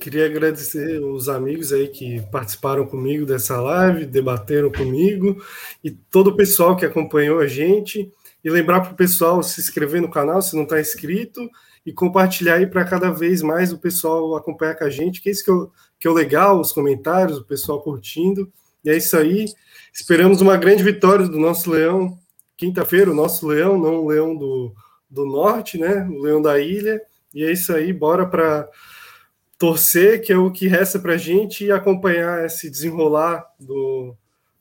Queria 0.00 0.24
agradecer 0.24 0.98
os 0.98 1.28
amigos 1.28 1.74
aí 1.74 1.86
que 1.86 2.22
participaram 2.32 2.86
comigo 2.86 3.26
dessa 3.26 3.60
live, 3.60 4.06
debateram 4.06 4.72
comigo 4.72 5.44
e 5.84 5.90
todo 5.90 6.28
o 6.28 6.36
pessoal 6.36 6.74
que 6.74 6.86
acompanhou 6.86 7.38
a 7.38 7.46
gente. 7.46 8.10
E 8.42 8.48
lembrar 8.48 8.80
para 8.80 8.92
o 8.92 8.96
pessoal 8.96 9.42
se 9.42 9.60
inscrever 9.60 10.00
no 10.00 10.10
canal 10.10 10.40
se 10.40 10.56
não 10.56 10.62
está 10.62 10.80
inscrito 10.80 11.46
e 11.84 11.92
compartilhar 11.92 12.54
aí 12.54 12.66
para 12.66 12.82
cada 12.82 13.10
vez 13.10 13.42
mais 13.42 13.74
o 13.74 13.78
pessoal 13.78 14.34
acompanhar 14.34 14.74
com 14.74 14.84
a 14.84 14.88
gente, 14.88 15.20
que 15.20 15.28
é 15.28 15.32
isso 15.32 15.44
que, 15.44 15.50
eu, 15.50 15.70
que 15.98 16.08
é 16.08 16.10
o 16.10 16.14
legal, 16.14 16.58
os 16.58 16.72
comentários, 16.72 17.36
o 17.36 17.44
pessoal 17.44 17.82
curtindo. 17.82 18.50
E 18.82 18.88
é 18.88 18.96
isso 18.96 19.14
aí. 19.18 19.44
Esperamos 19.92 20.40
uma 20.40 20.56
grande 20.56 20.82
vitória 20.82 21.28
do 21.28 21.38
nosso 21.38 21.70
leão. 21.70 22.18
Quinta-feira, 22.56 23.10
o 23.10 23.14
nosso 23.14 23.46
leão, 23.46 23.78
não 23.78 23.96
o 23.96 24.08
leão 24.08 24.34
do, 24.34 24.74
do 25.10 25.26
norte, 25.26 25.76
né? 25.76 26.08
O 26.10 26.22
leão 26.22 26.40
da 26.40 26.58
ilha. 26.58 26.98
E 27.34 27.44
é 27.44 27.52
isso 27.52 27.70
aí, 27.74 27.92
bora 27.92 28.24
para 28.24 28.66
torcer, 29.60 30.22
que 30.22 30.32
é 30.32 30.38
o 30.38 30.50
que 30.50 30.66
resta 30.66 30.98
para 30.98 31.12
a 31.12 31.18
gente, 31.18 31.66
e 31.66 31.70
acompanhar 31.70 32.46
esse 32.46 32.70
desenrolar 32.70 33.46
do, 33.60 34.16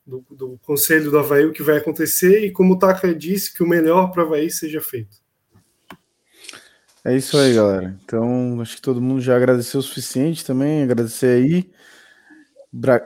do, 0.06 0.26
do, 0.30 0.60
Conselho 0.62 1.10
do 1.10 1.18
Havaí, 1.18 1.46
o 1.46 1.54
que 1.54 1.64
vai 1.64 1.78
acontecer, 1.78 2.44
e 2.44 2.52
como 2.52 2.74
o 2.74 2.78
Taka 2.78 3.16
disse, 3.16 3.54
que 3.54 3.64
o 3.64 3.68
melhor 3.68 4.12
para 4.12 4.24
o 4.24 4.26
Havaí 4.26 4.52
seja 4.52 4.82
feito. 4.82 5.18
É 7.06 7.16
isso 7.16 7.38
aí, 7.38 7.54
galera. 7.54 7.98
Então, 8.04 8.60
acho 8.60 8.76
que 8.76 8.82
todo 8.82 9.02
mundo 9.02 9.22
já 9.22 9.38
agradeceu 9.38 9.80
o 9.80 9.84
suficiente 9.84 10.46
também, 10.46 10.84
agradecer 10.84 11.28
aí. 11.28 11.72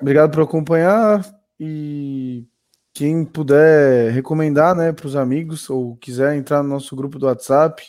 Obrigado 0.02 0.32
por 0.32 0.42
acompanhar 0.42 1.24
e 1.60 2.44
quem 2.92 3.24
puder 3.24 4.12
recomendar 4.12 4.76
né, 4.76 4.92
para 4.92 5.06
os 5.06 5.16
amigos 5.16 5.70
ou 5.70 5.96
quiser 5.98 6.36
entrar 6.36 6.64
no 6.64 6.70
nosso 6.70 6.96
grupo 6.96 7.20
do 7.20 7.28
WhatsApp, 7.28 7.84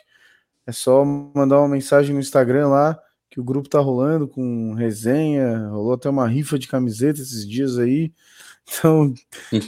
é 0.67 0.73
só 0.73 1.03
mandar 1.03 1.59
uma 1.59 1.69
mensagem 1.69 2.13
no 2.15 2.21
Instagram 2.21 2.69
lá, 2.69 3.01
que 3.35 3.41
o 3.41 3.45
grupo 3.45 3.69
tá 3.69 3.81
rolando 3.81 4.29
com 4.29 4.75
resenha, 4.75 5.67
rolou 5.67 5.95
até 5.95 6.09
uma 6.09 6.29
rifa 6.29 6.57
de 6.57 6.69
camiseta 6.69 7.21
esses 7.21 7.47
dias 7.47 7.79
aí. 7.79 8.13
Então, 8.67 9.13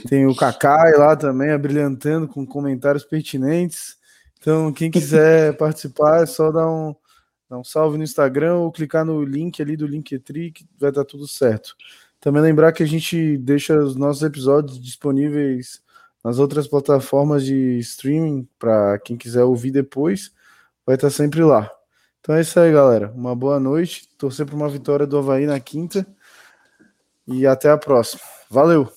tem 0.09 0.25
o 0.25 0.35
Kakai 0.35 0.93
lá 0.97 1.15
também, 1.15 1.51
abrilhantando 1.51 2.27
com 2.27 2.43
comentários 2.47 3.05
pertinentes. 3.05 3.95
Então, 4.39 4.73
quem 4.73 4.89
quiser 4.89 5.53
participar, 5.57 6.23
é 6.23 6.25
só 6.25 6.51
dar 6.51 6.67
um, 6.67 6.95
dar 7.47 7.59
um 7.59 7.63
salve 7.63 7.95
no 7.95 8.03
Instagram 8.03 8.55
ou 8.55 8.71
clicar 8.71 9.05
no 9.05 9.23
link 9.23 9.61
ali 9.61 9.77
do 9.77 9.85
Linktree, 9.85 10.51
que 10.51 10.65
vai 10.79 10.91
dar 10.91 11.05
tudo 11.05 11.27
certo. 11.27 11.75
Também 12.19 12.41
lembrar 12.41 12.71
que 12.71 12.81
a 12.81 12.87
gente 12.87 13.37
deixa 13.37 13.77
os 13.77 13.95
nossos 13.95 14.23
episódios 14.23 14.81
disponíveis 14.81 15.79
nas 16.23 16.39
outras 16.39 16.67
plataformas 16.67 17.45
de 17.45 17.77
streaming 17.77 18.49
para 18.57 18.97
quem 18.97 19.15
quiser 19.15 19.43
ouvir 19.43 19.69
depois, 19.69 20.33
vai 20.83 20.95
estar 20.95 21.11
sempre 21.11 21.43
lá. 21.43 21.76
Então 22.27 22.35
é 22.35 22.41
isso 22.41 22.59
aí, 22.59 22.73
galera. 22.73 23.09
Uma 23.15 23.33
boa 23.33 23.57
noite. 23.57 24.05
Torcer 24.17 24.45
por 24.45 24.53
uma 24.53 24.67
vitória 24.67 25.07
do 25.07 25.17
Havaí 25.17 25.45
na 25.45 25.61
quinta. 25.61 26.05
E 27.25 27.47
até 27.47 27.69
a 27.69 27.77
próxima. 27.77 28.21
Valeu! 28.49 28.96